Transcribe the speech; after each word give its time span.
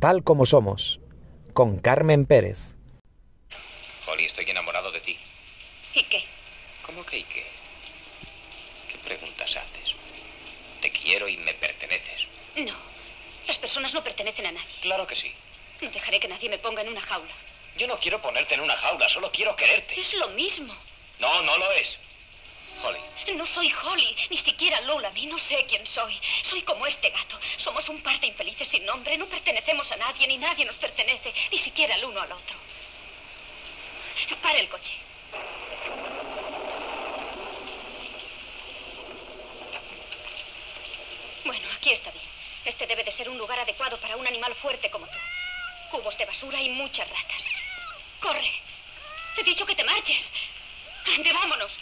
tal 0.00 0.24
como 0.24 0.46
somos, 0.46 0.98
con 1.52 1.78
Carmen 1.78 2.24
Pérez. 2.24 2.72
Holly, 4.06 4.24
estoy 4.24 4.48
enamorado 4.48 4.90
de 4.90 5.00
ti. 5.00 5.18
¿Y 5.94 6.04
qué? 6.04 6.24
¿Cómo 6.86 7.04
que 7.04 7.18
y 7.18 7.24
qué? 7.24 7.46
¿Qué 8.90 8.98
preguntas 9.04 9.54
haces? 9.54 9.94
Te 10.80 10.90
quiero 10.90 11.28
y 11.28 11.36
me 11.36 11.52
perteneces. 11.52 12.26
No. 12.56 12.74
Las 13.46 13.58
personas 13.58 13.92
no 13.92 14.02
pertenecen 14.02 14.46
a 14.46 14.52
nadie. 14.52 14.74
Claro 14.80 15.06
que 15.06 15.16
sí. 15.16 15.32
No 15.82 15.90
dejaré 15.90 16.18
que 16.18 16.28
nadie 16.28 16.48
me 16.48 16.58
ponga 16.58 16.80
en 16.80 16.88
una 16.88 17.00
jaula. 17.02 17.32
Yo 17.76 17.86
no 17.86 17.98
quiero 18.00 18.22
ponerte 18.22 18.54
en 18.54 18.60
una 18.60 18.76
jaula, 18.76 19.08
solo 19.08 19.30
quiero 19.30 19.54
quererte. 19.54 20.00
Es 20.00 20.14
lo 20.14 20.28
mismo. 20.30 20.74
No, 21.18 21.42
no 21.42 21.58
lo 21.58 21.70
es. 21.72 21.98
Holly. 22.82 23.00
No 23.36 23.46
soy 23.46 23.72
Holly, 23.72 24.16
ni 24.30 24.36
siquiera 24.36 24.80
Lola. 24.82 25.10
mí 25.10 25.26
no 25.26 25.38
sé 25.38 25.66
quién 25.66 25.86
soy. 25.86 26.18
Soy 26.42 26.62
como 26.62 26.86
este 26.86 27.10
gato. 27.10 27.38
Somos 27.56 27.88
un 27.88 28.00
par 28.02 28.18
de 28.20 28.28
infelices 28.28 28.68
sin 28.68 28.84
nombre. 28.84 29.16
No 29.18 29.26
pertenecemos 29.26 29.90
a 29.92 29.96
nadie, 29.96 30.26
ni 30.26 30.38
nadie 30.38 30.64
nos 30.64 30.76
pertenece, 30.76 31.32
ni 31.50 31.58
siquiera 31.58 31.94
el 31.94 32.04
uno 32.04 32.20
al 32.20 32.32
otro. 32.32 32.56
Para 34.42 34.58
el 34.58 34.68
coche. 34.68 34.92
Bueno, 41.44 41.66
aquí 41.76 41.90
está 41.90 42.10
bien. 42.10 42.24
Este 42.64 42.86
debe 42.86 43.04
de 43.04 43.10
ser 43.10 43.28
un 43.28 43.38
lugar 43.38 43.58
adecuado 43.58 43.98
para 43.98 44.16
un 44.16 44.26
animal 44.26 44.54
fuerte 44.54 44.90
como 44.90 45.06
tú. 45.06 45.18
Cubos 45.90 46.16
de 46.16 46.26
basura 46.26 46.60
y 46.60 46.68
muchas 46.70 47.08
ratas. 47.08 47.44
¡Corre! 48.20 48.52
He 49.36 49.42
dicho 49.42 49.64
que 49.64 49.74
te 49.74 49.84
marches. 49.84 50.32
¡Ande, 51.16 51.32
vámonos! 51.32 51.72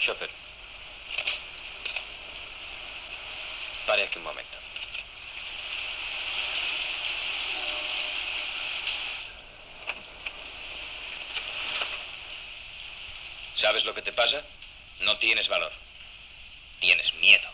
Chopper. 0.00 0.30
Pare 3.86 4.02
aquí 4.04 4.18
un 4.18 4.24
momento. 4.24 4.58
¿Sabes 13.56 13.77
lo 13.88 13.94
que 13.94 14.02
te 14.02 14.12
pasa? 14.12 14.44
No 15.00 15.18
tienes 15.18 15.48
valor. 15.48 15.72
Tienes 16.80 17.12
miedo. 17.14 17.48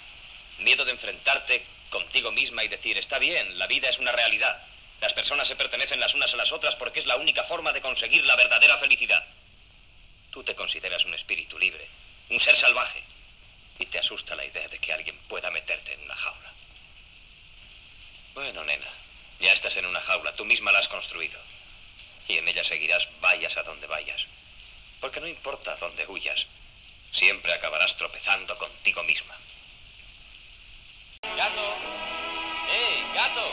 Miedo 0.59 0.85
de 0.85 0.91
enfrentarte 0.91 1.65
contigo 1.91 2.33
misma 2.33 2.65
y 2.65 2.69
decir, 2.69 2.99
está 2.99 3.19
bien, 3.19 3.59
la 3.59 3.67
vida 3.67 3.89
es 3.89 3.99
una 3.99 4.13
realidad. 4.13 4.63
Las 5.01 5.13
personas 5.13 5.47
se 5.47 5.57
pertenecen 5.57 6.01
las 6.01 6.15
unas 6.15 6.35
a 6.35 6.37
las 6.37 6.53
otras 6.53 6.75
porque 6.75 6.99
es 7.01 7.07
la 7.07 7.17
única 7.17 7.45
forma 7.45 7.73
de 7.73 7.81
conseguir 7.81 8.25
la 8.27 8.37
verdadera 8.37 8.79
felicidad. 8.79 9.25
Tú 10.31 10.43
te 10.43 10.55
consideras 10.55 11.05
un 11.05 11.15
espíritu 11.15 11.59
libre, 11.59 11.87
un 12.31 12.41
ser 12.41 12.57
salvaje, 12.57 13.03
y 13.79 13.87
te 13.87 13.99
asusta 13.99 14.35
la 14.35 14.45
idea 14.45 14.67
de 14.69 14.79
que 14.79 14.93
alguien 14.93 15.17
pueda 15.29 15.51
meterte 15.51 15.95
en 15.95 16.03
una 16.03 16.17
jaula. 16.17 16.53
Bueno, 18.35 18.65
nena, 18.65 18.89
ya 19.39 19.53
estás 19.53 19.77
en 19.77 19.87
una 19.87 20.01
jaula, 20.01 20.35
tú 20.35 20.45
misma 20.45 20.73
la 20.73 20.81
has 20.81 20.89
construido. 20.89 21.39
Y 22.27 22.39
en 22.39 22.49
ella 22.49 22.65
seguirás 22.65 23.07
vayas 23.21 23.57
a 23.57 23.63
donde 23.63 23.87
vayas. 23.87 24.27
Porque 25.05 25.21
no 25.21 25.27
importa 25.27 25.77
dónde 25.77 26.07
huyas, 26.07 26.47
siempre 27.13 27.53
acabarás 27.53 27.95
tropezando 27.95 28.57
contigo 28.57 29.03
misma. 29.03 29.37
¡Gato! 31.37 31.75
¡Eh, 32.73 33.05
gato! 33.15 33.47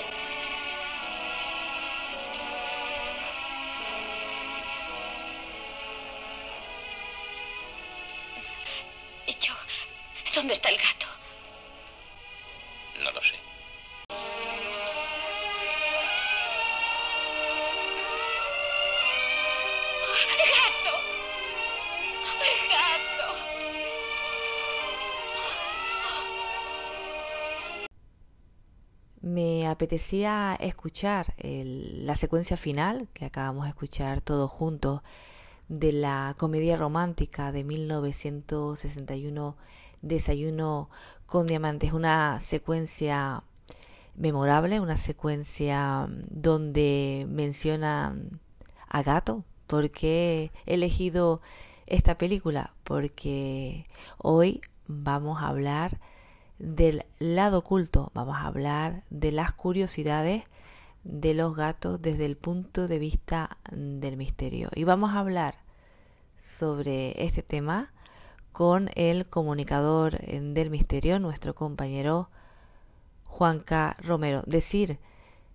¿Y 9.28 9.34
yo? 9.46 9.54
¿Dónde 10.34 10.54
está 10.54 10.70
el 10.70 10.78
gato? 10.78 11.08
No 13.04 13.12
lo 13.12 13.22
sé. 13.22 13.51
Apetecía 29.82 30.56
escuchar 30.60 31.34
la 31.42 32.14
secuencia 32.14 32.56
final 32.56 33.08
que 33.16 33.26
acabamos 33.26 33.64
de 33.64 33.70
escuchar 33.70 34.22
todos 34.22 34.52
juntos 34.52 35.02
de 35.70 35.92
la 35.92 36.36
comedia 36.38 36.78
romántica 36.78 37.52
de 37.52 37.64
1961 37.64 39.58
Desayuno 40.04 40.92
con 41.26 41.48
diamantes, 41.48 41.94
una 41.94 42.40
secuencia 42.40 43.42
memorable, 44.16 44.80
una 44.80 44.98
secuencia 44.98 46.08
donde 46.30 47.26
menciona 47.28 48.16
a 48.88 49.02
Gato. 49.02 49.44
¿Por 49.66 49.90
qué 49.90 50.52
he 50.68 50.76
elegido 50.76 51.42
esta 51.88 52.20
película? 52.20 52.76
Porque 52.84 53.84
hoy 54.20 54.62
vamos 54.86 55.42
a 55.42 55.48
hablar 55.48 56.00
del 56.62 57.06
lado 57.18 57.60
oculto, 57.60 58.12
vamos 58.14 58.38
a 58.38 58.46
hablar 58.46 59.04
de 59.10 59.32
las 59.32 59.52
curiosidades 59.52 60.44
de 61.04 61.34
los 61.34 61.56
gatos 61.56 62.00
desde 62.00 62.28
el 62.28 62.38
punto 62.38 62.88
de 62.88 63.00
vista 63.00 63.58
del 63.72 64.16
misterio. 64.16 64.70
Y 64.76 64.84
vamos 64.84 65.12
a 65.12 65.20
hablar 65.20 65.56
sobre 66.38 67.24
este 67.24 67.42
tema 67.42 67.92
con 68.52 68.90
el 68.96 69.26
comunicador 69.26 70.20
del 70.20 70.70
misterio, 70.70 71.20
nuestro 71.20 71.56
compañero 71.56 72.30
Juanca 73.26 73.98
Romero. 74.00 74.44
Decir 74.46 75.00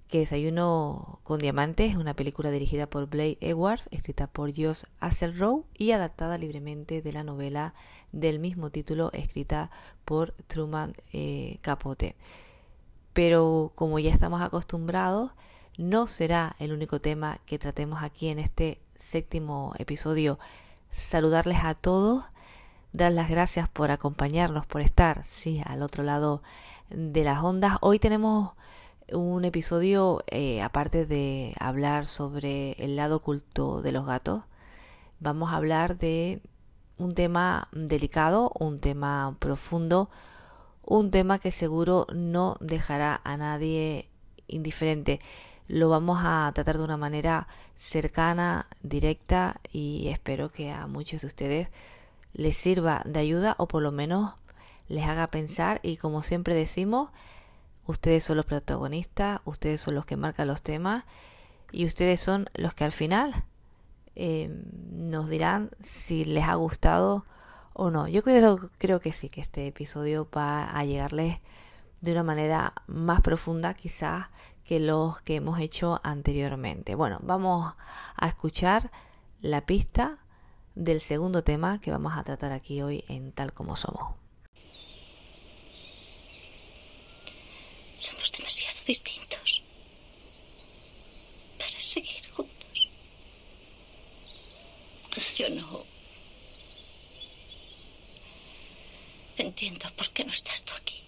que 0.09 0.19
Desayuno 0.19 1.21
con 1.23 1.39
Diamantes 1.39 1.91
es 1.91 1.97
una 1.97 2.15
película 2.15 2.51
dirigida 2.51 2.89
por 2.89 3.07
Blake 3.07 3.39
Edwards, 3.41 3.89
escrita 3.93 4.27
por 4.27 4.51
Josh 4.51 4.83
Asselrow 4.99 5.67
y 5.79 5.93
adaptada 5.93 6.37
libremente 6.37 7.01
de 7.01 7.13
la 7.13 7.23
novela 7.23 7.75
del 8.13 8.39
mismo 8.39 8.71
título, 8.71 9.11
escrita 9.13 9.71
por 10.05 10.33
Truman 10.47 10.95
eh, 11.13 11.59
Capote. 11.63 12.17
Pero 13.13 13.73
como 13.75 13.99
ya 13.99 14.13
estamos 14.13 14.41
acostumbrados, 14.41 15.31
no 15.79 16.07
será 16.07 16.57
el 16.59 16.73
único 16.73 17.01
tema 17.01 17.39
que 17.47 17.59
tratemos 17.59 18.03
aquí 18.03 18.29
en 18.29 18.39
este 18.39 18.81
séptimo 18.95 19.75
episodio. 19.79 20.39
Saludarles 20.91 21.59
a 21.63 21.75
todos, 21.75 22.25
dar 22.93 23.13
las 23.13 23.29
gracias 23.29 23.69
por 23.69 23.91
acompañarnos, 23.91 24.67
por 24.67 24.81
estar, 24.81 25.25
sí, 25.25 25.61
al 25.67 25.83
otro 25.83 26.03
lado 26.03 26.43
de 26.91 27.25
las 27.25 27.43
ondas. 27.43 27.77
Hoy 27.81 27.99
tenemos 27.99 28.53
un 29.13 29.45
episodio, 29.45 30.23
eh, 30.29 30.63
aparte 30.63 31.07
de 31.07 31.55
hablar 31.61 32.07
sobre 32.07 32.73
el 32.73 32.97
lado 32.97 33.17
oculto 33.17 33.83
de 33.83 33.93
los 33.93 34.07
gatos, 34.07 34.43
vamos 35.21 35.53
a 35.53 35.57
hablar 35.57 35.97
de 35.97 36.41
un 36.99 37.11
tema 37.13 37.69
delicado, 37.73 38.53
un 38.59 38.79
tema 38.79 39.37
profundo, 39.39 40.11
un 40.83 41.11
tema 41.11 41.39
que 41.39 41.51
seguro 41.51 42.07
no 42.15 42.57
dejará 42.61 43.21
a 43.25 43.37
nadie 43.37 44.09
indiferente. 44.47 45.19
Lo 45.69 45.89
vamos 45.89 46.21
a 46.23 46.51
tratar 46.55 46.79
de 46.79 46.85
una 46.85 46.97
manera 46.97 47.49
cercana, 47.75 48.69
directa 48.83 49.61
y 49.73 50.09
espero 50.09 50.51
que 50.51 50.71
a 50.71 50.87
muchos 50.87 51.23
de 51.23 51.27
ustedes 51.27 51.69
les 52.33 52.57
sirva 52.57 53.03
de 53.05 53.21
ayuda 53.21 53.57
o 53.59 53.67
por 53.67 53.83
lo 53.83 53.93
menos 53.93 54.35
les 54.89 55.05
haga 55.05 55.27
pensar 55.27 55.81
y 55.83 55.97
como 55.97 56.23
siempre 56.23 56.55
decimos, 56.55 57.11
ustedes 57.87 58.23
son 58.25 58.37
los 58.37 58.47
protagonistas, 58.47 59.41
ustedes 59.45 59.81
son 59.81 59.97
los 59.97 60.07
que 60.07 60.17
marcan 60.17 60.47
los 60.47 60.63
temas 60.63 61.05
y 61.73 61.85
ustedes 61.85 62.21
son 62.21 62.49
los 62.55 62.75
que 62.75 62.85
al 62.85 62.93
final 62.93 63.45
eh, 64.17 64.49
nos 64.91 65.29
dirán 65.29 65.71
si 65.81 66.25
les 66.25 66.45
ha 66.45 66.55
gustado 66.55 67.25
o 67.75 67.91
no. 67.91 68.09
Yo 68.09 68.23
creo, 68.23 68.59
creo 68.79 69.01
que 69.01 69.13
sí, 69.13 69.29
que 69.29 69.41
este 69.41 69.67
episodio 69.67 70.29
va 70.35 70.65
a 70.65 70.85
llegarles 70.85 71.39
de 72.01 72.13
una 72.13 72.23
manera 72.23 72.73
más 72.87 73.21
profunda 73.21 73.75
quizás 73.75 74.27
que 74.65 74.81
los 74.81 75.21
que 75.23 75.37
hemos 75.37 75.61
hecho 75.61 76.01
anteriormente. 76.03 76.95
Bueno, 76.95 77.19
vamos 77.23 77.75
a 78.17 78.27
escuchar 78.27 78.91
la 79.41 79.65
pista 79.67 80.19
del 80.75 81.01
segundo 81.01 81.45
tema 81.45 81.81
que 81.81 81.91
vamos 81.91 82.17
a 82.17 82.23
tratar 82.23 82.53
aquí 82.53 82.83
hoy 82.83 83.05
en 83.09 83.33
Tal 83.33 83.53
como 83.53 83.77
somos. 83.77 84.15
Somos 87.97 88.33
demasiado 88.33 88.79
distintos 88.87 89.63
para 91.59 91.79
seguir 91.79 92.31
juntos. 92.35 92.56
Yo 95.37 95.49
no 95.51 95.87
entiendo 99.39 99.91
por 99.97 100.11
qué 100.11 100.25
no 100.25 100.33
estás 100.33 100.63
tú 100.63 100.73
aquí. 100.75 101.03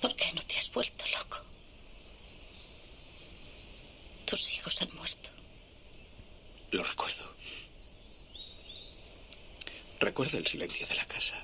¿Por 0.00 0.14
qué 0.16 0.32
no 0.32 0.42
te 0.42 0.58
has 0.58 0.70
vuelto 0.72 1.04
loco? 1.18 1.38
Tus 4.26 4.52
hijos 4.52 4.82
han 4.82 4.94
muerto. 4.94 5.30
Lo 6.72 6.82
recuerdo. 6.82 7.34
Recuerdo 10.00 10.38
el 10.38 10.46
silencio 10.46 10.86
de 10.86 10.94
la 10.94 11.04
casa. 11.06 11.34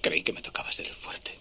Creí 0.00 0.22
que 0.22 0.32
me 0.32 0.42
tocaba 0.42 0.72
ser 0.72 0.86
el 0.86 0.94
fuerte. 0.94 1.36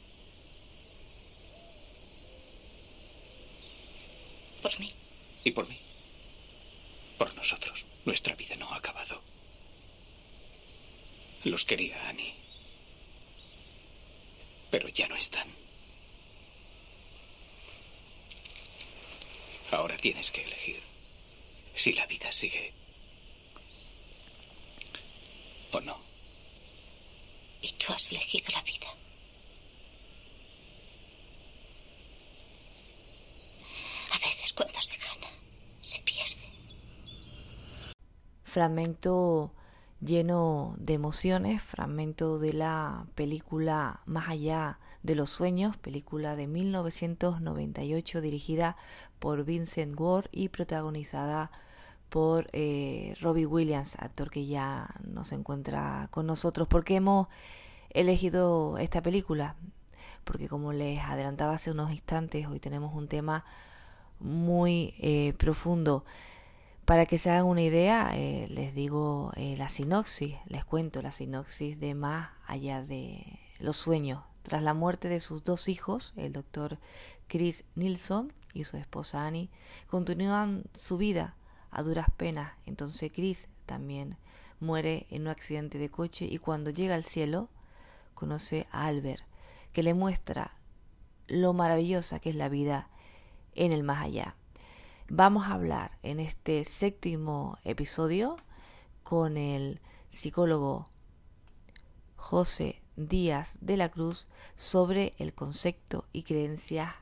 Por 4.61 4.79
mí. 4.79 4.93
Y 5.43 5.51
por 5.51 5.67
mí. 5.67 5.84
Por 7.17 7.33
nosotros. 7.35 7.85
Nuestra 8.05 8.35
vida 8.35 8.55
no 8.55 8.71
ha 8.73 8.77
acabado. 8.77 9.21
Los 11.43 11.65
quería 11.65 12.09
Annie. 12.09 12.33
Pero 14.71 14.89
ya 14.89 15.07
no 15.07 15.15
están. 15.15 15.47
Ahora 19.71 19.97
tienes 19.97 20.31
que 20.31 20.43
elegir 20.43 20.81
si 21.75 21.93
la 21.93 22.05
vida 22.05 22.31
sigue 22.31 22.73
o 25.71 25.81
no. 25.81 25.97
Y 27.61 27.71
tú 27.73 27.91
has 27.93 28.11
elegido 28.11 28.51
la 28.53 28.61
vida. 28.61 28.87
A 34.11 34.17
veces 34.19 34.53
cuando 34.53 34.81
se 34.81 34.97
gana, 34.97 35.29
se 35.81 35.99
pierde. 36.01 36.34
Fragmento 38.55 39.51
lleno 39.99 40.75
de 40.77 40.93
emociones, 40.93 41.61
fragmento 41.61 42.39
de 42.39 42.53
la 42.53 43.05
película 43.13 43.99
Más 44.05 44.29
allá 44.29 44.79
de 45.03 45.13
los 45.13 45.29
sueños, 45.29 45.75
película 45.75 46.37
de 46.37 46.47
1998 46.47 48.21
dirigida 48.21 48.77
por 49.19 49.43
Vincent 49.43 49.99
Ward 49.99 50.27
y 50.31 50.47
protagonizada 50.47 51.51
por 52.07 52.47
eh, 52.53 53.13
Robbie 53.19 53.45
Williams, 53.45 53.97
actor 53.99 54.29
que 54.29 54.45
ya 54.45 54.87
no 55.03 55.25
se 55.25 55.35
encuentra 55.35 56.07
con 56.09 56.25
nosotros. 56.25 56.65
¿Por 56.69 56.85
qué 56.85 56.95
hemos 56.95 57.27
elegido 57.89 58.77
esta 58.77 59.01
película? 59.01 59.57
Porque 60.23 60.47
como 60.47 60.71
les 60.71 61.01
adelantaba 61.01 61.55
hace 61.55 61.71
unos 61.71 61.91
instantes, 61.91 62.47
hoy 62.47 62.61
tenemos 62.61 62.95
un 62.95 63.09
tema 63.09 63.43
muy 64.21 64.93
eh, 64.99 65.33
profundo. 65.37 66.05
Para 66.85 67.07
que 67.07 67.17
se 67.17 67.31
hagan 67.31 67.45
una 67.45 67.63
idea, 67.63 68.11
eh, 68.13 68.47
les 68.51 68.75
digo 68.75 69.31
eh, 69.35 69.55
la 69.57 69.69
sinopsis, 69.69 70.35
les 70.45 70.65
cuento 70.65 71.01
la 71.01 71.11
sinopsis 71.11 71.79
de 71.79 71.95
Más 71.95 72.29
allá 72.45 72.83
de 72.83 73.39
los 73.59 73.75
sueños. 73.75 74.23
Tras 74.43 74.61
la 74.61 74.75
muerte 74.75 75.09
de 75.09 75.19
sus 75.19 75.43
dos 75.43 75.67
hijos, 75.67 76.13
el 76.15 76.31
doctor 76.31 76.77
Chris 77.27 77.63
Nilsson 77.73 78.31
y 78.53 78.65
su 78.65 78.77
esposa 78.77 79.25
Annie, 79.25 79.49
continúan 79.87 80.65
su 80.75 80.97
vida 80.97 81.35
a 81.71 81.81
duras 81.81 82.05
penas. 82.15 82.53
Entonces 82.67 83.11
Chris 83.11 83.47
también 83.65 84.17
muere 84.59 85.07
en 85.09 85.23
un 85.23 85.29
accidente 85.29 85.79
de 85.79 85.89
coche 85.89 86.27
y 86.29 86.37
cuando 86.37 86.69
llega 86.69 86.93
al 86.93 87.03
cielo 87.03 87.49
conoce 88.13 88.67
a 88.69 88.85
Albert, 88.85 89.23
que 89.73 89.81
le 89.81 89.95
muestra 89.95 90.59
lo 91.25 91.51
maravillosa 91.53 92.19
que 92.19 92.29
es 92.29 92.35
la 92.35 92.47
vida 92.47 92.89
en 93.55 93.71
el 93.71 93.81
más 93.81 94.03
allá. 94.03 94.35
Vamos 95.09 95.45
a 95.45 95.53
hablar 95.53 95.99
en 96.01 96.19
este 96.19 96.65
séptimo 96.65 97.59
episodio 97.63 98.37
con 99.03 99.37
el 99.37 99.79
psicólogo 100.09 100.89
José 102.15 102.81
Díaz 102.95 103.59
de 103.61 103.77
la 103.77 103.89
Cruz 103.89 104.29
sobre 104.55 105.13
el 105.19 105.35
concepto 105.35 106.05
y 106.11 106.23
creencias 106.23 106.95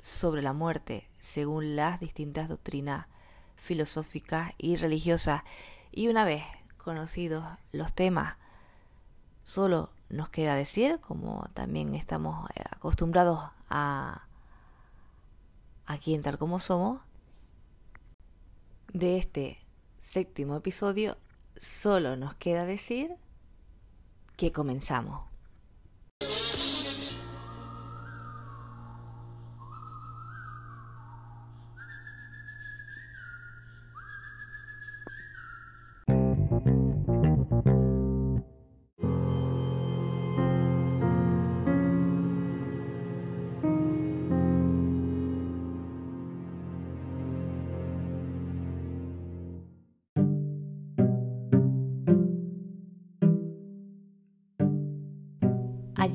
sobre 0.00 0.40
la 0.40 0.52
muerte 0.52 1.10
según 1.18 1.74
las 1.74 1.98
distintas 1.98 2.48
doctrinas 2.48 3.08
filosóficas 3.56 4.52
y 4.56 4.76
religiosas. 4.76 5.42
Y 5.90 6.06
una 6.06 6.24
vez 6.24 6.44
conocidos 6.76 7.44
los 7.72 7.92
temas, 7.92 8.36
solo 9.42 9.90
nos 10.10 10.30
queda 10.30 10.54
decir, 10.54 11.00
como 11.00 11.48
también 11.54 11.96
estamos 11.96 12.48
eh, 12.50 12.62
acostumbrados 12.70 13.50
a 13.68 14.28
aquí 15.86 16.14
en 16.14 16.22
Tal 16.22 16.38
como 16.38 16.60
Somos, 16.60 17.00
de 18.92 19.18
este 19.18 19.58
séptimo 19.98 20.56
episodio, 20.56 21.16
solo 21.56 22.16
nos 22.16 22.34
queda 22.34 22.64
decir 22.64 23.10
que 24.36 24.52
comenzamos. 24.52 25.27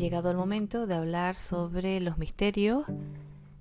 Llegado 0.03 0.29
el 0.29 0.35
momento 0.35 0.85
de 0.85 0.95
hablar 0.95 1.35
sobre 1.35 2.01
los 2.01 2.17
misterios 2.17 2.83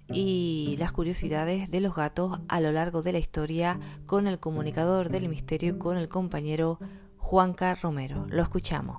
y 0.08 0.74
las 0.80 0.90
curiosidades 0.90 1.70
de 1.70 1.78
los 1.78 1.94
gatos 1.94 2.40
a 2.48 2.60
lo 2.60 2.72
largo 2.72 3.00
de 3.00 3.12
la 3.12 3.20
historia 3.20 3.78
con 4.06 4.26
el 4.26 4.40
comunicador 4.40 5.08
del 5.08 5.28
misterio, 5.28 5.78
con 5.78 5.96
el 5.96 6.08
compañero 6.08 6.80
Juanca 7.16 7.76
Romero. 7.76 8.26
Lo 8.28 8.42
escuchamos. 8.42 8.96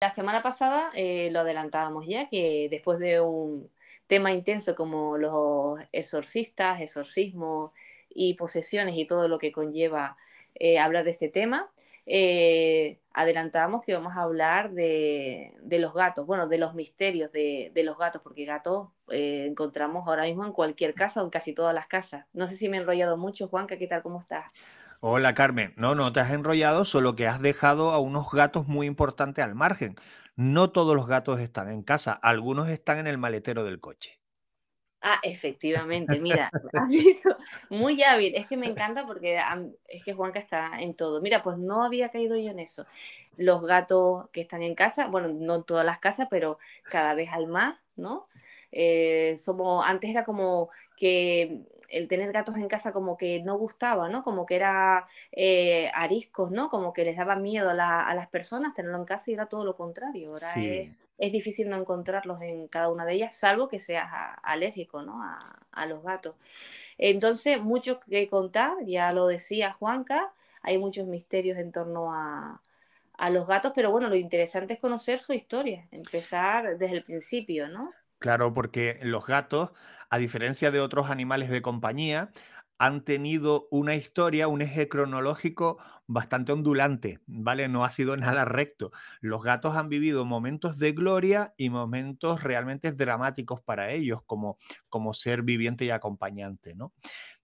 La 0.00 0.10
semana 0.10 0.42
pasada 0.42 0.90
eh, 0.96 1.30
lo 1.30 1.38
adelantábamos 1.38 2.04
ya, 2.08 2.28
que 2.28 2.66
después 2.68 2.98
de 2.98 3.20
un 3.20 3.70
tema 4.08 4.32
intenso 4.32 4.74
como 4.74 5.18
los 5.18 5.78
exorcistas, 5.92 6.80
exorcismos 6.80 7.70
y 8.10 8.34
posesiones 8.34 8.96
y 8.96 9.06
todo 9.06 9.28
lo 9.28 9.38
que 9.38 9.52
conlleva 9.52 10.16
eh, 10.56 10.80
hablar 10.80 11.04
de 11.04 11.10
este 11.12 11.28
tema, 11.28 11.70
eh, 12.06 12.98
adelantábamos 13.14 13.82
que 13.82 13.94
vamos 13.94 14.16
a 14.16 14.22
hablar 14.22 14.72
de, 14.72 15.54
los 15.68 15.94
gatos, 15.94 16.26
bueno, 16.26 16.48
de 16.48 16.58
los 16.58 16.74
misterios 16.74 17.32
de, 17.32 17.70
de 17.74 17.82
los 17.82 17.98
gatos, 17.98 18.22
porque 18.22 18.44
gatos 18.44 18.88
eh, 19.10 19.46
encontramos 19.48 20.06
ahora 20.06 20.24
mismo 20.24 20.44
en 20.44 20.52
cualquier 20.52 20.94
casa 20.94 21.22
o 21.22 21.24
en 21.24 21.30
casi 21.30 21.52
todas 21.52 21.74
las 21.74 21.86
casas. 21.86 22.26
No 22.32 22.46
sé 22.46 22.56
si 22.56 22.68
me 22.68 22.76
he 22.76 22.80
enrollado 22.80 23.16
mucho, 23.16 23.48
Juanca, 23.48 23.76
¿qué 23.76 23.86
tal? 23.86 24.02
¿Cómo 24.02 24.20
estás? 24.20 24.46
Hola 25.00 25.34
Carmen, 25.34 25.74
no, 25.76 25.96
no 25.96 26.12
te 26.12 26.20
has 26.20 26.30
enrollado, 26.30 26.84
solo 26.84 27.16
que 27.16 27.26
has 27.26 27.40
dejado 27.40 27.90
a 27.90 27.98
unos 27.98 28.30
gatos 28.30 28.68
muy 28.68 28.86
importantes 28.86 29.44
al 29.44 29.56
margen. 29.56 29.96
No 30.36 30.70
todos 30.70 30.94
los 30.94 31.08
gatos 31.08 31.40
están 31.40 31.68
en 31.68 31.82
casa, 31.82 32.12
algunos 32.12 32.68
están 32.68 32.98
en 32.98 33.08
el 33.08 33.18
maletero 33.18 33.64
del 33.64 33.80
coche. 33.80 34.21
Ah, 35.04 35.18
efectivamente, 35.24 36.20
mira, 36.20 36.48
has 36.72 36.88
visto, 36.88 37.36
muy 37.68 38.00
hábil, 38.04 38.36
es 38.36 38.46
que 38.46 38.56
me 38.56 38.68
encanta 38.68 39.04
porque 39.04 39.40
es 39.88 40.04
que 40.04 40.14
Juanca 40.14 40.38
está 40.38 40.80
en 40.80 40.94
todo. 40.94 41.20
Mira, 41.20 41.42
pues 41.42 41.58
no 41.58 41.82
había 41.82 42.10
caído 42.10 42.36
yo 42.36 42.50
en 42.50 42.60
eso. 42.60 42.86
Los 43.36 43.62
gatos 43.62 44.30
que 44.30 44.42
están 44.42 44.62
en 44.62 44.76
casa, 44.76 45.08
bueno, 45.08 45.28
no 45.28 45.64
todas 45.64 45.84
las 45.84 45.98
casas, 45.98 46.28
pero 46.30 46.58
cada 46.84 47.14
vez 47.14 47.30
hay 47.32 47.46
más, 47.46 47.78
¿no? 47.96 48.28
Eh, 48.70 49.36
somos, 49.38 49.84
antes 49.84 50.08
era 50.08 50.24
como 50.24 50.70
que 50.96 51.62
el 51.88 52.08
tener 52.08 52.32
gatos 52.32 52.56
en 52.56 52.68
casa 52.68 52.92
como 52.92 53.16
que 53.16 53.42
no 53.42 53.58
gustaba, 53.58 54.08
¿no? 54.08 54.22
Como 54.22 54.46
que 54.46 54.54
era 54.56 55.06
eh, 55.32 55.90
ariscos, 55.94 56.52
¿no? 56.52 56.70
Como 56.70 56.92
que 56.92 57.04
les 57.04 57.16
daba 57.16 57.34
miedo 57.36 57.70
a, 57.70 57.74
la, 57.74 58.06
a, 58.06 58.14
las 58.14 58.28
personas 58.28 58.72
tenerlo 58.72 58.98
en 58.98 59.04
casa 59.04 59.30
y 59.30 59.34
era 59.34 59.46
todo 59.46 59.64
lo 59.64 59.76
contrario. 59.76 60.30
Ahora 60.30 60.52
es, 60.56 60.96
es, 61.22 61.32
difícil 61.32 61.68
no 61.68 61.76
encontrarlos 61.76 62.40
en 62.42 62.68
cada 62.68 62.88
una 62.88 63.04
de 63.04 63.14
ellas, 63.14 63.36
salvo 63.36 63.68
que 63.68 63.80
seas 63.80 64.10
alérgico, 64.42 65.02
¿no? 65.02 65.22
A, 65.22 65.86
los 65.86 66.02
gatos. 66.02 66.36
Entonces, 66.98 67.60
mucho 67.60 67.98
que 68.00 68.28
contar, 68.28 68.76
ya 68.84 69.12
lo 69.12 69.26
decía 69.26 69.72
Juanca, 69.72 70.32
hay 70.62 70.78
muchos 70.78 71.06
misterios 71.06 71.58
en 71.58 71.72
torno 71.72 72.12
a, 72.12 72.60
a 73.16 73.30
los 73.30 73.46
gatos, 73.46 73.72
pero 73.74 73.90
bueno, 73.90 74.08
lo 74.08 74.16
interesante 74.16 74.74
es 74.74 74.80
conocer 74.80 75.18
su 75.18 75.32
historia, 75.32 75.88
empezar 75.90 76.76
desde 76.76 76.96
el 76.96 77.04
principio, 77.04 77.68
¿no? 77.68 77.90
Claro, 78.18 78.54
porque 78.54 79.00
los 79.02 79.26
gatos, 79.26 79.70
a 80.08 80.18
diferencia 80.18 80.70
de 80.70 80.78
otros 80.78 81.10
animales 81.10 81.48
de 81.50 81.60
compañía, 81.60 82.30
han 82.82 83.04
tenido 83.04 83.68
una 83.70 83.94
historia, 83.94 84.48
un 84.48 84.60
eje 84.60 84.88
cronológico 84.88 85.78
bastante 86.08 86.50
ondulante, 86.50 87.20
¿vale? 87.26 87.68
No 87.68 87.84
ha 87.84 87.92
sido 87.92 88.16
nada 88.40 88.44
recto. 88.44 88.90
Los 89.20 89.44
gatos 89.44 89.76
han 89.76 89.88
vivido 89.88 90.24
momentos 90.24 90.78
de 90.78 90.90
gloria 90.90 91.54
y 91.56 91.70
momentos 91.70 92.42
realmente 92.42 92.90
dramáticos 92.90 93.60
para 93.60 93.92
ellos 93.92 94.22
como, 94.26 94.58
como 94.88 95.14
ser 95.14 95.42
viviente 95.42 95.84
y 95.84 95.90
acompañante, 95.90 96.74
¿no? 96.74 96.92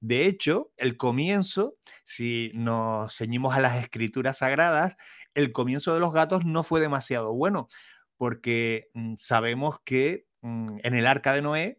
De 0.00 0.26
hecho, 0.26 0.72
el 0.76 0.96
comienzo, 0.96 1.76
si 2.02 2.50
nos 2.54 3.16
ceñimos 3.16 3.54
a 3.54 3.60
las 3.60 3.80
escrituras 3.80 4.38
sagradas, 4.38 4.96
el 5.34 5.52
comienzo 5.52 5.94
de 5.94 6.00
los 6.00 6.12
gatos 6.12 6.44
no 6.46 6.64
fue 6.64 6.80
demasiado 6.80 7.32
bueno, 7.32 7.68
porque 8.16 8.90
mm, 8.94 9.14
sabemos 9.14 9.76
que 9.84 10.26
en 10.42 10.94
el 10.94 11.06
arca 11.06 11.32
de 11.32 11.42
Noé, 11.42 11.78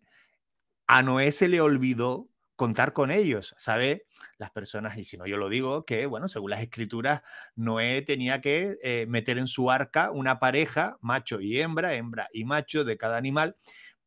a 0.88 1.04
Noé 1.04 1.34
se 1.34 1.50
le 1.50 1.60
olvidó 1.60 2.29
contar 2.60 2.92
con 2.92 3.10
ellos, 3.10 3.56
¿sabe? 3.58 4.06
Las 4.38 4.52
personas, 4.52 4.98
y 4.98 5.06
si 5.06 5.16
no 5.16 5.26
yo 5.26 5.38
lo 5.38 5.48
digo, 5.48 5.86
que, 5.86 6.06
bueno, 6.08 6.28
según 6.28 6.52
las 6.52 6.62
escrituras, 6.62 7.22
Noé 7.56 8.02
tenía 8.02 8.42
que 8.42 8.78
eh, 8.84 9.06
meter 9.08 9.38
en 9.38 9.48
su 9.48 9.72
arca 9.72 10.12
una 10.12 10.40
pareja, 10.40 10.98
macho 11.00 11.40
y 11.40 11.62
hembra, 11.62 11.94
hembra 11.94 12.28
y 12.34 12.44
macho 12.44 12.84
de 12.84 12.98
cada 12.98 13.16
animal, 13.16 13.56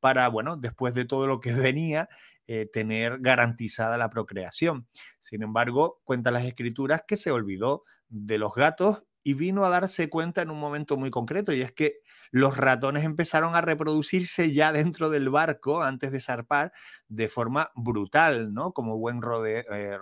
para, 0.01 0.29
bueno, 0.29 0.59
después 0.59 0.93
de 0.93 1.07
todo 1.07 1.27
lo 1.27 1.41
que 1.41 1.55
venía, 1.55 2.11
eh, 2.47 2.69
tener 2.71 3.21
garantizada 3.21 3.97
la 3.97 4.11
procreación. 4.11 4.87
Sin 5.19 5.43
embargo, 5.43 6.03
cuentan 6.05 6.35
las 6.35 6.45
escrituras 6.45 7.05
que 7.09 7.17
se 7.17 7.31
olvidó 7.31 7.85
de 8.11 8.37
los 8.37 8.55
gatos 8.55 9.03
y 9.25 9.35
vino 9.35 9.65
a 9.65 9.71
darse 9.71 10.09
cuenta 10.09 10.43
en 10.43 10.51
un 10.51 10.59
momento 10.59 10.97
muy 10.97 11.11
concreto, 11.11 11.53
y 11.53 11.63
es 11.63 11.73
que 11.73 12.01
los 12.31 12.57
ratones 12.57 13.05
empezaron 13.05 13.55
a 13.55 13.61
reproducirse 13.61 14.53
ya 14.53 14.73
dentro 14.73 15.11
del 15.11 15.29
barco 15.31 15.83
antes 15.83 16.13
de 16.13 16.21
zarpar 16.21 16.73
de 17.09 17.29
forma 17.29 17.71
brutal, 17.75 18.53
¿no? 18.55 18.73
Como 18.73 18.99
buen 18.99 19.21
eh, 19.47 19.99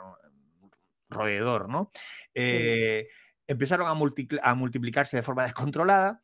roedor, 1.08 1.68
¿no? 1.68 1.90
Eh, 2.34 3.08
empezaron 3.46 3.88
a, 3.88 3.90
a 4.42 4.54
multiplicarse 4.54 5.16
de 5.16 5.22
forma 5.22 5.42
descontrolada 5.42 6.22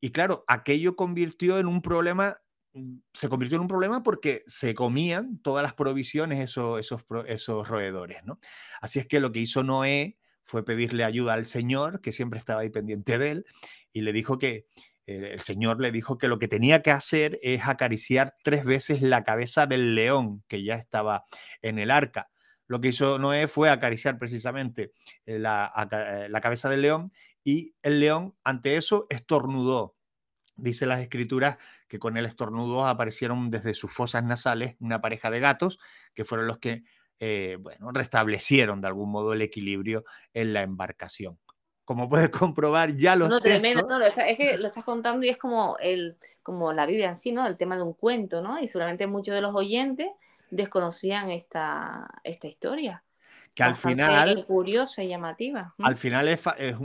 y 0.00 0.10
claro, 0.10 0.44
aquello 0.48 0.96
convirtió 0.96 1.58
en 1.58 1.66
un 1.66 1.80
problema 1.80 2.36
mm, 2.72 2.98
se 3.12 3.28
convirtió 3.28 3.56
en 3.56 3.62
un 3.62 3.68
problema 3.68 4.02
porque 4.02 4.42
se 4.46 4.74
comían 4.74 5.38
todas 5.38 5.62
las 5.62 5.74
provisiones 5.74 6.40
esos, 6.40 6.80
esos, 6.80 7.04
esos 7.26 7.68
roedores, 7.68 8.24
¿no? 8.24 8.38
Así 8.80 8.98
es 8.98 9.06
que 9.06 9.20
lo 9.20 9.32
que 9.32 9.40
hizo 9.40 9.62
Noé 9.62 10.18
fue 10.42 10.64
pedirle 10.64 11.04
ayuda 11.04 11.34
al 11.34 11.46
Señor, 11.46 12.00
que 12.00 12.12
siempre 12.12 12.38
estaba 12.38 12.62
ahí 12.62 12.70
pendiente 12.70 13.18
de 13.18 13.30
él, 13.30 13.46
y 13.92 14.02
le 14.02 14.12
dijo 14.12 14.38
que 14.38 14.66
el 15.06 15.40
Señor 15.40 15.80
le 15.80 15.90
dijo 15.90 16.16
que 16.16 16.28
lo 16.28 16.38
que 16.38 16.48
tenía 16.48 16.82
que 16.82 16.92
hacer 16.92 17.38
es 17.42 17.66
acariciar 17.66 18.34
tres 18.44 18.64
veces 18.64 19.02
la 19.02 19.24
cabeza 19.24 19.66
del 19.66 19.94
león 19.94 20.44
que 20.48 20.62
ya 20.62 20.76
estaba 20.76 21.24
en 21.60 21.78
el 21.78 21.90
arca. 21.90 22.30
Lo 22.66 22.80
que 22.80 22.88
hizo 22.88 23.18
Noé 23.18 23.48
fue 23.48 23.68
acariciar 23.68 24.18
precisamente 24.18 24.92
la, 25.26 25.72
eh, 25.90 26.28
la 26.30 26.40
cabeza 26.40 26.68
del 26.68 26.82
león 26.82 27.12
y 27.42 27.74
el 27.82 28.00
león 28.00 28.34
ante 28.44 28.76
eso 28.76 29.06
estornudó. 29.10 29.96
Dice 30.56 30.86
las 30.86 31.00
escrituras 31.00 31.56
que 31.88 31.98
con 31.98 32.16
el 32.16 32.26
estornudo 32.26 32.86
aparecieron 32.86 33.50
desde 33.50 33.74
sus 33.74 33.90
fosas 33.92 34.22
nasales 34.22 34.76
una 34.78 35.00
pareja 35.00 35.30
de 35.30 35.40
gatos 35.40 35.80
que 36.14 36.24
fueron 36.24 36.46
los 36.46 36.58
que 36.58 36.84
eh, 37.24 37.56
bueno, 37.60 37.92
restablecieron 37.92 38.80
de 38.80 38.88
algún 38.88 39.12
modo 39.12 39.32
el 39.32 39.42
equilibrio 39.42 40.04
en 40.34 40.52
la 40.52 40.62
embarcación. 40.62 41.38
Como 41.84 42.08
puedes 42.08 42.30
comprobar, 42.30 42.96
ya 42.96 43.14
los. 43.14 43.28
No, 43.28 43.40
tremendo, 43.40 43.86
no, 43.86 44.04
es 44.04 44.36
que 44.36 44.58
lo 44.58 44.66
estás 44.66 44.84
contando 44.84 45.24
y 45.24 45.28
es 45.28 45.36
como, 45.36 45.76
el, 45.78 46.16
como 46.42 46.72
la 46.72 46.84
Biblia 46.84 47.10
en 47.10 47.16
sí, 47.16 47.30
¿no? 47.30 47.46
El 47.46 47.54
tema 47.54 47.76
de 47.76 47.82
un 47.82 47.92
cuento, 47.92 48.42
¿no? 48.42 48.60
Y 48.60 48.66
seguramente 48.66 49.06
muchos 49.06 49.36
de 49.36 49.40
los 49.40 49.54
oyentes 49.54 50.08
desconocían 50.50 51.30
esta, 51.30 52.08
esta 52.24 52.48
historia 52.48 53.04
que 53.54 53.62
al 53.62 53.74
final... 53.74 54.44
Curiosa 54.46 55.02
y 55.02 55.08
llamativa. 55.08 55.74
Al 55.78 55.96
final 55.96 56.28
es, 56.28 56.42
es, 56.58 56.76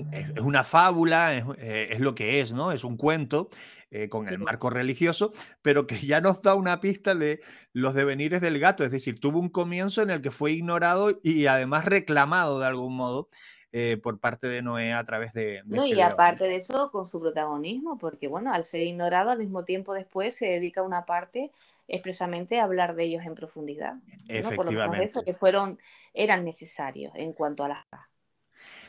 una 0.42 0.64
fábula, 0.64 1.38
eh, 1.58 1.88
es, 1.92 2.00
lo 2.00 2.14
que 2.14 2.42
es, 2.42 2.52
¿no? 2.52 2.72
Es 2.72 2.84
un 2.84 2.98
cuento 2.98 3.50
eh, 3.90 4.10
con 4.10 4.28
el 4.28 4.40
marco 4.40 4.70
religioso, 4.70 5.32
pero 5.62 5.88
que 5.88 6.00
ya 6.00 6.20
nos 6.20 6.42
da 6.42 6.56
una 6.56 6.82
pista 6.82 7.16
de 7.16 7.40
los 7.72 7.94
devenires 7.94 8.42
del 8.42 8.60
gato, 8.60 8.84
es 8.84 8.92
decir, 8.92 9.20
tuvo 9.20 9.40
un 9.40 9.50
comienzo 9.50 10.02
en 10.02 10.10
el 10.10 10.22
que 10.22 10.32
fue 10.32 10.52
ignorado 10.52 11.20
y 11.24 11.46
además 11.46 11.86
reclamado 11.86 12.60
de 12.60 12.66
algún 12.66 12.96
modo. 12.96 13.30
Eh, 13.74 13.98
por 13.98 14.20
parte 14.20 14.48
de 14.48 14.62
Noé 14.62 14.94
a 14.94 15.04
través 15.04 15.34
de... 15.34 15.62
no, 15.66 15.84
este 15.84 15.98
y 15.98 16.02
aparte 16.02 16.46
de 16.46 16.56
eso, 16.56 16.90
con 16.90 17.06
su 17.06 17.20
protagonismo, 17.20 17.98
porque 17.98 18.30
bueno, 18.30 18.54
al 18.54 18.64
ser 18.64 18.82
ignorado, 18.82 19.30
al 19.30 19.40
mismo 19.40 19.66
tiempo 19.66 19.94
después 19.94 20.36
se 20.36 20.48
dedica 20.48 20.82
una 20.84 21.06
parte 21.06 21.52
expresamente 21.88 22.60
a 22.60 22.64
hablar 22.64 22.96
de 22.96 23.04
ellos 23.04 23.26
en 23.26 23.36
profundidad. 23.36 23.96
¿no? 23.96 24.50
Por 24.52 24.72
lo 24.72 24.90
menos 24.90 25.00
eso, 25.00 25.24
que 25.24 25.34
fueron, 25.34 25.78
eran 26.14 26.46
necesarios 26.46 27.12
en 27.16 27.34
cuanto 27.34 27.66
a 27.66 27.68
la 27.68 27.88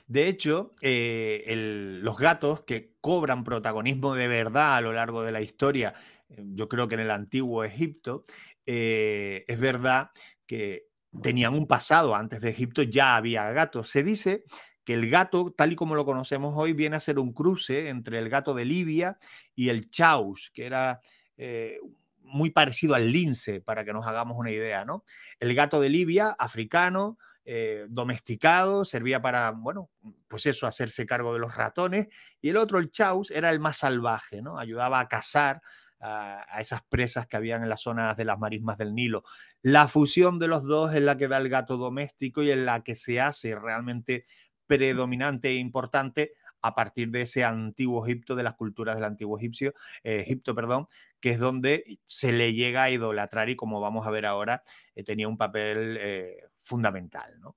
de 0.08 0.26
hecho, 0.26 0.74
eh, 0.80 1.44
los 2.02 2.18
gatos 2.18 2.62
que 2.62 2.94
cobran 3.00 3.44
protagonismo 3.44 4.14
de 4.14 4.26
verdad 4.26 4.76
a 4.76 4.80
lo 4.80 4.94
largo 4.94 5.22
de 5.22 5.32
la 5.32 5.42
historia, 5.42 5.92
eh, 6.30 6.42
yo 6.54 6.66
creo 6.66 6.88
que 6.88 6.94
en 6.94 7.02
el 7.02 7.10
antiguo 7.10 7.62
Egipto, 7.62 8.24
eh, 8.64 9.44
es 9.46 9.60
verdad 9.60 10.10
que 10.46 10.87
tenían 11.22 11.54
un 11.54 11.66
pasado. 11.66 12.14
Antes 12.14 12.40
de 12.40 12.50
Egipto 12.50 12.82
ya 12.82 13.16
había 13.16 13.50
gatos. 13.52 13.90
Se 13.90 14.02
dice 14.02 14.44
que 14.84 14.94
el 14.94 15.10
gato, 15.10 15.52
tal 15.56 15.72
y 15.72 15.76
como 15.76 15.94
lo 15.94 16.04
conocemos 16.04 16.54
hoy, 16.56 16.72
viene 16.72 16.96
a 16.96 17.00
ser 17.00 17.18
un 17.18 17.32
cruce 17.32 17.88
entre 17.88 18.18
el 18.18 18.28
gato 18.28 18.54
de 18.54 18.64
Libia 18.64 19.18
y 19.54 19.68
el 19.68 19.90
chaus, 19.90 20.50
que 20.54 20.66
era 20.66 21.00
muy 22.28 22.50
parecido 22.50 22.94
al 22.94 23.10
lince, 23.10 23.60
para 23.60 23.84
que 23.84 23.92
nos 23.92 24.06
hagamos 24.06 24.36
una 24.38 24.50
idea, 24.50 24.84
¿no? 24.84 25.04
El 25.40 25.54
gato 25.54 25.80
de 25.80 25.88
Libia, 25.88 26.36
africano, 26.38 27.18
eh, 27.44 27.86
domesticado, 27.88 28.84
servía 28.84 29.22
para, 29.22 29.50
bueno, 29.52 29.90
pues 30.28 30.46
eso, 30.46 30.66
hacerse 30.66 31.06
cargo 31.06 31.32
de 31.32 31.40
los 31.40 31.56
ratones, 31.56 32.08
y 32.40 32.50
el 32.50 32.58
otro, 32.58 32.78
el 32.78 32.90
chaus, 32.90 33.30
era 33.30 33.50
el 33.50 33.60
más 33.60 33.78
salvaje, 33.78 34.42
¿no? 34.42 34.58
Ayudaba 34.58 35.00
a 35.00 35.08
cazar 35.08 35.62
a, 36.00 36.44
esas 36.60 36.82
presas 36.82 37.26
que 37.26 37.36
habían 37.36 37.62
en 37.62 37.68
las 37.68 37.82
zonas 37.82 38.16
de 38.16 38.24
las 38.24 38.38
marismas 38.38 38.78
del 38.78 38.94
Nilo. 38.94 39.24
La 39.62 39.88
fusión 39.88 40.38
de 40.38 40.48
los 40.48 40.64
dos 40.64 40.94
es 40.94 41.02
la 41.02 41.16
que 41.16 41.28
da 41.28 41.38
el 41.38 41.48
gato 41.48 41.76
doméstico 41.76 42.42
y 42.42 42.50
en 42.50 42.66
la 42.66 42.82
que 42.82 42.94
se 42.94 43.20
hace 43.20 43.54
realmente 43.54 44.26
predominante 44.66 45.48
e 45.48 45.54
importante 45.54 46.32
a 46.60 46.74
partir 46.74 47.10
de 47.10 47.22
ese 47.22 47.44
antiguo 47.44 48.04
Egipto, 48.04 48.34
de 48.34 48.42
las 48.42 48.54
culturas 48.54 48.96
del 48.96 49.04
antiguo 49.04 49.38
egipcio, 49.38 49.74
eh, 50.02 50.20
Egipto, 50.20 50.54
perdón, 50.54 50.88
que 51.20 51.30
es 51.30 51.38
donde 51.38 52.00
se 52.04 52.32
le 52.32 52.52
llega 52.52 52.82
a 52.82 52.90
idolatrar 52.90 53.48
y 53.48 53.56
como 53.56 53.80
vamos 53.80 54.06
a 54.06 54.10
ver 54.10 54.26
ahora, 54.26 54.62
eh, 54.94 55.04
tenía 55.04 55.28
un 55.28 55.38
papel 55.38 56.00
fundamental, 56.62 57.38
¿no? 57.40 57.56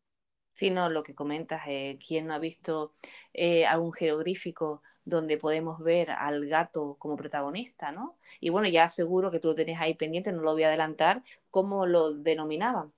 Sí, 0.62 0.70
no, 0.70 0.90
lo 0.90 1.02
que 1.02 1.16
comentas, 1.16 1.64
eh, 1.66 1.98
¿quién 2.06 2.28
no 2.28 2.36
ha 2.36 2.40
visto 2.40 2.94
eh, 3.34 3.66
algún 3.66 3.94
jeroglífico 3.94 4.84
donde 5.06 5.38
podemos 5.38 5.80
ver 5.80 6.12
al 6.12 6.48
gato 6.48 6.96
como 7.00 7.16
protagonista, 7.16 7.92
¿no? 7.92 8.18
Y 8.40 8.50
bueno, 8.50 8.68
ya 8.68 8.88
seguro 8.88 9.32
que 9.32 9.40
tú 9.40 9.50
lo 9.50 9.56
tenés 9.56 9.80
ahí 9.80 9.94
pendiente, 9.96 10.32
no 10.32 10.42
lo 10.42 10.54
voy 10.54 10.64
a 10.64 10.68
adelantar, 10.68 11.24
cómo 11.50 11.86
lo 11.86 12.14
denominaban 12.14 12.92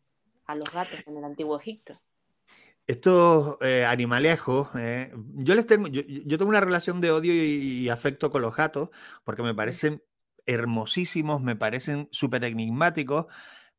a 0.45 0.55
los 0.55 0.72
gatos 0.72 1.03
en 1.07 1.17
el 1.17 1.24
antiguo 1.24 1.57
Egipto. 1.57 2.00
Estos 2.86 3.57
eh, 3.62 3.86
animalejos, 3.86 4.67
yo 5.36 5.55
les 5.55 5.65
tengo, 5.65 5.88
yo, 5.88 6.38
tengo 6.38 6.50
una 6.50 6.60
relación 6.60 7.00
de 7.00 7.12
odio 7.12 7.33
y, 7.33 7.88
afecto 7.88 8.29
con 8.29 8.41
los 8.41 8.53
gatos 8.53 8.89
porque 9.24 9.41
me 9.41 9.55
parecen 9.55 10.03
hermosísimos, 10.45 11.41
me 11.41 11.55
parecen 11.55 12.10
súper 12.12 12.43
enigmáticos 12.43 13.27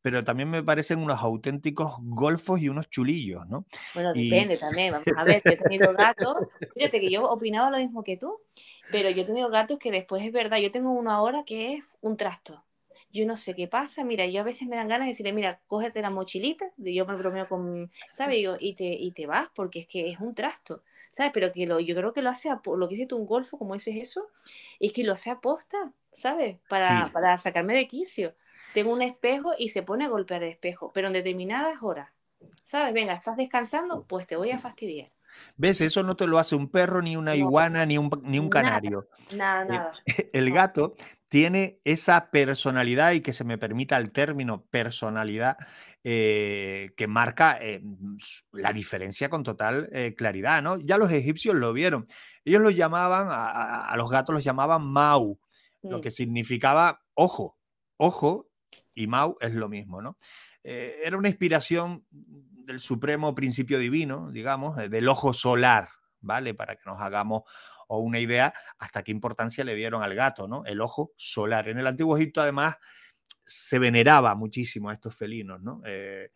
pero 0.05 0.23
también 0.23 0.51
me 0.51 0.63
parecen 0.63 0.99
unos 0.99 1.19
auténticos 1.23 1.95
golfos 2.03 2.61
y 2.61 2.69
unos 2.69 2.91
chulillos, 2.91 3.49
¿no? 3.49 3.65
Bueno, 3.95 4.13
depende 4.13 4.59
también, 4.59 4.93
vamos 4.93 5.09
a 5.17 5.25
ver, 5.25 5.41
yo 5.43 5.53
he 5.53 5.57
tenido 5.57 5.95
gatos, 5.95 6.37
fíjate 6.75 7.01
que 7.01 7.11
yo 7.11 7.25
opinaba 7.25 7.71
lo 7.71 7.79
mismo 7.79 8.05
que 8.05 8.19
tú, 8.19 8.39
pero 8.93 9.09
yo 9.09 9.23
he 9.23 9.25
tenido 9.25 9.49
gatos 9.49 9.79
que 9.79 9.91
después 9.91 10.23
es 10.23 10.31
verdad, 10.31 10.59
yo 10.59 10.71
tengo 10.71 10.91
uno 10.91 11.11
ahora 11.11 11.45
que 11.47 11.73
es 11.73 11.85
un 12.03 12.19
trasto. 12.19 12.63
Yo 13.13 13.25
no 13.25 13.35
sé 13.35 13.55
qué 13.55 13.67
pasa, 13.67 14.05
mira, 14.05 14.27
yo 14.27 14.43
a 14.43 14.45
veces 14.45 14.69
me 14.69 14.77
dan 14.77 14.89
ganas 14.89 15.07
de 15.07 15.13
decirle, 15.13 15.33
mira, 15.33 15.63
cógete 15.69 16.03
la 16.03 16.11
mochilita, 16.11 16.67
yo 16.77 17.07
me 17.07 17.17
bromeo 17.17 17.49
con, 17.49 17.91
¿sabes? 18.13 18.37
Digo, 18.37 18.57
y 18.61 18.75
te, 18.75 18.85
y 18.85 19.11
te 19.13 19.25
vas, 19.25 19.49
porque 19.55 19.79
es 19.79 19.87
que 19.87 20.11
es 20.11 20.21
un 20.21 20.35
trasto. 20.35 20.83
¿sabes? 21.09 21.31
Pero 21.33 21.51
que 21.53 21.65
lo, 21.65 21.81
yo 21.81 21.95
creo 21.95 22.13
que 22.13 22.21
lo 22.21 22.29
hace, 22.29 22.51
a, 22.51 22.61
lo 22.63 22.89
que 22.89 22.97
hiciste 22.97 23.15
un 23.15 23.25
golfo, 23.25 23.57
como 23.57 23.73
dices 23.73 23.95
eso, 23.97 24.27
es 24.81 24.93
que 24.93 25.05
lo 25.05 25.13
hace 25.13 25.31
aposta, 25.31 25.93
¿sabes? 26.13 26.59
Para, 26.69 27.09
para 27.13 27.39
sacarme 27.39 27.75
de 27.75 27.87
quicio 27.87 28.35
tengo 28.75 28.93
un 28.93 29.03
espejo 29.03 29.53
y 29.57 29.69
se 29.69 29.83
pone 29.83 30.05
a 30.05 30.09
golpear 30.09 30.43
el 30.43 30.51
espejo, 30.51 30.93
pero 30.93 31.07
en 31.07 31.15
determinadas 31.15 31.83
horas. 31.83 32.11
¿Sabes? 32.65 32.93
Venga, 32.93 33.15
estás 33.15 33.37
descansando, 33.37 34.05
pues 34.07 34.27
te 34.27 34.37
voy 34.37 34.51
a 34.51 34.59
fastidiar. 34.59 35.11
¿Ves? 35.57 35.81
Eso 35.81 36.03
no 36.03 36.17
te 36.17 36.27
lo 36.27 36.39
hace 36.39 36.55
un 36.55 36.69
perro, 36.69 37.01
ni 37.01 37.17
una 37.17 37.35
iguana, 37.35 37.87
ni 37.87 37.99
un, 37.99 38.11
ni 38.25 38.39
un 38.39 38.49
canario. 38.49 39.09
Nada, 39.35 39.65
nada. 39.65 39.93
El, 40.33 40.53
gato 40.53 40.95
tiene 41.29 41.81
esa 41.85 42.31
personalidad, 42.31 43.13
y 43.13 43.21
que 43.21 43.33
se 43.33 43.45
me 43.45 43.59
permita 43.59 43.97
el 43.97 44.13
término 44.13 44.65
personalidad, 44.67 45.57
eh, 46.03 46.93
que 46.97 47.07
marca 47.07 47.59
eh, 47.61 47.83
la 48.53 48.73
diferencia 48.73 49.29
con 49.29 49.43
total 49.43 49.89
eh, 49.93 50.15
claridad, 50.17 50.63
¿no? 50.63 50.79
Ya 50.79 50.99
los 50.99 51.11
egipcios 51.11 51.55
lo 51.55 51.73
vieron. 51.73 52.07
Ellos 52.45 52.61
los 52.61 52.77
llamaban, 52.77 53.29
a, 53.31 53.87
a 53.87 53.97
los 53.97 54.11
gatos 54.11 54.35
los 54.35 54.45
llamaban 54.45 54.85
Mau, 54.85 55.39
lo 55.83 55.99
mm. 55.99 56.01
que 56.01 56.11
significaba 56.11 57.01
ojo, 57.15 57.57
ojo 57.97 58.49
y 58.95 59.07
Mau 59.07 59.37
es 59.41 59.53
lo 59.55 59.69
mismo, 59.69 60.01
¿no? 60.01 60.17
Eh, 60.63 61.03
era 61.05 61.17
una 61.17 61.29
inspiración 61.29 62.07
del 62.11 62.81
supremo 62.81 63.35
principio 63.35 63.79
divino, 63.79 64.31
digamos, 64.31 64.79
eh, 64.79 64.89
del 64.89 65.09
ojo 65.09 65.35
solar, 65.35 65.91
¿vale? 66.21 66.55
Para 66.55 66.77
que 66.77 66.83
nos 66.87 67.01
hagamos 67.01 67.43
una 67.89 68.19
idea 68.19 68.55
hasta 68.79 69.03
qué 69.03 69.13
importancia 69.13 69.63
le 69.63 69.75
dieron 69.75 70.03
al 70.03 70.15
gato, 70.15 70.49
¿no? 70.49 70.65
El 70.65 70.81
ojo 70.81 71.13
solar. 71.17 71.69
En 71.69 71.79
el 71.79 71.87
antiguo 71.87 72.17
Egipto, 72.17 72.41
además, 72.41 72.77
se 73.45 73.79
veneraba 73.79 74.35
muchísimo 74.35 74.89
a 74.89 74.95
estos 74.95 75.15
felinos, 75.15 75.63
¿no? 75.63 75.83
Eh, 75.85 76.31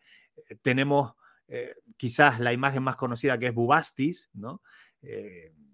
tenemos 0.61 1.13
quizás 1.97 2.39
la 2.39 2.53
imagen 2.53 2.83
más 2.83 2.95
conocida 2.95 3.39
que 3.39 3.47
es 3.47 3.53
Bubastis, 3.55 4.29
¿no? 4.33 4.61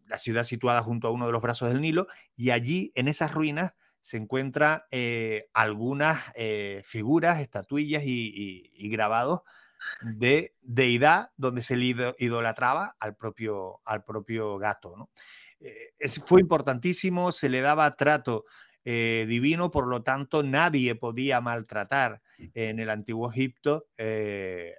la 0.08 0.18
ciudad 0.18 0.46
situada 0.46 0.82
junto 0.82 1.10
a 1.10 1.12
uno 1.12 1.26
de 1.26 1.34
los 1.34 1.42
brazos 1.42 1.68
del 1.68 1.82
Nilo, 1.82 2.08
y 2.38 2.52
allí, 2.52 2.94
en 2.96 3.10
esas 3.10 3.34
ruinas, 3.34 3.74
se 4.06 4.18
encuentran 4.18 4.84
eh, 4.92 5.50
algunas 5.52 6.22
eh, 6.36 6.84
figuras, 6.86 7.42
estatuillas 7.42 8.04
y, 8.06 8.70
grabados 8.90 9.42
de 10.02 10.54
deidad 10.62 11.32
donde 11.38 11.64
se 11.64 11.76
le 11.76 12.14
idolatraba 12.20 12.96
al 13.00 13.16
propio, 13.16 13.82
al 13.84 14.04
propio 14.04 14.60
gato. 14.60 14.96
¿no? 14.96 15.10
fue 16.28 16.42
importantísimo, 16.42 17.32
se 17.32 17.50
le 17.50 17.62
daba 17.62 17.96
trato 17.96 18.46
divino, 18.84 19.72
por 19.72 19.88
lo 19.88 20.04
tanto 20.04 20.44
nadie 20.44 20.94
podía 20.94 21.42
maltratar 21.42 22.22
en 22.54 22.80
el 22.80 22.92
antiguo 22.92 23.32
Egipto 23.32 23.88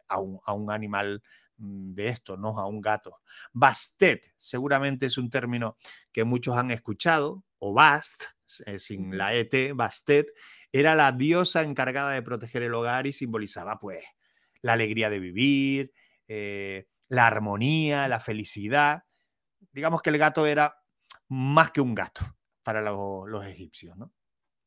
a 0.09 0.21
un, 0.21 0.39
a, 0.45 0.53
un, 0.53 0.71
animal 0.71 1.21
Mm, 1.59 1.95
de 1.95 2.09
esto, 2.09 2.37
¿no? 2.37 2.59
A 2.59 2.67
un 2.67 2.81
gato. 2.81 3.21
Bastet, 3.53 4.35
seguramente 4.37 5.07
es 5.07 5.17
un 5.19 5.31
término 5.31 5.77
que 6.13 6.25
muchos 6.25 6.57
han 6.57 6.71
escuchado, 6.71 7.45
o 7.59 7.73
Bast, 7.73 8.25
eh, 8.67 8.79
sin 8.79 9.17
la 9.17 9.35
ET, 9.35 9.73
Bastet, 9.75 10.33
era 10.73 10.95
la 10.95 11.13
diosa 11.13 11.63
encargada 11.63 12.13
de 12.13 12.23
proteger 12.23 12.63
el 12.63 12.75
hogar 12.75 13.07
y 13.07 13.13
simbolizaba, 13.13 13.79
pues, 13.79 14.05
la 14.63 14.75
alegría 14.75 15.11
de 15.11 15.19
vivir, 15.19 15.93
eh, 16.29 16.87
la 17.09 17.27
armonía, 17.27 18.09
la 18.09 18.21
felicidad. 18.21 19.05
Digamos 19.73 20.03
que 20.03 20.11
el 20.11 20.19
gato 20.19 20.47
era 20.47 20.77
más 21.29 21.71
que 21.71 21.81
un 21.81 21.95
gato 21.95 22.37
para 22.63 22.81
los 22.81 23.47
egipcios, 23.47 23.97
¿no? 23.97 24.13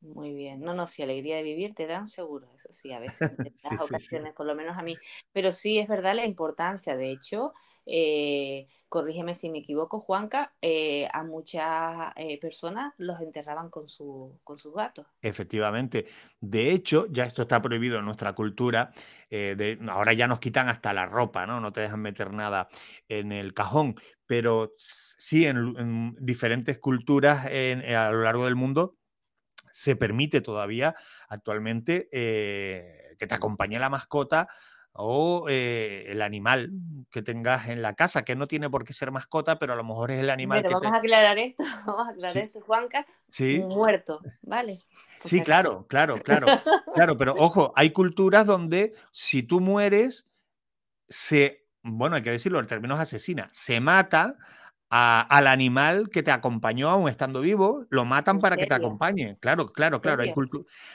Muy 0.02 0.34
bien. 0.34 0.62
No, 0.62 0.74
no, 0.74 0.88
si 0.88 1.04
alegría 1.04 1.36
de 1.38 1.44
vivir 1.44 1.74
te 1.74 1.86
dan 1.86 2.08
seguro, 2.08 2.50
eso 2.56 2.70
sí, 2.72 2.94
a 2.94 3.00
veces, 3.00 3.34
en 3.38 3.54
las 3.72 3.82
ocasiones, 3.82 4.34
por 4.34 4.46
lo 4.46 4.56
menos 4.56 4.78
a 4.78 4.82
mí. 4.82 4.96
Pero 5.34 5.52
sí, 5.52 5.78
es 5.78 5.90
verdad 5.90 6.16
la 6.16 6.26
importancia. 6.26 6.96
De 6.96 7.12
hecho, 7.12 7.54
eh, 7.86 8.68
corrígeme 8.88 9.36
si 9.36 9.50
me 9.50 9.60
equivoco, 9.60 10.00
Juanca, 10.00 10.54
eh, 10.62 11.10
a 11.12 11.24
muchas 11.24 12.14
eh, 12.16 12.40
personas 12.40 12.94
los 12.98 13.20
enterraban 13.20 13.70
con, 13.70 13.90
su, 13.90 14.40
con 14.46 14.58
sus 14.58 14.74
gatos. 14.74 15.06
Efectivamente. 15.22 16.06
De 16.40 16.72
hecho, 16.72 17.08
ya 17.10 17.26
esto 17.26 17.42
está 17.42 17.62
prohibido 17.62 18.00
en 18.00 18.06
nuestra 18.06 18.34
cultura. 18.34 18.94
de, 19.30 19.80
ahora 19.90 20.14
ya 20.14 20.28
nos 20.28 20.40
quitan 20.40 20.70
hasta 20.70 20.94
la 20.94 21.08
ropa, 21.08 21.46
¿no? 21.46 21.60
No 21.60 21.74
te 21.74 21.82
dejan 21.82 22.02
meter 22.02 22.32
nada 22.32 22.70
en 23.10 23.34
el 23.34 23.54
cajón. 23.54 24.00
Pero 24.26 24.74
sí, 24.78 25.46
en, 25.46 26.16
diferentes 26.22 26.80
culturas 26.80 27.48
a 27.48 28.12
lo 28.12 28.24
largo 28.24 28.46
del 28.46 28.56
mundo 28.56 28.99
se 29.72 29.96
permite 29.96 30.42
todavía 30.42 30.96
actualmente 31.28 32.10
eh, 32.12 33.16
que 33.18 33.28
te 33.28 33.36
acompañe 33.36 33.80
la 33.80 33.90
mascota 33.90 34.48
o 34.94 35.46
eh, 35.50 36.06
el 36.08 36.22
animal 36.22 36.72
que 37.12 37.22
tengas 37.22 37.70
en 37.70 37.82
la 37.82 37.94
casa, 37.94 38.24
que 38.24 38.36
no 38.36 38.48
tiene 38.48 38.70
por 38.70 38.84
qué 38.84 38.94
ser 38.94 39.12
mascota, 39.12 39.60
pero 39.60 39.74
a 39.74 39.76
lo 39.76 39.84
mejor 39.84 40.12
es 40.12 40.20
el 40.20 40.30
animal 40.30 40.62
pero 40.62 40.80
vamos 40.80 40.94
a 40.94 40.98
aclarar 40.98 41.38
esto, 41.38 41.64
vamos 41.86 42.08
a 42.08 42.12
aclarar 42.12 42.38
esto, 42.38 42.62
Juanca, 42.62 43.06
¿Sí? 43.28 43.60
muerto, 43.60 44.20
¿vale? 44.42 44.82
sí, 45.24 45.42
claro, 45.42 45.86
claro, 45.88 46.16
claro, 46.18 46.48
claro, 46.94 47.18
pero 47.18 47.34
ojo, 47.38 47.72
hay 47.76 47.92
culturas 47.92 48.46
donde 48.46 48.94
si 49.12 49.44
tú 49.44 49.60
mueres, 49.60 50.28
se, 51.08 51.68
bueno, 51.82 52.16
hay 52.16 52.22
que 52.22 52.32
decirlo, 52.32 52.60
el 52.60 52.68
término 52.68 52.96
es 52.96 53.02
asesina, 53.02 53.50
se 53.54 53.80
mata 53.80 54.38
al 54.90 55.48
animal 55.48 56.10
que 56.10 56.24
te 56.24 56.32
acompañó 56.32 56.90
aún 56.90 57.10
estando 57.10 57.42
vivo, 57.42 57.86
lo 57.90 58.06
matan 58.06 58.40
para 58.40 58.58
que 58.58 58.66
te 58.66 58.74
acompañe. 58.74 59.38
Claro, 59.40 59.72
claro, 59.72 60.00
claro. 60.00 60.24
Hay 60.24 60.34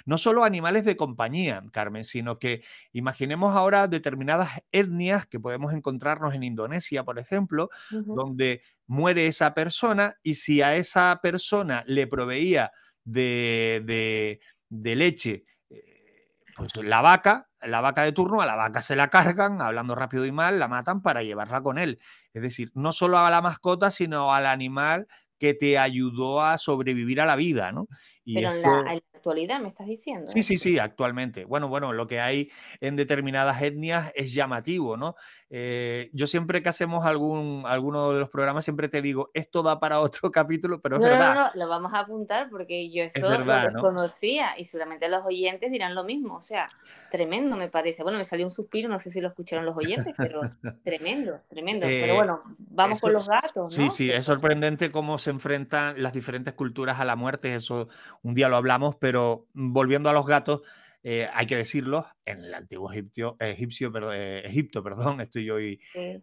no 0.04 0.18
solo 0.18 0.42
animales 0.44 0.84
de 0.84 0.96
compañía, 0.96 1.62
Carmen, 1.72 2.04
sino 2.04 2.38
que 2.38 2.64
imaginemos 2.92 3.56
ahora 3.56 3.86
determinadas 3.86 4.50
etnias 4.72 5.26
que 5.26 5.38
podemos 5.38 5.72
encontrarnos 5.72 6.34
en 6.34 6.42
Indonesia, 6.42 7.04
por 7.04 7.18
ejemplo, 7.18 7.70
donde 7.90 8.62
muere 8.86 9.28
esa 9.28 9.54
persona 9.54 10.16
y 10.22 10.34
si 10.34 10.60
a 10.60 10.76
esa 10.76 11.20
persona 11.22 11.84
le 11.86 12.06
proveía 12.06 12.72
de, 13.04 14.40
de 14.68 14.96
leche, 14.96 15.44
eh, 15.70 16.32
pues 16.56 16.76
la 16.76 17.00
vaca, 17.00 17.48
la 17.66 17.80
vaca 17.80 18.02
de 18.02 18.12
turno, 18.12 18.40
a 18.40 18.46
la 18.46 18.56
vaca 18.56 18.82
se 18.82 18.96
la 18.96 19.08
cargan, 19.08 19.60
hablando 19.60 19.94
rápido 19.94 20.26
y 20.26 20.32
mal, 20.32 20.58
la 20.58 20.68
matan 20.68 21.02
para 21.02 21.22
llevarla 21.22 21.62
con 21.62 21.78
él. 21.78 21.98
Es 22.32 22.42
decir, 22.42 22.70
no 22.74 22.92
solo 22.92 23.18
a 23.18 23.30
la 23.30 23.42
mascota, 23.42 23.90
sino 23.90 24.32
al 24.32 24.46
animal 24.46 25.06
que 25.38 25.54
te 25.54 25.78
ayudó 25.78 26.42
a 26.42 26.58
sobrevivir 26.58 27.20
a 27.20 27.26
la 27.26 27.36
vida, 27.36 27.72
¿no? 27.72 27.88
Pero 28.24 28.52
en, 28.52 28.62
la, 28.62 29.00
actualidad 29.12 29.60
me 29.60 29.68
estás 29.68 29.86
diciendo. 29.86 30.30
Sí, 30.30 30.42
sí, 30.42 30.56
sí, 30.56 30.78
actualmente. 30.78 31.44
Bueno, 31.44 31.68
bueno, 31.68 31.92
lo 31.92 32.06
que 32.06 32.20
hay 32.20 32.50
en 32.80 32.96
determinadas 32.96 33.60
etnias 33.62 34.12
es 34.14 34.32
llamativo, 34.32 34.96
¿no? 34.96 35.14
Eh, 35.56 36.10
yo 36.12 36.26
siempre 36.26 36.64
que 36.64 36.68
hacemos 36.68 37.06
algún, 37.06 37.62
alguno 37.64 38.10
de 38.10 38.18
los 38.18 38.28
programas, 38.28 38.64
siempre 38.64 38.88
te 38.88 39.00
digo, 39.00 39.30
esto 39.34 39.62
da 39.62 39.78
para 39.78 40.00
otro 40.00 40.28
capítulo, 40.32 40.80
pero 40.80 40.96
es 40.96 41.02
verdad. 41.04 41.32
No, 41.32 41.44
no, 41.44 41.50
lo 41.54 41.68
vamos 41.68 41.94
a 41.94 42.00
apuntar 42.00 42.50
porque 42.50 42.90
yo 42.90 43.04
eso 43.04 43.20
lo 43.20 43.44
desconocía 43.44 44.58
y 44.58 44.64
seguramente 44.64 45.08
los 45.08 45.24
oyentes 45.24 45.70
dirán 45.70 45.94
lo 45.94 46.02
mismo. 46.02 46.34
O 46.34 46.40
sea, 46.40 46.70
tremendo 47.08 47.56
me 47.56 47.68
parece. 47.68 48.02
Bueno, 48.02 48.18
me 48.18 48.24
salió 48.24 48.44
un 48.44 48.50
suspiro, 48.50 48.88
no 48.88 48.98
sé 48.98 49.12
si 49.12 49.20
lo 49.20 49.28
escucharon 49.28 49.64
los 49.64 49.76
oyentes, 49.76 50.12
pero 50.16 50.40
tremendo, 50.82 51.38
tremendo. 51.48 51.86
pero 51.86 52.14
eh, 52.14 52.16
bueno, 52.16 52.42
vamos 52.58 53.00
con 53.00 53.12
los 53.12 53.28
gatos. 53.28 53.54
¿no? 53.54 53.70
Sí, 53.70 53.90
sí, 53.90 54.10
es 54.10 54.24
sorprendente 54.24 54.90
cómo 54.90 55.20
se 55.20 55.30
enfrentan 55.30 56.02
las 56.02 56.12
diferentes 56.12 56.54
culturas 56.54 56.98
a 56.98 57.04
la 57.04 57.14
muerte. 57.14 57.54
Eso 57.54 57.86
un 58.24 58.34
día 58.34 58.48
lo 58.48 58.56
hablamos, 58.56 58.96
pero 58.96 59.46
volviendo 59.52 60.10
a 60.10 60.12
los 60.12 60.26
gatos 60.26 60.62
eh, 61.06 61.28
hay 61.34 61.46
que 61.46 61.58
decirlo, 61.58 62.06
en 62.24 62.44
el 62.44 62.54
antiguo 62.54 62.90
egipcio, 62.90 63.36
egipcio 63.38 63.92
eh, 64.10 64.40
Egipto, 64.46 64.82
perdón, 64.82 65.20
estoy 65.20 65.50
hoy 65.50 65.78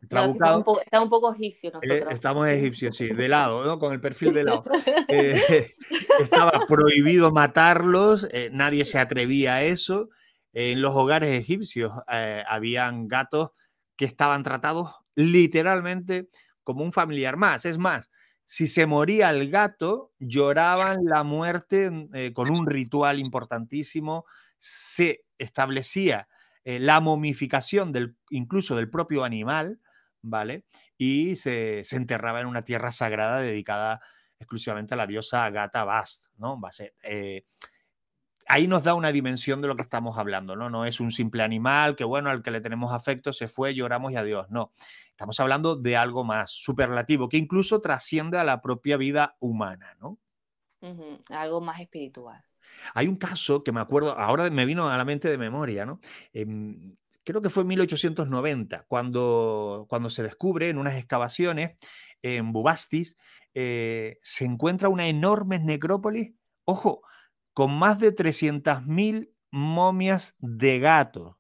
trabucado. 0.09 0.65
está, 0.83 0.99
un 0.99 1.09
poco 1.09 1.31
egipcio 1.35 1.69
eh, 1.69 1.73
nosotros. 1.73 2.13
estamos 2.13 2.47
egipcios, 2.47 2.97
sí, 2.97 3.09
de 3.09 3.27
lado, 3.27 3.77
con 3.77 3.93
el 3.93 4.01
perfil 4.01 4.33
de 4.33 4.43
lado. 4.43 4.63
estaba 6.19 6.65
prohibido 6.67 7.31
matarlos, 7.31 8.27
nadie 8.51 8.83
se 8.83 8.97
atrevía 8.97 9.55
a 9.55 9.63
eso. 9.63 10.09
En 10.51 10.81
los 10.81 10.95
hogares 10.95 11.39
egipcios 11.39 11.93
habían 12.47 13.07
gatos 13.07 13.51
que 13.95 14.05
estaban 14.05 14.41
tratados 14.41 14.89
literalmente 15.13 16.27
como 16.63 16.83
un 16.83 16.91
familiar 16.91 17.37
más. 17.37 17.65
Es 17.65 17.77
más, 17.77 18.09
si 18.45 18.65
se 18.65 18.87
moría 18.87 19.29
el 19.29 19.51
gato, 19.51 20.11
lloraban 20.17 21.05
la 21.05 21.23
muerte 21.23 21.91
con 22.33 22.49
un 22.49 22.65
ritual 22.65 23.19
importantísimo 23.19 24.25
se 24.61 25.25
establecía 25.39 26.27
eh, 26.63 26.79
la 26.79 26.99
momificación 26.99 27.91
del, 27.91 28.15
incluso 28.29 28.75
del 28.75 28.89
propio 28.89 29.23
animal, 29.23 29.81
¿vale? 30.21 30.65
Y 30.97 31.35
se, 31.35 31.81
enterraba 31.91 32.41
en 32.41 32.47
una 32.47 32.63
tierra 32.63 32.91
sagrada 32.91 33.39
dedicada 33.39 34.01
exclusivamente 34.39 34.93
a 34.93 34.97
la 34.97 35.07
diosa 35.07 35.49
Gata 35.49 35.83
Bast, 35.83 36.27
¿no? 36.37 36.61
Eh, 37.03 37.45
ahí 38.47 38.67
nos 38.67 38.83
da 38.83 38.93
una 38.93 39.11
dimensión 39.11 39.61
de 39.61 39.67
lo 39.67 39.75
que 39.75 39.81
estamos 39.81 40.19
hablando, 40.19 40.55
¿no? 40.55 40.69
No 40.69 40.85
es 40.85 40.99
un 40.99 41.11
simple 41.11 41.41
animal 41.41 41.95
que, 41.95 42.03
bueno, 42.03 42.29
al 42.29 42.43
que 42.43 42.51
le 42.51 42.61
tenemos 42.61 42.93
afecto, 42.93 43.33
se 43.33 43.47
fue, 43.47 43.73
lloramos 43.73 44.11
y 44.11 44.17
adiós, 44.17 44.47
no. 44.51 44.73
Estamos 45.09 45.39
hablando 45.39 45.75
de 45.75 45.97
algo 45.97 46.23
más 46.23 46.51
superlativo, 46.51 47.29
que 47.29 47.37
incluso 47.37 47.81
trasciende 47.81 48.37
a 48.37 48.43
la 48.43 48.61
propia 48.61 48.97
vida 48.97 49.35
humana, 49.39 49.97
¿no? 49.99 50.19
Algo 51.29 51.61
más 51.61 51.79
espiritual. 51.79 52.43
Hay 52.93 53.07
un 53.07 53.15
caso 53.15 53.63
que 53.63 53.71
me 53.71 53.79
acuerdo, 53.79 54.17
ahora 54.17 54.49
me 54.49 54.65
vino 54.65 54.89
a 54.89 54.97
la 54.97 55.05
mente 55.05 55.29
de 55.29 55.37
memoria, 55.37 55.85
¿no? 55.85 55.99
Em, 56.33 56.95
creo 57.23 57.41
que 57.41 57.49
fue 57.49 57.61
en 57.63 57.67
1890, 57.69 58.85
cuando, 58.87 59.85
cuando 59.89 60.09
se 60.09 60.23
descubre 60.23 60.69
en 60.69 60.77
unas 60.77 60.95
excavaciones 60.95 61.77
en 62.21 62.51
Bubastis, 62.53 63.17
eh, 63.53 64.19
se 64.21 64.45
encuentra 64.45 64.89
una 64.89 65.07
enorme 65.07 65.59
necrópolis, 65.59 66.33
ojo, 66.65 67.01
con 67.53 67.77
más 67.77 67.99
de 67.99 68.11
300.000 68.11 69.31
momias 69.51 70.35
de 70.39 70.79
gatos. 70.79 71.35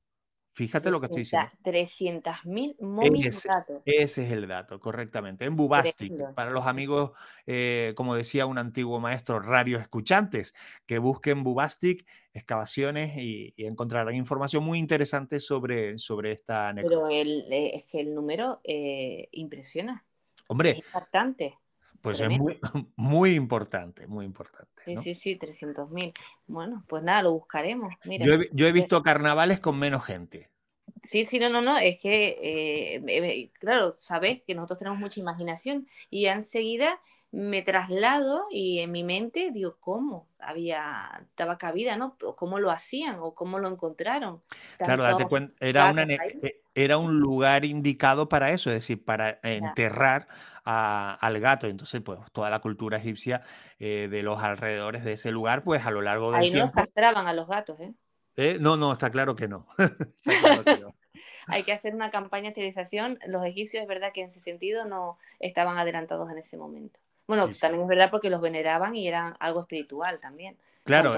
Fíjate 0.53 0.91
lo 0.91 0.99
que 0.99 1.05
estoy 1.05 1.21
diciendo. 1.21 1.49
300.000 1.63 2.75
momias 2.81 3.45
ese, 3.45 3.49
Ese 3.85 4.25
es 4.25 4.31
el 4.31 4.47
dato, 4.47 4.79
correctamente. 4.79 5.45
En 5.45 5.55
Bubastic, 5.55 6.13
para 6.35 6.51
los 6.51 6.67
amigos, 6.67 7.11
eh, 7.45 7.93
como 7.95 8.15
decía 8.15 8.45
un 8.45 8.57
antiguo 8.57 8.99
maestro, 8.99 9.39
radio 9.39 9.79
escuchantes, 9.79 10.53
que 10.85 10.97
busquen 10.97 11.43
Bubastic, 11.43 12.05
excavaciones 12.33 13.17
y, 13.17 13.53
encontrarán 13.57 14.13
información 14.15 14.63
muy 14.63 14.77
interesante 14.77 15.39
sobre, 15.39 15.97
sobre 15.97 16.33
esta 16.33 16.73
Pero 16.75 17.07
el, 17.07 17.45
eh, 17.49 17.71
es 17.75 17.85
que 17.85 18.01
el 18.01 18.13
número 18.13 18.59
eh, 18.65 19.29
impresiona. 19.31 20.05
Hombre. 20.47 20.71
Es 20.71 20.85
impactante. 20.85 21.60
Pues 22.01 22.19
es 22.19 22.29
muy, 22.29 22.59
muy 22.95 23.31
importante, 23.31 24.07
muy 24.07 24.25
importante. 24.25 24.71
Sí, 24.85 24.95
sí, 24.95 25.15
sí, 25.15 25.37
300.000. 25.37 26.13
Bueno, 26.47 26.83
pues 26.87 27.03
nada, 27.03 27.23
lo 27.23 27.33
buscaremos. 27.33 27.93
yo, 28.03 28.67
he, 28.67 28.71
visto 28.71 29.01
carnavales 29.03 29.59
con 29.59 29.77
menos 29.77 30.03
gente. 30.03 30.49
Sí, 31.03 31.25
sí, 31.25 31.39
no, 31.39 31.49
no, 31.49 31.61
no, 31.61 31.77
es 31.77 31.99
que, 32.01 32.37
eh, 32.41 33.51
claro, 33.59 33.91
sabes 33.91 34.43
que 34.43 34.53
nosotros 34.53 34.77
tenemos 34.79 34.99
mucha 34.99 35.19
imaginación 35.19 35.87
y 36.09 36.27
enseguida 36.27 36.99
me 37.31 37.61
traslado 37.61 38.45
y 38.51 38.79
en 38.79 38.91
mi 38.91 39.03
mente 39.03 39.51
digo, 39.51 39.77
¿cómo? 39.79 40.27
Había, 40.37 41.25
daba 41.37 41.57
cabida, 41.57 41.95
¿no? 41.95 42.17
¿Cómo 42.35 42.59
lo 42.59 42.71
hacían 42.71 43.17
o 43.19 43.33
cómo 43.33 43.57
lo 43.57 43.69
encontraron? 43.69 44.41
Claro, 44.77 45.03
date 45.03 45.25
cuenta, 45.25 45.55
era, 45.59 45.89
una, 45.91 46.03
e, 46.03 46.61
era 46.75 46.97
un 46.97 47.19
lugar 47.19 47.63
indicado 47.63 48.27
para 48.27 48.51
eso, 48.51 48.69
es 48.69 48.77
decir, 48.77 49.03
para 49.03 49.39
enterrar 49.43 50.27
al 50.65 51.39
gato. 51.39 51.67
Entonces, 51.67 52.01
pues 52.01 52.19
toda 52.33 52.49
la 52.49 52.59
cultura 52.59 52.97
egipcia 52.97 53.41
eh, 53.79 54.07
de 54.11 54.23
los 54.23 54.43
alrededores 54.43 55.03
de 55.05 55.13
ese 55.13 55.31
lugar, 55.31 55.63
pues 55.63 55.85
a 55.85 55.91
lo 55.91 56.01
largo 56.01 56.31
del 56.31 56.41
Ahí 56.41 56.51
tiempo... 56.51 56.73
no 56.75 56.83
castraban 56.83 57.27
a 57.27 57.33
los 57.33 57.47
gatos, 57.47 57.79
¿eh? 57.79 57.93
¿Eh? 58.35 58.57
No, 58.59 58.77
no, 58.77 58.93
está 58.93 59.09
claro 59.09 59.35
que 59.35 59.47
no. 59.47 59.67
Hay 61.47 61.63
que 61.63 61.73
hacer 61.73 61.93
una 61.93 62.09
campaña 62.09 62.43
de 62.43 62.49
esterilización. 62.49 63.19
Los 63.27 63.45
egipcios 63.45 63.81
es 63.81 63.87
verdad 63.87 64.11
que 64.13 64.21
en 64.21 64.29
ese 64.29 64.39
sentido 64.39 64.85
no 64.85 65.17
estaban 65.39 65.77
adelantados 65.77 66.31
en 66.31 66.37
ese 66.37 66.57
momento. 66.57 66.99
Bueno, 67.27 67.49
también 67.59 67.83
es 67.83 67.87
verdad 67.87 68.11
porque 68.11 68.29
los 68.29 68.41
veneraban 68.41 68.95
y 68.95 69.07
eran 69.07 69.35
algo 69.39 69.61
espiritual 69.61 70.19
también. 70.19 70.57
Claro. 70.83 71.13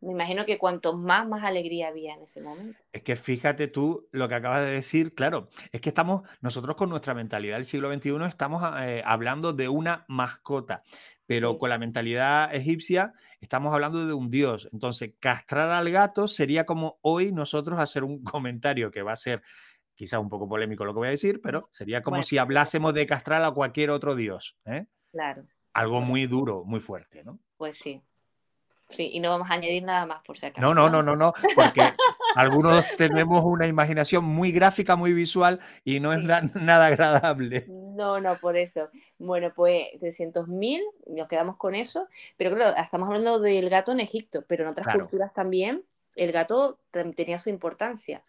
me 0.00 0.12
imagino 0.12 0.44
que 0.44 0.58
cuanto 0.58 0.92
más, 0.92 1.26
más 1.26 1.44
alegría 1.44 1.88
había 1.88 2.14
en 2.14 2.22
ese 2.22 2.40
momento. 2.40 2.78
Es 2.92 3.02
que 3.02 3.16
fíjate 3.16 3.68
tú 3.68 4.08
lo 4.12 4.28
que 4.28 4.34
acabas 4.34 4.64
de 4.64 4.72
decir, 4.72 5.14
claro, 5.14 5.48
es 5.72 5.80
que 5.80 5.88
estamos, 5.88 6.28
nosotros 6.40 6.76
con 6.76 6.90
nuestra 6.90 7.14
mentalidad 7.14 7.56
del 7.56 7.64
siglo 7.64 7.92
XXI 7.92 8.24
estamos 8.26 8.62
eh, 8.80 9.02
hablando 9.04 9.52
de 9.52 9.68
una 9.68 10.04
mascota, 10.08 10.82
pero 11.28 11.58
con 11.58 11.68
la 11.68 11.76
mentalidad 11.76 12.54
egipcia 12.54 13.12
estamos 13.38 13.74
hablando 13.74 14.06
de 14.06 14.14
un 14.14 14.30
dios. 14.30 14.66
Entonces, 14.72 15.12
castrar 15.20 15.70
al 15.70 15.90
gato 15.90 16.26
sería 16.26 16.64
como 16.64 16.98
hoy 17.02 17.32
nosotros 17.32 17.78
hacer 17.78 18.02
un 18.02 18.24
comentario 18.24 18.90
que 18.90 19.02
va 19.02 19.12
a 19.12 19.16
ser 19.16 19.42
quizás 19.94 20.20
un 20.20 20.30
poco 20.30 20.48
polémico 20.48 20.86
lo 20.86 20.94
que 20.94 21.00
voy 21.00 21.08
a 21.08 21.10
decir, 21.10 21.42
pero 21.42 21.68
sería 21.70 22.02
como 22.02 22.22
si 22.22 22.38
hablásemos 22.38 22.94
de 22.94 23.06
castrar 23.06 23.42
a 23.44 23.50
cualquier 23.50 23.90
otro 23.90 24.16
dios. 24.16 24.56
¿eh? 24.64 24.86
Claro. 25.12 25.44
Algo 25.74 26.00
muy 26.00 26.26
duro, 26.26 26.64
muy 26.64 26.80
fuerte, 26.80 27.22
¿no? 27.22 27.38
Pues 27.58 27.76
sí. 27.76 28.02
Sí, 28.90 29.10
y 29.12 29.20
no 29.20 29.28
vamos 29.28 29.50
a 29.50 29.54
añadir 29.54 29.82
nada 29.82 30.06
más 30.06 30.20
por 30.22 30.38
si 30.38 30.46
acaso. 30.46 30.66
No, 30.66 30.74
no, 30.74 30.88
no, 30.88 31.02
no, 31.02 31.14
no, 31.14 31.34
porque 31.54 31.82
algunos 32.34 32.84
tenemos 32.96 33.44
una 33.44 33.66
imaginación 33.66 34.24
muy 34.24 34.50
gráfica, 34.50 34.96
muy 34.96 35.12
visual 35.12 35.60
y 35.84 36.00
no 36.00 36.12
es 36.12 36.20
nada 36.20 36.86
agradable. 36.86 37.66
No, 37.68 38.20
no, 38.20 38.36
por 38.38 38.56
eso. 38.56 38.88
Bueno, 39.18 39.52
pues 39.54 39.88
300.000, 40.00 40.80
nos 41.08 41.28
quedamos 41.28 41.56
con 41.56 41.74
eso, 41.74 42.08
pero 42.36 42.54
claro, 42.54 42.76
estamos 42.76 43.08
hablando 43.08 43.40
del 43.40 43.68
gato 43.68 43.92
en 43.92 44.00
Egipto, 44.00 44.44
pero 44.46 44.64
en 44.64 44.70
otras 44.70 44.88
culturas 44.94 45.32
también 45.32 45.84
el 46.16 46.32
gato 46.32 46.80
tenía 47.14 47.38
su 47.38 47.50
importancia. 47.50 48.24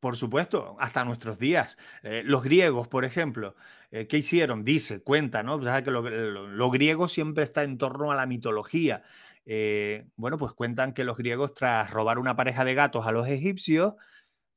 Por 0.00 0.16
supuesto, 0.16 0.76
hasta 0.78 1.04
nuestros 1.04 1.38
días. 1.38 1.76
Eh, 2.04 2.22
los 2.24 2.44
griegos, 2.44 2.86
por 2.86 3.04
ejemplo, 3.04 3.56
eh, 3.90 4.06
¿qué 4.06 4.18
hicieron? 4.18 4.64
Dice, 4.64 5.02
cuenta, 5.02 5.42
¿no? 5.42 5.58
que 5.58 5.90
lo, 5.90 6.70
griego 6.70 7.08
siempre 7.08 7.42
está 7.42 7.64
en 7.64 7.78
torno 7.78 8.12
a 8.12 8.14
la 8.14 8.26
mitología. 8.26 9.02
Eh, 9.44 10.06
bueno, 10.14 10.38
pues 10.38 10.52
cuentan 10.52 10.92
que 10.92 11.02
los 11.02 11.16
griegos, 11.16 11.52
tras 11.52 11.90
robar 11.90 12.20
una 12.20 12.36
pareja 12.36 12.64
de 12.64 12.74
gatos 12.74 13.06
a 13.08 13.12
los 13.12 13.26
egipcios, 13.26 13.94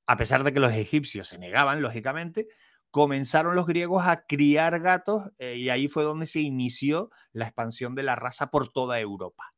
a 0.06 0.16
pesar 0.18 0.44
de 0.44 0.54
que 0.54 0.60
los 0.60 0.74
egipcios 0.74 1.28
se 1.30 1.40
negaban, 1.40 1.82
lógicamente, 1.82 2.48
comenzaron 2.92 3.56
los 3.56 3.66
griegos 3.66 4.06
a 4.06 4.26
criar 4.28 4.80
gatos 4.82 5.32
y 5.40 5.70
ahí 5.70 5.88
fue 5.88 6.04
donde 6.04 6.28
se 6.28 6.42
inició 6.42 7.10
la 7.32 7.46
expansión 7.46 7.96
de 7.96 8.04
la 8.04 8.16
raza 8.16 8.52
por 8.52 8.72
toda 8.72 9.00
Europa. 9.00 9.54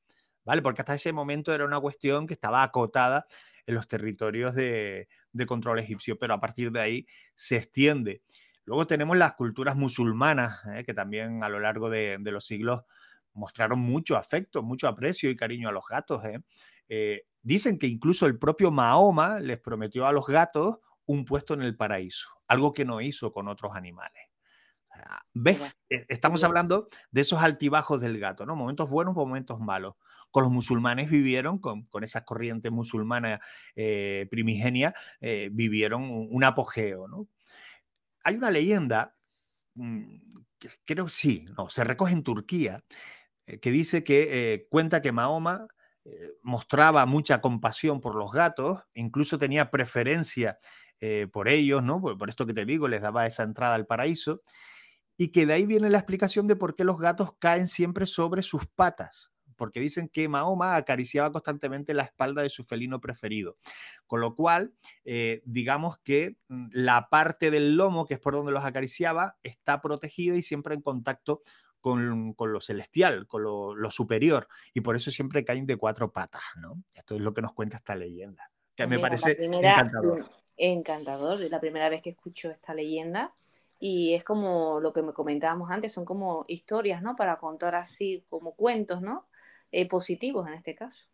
¿Vale? 0.46 0.62
Porque 0.62 0.82
hasta 0.82 0.96
ese 0.96 1.14
momento 1.14 1.54
era 1.54 1.66
una 1.66 1.80
cuestión 1.80 2.28
que 2.28 2.34
estaba 2.34 2.64
acotada 2.64 3.26
en 3.66 3.76
los 3.76 3.88
territorios 3.88 4.56
de, 4.56 5.08
control 5.48 5.80
egipcio, 5.80 6.18
pero 6.18 6.34
a 6.34 6.40
partir 6.40 6.72
de 6.72 6.82
ahí 6.82 7.08
se 7.36 7.58
extiende. 7.58 8.22
Luego 8.66 8.88
tenemos 8.88 9.18
las 9.18 9.34
culturas 9.34 9.76
musulmanas, 9.76 10.62
¿eh? 10.68 10.84
que 10.86 10.94
también 10.94 11.44
a 11.44 11.50
lo 11.50 11.60
largo 11.60 11.90
de, 11.90 12.18
los 12.20 12.46
siglos 12.46 12.84
mostraron 13.34 13.80
mucho 13.80 14.16
afecto, 14.16 14.62
mucho 14.64 14.88
aprecio 14.88 15.30
y 15.30 15.36
cariño 15.36 15.70
a 15.70 15.72
los 15.72 15.86
gatos. 15.88 16.24
¿eh? 16.26 16.40
Eh, 16.88 17.26
dicen 17.42 17.78
que 17.78 17.88
incluso 17.88 18.26
el 18.26 18.38
propio 18.38 18.72
Mahoma 18.72 19.40
les 19.40 19.60
prometió 19.60 20.06
a 20.06 20.12
los 20.12 20.28
gatos 20.28 20.78
un 21.06 21.26
puesto 21.26 21.54
en 21.54 21.62
el 21.62 21.76
paraíso, 21.76 22.30
algo 22.48 22.72
que 22.72 22.86
no 22.86 23.02
hizo 23.02 23.34
con 23.34 23.48
otros 23.48 23.76
animales. 23.76 24.30
¿Ves? 25.34 25.60
E, 25.90 26.06
estamos 26.08 26.44
hablando 26.44 26.88
de 27.12 27.22
esos 27.22 27.42
altibajos 27.42 28.00
del 28.00 28.20
gato, 28.20 28.46
¿no? 28.46 28.56
Momentos 28.56 28.90
buenos, 28.90 29.16
momentos 29.16 29.60
malos 29.60 29.96
con 30.34 30.44
los 30.44 30.52
musulmanes 30.52 31.12
vivieron, 31.12 31.60
con, 31.60 31.88
esa 32.02 32.26
corriente 32.26 32.72
musulmana 32.72 33.40
eh, 33.76 34.28
primigenia, 34.32 34.96
eh, 35.22 35.50
vivieron 35.52 36.10
un, 36.10 36.44
apogeo. 36.44 37.08
¿no? 37.08 37.28
Hay 38.24 38.38
una 38.38 38.50
leyenda, 38.50 39.16
mm, 39.76 40.16
creo 40.86 41.08
sí, 41.08 41.46
no, 41.56 41.70
se 41.70 41.84
recoge 41.84 42.14
en 42.14 42.24
Turquía, 42.24 42.84
eh, 43.46 43.60
que 43.60 43.70
dice 43.70 44.04
que 44.04 44.66
cuenta 44.72 45.04
que 45.04 45.12
Mahoma 45.12 45.68
mostraba 46.42 47.06
mucha 47.06 47.40
compasión 47.40 48.02
por 48.02 48.16
los 48.16 48.32
gatos, 48.32 48.80
incluso 48.96 49.38
tenía 49.38 49.70
preferencia 49.70 50.58
por 51.32 51.48
ellos, 51.48 51.84
¿no? 51.84 52.02
Por, 52.02 52.28
esto 52.30 52.46
que 52.46 52.54
te 52.54 52.66
digo, 52.66 52.88
les 52.88 53.02
daba 53.02 53.28
esa 53.28 53.44
entrada 53.44 53.76
al 53.76 53.86
paraíso, 53.86 54.42
y 55.16 55.32
que 55.32 55.46
de 55.46 55.54
ahí 55.54 55.66
viene 55.66 55.90
la 55.90 56.00
explicación 56.00 56.48
de 56.48 56.56
por 56.56 56.76
qué 56.76 56.84
los 56.84 56.98
gatos 56.98 57.34
caen 57.40 57.68
siempre 57.68 58.06
sobre 58.06 58.42
sus 58.42 58.66
patas 58.66 59.33
porque 59.64 59.80
dicen 59.80 60.10
que 60.10 60.28
Mahoma 60.28 60.76
acariciaba 60.76 61.32
constantemente 61.32 61.94
la 61.94 62.04
espalda 62.04 62.42
de 62.42 62.50
su 62.50 62.66
felino 62.66 63.00
preferido. 63.00 63.56
Con 64.08 64.20
lo 64.20 64.36
cual, 64.36 64.74
eh, 65.06 65.42
digamos 65.46 66.00
que 66.00 66.36
mm, 66.50 66.68
la 66.74 67.08
parte 67.08 67.50
del 67.50 67.78
lomo, 67.78 68.06
que 68.06 68.16
es 68.16 68.20
por 68.20 68.34
donde 68.34 68.52
los 68.52 68.66
acariciaba, 68.66 69.38
está 69.42 69.80
protegida 69.80 70.36
y 70.36 70.42
siempre 70.42 70.76
en 70.76 70.82
contacto 70.82 71.44
con, 71.80 72.36
lo 72.38 72.60
celestial, 72.60 73.26
con 73.26 73.44
lo, 73.44 73.90
superior, 73.90 74.50
y 74.74 74.82
por 74.82 74.98
eso 74.98 75.12
siempre 75.12 75.46
caen 75.46 75.66
de 75.66 75.78
cuatro 75.78 76.12
patas, 76.12 76.44
¿no? 76.58 76.84
Esto 76.94 77.16
es 77.16 77.22
lo 77.22 77.34
que 77.34 77.42
nos 77.42 77.54
cuenta 77.54 77.78
esta 77.78 77.96
leyenda, 77.96 78.52
que 78.76 78.86
me 78.86 79.00
parece 79.00 79.38
encantador. 79.46 80.30
Encantador, 80.58 81.42
es 81.42 81.52
la 81.52 81.62
primera 81.62 81.88
vez 81.88 82.02
que 82.02 82.10
escucho 82.10 82.52
esta 82.52 82.74
leyenda 82.74 83.34
y 83.80 84.14
es 84.14 84.26
como 84.26 84.82
lo 84.82 84.92
que 84.92 85.04
me 85.04 85.14
comentábamos 85.14 85.72
antes, 85.72 85.94
son 85.94 86.04
como 86.04 86.44
historias, 86.50 87.02
¿no? 87.02 87.16
Para 87.16 87.38
contar 87.38 87.76
así 87.76 88.26
como 88.30 88.56
cuentos, 88.56 89.02
¿no? 89.02 89.26
Eh, 89.76 89.88
positivos 89.88 90.48
en 90.48 90.54
este 90.54 90.76
caso. 90.76 91.08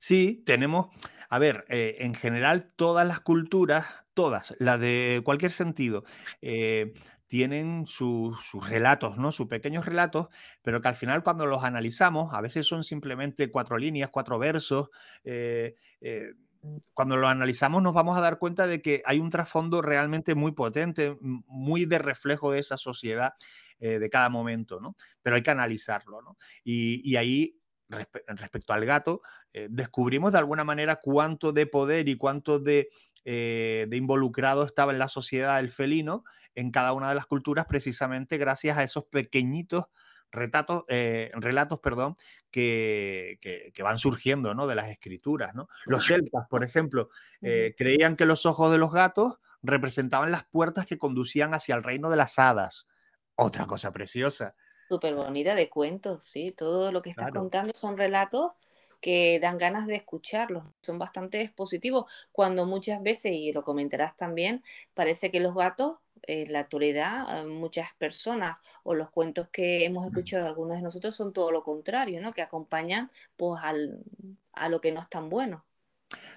Sí, 0.00 0.42
tenemos, 0.44 0.88
a 1.28 1.38
ver, 1.38 1.64
eh, 1.68 1.98
en 2.00 2.14
general 2.14 2.72
todas 2.74 3.06
las 3.06 3.20
culturas, 3.20 3.86
todas, 4.14 4.52
las 4.58 4.80
de 4.80 5.22
cualquier 5.24 5.52
sentido, 5.52 6.02
eh, 6.42 6.92
tienen 7.28 7.86
sus 7.86 8.36
relatos, 8.68 9.16
¿no? 9.16 9.30
Sus 9.30 9.46
pequeños 9.46 9.86
relatos, 9.86 10.26
pero 10.62 10.80
que 10.80 10.88
al 10.88 10.96
final 10.96 11.22
cuando 11.22 11.46
los 11.46 11.62
analizamos, 11.62 12.34
a 12.34 12.40
veces 12.40 12.66
son 12.66 12.82
simplemente 12.82 13.52
cuatro 13.52 13.78
líneas, 13.78 14.10
cuatro 14.10 14.40
versos. 14.40 14.88
cuando 16.92 17.16
los 17.16 17.30
analizamos 17.30 17.80
nos 17.82 17.94
vamos 17.94 18.18
a 18.18 18.20
dar 18.20 18.38
cuenta 18.38 18.66
de 18.66 18.82
que 18.82 19.02
hay 19.06 19.20
un 19.20 19.30
trasfondo 19.30 19.80
realmente 19.82 20.34
muy 20.34 20.50
potente, 20.52 21.16
muy 21.20 21.84
de 21.86 21.98
reflejo 22.00 22.50
de 22.50 22.58
esa 22.58 22.76
sociedad 22.76 23.34
de 23.78 24.10
cada 24.10 24.28
momento, 24.28 24.80
¿no? 24.80 24.96
Pero 25.22 25.36
hay 25.36 25.42
que 25.42 25.50
analizarlo, 25.52 26.20
¿no? 26.20 26.36
Y, 26.64 27.00
y 27.08 27.16
ahí 27.16 27.59
respecto 27.90 28.72
al 28.72 28.84
gato, 28.84 29.22
eh, 29.52 29.68
descubrimos 29.70 30.32
de 30.32 30.38
alguna 30.38 30.64
manera 30.64 30.96
cuánto 30.96 31.52
de 31.52 31.66
poder 31.66 32.08
y 32.08 32.16
cuánto 32.16 32.62
eh, 32.66 33.86
de, 33.88 33.96
involucrado 33.96 34.64
estaba 34.64 34.92
en 34.92 34.98
la 34.98 35.08
sociedad 35.08 35.58
el 35.60 35.70
felino 35.70 36.24
en 36.54 36.70
cada 36.70 36.92
una 36.92 37.08
de 37.08 37.14
las 37.14 37.26
culturas, 37.26 37.66
precisamente 37.66 38.38
gracias 38.38 38.78
a 38.78 38.84
esos 38.84 39.04
pequeñitos 39.04 39.84
relatos, 40.30 40.84
eh, 40.88 41.30
relatos 41.34 41.80
perdón, 41.80 42.16
que, 42.50 43.38
van 43.82 43.98
surgiendo 43.98 44.54
¿no? 44.54 44.66
de 44.66 44.74
las 44.74 44.88
escrituras. 44.90 45.54
¿no? 45.54 45.68
Los 45.86 46.06
celtas, 46.06 46.46
por 46.48 46.64
ejemplo, 46.64 47.10
creían 47.40 48.16
que 48.16 48.26
los 48.26 48.46
ojos 48.46 48.70
de 48.72 48.78
los 48.78 48.92
gatos 48.92 49.38
representaban 49.62 50.30
las 50.30 50.44
puertas 50.44 50.86
que 50.86 50.98
conducían 50.98 51.54
hacia 51.54 51.74
el 51.74 51.82
reino 51.82 52.10
de 52.10 52.16
las 52.16 52.38
hadas. 52.38 52.86
Otra 53.34 53.66
cosa 53.66 53.92
preciosa. 53.92 54.54
Súper 54.90 55.14
bonita 55.14 55.54
de 55.54 55.70
cuentos, 55.70 56.24
sí. 56.24 56.50
Todo 56.50 56.90
lo 56.90 57.00
que 57.00 57.10
estás 57.10 57.30
contando 57.30 57.72
son 57.74 57.96
relatos 57.96 58.50
que 59.00 59.38
dan 59.40 59.56
ganas 59.56 59.86
de 59.86 59.94
escucharlos. 59.94 60.64
Son 60.82 60.98
bastante 60.98 61.48
positivos 61.54 62.06
cuando 62.32 62.66
muchas 62.66 63.00
veces, 63.00 63.30
y 63.32 63.52
lo 63.52 63.62
comentarás 63.62 64.16
también, 64.16 64.64
parece 64.92 65.30
que 65.30 65.38
los 65.38 65.54
gatos 65.54 65.98
en 66.22 66.52
la 66.52 66.58
actualidad 66.60 67.44
muchas 67.46 67.94
personas 67.98 68.58
o 68.82 68.94
los 68.94 69.10
cuentos 69.10 69.48
que 69.50 69.84
hemos 69.84 70.04
escuchado 70.06 70.42
de 70.42 70.48
algunos 70.48 70.76
de 70.78 70.82
nosotros 70.82 71.14
son 71.14 71.32
todo 71.32 71.52
lo 71.52 71.62
contrario, 71.62 72.20
¿no? 72.20 72.32
Que 72.34 72.42
acompañan 72.42 73.12
pues 73.36 73.60
al, 73.62 74.02
a 74.52 74.68
lo 74.68 74.80
que 74.80 74.90
no 74.90 75.00
es 75.00 75.08
tan 75.08 75.28
bueno. 75.30 75.64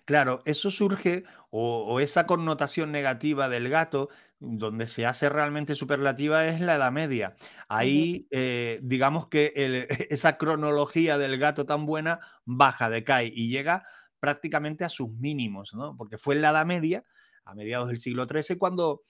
Claro, 0.06 0.42
eso 0.46 0.70
surge, 0.70 1.24
o, 1.50 2.00
esa 2.02 2.26
connotación 2.26 2.92
negativa 2.92 3.48
del 3.48 3.70
gato, 3.70 4.10
donde 4.40 4.88
se 4.88 5.06
hace 5.06 5.30
realmente 5.30 5.76
superlativa, 5.76 6.46
es 6.48 6.60
la 6.60 6.76
Edad 6.76 6.92
Media. 6.92 7.36
Ahí, 7.70 8.28
eh, 8.32 8.80
digamos 8.84 9.28
que 9.30 9.54
esa 10.10 10.38
cronología 10.38 11.18
del 11.18 11.38
gato 11.38 11.66
tan 11.66 11.86
buena 11.86 12.20
baja, 12.44 12.90
decae 12.90 13.32
y 13.34 13.48
llega 13.50 13.86
prácticamente 14.20 14.84
a 14.84 14.90
sus 14.90 15.10
mínimos, 15.10 15.74
¿no? 15.74 15.96
Porque 15.96 16.18
fue 16.18 16.36
en 16.36 16.42
la 16.42 16.50
Edad 16.50 16.66
Media, 16.66 17.06
a 17.46 17.56
mediados 17.56 17.88
del 17.88 17.98
siglo 17.98 18.26
XIII, 18.26 18.58
cuando 18.58 19.04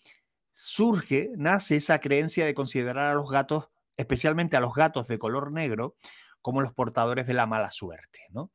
surge, 0.52 1.32
nace 1.38 1.78
esa 1.78 2.00
creencia 2.00 2.46
de 2.46 2.54
considerar 2.54 3.08
a 3.12 3.16
los 3.16 3.30
gatos, 3.32 3.70
especialmente 3.98 4.58
a 4.58 4.60
los 4.60 4.76
gatos 4.76 5.08
de 5.08 5.18
color 5.18 5.52
negro, 5.52 5.96
como 6.42 6.62
los 6.62 6.74
portadores 6.74 7.26
de 7.26 7.34
la 7.34 7.48
mala 7.48 7.72
suerte. 7.72 8.20
¿no? 8.30 8.52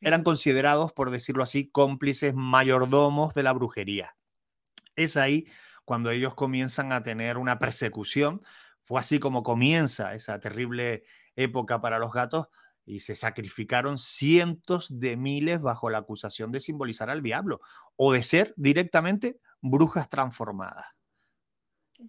Eran 0.00 0.24
considerados, 0.24 0.92
por 0.92 1.10
decirlo 1.10 1.42
así, 1.42 1.70
cómplices 1.70 2.34
mayordomos 2.34 3.34
de 3.34 3.42
la 3.42 3.52
brujería. 3.52 4.16
Es 4.96 5.16
ahí 5.16 5.46
cuando 5.84 6.10
ellos 6.10 6.34
comienzan 6.34 6.92
a 6.92 7.02
tener 7.02 7.38
una 7.38 7.58
persecución. 7.58 8.42
Fue 8.84 9.00
así 9.00 9.18
como 9.18 9.42
comienza 9.42 10.14
esa 10.14 10.40
terrible 10.40 11.04
época 11.36 11.80
para 11.80 11.98
los 11.98 12.12
gatos 12.12 12.48
y 12.84 13.00
se 13.00 13.14
sacrificaron 13.14 13.98
cientos 13.98 14.98
de 14.98 15.16
miles 15.16 15.60
bajo 15.60 15.88
la 15.88 15.98
acusación 15.98 16.50
de 16.50 16.60
simbolizar 16.60 17.10
al 17.10 17.22
diablo 17.22 17.60
o 17.96 18.12
de 18.12 18.22
ser 18.22 18.54
directamente 18.56 19.38
brujas 19.60 20.08
transformadas. 20.08 20.86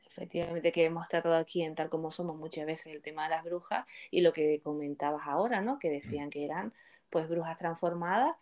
Efectivamente, 0.07 0.71
que 0.71 0.85
hemos 0.85 1.07
tratado 1.07 1.35
aquí 1.35 1.61
en 1.61 1.75
Tal 1.75 1.89
como 1.89 2.09
Somos 2.09 2.37
muchas 2.37 2.65
veces 2.65 2.87
el 2.87 3.01
tema 3.01 3.25
de 3.25 3.29
las 3.29 3.43
brujas 3.43 3.85
y 4.09 4.21
lo 4.21 4.33
que 4.33 4.59
comentabas 4.61 5.27
ahora, 5.27 5.61
¿no? 5.61 5.77
Que 5.77 5.89
decían 5.89 6.31
que 6.31 6.45
eran 6.45 6.73
pues 7.13 7.29
brujas 7.29 7.59
transformadas 7.59 8.35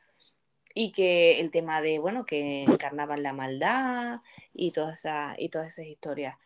y 0.74 0.94
que 0.94 1.42
el 1.42 1.52
tema 1.52 1.82
de, 1.82 2.00
bueno, 2.00 2.26
que 2.26 2.64
encarnaban 2.64 3.22
la 3.22 3.34
maldad 3.34 4.22
y, 4.54 4.72
toda 4.72 4.94
esa, 4.94 5.36
y 5.38 5.50
todas 5.50 5.68
esas 5.68 5.88
historias. 5.88 6.38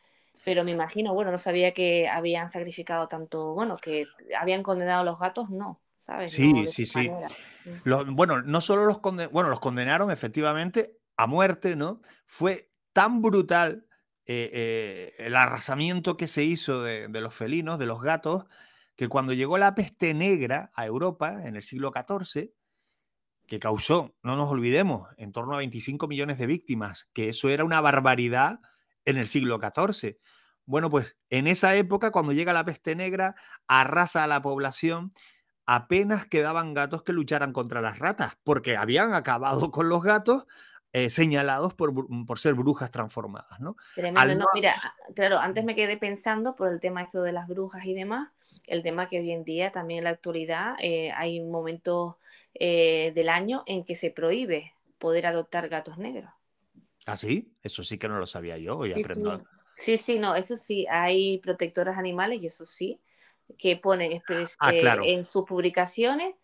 Pero 0.44 0.64
me 0.64 0.72
imagino, 0.72 1.14
bueno, 1.14 1.30
no 1.30 1.38
sabía 1.38 1.72
que 1.72 2.08
habían 2.10 2.50
sacrificado 2.50 3.08
tanto, 3.08 3.54
bueno, 3.54 3.78
que 3.78 4.08
habían 4.40 4.64
condenado 4.64 5.02
a 5.02 5.06
los 5.06 5.20
gatos, 5.20 5.52
no, 5.52 5.80
¿sabes? 6.00 6.34
Sí, 6.34 6.66
sí, 6.68 6.88
sí. 6.88 7.12
Mm. 7.86 8.16
bueno, 8.16 8.42
no 8.42 8.60
solo 8.60 8.86
los, 8.86 9.00
bueno, 9.32 9.50
los 9.50 9.60
condenaron 9.60 10.10
efectivamente 10.10 10.98
a 11.18 11.28
muerte, 11.28 11.76
¿no? 11.76 12.02
Fue 12.26 12.72
tan 12.92 13.22
brutal 13.22 13.86
eh, 14.26 14.50
eh, 14.52 15.14
el 15.20 15.36
arrasamiento 15.36 16.18
que 16.18 16.28
se 16.28 16.44
hizo 16.44 16.82
de, 16.82 17.08
los 17.08 17.36
felinos, 17.36 17.78
de 17.78 17.86
los 17.86 18.02
gatos, 18.02 18.46
que 18.96 19.08
cuando 19.10 19.34
llegó 19.34 19.58
la 19.58 19.76
peste 19.76 20.14
negra 20.14 20.72
a 20.74 20.86
Europa 20.86 21.46
en 21.46 21.56
el 21.56 21.64
siglo 21.64 21.92
XIV, 21.94 22.54
que 23.48 23.60
causó, 23.60 24.16
no 24.24 24.36
nos 24.36 24.50
olvidemos, 24.50 25.10
en 25.18 25.32
torno 25.32 25.54
a 25.54 25.58
25 25.58 26.08
millones 26.08 26.38
de 26.38 26.48
víctimas, 26.48 27.10
que 27.14 27.30
eso 27.30 27.50
era 27.50 27.64
una 27.64 27.82
barbaridad 27.82 28.60
en 29.06 29.18
el 29.18 29.28
siglo 29.28 29.60
XIV. 29.60 30.18
Bueno, 30.66 30.90
pues 30.90 31.16
en 31.30 31.48
esa 31.48 31.76
época, 31.76 32.12
cuando 32.12 32.34
llega 32.34 32.54
la 32.54 32.66
peste 32.66 32.96
negra, 32.96 33.36
arrasa 33.68 34.24
a 34.24 34.28
la 34.28 34.42
población, 34.42 35.14
apenas 35.66 36.26
quedaban 36.26 36.74
gatos 36.74 37.04
que 37.04 37.14
lucharan 37.14 37.54
contra 37.54 37.82
las 37.82 38.00
ratas, 38.00 38.38
porque 38.44 38.78
habían 38.78 39.14
acabado 39.14 39.72
con 39.72 39.90
los 39.90 40.04
gatos, 40.04 40.46
eh, 40.96 41.10
señalados 41.10 41.74
por, 41.74 41.94
por, 42.26 42.40
ser 42.40 42.54
brujas 42.54 42.90
transformadas, 42.90 43.60
¿no? 43.60 43.76
no, 43.98 44.46
mira, 44.54 44.76
claro, 45.14 45.40
antes 45.40 45.66
me 45.66 45.76
quedé 45.76 45.98
pensando 45.98 46.56
por 46.56 46.72
el 46.72 46.80
tema 46.80 47.04
esto 47.04 47.22
de 47.22 47.34
las 47.34 47.50
brujas 47.50 47.84
y 47.84 47.94
demás, 47.94 48.30
el 48.66 48.82
tema 48.82 49.06
que 49.10 49.20
hoy 49.20 49.32
en 49.32 49.44
día, 49.44 49.74
también 49.74 49.98
en 49.98 50.04
la 50.06 50.12
actualidad, 50.12 50.76
eh, 50.80 51.12
hay 51.12 51.42
momentos 51.42 52.16
eh, 52.54 53.12
del 53.14 53.28
año 53.28 53.64
en 53.66 53.84
que 53.84 53.94
se 53.94 54.10
prohíbe 54.10 54.74
poder 54.98 55.26
adoptar 55.26 55.68
gatos 55.68 55.98
negros. 55.98 56.32
¿Ah, 57.06 57.18
sí? 57.18 57.52
Eso 57.62 57.84
sí 57.84 57.98
que 57.98 58.08
no 58.08 58.18
lo 58.18 58.26
sabía 58.26 58.58
yo, 58.58 58.78
hoy 58.78 58.94
sí, 58.94 59.02
aprendo. 59.02 59.44
Sí. 59.76 59.98
sí, 59.98 60.18
no, 60.18 60.34
eso 60.34 60.56
sí, 60.56 60.88
hay 60.90 61.40
protectoras 61.40 61.98
animales 61.98 62.42
y 62.42 62.48
eso 62.48 62.66
sí, 62.66 63.02
que 63.58 63.76
ponen 63.76 64.22
ah, 64.60 64.72
en 65.04 65.26
sus 65.26 65.44
publicaciones 65.44 66.36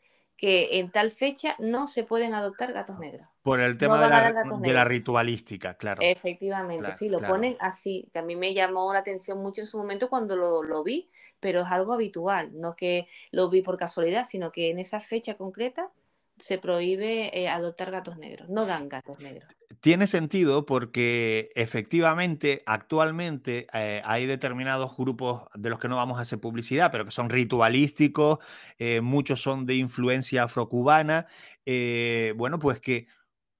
que 0.42 0.80
en 0.80 0.90
tal 0.90 1.12
fecha 1.12 1.56
no 1.60 1.86
se 1.86 2.04
pueden 2.04 2.34
adoptar 2.34 2.74
gatos 2.74 2.98
negros. 2.98 3.28
Por 3.44 3.60
el 3.60 3.78
tema 3.78 4.02
de, 4.02 4.74
la, 4.74 4.84
ritualística, 4.84 5.76
claro. 5.76 6.02
Efectivamente, 6.02 6.94
sí, 6.94 7.10
lo 7.10 7.22
ponen 7.22 7.56
así, 7.60 8.10
que 8.12 8.18
a 8.18 8.22
mí 8.24 8.36
me 8.36 8.56
llamó 8.56 8.92
la 8.92 9.00
atención 9.00 9.38
mucho 9.38 9.62
en 9.62 9.68
su 9.68 9.78
momento 9.78 10.10
cuando 10.10 10.36
lo, 10.36 10.84
vi, 10.84 11.12
pero 11.40 11.62
es 11.62 11.68
algo 11.68 11.94
habitual, 11.94 12.60
no 12.60 12.76
que 12.76 13.06
lo 13.30 13.52
vi 13.52 13.62
por 13.62 13.78
casualidad, 13.78 14.26
sino 14.28 14.52
que 14.52 14.72
en 14.72 14.80
esa 14.80 15.00
fecha 15.00 15.36
concreta 15.36 15.92
se 16.42 16.58
prohíbe 16.58 17.40
eh, 17.40 17.48
adoptar 17.48 17.92
gatos 17.92 18.18
negros, 18.18 18.50
no 18.50 18.66
dan 18.66 18.90
gatos 18.90 19.20
negros. 19.20 19.50
Tiene 19.80 20.08
sentido 20.08 20.66
porque 20.66 21.52
efectivamente 21.56 22.64
actualmente 22.66 23.68
eh, 23.74 24.02
hay 24.04 24.26
determinados 24.26 24.98
grupos 24.98 25.44
de 25.54 25.70
los 25.70 25.80
que 25.80 25.88
no 25.88 25.98
vamos 25.98 26.18
a 26.18 26.24
hacer 26.24 26.40
publicidad, 26.40 26.92
pero 26.92 27.06
que 27.06 27.12
son 27.12 27.30
ritualísticos, 27.30 28.40
eh, 28.80 29.02
muchos 29.02 29.42
son 29.42 29.66
de 29.66 29.76
influencia 29.76 30.44
afrocubana, 30.44 31.28
bueno, 32.36 32.60
pues 32.60 32.80
que 32.80 33.08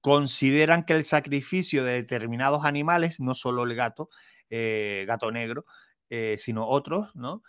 consideran 0.00 0.84
que 0.84 0.94
el 0.94 1.04
sacrificio 1.04 1.84
de 1.84 1.92
determinados 1.92 2.64
animales, 2.64 3.20
no 3.20 3.34
solo 3.34 3.62
el 3.62 3.74
gato, 3.74 4.10
gato 4.50 5.30
negro, 5.30 5.64
sino 6.36 6.66
otros, 6.66 7.14
¿no? 7.14 7.42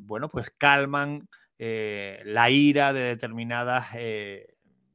Bueno, 0.00 0.28
pues 0.28 0.50
calman 0.58 1.28
la 1.58 2.50
ira 2.50 2.92
de 2.92 3.00
determinadas 3.00 3.92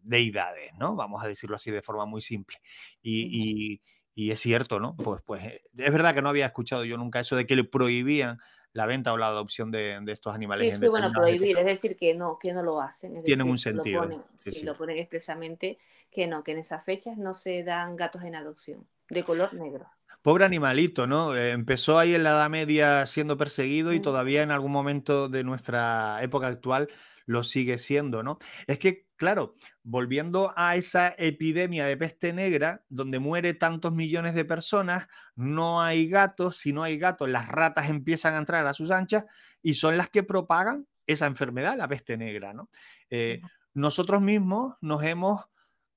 deidades, 0.02 0.72
¿no? 0.78 0.96
Vamos 0.96 1.24
a 1.24 1.28
decirlo 1.28 1.56
así 1.56 1.72
de 1.72 1.82
forma 1.82 2.06
muy 2.06 2.22
simple. 2.22 2.58
Y, 3.02 3.82
es 4.16 4.40
cierto, 4.40 4.80
¿no? 4.80 4.96
Pues, 4.96 5.22
pues 5.26 5.44
es 5.44 5.92
verdad 5.92 6.14
que 6.14 6.22
no 6.22 6.30
había 6.30 6.46
escuchado 6.46 6.86
yo 6.86 6.98
nunca 6.98 7.20
eso 7.20 7.36
de 7.36 7.48
que 7.48 7.56
le 7.56 7.64
prohibían 7.64 8.38
la 8.74 8.88
venta 8.88 9.14
o 9.14 9.18
la 9.18 9.28
adopción 9.28 9.72
de, 9.72 10.04
estos 10.08 10.34
animales. 10.34 10.80
Sí, 10.80 10.88
bueno, 10.88 11.12
prohibir, 11.12 11.58
es 11.58 11.66
decir, 11.66 11.96
que 11.96 12.14
no, 12.16 12.38
que 12.40 12.54
no 12.54 12.64
lo 12.64 12.82
hacen. 12.82 13.24
Tienen 13.24 13.48
un 13.48 13.60
sentido. 13.60 14.06
Lo 14.06 14.26
sí, 14.36 14.64
lo 14.64 14.76
ponen 14.76 14.98
expresamente 14.98 15.78
que 16.12 16.28
no, 16.28 16.44
que 16.44 16.52
en 16.52 16.58
esas 16.58 16.84
fechas 16.84 17.18
no 17.18 17.34
se 17.34 17.64
dan 17.64 17.96
gatos 17.96 18.24
en 18.24 18.36
adopción, 18.36 18.88
de 19.10 19.24
color 19.24 19.54
negro. 19.54 19.88
Pobre 20.24 20.46
animalito, 20.46 21.06
¿no? 21.06 21.36
Eh, 21.36 21.52
empezó 21.52 22.00
ahí 22.00 22.16
en 22.16 22.24
la 22.24 22.30
Edad 22.30 22.50
Media 22.50 23.06
siendo 23.06 23.38
perseguido 23.38 23.92
y 23.92 24.00
todavía 24.00 24.42
en 24.42 24.52
algún 24.52 24.72
momento 24.72 25.28
de 25.28 25.44
nuestra 25.44 26.18
época 26.24 26.48
actual 26.48 26.88
lo 27.26 27.44
sigue 27.44 27.78
siendo, 27.78 28.24
¿no? 28.24 28.40
Es 28.66 28.80
que, 28.80 29.06
claro, 29.18 29.56
volviendo 29.84 30.54
a 30.56 30.78
esa 30.78 31.14
epidemia 31.18 31.86
de 31.88 31.98
peste 31.98 32.32
negra, 32.32 32.86
donde 32.88 33.20
muere 33.20 33.54
tantos 33.54 33.92
millones 33.92 34.34
de 34.34 34.46
personas, 34.46 35.08
no 35.36 35.82
hay 35.82 36.08
gatos, 36.08 36.56
si 36.56 36.72
no 36.72 36.84
hay 36.84 36.98
gatos, 36.98 37.28
las 37.30 37.50
ratas 37.50 37.90
empiezan 37.90 38.34
a 38.36 38.38
entrar 38.38 38.66
a 38.66 38.74
sus 38.74 38.92
anchas 38.92 39.26
y 39.62 39.74
son 39.74 39.98
las 39.98 40.10
que 40.10 40.24
propagan 40.24 40.88
esa 41.06 41.26
enfermedad, 41.26 41.76
la 41.76 41.90
peste 41.90 42.16
negra, 42.16 42.54
¿no? 42.54 42.70
Eh, 43.10 43.42
nosotros 43.74 44.22
mismos 44.22 44.76
nos 44.80 45.04
hemos 45.04 45.42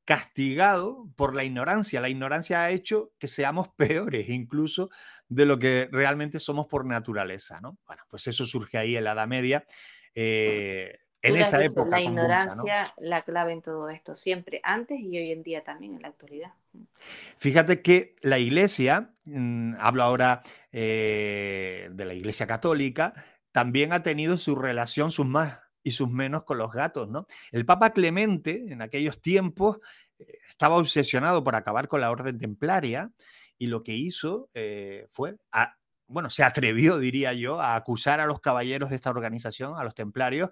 castigado 0.07 1.09
por 1.17 1.35
la 1.35 1.45
ignorancia. 1.45 2.01
La 2.01 2.09
ignorancia 2.09 2.63
ha 2.63 2.71
hecho 2.71 3.13
que 3.19 3.29
seamos 3.29 3.69
peores 3.77 4.31
incluso 4.31 4.89
de 5.29 5.45
lo 5.45 5.59
que 5.59 5.89
realmente 5.93 6.41
somos 6.41 6.67
por 6.67 6.87
naturaleza, 6.87 7.61
¿no? 7.61 7.77
Bueno, 7.87 8.05
pues 8.09 8.27
eso 8.29 8.47
surge 8.47 8.79
ahí 8.79 8.97
en 8.97 9.05
la 9.05 9.13
Edad 9.13 9.27
Media. 9.27 9.67
Eh, 10.15 10.99
en 11.21 11.37
esa 11.37 11.63
época. 11.63 11.91
La 11.91 12.01
ignorancia, 12.01 12.95
la 12.99 13.23
clave 13.23 13.53
en 13.53 13.61
todo 13.61 13.91
esto, 13.91 14.15
siempre, 14.15 14.61
antes 14.63 15.01
y 15.01 15.19
hoy 15.19 15.33
en 15.33 15.43
día 15.43 15.65
también, 15.65 15.97
en 15.97 16.03
la 16.03 16.09
actualidad. 16.09 16.53
Fíjate 17.39 17.83
que 17.83 18.15
la 18.21 18.39
iglesia, 18.39 19.11
mm, 19.25 19.75
hablo 19.81 20.05
ahora 20.05 20.43
eh, 20.71 21.89
de 21.91 22.05
la 22.05 22.15
iglesia 22.15 22.47
católica, 22.47 23.13
también 23.51 23.93
ha 23.93 24.05
tenido 24.05 24.37
su 24.37 24.55
relación, 24.55 25.11
sus 25.11 25.27
más 25.27 25.66
y 25.87 25.93
sus 25.93 26.11
menos 26.11 26.43
con 26.43 26.59
los 26.59 26.73
gatos, 26.73 27.09
¿no? 27.09 27.29
El 27.53 27.65
Papa 27.65 27.91
Clemente, 27.91 28.65
en 28.73 28.83
aquellos 28.83 29.23
tiempos, 29.23 29.79
eh, 30.19 30.27
estaba 30.49 30.79
obsesionado 30.79 31.45
por 31.45 31.55
acabar 31.55 31.87
con 31.87 32.01
la 32.01 32.11
orden 32.11 32.39
templaria 32.39 33.13
y 33.57 33.69
lo 33.69 33.85
que 33.85 33.95
hizo 33.95 34.51
eh, 34.53 35.07
fue, 35.11 35.37
bueno, 36.09 36.29
se 36.29 36.43
atrevió, 36.43 36.99
diría 36.99 37.35
yo, 37.35 37.61
a 37.61 37.77
acusar 37.77 38.19
a 38.19 38.27
los 38.27 38.41
caballeros 38.41 38.91
de 38.91 38.97
esta 38.97 39.11
organización, 39.11 39.79
a 39.79 39.85
los 39.85 39.95
templarios, 39.95 40.51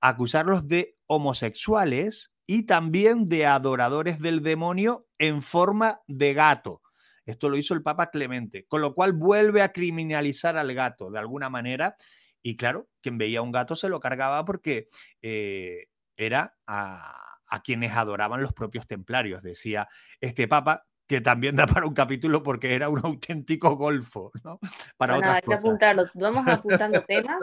acusarlos 0.00 0.66
de 0.66 0.96
homosexuales 1.06 2.32
y 2.46 2.62
también 2.62 3.28
de 3.28 3.44
adoradores 3.44 4.20
del 4.20 4.42
demonio 4.42 5.06
en 5.18 5.42
forma 5.42 6.00
de 6.06 6.32
gato. 6.32 6.80
Esto 7.26 7.50
lo 7.50 7.58
hizo 7.58 7.74
el 7.74 7.82
Papa 7.82 8.08
Clemente, 8.08 8.64
con 8.68 8.80
lo 8.80 8.94
cual 8.94 9.12
vuelve 9.12 9.60
a 9.60 9.70
criminalizar 9.70 10.56
al 10.56 10.72
gato 10.72 11.10
de 11.10 11.18
alguna 11.18 11.50
manera. 11.50 11.94
Y 12.42 12.56
claro, 12.56 12.88
quien 13.00 13.18
veía 13.18 13.42
un 13.42 13.52
gato 13.52 13.76
se 13.76 13.88
lo 13.88 14.00
cargaba 14.00 14.44
porque 14.44 14.88
eh, 15.20 15.88
era 16.16 16.56
a, 16.66 17.28
quienes 17.64 17.92
adoraban 17.92 18.40
los 18.40 18.54
propios 18.54 18.86
templarios, 18.86 19.42
decía 19.42 19.86
este 20.20 20.48
Papa, 20.48 20.86
que 21.06 21.20
también 21.20 21.54
da 21.54 21.66
para 21.66 21.86
un 21.86 21.92
capítulo 21.92 22.42
porque 22.42 22.74
era 22.74 22.88
un 22.88 23.00
auténtico 23.04 23.76
golfo, 23.76 24.32
¿no? 24.42 24.58
Para 24.96 25.16
otras 25.16 25.36
hay 25.36 25.42
que 25.42 25.54
apuntarlo. 25.54 26.06
Vamos 26.14 26.48
apuntando 26.48 27.02
temas 27.06 27.38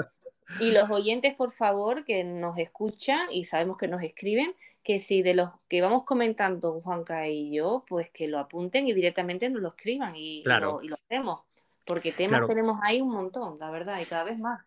y 0.59 0.71
los 0.71 0.89
oyentes, 0.89 1.35
por 1.35 1.51
favor, 1.51 2.03
que 2.03 2.23
nos 2.23 2.57
escuchan 2.57 3.27
y 3.31 3.43
sabemos 3.43 3.77
que 3.77 3.87
nos 3.87 4.01
escriben, 4.01 4.55
que 4.81 4.99
si 4.99 5.21
de 5.21 5.35
los 5.35 5.51
que 5.67 5.81
vamos 5.81 6.03
comentando 6.05 6.81
Juanca 6.81 7.27
y 7.27 7.53
yo, 7.53 7.85
pues 7.87 8.09
que 8.09 8.27
lo 8.27 8.39
apunten 8.39 8.87
y 8.87 8.93
directamente 8.93 9.49
nos 9.49 9.61
lo 9.61 9.69
escriban 9.69 10.15
y, 10.15 10.43
lo, 10.43 10.81
hacemos. 11.05 11.41
Porque 11.85 12.11
temas 12.11 12.47
tenemos 12.47 12.79
ahí 12.81 13.01
un 13.01 13.11
montón, 13.11 13.59
la 13.59 13.69
verdad, 13.69 13.99
y 14.01 14.05
cada 14.05 14.23
vez 14.23 14.39
más. 14.39 14.63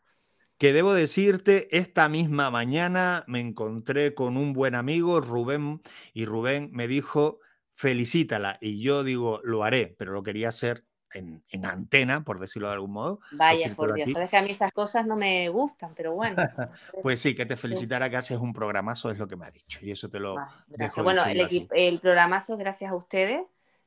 Que 0.62 0.72
debo 0.72 0.94
decirte, 0.94 1.66
esta 1.76 2.08
misma 2.08 2.48
mañana 2.48 3.24
me 3.26 3.40
encontré 3.40 4.14
con 4.14 4.36
un 4.36 4.52
buen 4.52 4.76
amigo, 4.76 5.20
Rubén, 5.20 5.80
y 6.14 6.24
Rubén 6.24 6.70
me 6.70 6.86
dijo, 6.86 7.40
felicítala. 7.72 8.58
Y 8.60 8.80
yo 8.80 9.02
digo, 9.02 9.40
lo 9.42 9.64
haré, 9.64 9.92
pero 9.98 10.12
lo 10.12 10.22
quería 10.22 10.50
hacer 10.50 10.84
en, 11.14 11.42
antena, 11.64 12.22
por 12.22 12.38
decirlo 12.38 12.68
de 12.68 12.74
algún 12.74 12.92
modo. 12.92 13.18
Vaya, 13.32 13.74
por 13.74 13.92
Dios, 13.92 14.12
sabes 14.12 14.30
que 14.30 14.36
a 14.36 14.42
mí 14.42 14.52
esas 14.52 14.70
cosas 14.70 15.04
no 15.04 15.16
me 15.16 15.48
gustan, 15.48 15.96
pero 15.96 16.14
bueno. 16.14 16.36
pues 17.02 17.18
sí, 17.18 17.34
que 17.34 17.44
te 17.44 17.56
felicitara 17.56 18.08
que 18.08 18.18
haces 18.18 18.38
un 18.38 18.52
programazo, 18.52 19.10
es 19.10 19.18
lo 19.18 19.26
que 19.26 19.34
me 19.34 19.46
ha 19.46 19.50
dicho. 19.50 19.80
Y 19.82 19.90
eso 19.90 20.10
te 20.10 20.20
lo 20.20 20.36
dejo 20.68 21.02
Bueno, 21.02 21.24
el, 21.24 21.66
el 21.72 21.98
programazo, 21.98 22.56
gracias 22.56 22.92
a 22.92 22.94
ustedes, 22.94 23.42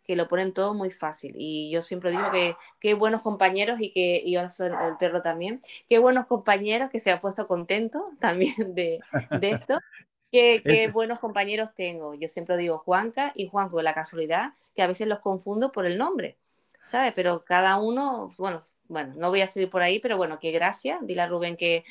que 0.05 0.15
lo 0.15 0.27
ponen 0.27 0.53
todo 0.53 0.73
muy 0.73 0.91
fácil. 0.91 1.33
Y 1.37 1.69
yo 1.71 1.81
siempre 1.81 2.11
digo 2.11 2.31
que 2.31 2.55
qué 2.79 2.93
buenos 2.93 3.21
compañeros 3.21 3.79
y 3.81 3.91
que 3.91 4.21
y 4.25 4.35
el 4.35 4.47
perro 4.99 5.21
también, 5.21 5.61
qué 5.87 5.99
buenos 5.99 6.25
compañeros 6.27 6.89
que 6.89 6.99
se 6.99 7.11
ha 7.11 7.19
puesto 7.19 7.45
contento 7.45 8.11
también 8.19 8.75
de, 8.75 8.99
de 9.39 9.49
esto. 9.49 9.79
Qué, 10.31 10.61
qué 10.65 10.89
buenos 10.89 11.19
compañeros 11.19 11.73
tengo. 11.75 12.13
Yo 12.13 12.27
siempre 12.27 12.57
digo 12.57 12.79
Juanca 12.79 13.31
y 13.35 13.47
Juanjo, 13.47 13.81
la 13.81 13.93
casualidad 13.93 14.51
que 14.73 14.81
a 14.81 14.87
veces 14.87 15.07
los 15.07 15.19
confundo 15.19 15.71
por 15.71 15.85
el 15.85 15.97
nombre. 15.97 16.35
¿sabes? 16.85 17.13
Pero 17.15 17.43
cada 17.43 17.77
uno, 17.77 18.29
bueno, 18.37 18.61
bueno, 18.87 19.13
no 19.15 19.29
voy 19.29 19.41
a 19.41 19.47
seguir 19.47 19.69
por 19.69 19.81
ahí, 19.81 19.99
pero 19.99 20.17
bueno, 20.17 20.39
que 20.39 20.51
gracias, 20.51 20.99
dile 21.03 21.21
a 21.21 21.27
Rubén 21.27 21.57
que, 21.57 21.83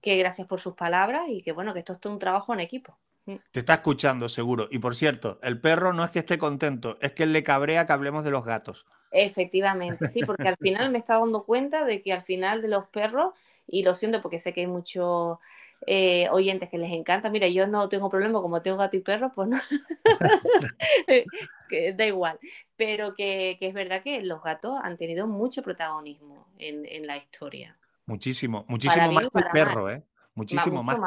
que 0.00 0.16
gracias 0.16 0.46
por 0.48 0.60
sus 0.60 0.74
palabras 0.74 1.24
y 1.28 1.42
que 1.42 1.52
bueno, 1.52 1.72
que 1.72 1.80
esto 1.80 1.92
es 1.92 2.00
todo 2.00 2.12
un 2.12 2.18
trabajo 2.18 2.54
en 2.54 2.60
equipo. 2.60 2.96
Mm. 3.26 3.36
Te 3.50 3.60
está 3.60 3.74
escuchando, 3.74 4.28
seguro. 4.28 4.68
Y 4.70 4.78
por 4.78 4.96
cierto, 4.96 5.38
el 5.42 5.60
perro 5.60 5.92
no 5.92 6.04
es 6.04 6.10
que 6.10 6.20
esté 6.20 6.38
contento, 6.38 6.98
es 7.00 7.12
que 7.12 7.24
él 7.24 7.32
le 7.32 7.42
cabrea 7.42 7.86
que 7.86 7.92
hablemos 7.92 8.24
de 8.24 8.30
los 8.30 8.44
gatos. 8.44 8.84
Efectivamente, 9.12 10.08
sí, 10.08 10.22
porque 10.24 10.48
al 10.48 10.56
final 10.56 10.90
me 10.90 10.98
está 10.98 11.18
dando 11.18 11.44
cuenta 11.44 11.84
de 11.84 12.00
que 12.00 12.12
al 12.12 12.22
final 12.22 12.62
de 12.62 12.68
los 12.68 12.88
perros, 12.88 13.34
y 13.66 13.82
lo 13.82 13.94
siento 13.94 14.22
porque 14.22 14.38
sé 14.38 14.52
que 14.52 14.62
hay 14.62 14.66
muchos 14.66 15.38
eh, 15.86 16.28
oyentes 16.30 16.70
que 16.70 16.78
les 16.78 16.90
encanta, 16.92 17.28
mira, 17.28 17.46
yo 17.48 17.66
no 17.66 17.88
tengo 17.88 18.08
problema, 18.08 18.40
como 18.40 18.60
tengo 18.60 18.78
gato 18.78 18.96
y 18.96 19.00
perro, 19.00 19.30
pues 19.34 19.48
no, 19.48 19.58
da 21.96 22.06
igual, 22.06 22.38
pero 22.76 23.14
que, 23.14 23.56
es 23.60 23.74
verdad 23.74 24.02
que 24.02 24.22
los 24.22 24.42
gatos 24.42 24.80
han 24.82 24.96
tenido 24.96 25.26
mucho 25.26 25.62
protagonismo 25.62 26.48
en, 26.58 27.06
la 27.06 27.18
historia. 27.18 27.76
Muchísimo, 28.06 28.64
muchísimo 28.66 29.12
más 29.12 29.28
que 29.28 29.38
el 29.38 29.50
perro, 29.52 29.90
¿eh? 29.90 30.02
Muchísimo 30.34 30.82
más, 30.82 30.98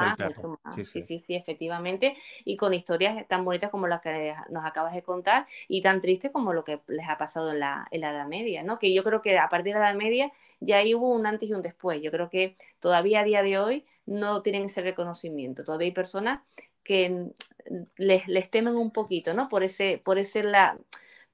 Sí, 0.76 1.02
sí, 1.02 1.18
sí, 1.18 1.36
efectivamente. 1.36 2.16
Y 2.44 2.58
con 2.58 2.74
historias 2.74 3.28
tan 3.28 3.44
bonitas 3.44 3.72
como 3.72 3.88
las 3.88 4.02
que 4.02 4.34
nos 4.50 4.66
acabas 4.66 4.94
de 4.94 5.02
contar 5.02 5.46
y 5.68 5.82
tan 5.82 6.00
tristes 6.00 6.32
como 6.32 6.54
lo 6.54 6.64
que 6.64 6.82
les 6.88 7.10
ha 7.10 7.18
pasado 7.18 7.52
en 7.52 7.60
la, 7.60 7.86
en 7.90 8.02
la 8.02 8.12
Edad 8.12 8.28
Media, 8.28 8.64
¿no? 8.64 8.78
Que 8.78 8.94
yo 8.94 9.04
creo 9.04 9.22
que 9.22 9.38
a 9.38 9.50
partir 9.50 9.74
de 9.74 9.80
la 9.80 9.90
Edad 9.90 9.98
Media 9.98 10.32
ya 10.60 10.78
ahí 10.78 10.94
hubo 10.94 11.10
un 11.10 11.26
antes 11.26 11.50
y 11.50 11.54
un 11.54 11.62
después. 11.62 12.02
Yo 12.02 12.12
creo 12.12 12.30
que 12.30 12.56
todavía 12.80 13.22
a 13.22 13.24
día 13.24 13.42
de 13.42 13.58
hoy 13.58 13.86
no 14.06 14.42
tienen 14.44 14.66
ese 14.66 14.82
reconocimiento. 14.82 15.64
Todavía 15.64 15.88
hay 15.88 15.94
personas 15.94 16.42
que 16.84 17.32
les, 17.98 18.28
les 18.28 18.50
temen 18.52 18.76
un 18.76 18.92
poquito, 18.92 19.34
¿no? 19.34 19.50
Por 19.50 19.64
ese, 19.64 20.00
por 20.04 20.20
ese 20.20 20.44
la, 20.44 20.78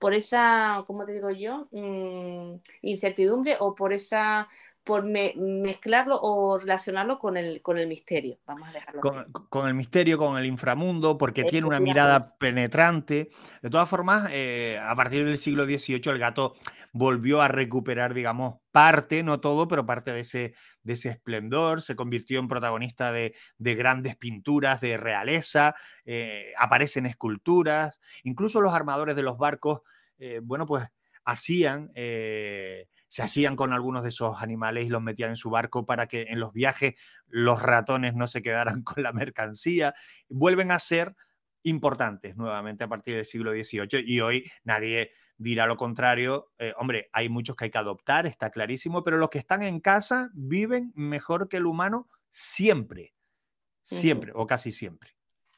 por 0.01 0.13
esa, 0.15 0.83
¿cómo 0.87 1.05
te 1.05 1.11
digo 1.11 1.29
yo? 1.29 1.67
Mm, 1.71 2.55
incertidumbre 2.81 3.57
o 3.59 3.75
por 3.75 3.93
esa 3.93 4.47
por 4.83 5.03
mezclarlo 5.03 6.19
o 6.21 6.57
relacionarlo 6.57 7.19
con 7.19 7.37
el, 7.37 7.61
con 7.61 7.77
el 7.77 7.87
misterio, 7.87 8.39
vamos 8.45 8.67
a 8.69 8.71
dejarlo 8.71 9.01
con, 9.01 9.19
así. 9.19 9.31
Con 9.31 9.67
el 9.67 9.75
misterio, 9.75 10.17
con 10.17 10.37
el 10.37 10.45
inframundo, 10.45 11.17
porque 11.19 11.43
tiene 11.43 11.67
una 11.67 11.79
mirada 11.79 12.35
penetrante. 12.37 13.29
De 13.61 13.69
todas 13.69 13.87
formas, 13.87 14.29
eh, 14.31 14.79
a 14.81 14.95
partir 14.95 15.23
del 15.23 15.37
siglo 15.37 15.65
XVIII 15.65 16.01
el 16.05 16.17
gato 16.17 16.55
volvió 16.93 17.41
a 17.41 17.47
recuperar, 17.47 18.15
digamos, 18.15 18.55
parte, 18.71 19.21
no 19.21 19.39
todo, 19.39 19.67
pero 19.67 19.85
parte 19.85 20.13
de 20.13 20.21
ese, 20.21 20.55
de 20.81 20.93
ese 20.93 21.09
esplendor, 21.09 21.83
se 21.83 21.95
convirtió 21.95 22.39
en 22.39 22.47
protagonista 22.47 23.11
de, 23.11 23.35
grandes 23.59 24.15
pinturas 24.15 24.81
de 24.81 24.97
realeza, 24.97 25.75
eh, 26.05 26.53
aparecen 26.57 27.05
esculturas, 27.05 27.99
incluso 28.23 28.61
los 28.61 28.73
armadores 28.73 29.15
de 29.15 29.23
los 29.23 29.37
barcos, 29.37 29.81
eh, 30.17 30.39
bueno, 30.41 30.65
pues 30.65 30.85
hacían 31.23 31.91
se 33.11 33.23
hacían 33.23 33.57
con 33.57 33.73
algunos 33.73 34.03
de 34.03 34.09
esos 34.09 34.41
animales 34.41 34.85
y 34.85 34.89
los 34.89 35.01
metían 35.01 35.31
en 35.31 35.35
su 35.35 35.49
barco 35.49 35.85
para 35.85 36.07
que 36.07 36.27
en 36.29 36.39
los 36.39 36.53
viajes 36.53 36.95
los 37.27 37.61
ratones 37.61 38.15
no 38.15 38.25
se 38.25 38.41
quedaran 38.41 38.83
con 38.83 39.03
la 39.03 39.11
mercancía. 39.11 39.93
Vuelven 40.29 40.71
a 40.71 40.79
ser 40.79 41.13
importantes 41.63 42.37
nuevamente 42.37 42.85
a 42.85 42.87
partir 42.87 43.17
del 43.17 43.25
siglo 43.25 43.51
XVIII 43.51 44.01
y 44.05 44.21
hoy 44.21 44.49
nadie 44.63 45.11
dirá 45.35 45.67
lo 45.67 45.75
contrario. 45.75 46.53
Eh, 46.57 46.73
hombre, 46.77 47.09
hay 47.11 47.27
muchos 47.27 47.57
que 47.57 47.65
hay 47.65 47.71
que 47.71 47.79
adoptar, 47.79 48.27
está 48.27 48.49
clarísimo, 48.49 49.03
pero 49.03 49.17
los 49.17 49.29
que 49.29 49.39
están 49.39 49.61
en 49.61 49.81
casa 49.81 50.29
viven 50.33 50.93
mejor 50.95 51.49
que 51.49 51.57
el 51.57 51.65
humano 51.65 52.07
siempre, 52.29 53.13
siempre 53.83 54.31
o 54.33 54.47
casi 54.47 54.71
siempre. 54.71 55.11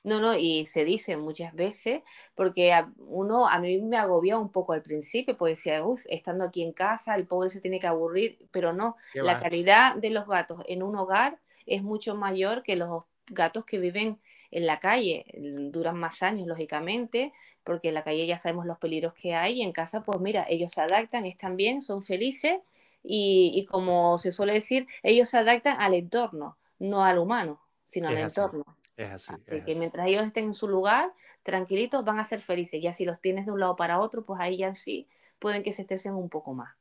No, 0.04 0.20
no, 0.20 0.36
y 0.36 0.66
se 0.66 0.84
dice 0.84 1.16
muchas 1.16 1.54
veces, 1.54 2.02
porque 2.36 2.74
a 2.74 2.92
uno, 2.98 3.48
a 3.48 3.58
mí 3.60 3.82
me 3.82 3.98
agobió 3.98 4.40
un 4.40 4.52
poco 4.52 4.74
al 4.74 4.82
principio, 4.82 5.38
porque 5.38 5.52
decía, 5.52 5.86
uff, 5.86 6.06
estando 6.10 6.44
aquí 6.44 6.62
en 6.62 6.74
casa, 6.74 7.16
el 7.16 7.26
pobre 7.26 7.50
se 7.50 7.62
tiene 7.62 7.80
que 7.80 7.88
aburrir, 7.88 8.38
pero 8.52 8.74
no, 8.74 8.98
la 9.14 9.38
calidad 9.38 9.96
de 9.96 10.10
los 10.10 10.28
gatos 10.28 10.62
en 10.68 10.84
un 10.84 10.98
hogar 10.98 11.40
es 11.66 11.84
mucho 11.84 12.16
mayor 12.16 12.64
que 12.64 12.76
los 12.76 13.04
gatos 13.28 13.64
que 13.64 13.78
viven 13.78 14.20
en 14.52 14.66
la 14.66 14.80
calle. 14.80 15.24
Duran 15.38 15.98
más 15.98 16.22
años, 16.22 16.48
lógicamente, 16.48 17.32
porque 17.64 17.88
en 17.88 17.94
la 17.94 18.04
calle 18.04 18.28
ya 18.28 18.38
sabemos 18.38 18.66
los 18.66 18.80
peligros 18.80 19.14
que 19.14 19.34
hay, 19.34 19.62
y 19.62 19.64
en 19.64 19.72
casa, 19.72 20.04
pues 20.04 20.20
mira, 20.20 20.46
ellos 20.50 20.72
se 20.72 20.82
adaptan, 20.82 21.26
están 21.26 21.56
bien, 21.56 21.82
son 21.82 22.02
felices, 22.02 22.60
y, 23.02 23.66
como 23.70 24.18
se 24.18 24.32
suele 24.32 24.54
decir, 24.54 24.88
ellos 25.02 25.30
se 25.30 25.38
adaptan 25.38 25.80
al 25.80 25.94
entorno, 25.94 26.58
no 26.80 27.04
al 27.04 27.18
humano, 27.18 27.62
sino 27.86 28.10
al 28.10 28.18
entorno. 28.18 28.64
Es 28.96 29.10
así. 29.12 29.34
que 29.46 29.76
mientras 29.76 30.08
ellos 30.08 30.26
estén 30.26 30.46
en 30.46 30.54
su 30.54 30.68
lugar, 30.68 31.12
tranquilitos, 31.42 32.06
van 32.06 32.20
a 32.20 32.24
ser 32.24 32.42
felices. 32.42 32.82
Ya 32.82 32.94
si 32.94 33.06
los 33.06 33.20
tienes 33.22 33.46
de 33.46 33.52
un 33.52 33.60
lado 33.60 33.76
para 33.76 34.00
otro, 34.00 34.26
pues 34.26 34.40
ahí 34.40 34.58
ya 34.58 34.74
sí 34.74 35.08
pueden 35.40 35.64
que 35.64 35.74
se 35.74 35.82
estresen 35.82 36.14
un 36.14 36.30
poco 36.30 36.54
más. 36.54 36.74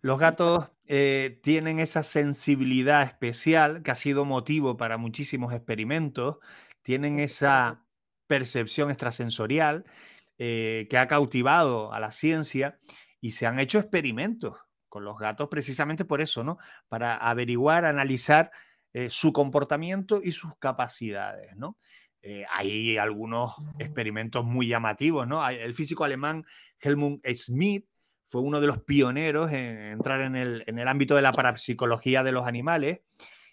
Los 0.00 0.18
gatos 0.18 0.68
eh, 0.86 1.40
tienen 1.42 1.80
esa 1.80 2.02
sensibilidad 2.02 3.02
especial 3.02 3.82
que 3.82 3.90
ha 3.90 3.94
sido 3.94 4.24
motivo 4.24 4.76
para 4.76 4.98
muchísimos 4.98 5.52
experimentos, 5.52 6.36
tienen 6.82 7.18
esa 7.18 7.84
percepción 8.26 8.90
extrasensorial 8.90 9.84
eh, 10.38 10.86
que 10.90 10.98
ha 10.98 11.08
cautivado 11.08 11.92
a 11.92 12.00
la 12.00 12.12
ciencia 12.12 12.78
y 13.20 13.32
se 13.32 13.46
han 13.46 13.58
hecho 13.58 13.78
experimentos 13.78 14.54
con 14.88 15.04
los 15.04 15.18
gatos 15.18 15.48
precisamente 15.48 16.04
por 16.04 16.20
eso, 16.20 16.44
¿no? 16.44 16.58
Para 16.88 17.16
averiguar, 17.16 17.84
analizar 17.84 18.50
eh, 18.96 19.10
su 19.10 19.30
comportamiento 19.30 20.22
y 20.24 20.32
sus 20.32 20.56
capacidades, 20.58 21.54
¿no? 21.54 21.76
Eh, 22.22 22.46
hay 22.50 22.96
algunos 22.96 23.54
experimentos 23.78 24.46
muy 24.46 24.68
llamativos, 24.68 25.28
¿no? 25.28 25.46
El 25.46 25.74
físico 25.74 26.02
alemán 26.02 26.46
Helmut 26.80 27.22
Schmidt 27.34 27.84
fue 28.26 28.40
uno 28.40 28.58
de 28.58 28.68
los 28.68 28.82
pioneros 28.84 29.52
en 29.52 29.78
entrar 29.80 30.22
en 30.22 30.34
el, 30.34 30.64
en 30.66 30.78
el 30.78 30.88
ámbito 30.88 31.14
de 31.14 31.20
la 31.20 31.32
parapsicología 31.32 32.22
de 32.22 32.32
los 32.32 32.46
animales 32.46 33.00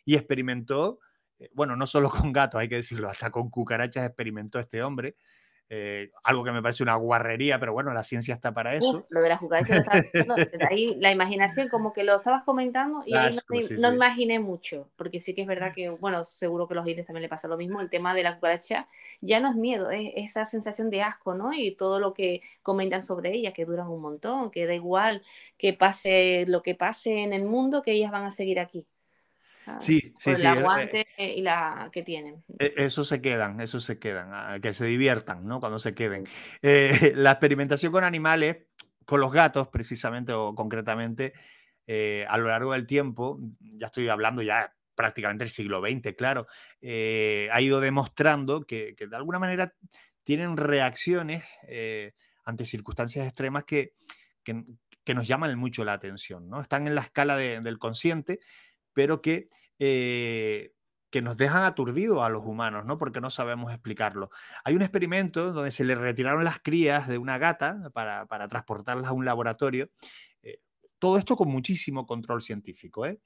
y 0.06 0.16
experimentó, 0.16 1.00
eh, 1.40 1.50
bueno, 1.54 1.76
no 1.76 1.88
solo 1.88 2.10
con 2.10 2.32
gatos, 2.32 2.62
hay 2.62 2.70
que 2.70 2.76
decirlo, 2.76 3.10
hasta 3.10 3.30
con 3.30 3.50
cucarachas 3.50 4.06
experimentó 4.06 4.60
este 4.60 4.82
hombre, 4.82 5.18
eh, 5.76 6.12
algo 6.24 6.44
que 6.44 6.52
me 6.52 6.62
parece 6.62 6.84
una 6.84 6.94
guarrería, 6.94 7.60
pero 7.60 7.74
bueno, 7.74 7.92
la 7.94 8.04
ciencia 8.04 8.36
está 8.36 8.54
para 8.54 8.76
eso. 8.76 9.08
lo 9.10 9.22
de 9.24 9.30
las 9.30 9.40
cucarachas, 9.40 9.82
ahí 10.70 10.94
la 11.00 11.12
imaginación, 11.12 11.68
como 11.68 11.92
que 11.92 12.04
lo 12.04 12.16
estabas 12.16 12.44
comentando 12.44 13.02
y 13.08 13.16
ahí 13.16 13.36
no, 13.80 13.92
imaginé 13.92 14.40
mucho, 14.40 14.92
porque 14.96 15.20
sí 15.20 15.34
que 15.34 15.42
es 15.42 15.48
verdad 15.48 15.74
que, 15.74 15.90
bueno, 15.90 16.24
seguro 16.26 16.68
que 16.68 16.76
a 16.76 16.76
los 16.76 16.86
oyentes 16.86 17.08
también 17.08 17.24
le 17.24 17.30
pasa 17.30 17.48
lo 17.48 17.58
mismo, 17.58 17.82
el 17.82 17.90
tema 17.90 18.14
de 18.14 18.22
la 18.22 18.36
cucaracha 18.36 18.88
ya 19.20 19.40
no 19.40 19.50
es 19.50 19.56
miedo, 19.56 19.90
es 19.90 20.12
esa 20.16 20.46
sensación 20.46 20.92
de 20.92 21.02
asco, 21.02 21.34
¿no? 21.34 21.52
Y 21.54 21.72
todo 21.72 22.00
lo 22.00 22.14
que 22.14 22.42
comentan 22.62 23.02
sobre 23.02 23.34
ellas, 23.34 23.54
que 23.54 23.66
duran 23.66 23.88
un 23.88 24.00
montón, 24.00 24.52
que 24.52 24.68
da 24.68 24.76
igual 24.76 25.24
que 25.58 25.74
pase 25.74 26.46
lo 26.48 26.62
que 26.62 26.76
pase 26.76 27.24
en 27.24 27.34
el 27.34 27.46
mundo, 27.46 27.82
que 27.82 27.94
ellas 27.94 28.12
van 28.12 28.26
a 28.26 28.32
seguir 28.32 28.60
aquí. 28.60 28.86
Sí, 29.80 30.14
sí, 30.20 30.36
sí. 30.36 30.42
El 30.42 30.48
aguante 30.48 31.08
y 31.18 31.42
la 31.42 31.90
que 31.92 32.04
tienen. 32.04 32.44
E, 32.60 32.74
eso 32.78 33.04
se 33.04 33.22
quedan, 33.22 33.62
eso 33.62 33.80
se 33.80 34.00
quedan, 34.00 34.30
ah, 34.34 34.60
que 34.62 34.74
se 34.74 34.86
diviertan, 34.86 35.46
¿no? 35.46 35.60
Cuando 35.60 35.80
se 35.80 35.94
queden. 35.94 36.28
Eh, 36.62 37.14
la 37.16 37.32
experimentación 37.32 37.92
con 37.92 38.04
animales, 38.04 38.58
con 39.06 39.22
los 39.22 39.32
gatos 39.32 39.68
precisamente 39.70 40.34
o 40.34 40.54
concretamente, 40.56 41.34
eh, 41.88 42.26
a 42.30 42.38
lo 42.38 42.48
largo 42.48 42.74
del 42.74 42.86
tiempo, 42.86 43.40
ya 43.60 43.88
estoy 43.88 44.10
hablando 44.10 44.42
ya 44.42 44.74
prácticamente 44.96 45.44
del 45.44 45.52
siglo 45.52 45.82
XX, 45.82 46.16
claro, 46.16 46.48
eh, 46.80 47.50
ha 47.52 47.60
ido 47.62 47.80
demostrando 47.80 48.62
que, 48.62 48.96
de 48.98 49.16
alguna 49.16 49.40
manera 49.40 49.74
tienen 50.24 50.56
reacciones 50.56 51.44
ante 52.46 52.66
circunstancias 52.66 53.26
extremas 53.26 53.64
que, 53.64 53.94
que, 54.44 55.14
nos 55.14 55.28
llaman 55.28 55.58
mucho 55.58 55.84
la 55.84 55.94
atención, 55.94 56.48
¿no? 56.48 56.62
Están 56.62 56.88
en 56.88 56.96
la 56.96 57.02
escala 57.02 57.36
del 57.36 57.80
consciente 57.80 58.40
pero 58.94 59.22
que, 59.22 59.50
eh, 59.80 60.74
que 61.10 61.22
nos 61.22 61.38
dejan 61.38 61.64
aturdidos 61.64 62.24
a 62.24 62.30
los 62.30 62.44
humanos, 62.44 62.86
¿no? 62.86 62.98
Porque 62.98 63.22
no 63.22 63.30
sabemos 63.30 63.72
explicarlo. 63.72 64.30
Hay 64.64 64.76
un 64.76 64.82
experimento 64.82 65.52
donde 65.52 65.72
se 65.72 65.84
le 65.84 65.96
retiraron 65.96 66.44
las 66.44 66.60
crías 66.60 67.08
de 67.08 67.18
una 67.18 67.38
gata 67.38 67.92
para, 67.94 68.28
transportarlas 68.48 69.08
a 69.08 69.14
un 69.14 69.26
laboratorio. 69.26 69.90
Eh, 70.42 70.60
todo 70.98 71.18
esto 71.18 71.36
con 71.36 71.50
muchísimo 71.50 72.06
control 72.08 72.42
científico. 72.42 73.06
¿eh? 73.06 73.20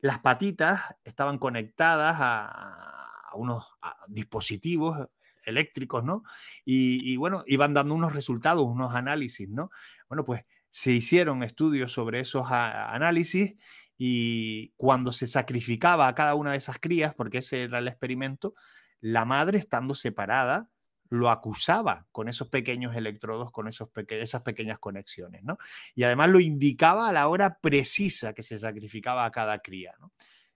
las 0.00 0.18
patitas 0.18 0.82
estaban 1.04 1.38
conectadas 1.38 2.16
a, 2.18 3.02
unos 3.34 3.66
dispositivos 4.08 5.08
eléctricos, 5.44 6.02
¿no? 6.02 6.22
Y, 6.64 7.12
y, 7.12 7.16
bueno, 7.16 7.44
iban 7.46 7.74
dando 7.74 7.94
unos 7.94 8.14
resultados, 8.14 8.64
unos 8.64 8.94
análisis, 8.94 9.48
¿no? 9.48 9.70
Bueno, 10.08 10.24
pues 10.24 10.44
se 10.76 10.92
hicieron 10.92 11.42
estudios 11.42 11.90
sobre 11.90 12.20
esos 12.20 12.46
análisis 12.50 13.54
y 13.98 14.72
cuando 14.76 15.12
se 15.12 15.26
sacrificaba 15.26 16.08
a 16.08 16.14
cada 16.14 16.34
una 16.34 16.52
de 16.52 16.58
esas 16.58 16.78
crías, 16.78 17.14
porque 17.14 17.38
ese 17.38 17.64
era 17.64 17.78
el 17.78 17.88
experimento, 17.88 18.54
la 19.00 19.24
madre 19.24 19.58
estando 19.58 19.94
separada 19.94 20.68
lo 21.08 21.30
acusaba 21.30 22.06
con 22.10 22.28
esos 22.28 22.48
pequeños 22.48 22.96
electrodos, 22.96 23.52
con 23.52 23.68
esos 23.68 23.88
esas 24.08 24.42
pequeñas 24.42 24.78
conexiones, 24.78 25.44
¿no? 25.44 25.56
Y 25.94 26.02
además 26.02 26.30
lo 26.30 26.40
indicaba 26.40 27.08
a 27.08 27.12
la 27.12 27.28
hora 27.28 27.58
precisa 27.60 28.32
que 28.32 28.42
se 28.42 28.58
sacrificaba 28.58 29.24
a 29.24 29.30
cada 29.30 29.60
cría, 29.60 29.94
¿no? 30.00 30.12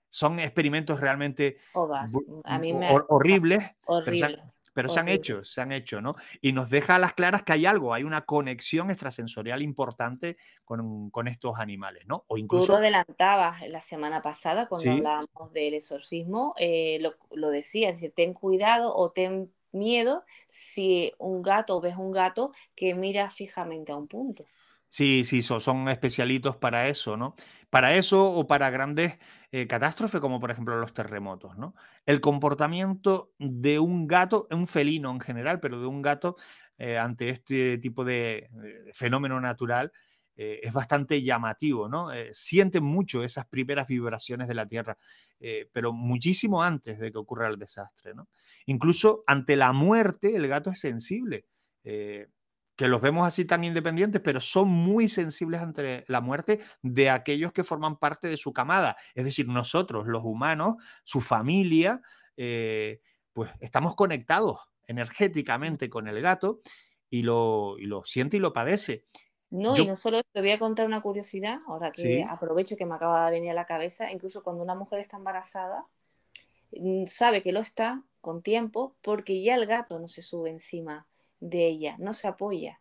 Son 0.09 0.41
experimentos 0.41 0.99
realmente 1.01 1.59
horribles, 1.73 3.63
pero, 4.05 4.53
se 4.89 5.01
han 5.01 5.09
hecho, 5.09 5.45
se 5.45 5.61
han 5.61 5.73
hecho, 5.73 6.01
¿no? 6.01 6.17
Y 6.41 6.53
nos 6.53 6.71
deja 6.71 6.97
a 6.97 6.99
las 6.99 7.15
claras 7.15 7.43
que 7.43 7.53
hay 7.53 7.67
algo, 7.67 7.95
hay 7.95 8.05
una 8.05 8.23
conexión 8.23 8.91
extrasensorial 8.91 9.63
importante 9.63 10.37
con, 10.65 11.11
estos 11.29 11.59
animales, 11.59 12.05
¿no? 12.07 12.25
O 12.29 12.37
incluso... 12.37 12.67
Tú 12.67 12.73
lo 12.73 12.79
adelantabas 12.79 13.69
la 13.69 13.81
semana 13.81 14.23
pasada 14.23 14.67
cuando 14.67 14.91
hablábamos 14.91 15.53
del 15.53 15.75
exorcismo, 15.75 16.55
eh, 16.59 16.99
lo, 17.01 17.15
lo 17.33 17.51
decías, 17.51 18.01
ten 18.15 18.35
cuidado 18.35 18.95
o 18.95 19.11
ten 19.11 19.53
miedo 19.73 20.25
si 20.49 21.13
un 21.19 21.43
gato 21.43 21.81
ves 21.81 21.97
un 21.97 22.13
gato 22.13 22.53
que 22.75 22.95
mira 22.95 23.31
fijamente 23.31 23.93
a 23.93 23.97
un 23.97 24.09
punto. 24.09 24.45
Sí, 24.89 25.23
sí, 25.23 25.41
son, 25.43 25.89
especialitos 25.89 26.57
para 26.57 26.89
eso, 26.89 27.17
¿no? 27.17 27.35
Para 27.71 27.95
eso 27.95 28.33
o 28.33 28.49
para 28.49 28.71
grandes 28.71 29.19
eh, 29.53 29.67
catástrofes 29.67 30.21
como 30.21 30.39
por 30.39 30.53
ejemplo 30.53 30.79
los 30.79 30.93
terremotos, 30.95 31.59
¿no? 31.59 31.75
El 32.07 32.21
comportamiento 32.21 33.33
de 33.39 33.81
un 33.81 34.07
gato, 34.07 34.47
un 34.51 34.69
felino 34.69 35.11
en 35.11 35.19
general, 35.19 35.59
pero 35.59 35.81
de 35.81 35.87
un 35.87 36.03
gato 36.03 36.37
eh, 36.79 36.99
ante 36.99 37.31
este 37.31 37.79
tipo 37.79 38.05
de 38.05 38.49
fenómeno 38.93 39.41
natural 39.41 39.93
eh, 40.37 40.61
es 40.63 40.73
bastante 40.73 41.21
llamativo, 41.23 41.89
¿no? 41.89 42.11
Mucho 42.81 43.25
esas 43.25 43.47
primeras 43.49 43.89
vibraciones 43.89 44.47
de 44.47 44.55
la 44.55 44.67
Tierra, 44.67 44.97
pero 45.73 45.93
muchísimo 45.93 46.63
antes 46.63 47.01
de 47.01 47.11
que 47.11 47.19
ocurra 47.19 47.49
el 47.49 47.59
desastre, 47.59 48.15
¿no? 48.15 48.29
Incluso 48.67 49.25
ante 49.27 49.57
la 49.57 49.73
muerte 49.73 50.37
el 50.37 50.47
gato 50.47 50.71
es 50.71 50.79
sensible, 50.79 51.47
que 52.81 52.89
los 52.89 53.03
vemos 53.03 53.29
así 53.29 53.45
tan 53.45 53.63
independientes, 53.63 54.23
pero 54.23 54.41
son 54.41 54.71
muy 54.71 55.11
sensibles 55.11 55.61
ante 55.61 56.03
la 56.09 56.23
muerte 56.23 56.61
de 56.81 57.11
aquellos 57.11 57.53
que 57.53 57.63
forman 57.63 57.99
parte 57.99 58.27
de 58.27 58.39
su 58.39 58.55
camada, 58.55 58.97
es 59.15 59.23
decir, 59.23 59.47
nosotros, 59.49 60.07
los 60.07 60.25
humanos, 60.25 60.77
su 61.05 61.21
familia, 61.21 62.01
pues 62.35 63.51
estamos 63.61 63.95
conectados 63.97 64.61
energéticamente 64.87 65.91
con 65.91 66.09
el 66.09 66.23
gato 66.23 66.63
y 67.11 67.23
lo, 67.23 67.77
y 67.79 67.85
lo 67.85 68.03
siente 68.05 68.39
y 68.39 68.41
lo 68.41 68.55
padece. 68.55 69.05
No, 69.51 69.77
y 69.77 69.85
no 69.85 69.95
solo 69.95 70.23
te 70.33 70.41
voy 70.41 70.53
a 70.53 70.59
contar 70.59 70.87
una 70.87 71.03
curiosidad, 71.03 71.59
ahora 71.67 71.93
que 71.93 72.25
aprovecho 72.27 72.79
que 72.79 72.87
me 72.87 72.95
acaba 72.95 73.27
de 73.27 73.33
venir 73.33 73.51
a 73.51 73.55
la 73.55 73.67
cabeza, 73.67 74.11
incluso 74.11 74.43
cuando 74.43 74.63
una 74.63 74.75
mujer 74.75 75.01
está 75.01 75.19
embarazada, 75.19 75.85
mm, 76.73 77.05
sabe 77.05 77.43
que 77.43 77.53
lo 77.53 77.61
está 77.61 78.03
con 78.23 78.41
tiempo 78.41 78.97
porque 79.03 79.43
ya 79.43 79.57
el 79.57 79.67
gato 79.67 80.01
no 80.01 80.09
se 80.09 80.23
sube 80.23 80.49
encima 80.49 81.10
de 81.41 81.67
ella, 81.67 81.97
no 81.99 82.15
se 82.15 82.29
apoya, 82.29 82.81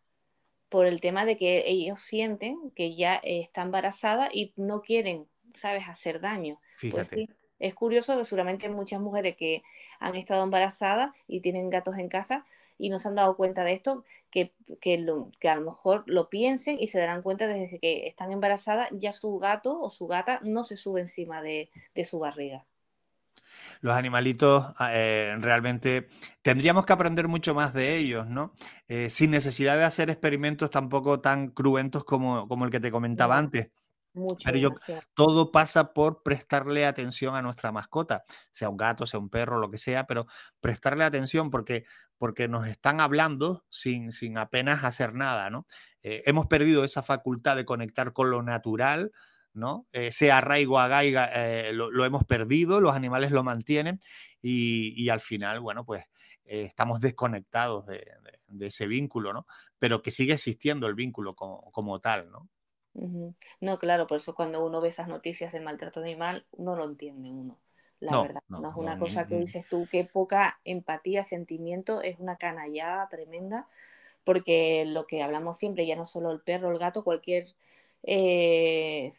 por 0.70 0.86
el 0.86 1.02
tema 1.02 1.26
de 1.26 1.38
que 1.38 1.68
ellos 1.68 2.00
sienten 2.00 2.72
que 2.72 2.96
ya 2.96 3.16
está 3.24 3.64
embarazada 3.64 4.30
y 4.32 4.54
no 4.56 4.82
quieren, 4.82 5.28
sabes, 5.54 5.88
hacer 5.88 6.22
daño. 6.22 6.60
Pues 6.92 7.08
sí, 7.08 7.28
es 7.60 7.74
curioso, 7.74 8.18
que 8.18 8.26
seguramente 8.26 8.70
muchas 8.70 9.02
mujeres 9.02 9.36
que 9.36 9.64
han 10.00 10.16
estado 10.16 10.44
embarazadas 10.44 11.12
y 11.28 11.42
tienen 11.42 11.70
gatos 11.70 11.98
en 11.98 12.08
casa, 12.08 12.46
y 12.80 12.90
no 12.90 12.98
se 12.98 13.10
han 13.10 13.16
dado 13.16 13.36
cuenta 13.36 13.64
de 13.64 13.74
esto, 13.74 14.06
que, 14.32 14.54
que, 14.80 14.96
a 15.50 15.56
lo 15.56 15.62
mejor 15.62 16.04
lo 16.08 16.30
piensen 16.30 16.78
y 16.80 16.88
se 16.88 16.98
darán 16.98 17.22
cuenta 17.22 17.46
desde 17.46 17.78
que 17.78 18.08
están 18.08 18.32
embarazadas, 18.32 18.88
ya 18.94 19.12
su 19.12 19.38
gato 19.38 19.80
o 19.80 19.90
su 19.90 20.08
gata 20.08 20.40
no 20.44 20.64
se 20.64 20.78
sube 20.78 21.02
encima 21.02 21.42
de, 21.42 21.70
su 22.06 22.20
barriga. 22.20 22.66
Los 23.82 23.96
animalitos 23.96 24.74
ah, 24.78 24.92
eh, 24.94 25.36
realmente 25.40 26.08
tendríamos 26.42 26.86
que 26.86 26.94
aprender 26.94 27.28
mucho 27.28 27.54
más 27.54 27.74
de 27.74 27.98
ellos, 27.98 28.28
¿no? 28.28 28.54
Eh, 28.88 29.10
sin 29.10 29.32
necesidad 29.32 29.78
de 29.78 29.84
hacer 29.84 30.10
experimentos 30.10 30.70
tampoco 30.70 31.20
tan 31.20 31.50
cruentos 31.50 32.04
como, 32.04 32.48
como 32.48 32.66
el 32.66 32.72
que 32.72 32.80
te 32.80 32.92
comentaba 32.92 33.38
antes. 33.38 33.70
Mucho, 34.14 34.50
todo 35.14 35.52
pasa 35.52 35.94
por 35.94 36.24
prestarle 36.24 36.86
atención 36.86 37.36
a 37.36 37.44
nuestra 37.44 37.72
mascota, 37.72 38.24
sea 38.50 38.68
un 38.68 38.76
gato, 38.76 39.06
sea 39.06 39.20
un 39.20 39.30
perro, 39.30 39.60
lo 39.60 39.70
que 39.70 39.78
sea, 39.78 40.08
pero 40.08 40.26
prestarle 40.60 41.04
atención 41.04 41.52
porque 41.52 41.86
porque 42.20 42.48
nos 42.48 42.68
están 42.68 43.00
hablando 43.00 43.66
sin, 43.70 44.12
sin 44.12 44.38
apenas 44.38 44.84
hacer 44.84 45.16
nada, 45.16 45.50
¿no? 45.50 45.66
Eh, 46.04 46.22
hemos 46.26 46.46
perdido 46.48 46.84
esa 46.84 47.02
facultad 47.02 47.56
de 47.56 47.66
conectar 47.66 48.14
con 48.14 48.30
lo 48.30 48.44
natural, 48.44 49.12
¿no? 49.54 49.88
Ese 49.92 50.32
arraigo 50.32 50.80
a 50.80 50.88
gaiga 50.88 51.30
eh, 51.34 51.74
lo, 51.74 52.06
hemos 52.06 52.24
perdido, 52.24 52.80
los 52.80 52.96
animales 52.96 53.32
lo 53.32 53.44
mantienen 53.44 54.02
y, 54.42 55.10
al 55.10 55.20
final, 55.20 55.60
bueno, 55.60 55.86
pues 55.86 56.06
eh, 56.46 56.64
estamos 56.64 57.00
desconectados 57.02 57.86
de, 57.88 58.06
ese 58.62 58.88
vínculo, 58.88 59.34
¿no? 59.34 59.46
Pero 59.78 60.02
que 60.02 60.12
sigue 60.12 60.34
existiendo 60.34 60.88
el 60.88 60.96
vínculo 60.96 61.36
como, 61.36 61.72
como 61.72 62.00
tal, 62.00 62.32
¿no? 62.32 62.48
No, 63.62 63.80
claro, 63.80 64.08
por 64.08 64.18
eso 64.18 64.34
cuando 64.34 64.66
uno 64.66 64.82
ve 64.82 64.90
esas 64.90 65.08
noticias 65.08 65.54
de 65.54 65.60
maltrato 65.60 66.02
animal, 66.02 66.46
no 66.58 66.76
lo 66.76 66.86
entiende 66.86 67.30
uno 67.30 67.60
la 68.00 68.22
verdad. 68.22 68.44
No, 68.48 68.70
es 68.70 68.76
una 68.76 68.98
cosa 68.98 69.28
que 69.28 69.38
dices 69.38 69.66
tú, 69.70 69.88
qué 69.90 70.06
poca 70.06 70.60
empatía, 70.64 71.24
sentimiento, 71.24 72.02
es 72.02 72.20
una 72.20 72.38
canallada 72.38 73.08
tremenda, 73.10 73.68
porque 74.24 74.86
lo 74.86 75.06
que 75.06 75.22
hablamos 75.22 75.58
siempre, 75.58 75.86
ya 75.86 75.96
no 75.96 76.06
solo 76.06 76.32
el 76.32 76.40
perro, 76.40 76.72
el 76.72 76.80
gato, 76.80 77.04
cualquier 77.04 77.46
eh, 78.04 79.10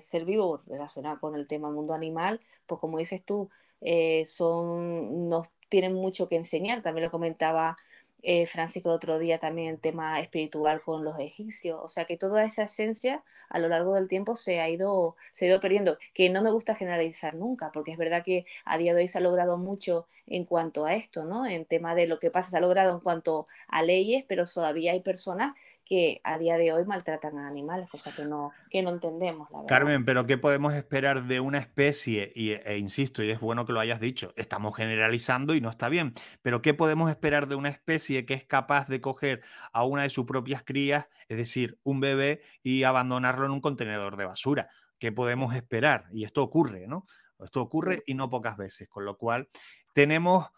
ser 0.00 0.24
vivo 0.24 0.62
relacionado 0.66 1.20
con 1.20 1.36
el 1.36 1.46
tema 1.46 1.70
mundo 1.70 1.94
animal, 1.94 2.40
pues 2.66 2.80
como 2.80 2.98
dices 2.98 3.22
tú, 3.24 3.50
eh, 3.80 4.24
son, 4.24 5.28
nos 5.28 5.48
tienen 5.68 5.94
mucho 5.94 6.28
que 6.28 6.36
enseñar, 6.36 6.82
también 6.82 7.06
lo 7.06 7.10
comentaba 7.10 7.76
eh, 8.22 8.46
Francisco 8.46 8.88
el 8.88 8.94
otro 8.94 9.18
día 9.18 9.38
también 9.38 9.68
el 9.74 9.80
tema 9.80 10.20
espiritual 10.20 10.80
con 10.80 11.04
los 11.04 11.18
egipcios, 11.18 11.80
o 11.82 11.88
sea 11.88 12.04
que 12.04 12.16
toda 12.16 12.44
esa 12.44 12.62
esencia 12.64 13.24
a 13.48 13.58
lo 13.58 13.68
largo 13.68 13.94
del 13.94 14.08
tiempo 14.08 14.36
se 14.36 14.60
ha 14.60 14.68
ido, 14.70 15.16
se 15.32 15.46
ha 15.46 15.48
ido 15.48 15.60
perdiendo, 15.60 15.98
que 16.14 16.30
no 16.30 16.40
me 16.42 16.52
gusta 16.52 16.76
generalizar 16.76 17.34
nunca, 17.34 17.72
porque 17.72 17.90
es 17.90 17.98
verdad 17.98 18.22
que 18.24 18.46
a 18.64 18.78
día 18.78 18.94
de 18.94 19.00
hoy 19.02 19.08
se 19.08 19.18
ha 19.18 19.20
logrado 19.20 19.58
mucho 19.58 20.06
en 20.28 20.44
cuanto 20.44 20.84
a 20.84 20.94
esto, 20.94 21.24
¿no? 21.24 21.46
En 21.46 21.64
tema 21.64 21.96
de 21.96 22.06
lo 22.06 22.20
que 22.20 22.30
pasa, 22.30 22.50
se 22.50 22.56
ha 22.56 22.60
logrado 22.60 22.92
en 22.94 23.00
cuanto 23.00 23.48
a 23.66 23.82
leyes, 23.82 24.24
pero 24.28 24.44
todavía 24.44 24.92
hay 24.92 25.00
personas 25.00 25.54
que 25.84 26.20
a 26.24 26.38
día 26.38 26.56
de 26.56 26.72
hoy 26.72 26.84
maltratan 26.84 27.38
a 27.38 27.48
animales, 27.48 27.88
cosa 27.90 28.14
que 28.14 28.24
no, 28.24 28.52
que 28.70 28.82
no 28.82 28.90
entendemos. 28.90 29.50
La 29.50 29.66
Carmen, 29.66 30.04
pero 30.04 30.26
¿qué 30.26 30.38
podemos 30.38 30.74
esperar 30.74 31.24
de 31.24 31.40
una 31.40 31.58
especie? 31.58 32.32
Y, 32.34 32.52
e 32.52 32.78
insisto, 32.78 33.22
y 33.22 33.30
es 33.30 33.40
bueno 33.40 33.66
que 33.66 33.72
lo 33.72 33.80
hayas 33.80 34.00
dicho, 34.00 34.32
estamos 34.36 34.76
generalizando 34.76 35.54
y 35.54 35.60
no 35.60 35.70
está 35.70 35.88
bien, 35.88 36.14
pero 36.42 36.62
¿qué 36.62 36.74
podemos 36.74 37.10
esperar 37.10 37.48
de 37.48 37.56
una 37.56 37.68
especie 37.68 38.26
que 38.26 38.34
es 38.34 38.44
capaz 38.44 38.88
de 38.88 39.00
coger 39.00 39.42
a 39.72 39.84
una 39.84 40.02
de 40.02 40.10
sus 40.10 40.24
propias 40.24 40.62
crías, 40.64 41.08
es 41.28 41.36
decir, 41.36 41.78
un 41.82 42.00
bebé, 42.00 42.42
y 42.62 42.84
abandonarlo 42.84 43.46
en 43.46 43.52
un 43.52 43.60
contenedor 43.60 44.16
de 44.16 44.24
basura? 44.24 44.68
¿Qué 44.98 45.12
podemos 45.12 45.54
esperar? 45.54 46.06
Y 46.12 46.24
esto 46.24 46.42
ocurre, 46.42 46.86
¿no? 46.86 47.06
Esto 47.40 47.60
ocurre 47.60 48.02
y 48.06 48.14
no 48.14 48.30
pocas 48.30 48.56
veces, 48.56 48.88
con 48.88 49.04
lo 49.04 49.16
cual 49.16 49.48
tenemos 49.92 50.48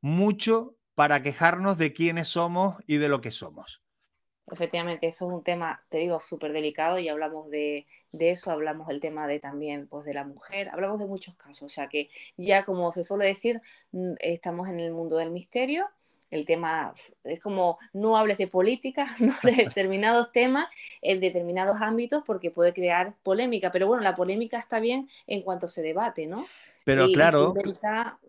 mucho 0.00 0.76
para 0.94 1.22
quejarnos 1.22 1.78
de 1.78 1.92
quiénes 1.92 2.28
somos 2.28 2.76
y 2.86 2.96
de 2.96 3.08
lo 3.08 3.20
que 3.20 3.30
somos. 3.30 3.82
Efectivamente, 4.50 5.06
eso 5.06 5.28
es 5.28 5.32
un 5.32 5.44
tema, 5.44 5.82
te 5.88 5.98
digo, 5.98 6.18
súper 6.18 6.52
delicado 6.52 6.98
y 6.98 7.08
hablamos 7.08 7.48
de, 7.50 7.86
eso, 8.12 8.50
hablamos 8.50 8.88
del 8.88 9.00
tema 9.00 9.28
de 9.28 9.38
también, 9.38 9.86
pues 9.86 10.04
de 10.04 10.14
la 10.14 10.24
mujer, 10.24 10.68
hablamos 10.70 10.98
de 10.98 11.06
muchos 11.06 11.36
casos, 11.36 11.62
o 11.62 11.68
sea 11.68 11.88
que 11.88 12.10
ya 12.36 12.64
como 12.64 12.90
se 12.90 13.04
suele 13.04 13.26
decir, 13.26 13.60
mm, 13.92 14.14
estamos 14.18 14.68
en 14.68 14.80
el 14.80 14.92
mundo 14.92 15.16
del 15.16 15.30
misterio, 15.30 15.88
el 16.30 16.46
tema 16.46 16.92
es 17.24 17.42
como 17.42 17.78
no 17.92 18.16
hables 18.16 18.38
de 18.38 18.46
política, 18.46 19.06
no 19.20 19.34
de 19.42 19.52
determinados 19.52 20.32
temas, 20.32 20.68
en 21.02 21.20
determinados 21.20 21.80
ámbitos, 21.80 22.22
porque 22.24 22.50
puede 22.50 22.72
crear 22.72 23.14
polémica, 23.22 23.70
pero 23.70 23.86
bueno, 23.86 24.02
la 24.02 24.14
polémica 24.14 24.58
está 24.58 24.80
bien 24.80 25.08
en 25.26 25.42
cuanto 25.42 25.68
se 25.68 25.82
debate, 25.82 26.26
¿no? 26.26 26.46
Pero 26.84 27.06
claro. 27.12 27.54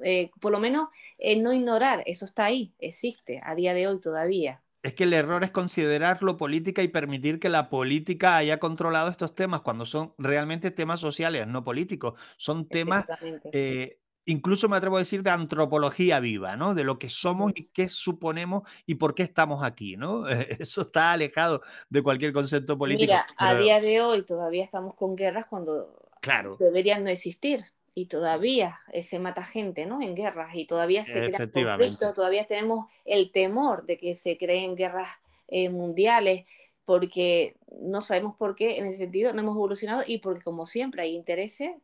Eh, 0.04 0.30
por 0.40 0.52
lo 0.52 0.60
menos 0.60 0.90
eh, 1.18 1.38
no 1.38 1.54
ignorar, 1.54 2.04
eso 2.06 2.26
está 2.26 2.46
ahí, 2.46 2.74
existe 2.80 3.42
a 3.44 3.56
día 3.56 3.74
de 3.74 3.88
hoy 3.88 4.00
todavía. 4.00 4.62
Es 4.84 4.94
que 4.94 5.04
el 5.04 5.14
error 5.14 5.44
es 5.44 5.52
considerarlo 5.52 6.38
política 6.38 6.82
y 6.82 6.88
permitir 6.88 7.40
que 7.40 7.50
la 7.50 7.70
política 7.70 8.36
haya 8.38 8.60
controlado 8.60 9.10
estos 9.10 9.36
temas 9.36 9.62
cuando 9.62 9.86
son 9.86 10.14
realmente 10.18 10.72
temas 10.72 11.00
sociales, 11.00 11.48
no 11.48 11.64
políticos. 11.64 12.20
Son 12.38 12.68
temas, 12.68 13.06
eh, 13.52 14.00
incluso 14.26 14.70
me 14.70 14.78
atrevo 14.78 14.96
a 14.96 15.00
decir, 15.00 15.22
de 15.22 15.30
antropología 15.30 16.20
viva, 16.20 16.56
¿no? 16.56 16.74
De 16.74 16.84
lo 16.84 16.98
que 16.98 17.10
somos 17.10 17.52
y 17.56 17.66
qué 17.66 17.90
suponemos 17.90 18.64
y 18.88 18.96
por 18.96 19.14
qué 19.14 19.22
estamos 19.22 19.64
aquí, 19.64 19.98
¿no? 19.98 20.26
Eso 20.60 20.82
está 20.82 21.12
alejado 21.12 21.62
de 21.90 22.02
cualquier 22.02 22.34
concepto 22.34 22.78
político. 22.78 23.12
Mira, 23.12 23.26
a 23.38 23.56
día 23.56 23.80
de 23.80 24.02
hoy 24.02 24.26
todavía 24.26 24.64
estamos 24.64 24.96
con 24.96 25.16
guerras 25.16 25.46
cuando 25.46 26.10
claro. 26.22 26.58
deberían 26.60 27.04
no 27.04 27.12
existir. 27.12 27.66
Y 27.94 28.06
todavía 28.06 28.80
se 29.04 29.20
mata 29.20 29.44
gente, 29.44 29.86
¿no? 29.86 30.02
En 30.02 30.16
guerras 30.16 30.56
y 30.56 30.66
todavía 30.66 31.04
se 31.04 31.32
crea 31.32 31.52
conflictos, 31.52 32.14
todavía 32.14 32.46
tenemos 32.48 32.88
el 33.06 33.32
temor 33.32 33.86
de 33.86 33.98
que 33.98 34.14
se 34.16 34.38
creen 34.38 34.76
guerras 34.76 35.10
eh, 35.48 35.70
mundiales 35.70 36.48
porque 36.86 37.58
no 37.82 38.00
sabemos 38.00 38.36
por 38.38 38.56
qué 38.56 38.78
en 38.78 38.86
ese 38.86 39.00
sentido 39.00 39.34
no 39.34 39.42
hemos 39.42 39.56
evolucionado 39.56 40.04
y 40.08 40.20
porque 40.20 40.42
como 40.42 40.66
siempre 40.66 41.04
hay 41.04 41.16
intereses 41.16 41.76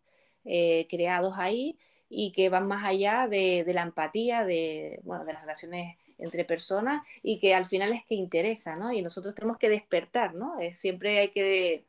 eh, 0.46 0.88
creados 0.90 1.36
ahí 1.38 1.78
y 2.10 2.32
que 2.32 2.48
van 2.48 2.68
más 2.68 2.86
allá 2.86 3.28
de, 3.28 3.66
la 3.68 3.82
empatía, 3.82 4.46
de, 4.46 5.02
bueno, 5.04 5.26
de 5.26 5.34
las 5.34 5.42
relaciones 5.42 5.98
entre 6.18 6.46
personas 6.46 7.06
y 7.22 7.40
que 7.40 7.54
al 7.54 7.66
final 7.66 7.92
es 7.92 8.06
que 8.06 8.16
interesa, 8.16 8.78
¿no? 8.78 8.94
Y 8.94 9.02
nosotros 9.02 9.36
tenemos 9.36 9.58
que 9.58 9.70
despertar, 9.70 10.34
¿no? 10.34 10.56
siempre 10.72 11.20
hay 11.20 11.28
que 11.28 11.84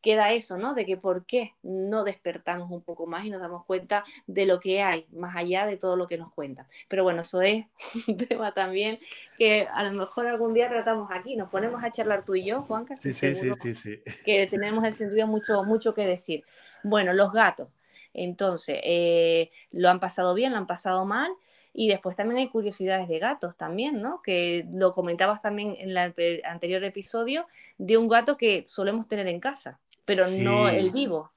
queda 0.00 0.32
eso, 0.32 0.58
¿no? 0.58 0.74
De 0.74 0.84
que 0.84 0.96
por 0.96 1.24
qué 1.24 1.54
no 1.62 2.04
despertamos 2.04 2.70
un 2.70 2.82
poco 2.82 3.06
más 3.06 3.24
y 3.24 3.30
nos 3.30 3.40
damos 3.40 3.64
cuenta 3.64 4.04
de 4.26 4.46
lo 4.46 4.58
que 4.58 4.82
hay, 4.82 5.06
más 5.12 5.36
allá 5.36 5.66
de 5.66 5.76
todo 5.76 5.96
lo 5.96 6.06
que 6.06 6.18
nos 6.18 6.32
cuentan. 6.32 6.66
Pero 6.88 7.04
bueno, 7.04 7.22
eso 7.22 7.40
es 7.40 7.66
un 8.08 8.16
tema 8.16 8.52
también 8.52 8.98
que 9.38 9.66
a 9.72 9.84
lo 9.84 9.92
mejor 9.92 10.26
algún 10.26 10.54
día 10.54 10.68
tratamos 10.68 11.08
aquí, 11.12 11.36
nos 11.36 11.50
ponemos 11.50 11.82
a 11.82 11.90
charlar 11.90 12.24
tú 12.24 12.34
y 12.34 12.44
yo, 12.44 12.62
Juanca. 12.62 12.96
Sí, 12.96 13.12
sí, 13.12 13.34
sí, 13.34 13.50
sí, 13.60 13.74
sí, 13.74 14.02
Que 14.24 14.46
tenemos 14.46 14.84
el 14.84 14.92
sentido 14.92 15.26
mucho, 15.26 15.64
mucho 15.64 15.94
que 15.94 16.06
decir. 16.06 16.44
Bueno, 16.82 17.12
los 17.12 17.32
gatos. 17.32 17.68
Entonces, 18.14 18.80
eh, 18.82 19.50
lo 19.70 19.88
han 19.88 20.00
pasado 20.00 20.34
bien, 20.34 20.52
lo 20.52 20.58
han 20.58 20.66
pasado 20.66 21.04
mal. 21.04 21.32
Y 21.74 21.88
después 21.88 22.16
también 22.16 22.38
hay 22.38 22.48
curiosidades 22.48 23.08
de 23.08 23.18
gatos 23.18 23.56
también, 23.56 24.02
¿no? 24.02 24.20
Que 24.22 24.66
lo 24.72 24.92
comentabas 24.92 25.40
también 25.40 25.74
en 25.78 25.90
el 25.96 26.42
anterior 26.44 26.84
episodio 26.84 27.46
de 27.78 27.96
un 27.96 28.08
gato 28.08 28.36
que 28.36 28.64
solemos 28.66 29.08
tener 29.08 29.26
en 29.26 29.40
casa 29.40 29.80
pero 30.04 30.24
no 30.42 30.68
el 30.68 30.90
vivo. 30.90 31.32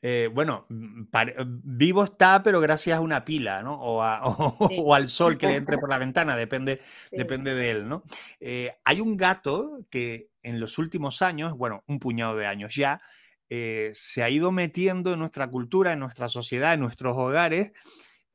Eh, 0.00 0.30
bueno, 0.32 0.64
mm, 0.68 1.06
vivo 1.64 2.04
está, 2.04 2.42
pero 2.42 2.60
gracias 2.60 2.98
a 2.98 3.00
una 3.00 3.24
pila, 3.24 3.62
¿no? 3.62 3.74
O, 3.74 4.00
o, 4.82 4.94
al 4.94 5.08
sol 5.08 5.36
que 5.36 5.48
le 5.48 5.56
entre 5.56 5.78
por 5.78 5.90
la 5.90 5.98
ventana, 5.98 6.36
depende, 6.36 6.80
depende 7.10 7.54
de 7.54 7.70
él, 7.70 7.88
¿no? 7.88 8.04
Eh, 8.40 8.72
hay 8.84 9.00
un 9.00 9.16
gato 9.16 9.80
que 9.90 10.30
en 10.42 10.60
los 10.60 10.78
últimos 10.78 11.20
años, 11.22 11.54
bueno, 11.56 11.82
un 11.86 11.98
puñado 11.98 12.36
de 12.36 12.46
años 12.46 12.74
ya, 12.74 13.00
eh, 13.50 13.90
se 13.94 14.22
ha 14.22 14.30
ido 14.30 14.52
metiendo 14.52 15.12
en 15.14 15.18
nuestra 15.18 15.48
cultura, 15.48 15.92
en 15.92 15.98
nuestra 16.00 16.28
sociedad, 16.28 16.74
en 16.74 16.80
nuestros 16.80 17.16
hogares, 17.16 17.72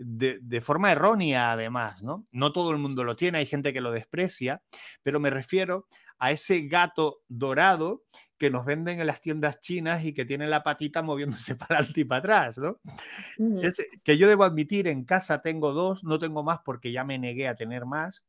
de, 0.06 0.40
de, 0.42 0.62
forma 0.62 0.92
errónea 0.92 1.52
además, 1.52 2.04
¿no? 2.04 2.28
No 2.32 2.52
todo 2.52 2.72
el 2.72 2.78
mundo 2.78 3.04
lo 3.04 3.16
tiene, 3.16 3.40
hay 3.40 3.46
gente 3.46 3.74
que 3.74 3.82
lo 3.82 3.92
desprecia, 3.92 4.62
pero 5.02 5.20
me 5.20 5.30
refiero 5.30 5.88
a 6.20 6.32
ese 6.32 6.62
gato 6.68 7.22
dorado 7.28 8.04
que 8.38 8.50
nos 8.50 8.66
venden 8.66 9.00
en 9.00 9.08
las 9.08 9.22
tiendas 9.22 9.60
chinas 9.60 10.04
y 10.04 10.14
que 10.14 10.26
tiene 10.26 10.48
la 10.48 10.64
patita 10.64 11.02
moviéndose 11.02 11.56
para 11.56 11.78
adelante 11.78 12.02
y 12.02 12.04
para 12.04 12.20
atrás, 12.20 12.58
¿no? 12.58 12.80
que 14.04 14.18
yo 14.18 14.28
debo 14.28 14.44
admitir, 14.44 14.88
en 14.88 15.06
casa 15.06 15.42
tengo 15.42 15.72
dos, 15.72 16.04
no 16.04 16.20
tengo 16.20 16.44
más 16.44 16.60
porque 16.66 16.92
ya 16.92 17.04
me 17.04 17.18
negué 17.20 17.48
a 17.48 17.56
tener 17.56 17.86
más, 17.86 18.24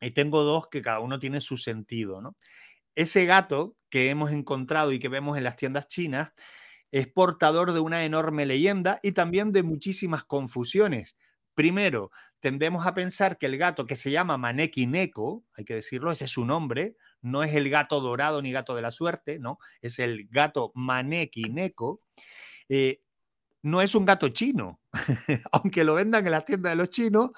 y 0.00 0.10
tengo 0.10 0.42
dos 0.42 0.68
que 0.68 0.82
cada 0.82 1.00
uno 1.00 1.18
tiene 1.18 1.40
su 1.40 1.56
sentido, 1.56 2.20
¿no? 2.20 2.36
Ese 2.94 3.26
gato 3.26 3.76
que 3.90 4.10
hemos 4.10 4.30
encontrado 4.30 4.92
y 4.92 4.98
que 4.98 5.08
vemos 5.08 5.36
en 5.38 5.44
las 5.44 5.56
tiendas 5.56 5.88
chinas 5.88 6.32
es 6.90 7.06
portador 7.08 7.72
de 7.72 7.80
una 7.80 8.04
enorme 8.04 8.46
leyenda 8.46 9.00
y 9.02 9.12
también 9.12 9.52
de 9.52 9.62
muchísimas 9.62 10.24
confusiones. 10.24 11.16
Primero, 11.54 12.10
tendemos 12.40 12.86
a 12.86 12.94
pensar 12.94 13.38
que 13.38 13.46
el 13.46 13.56
gato 13.56 13.86
que 13.86 13.96
se 13.96 14.10
llama 14.10 14.36
Maneki 14.36 14.86
Neko, 14.86 15.44
hay 15.56 15.64
que 15.64 15.74
decirlo, 15.74 16.12
ese 16.12 16.26
es 16.26 16.30
su 16.30 16.44
nombre, 16.44 16.96
no 17.22 17.42
es 17.42 17.54
el 17.54 17.70
gato 17.70 18.00
dorado 18.00 18.42
ni 18.42 18.52
gato 18.52 18.74
de 18.76 18.82
la 18.82 18.90
suerte, 18.90 19.38
¿no? 19.38 19.58
Es 19.80 19.98
el 19.98 20.28
gato 20.28 20.70
Maneki 20.74 21.44
Neko. 21.44 22.02
Eh, 22.68 23.00
no 23.62 23.82
es 23.82 23.94
un 23.94 24.04
gato 24.04 24.28
chino, 24.28 24.80
aunque 25.50 25.82
lo 25.82 25.94
vendan 25.94 26.24
en 26.24 26.30
las 26.30 26.44
tiendas 26.44 26.72
de 26.72 26.76
los 26.76 26.90
chinos. 26.90 27.30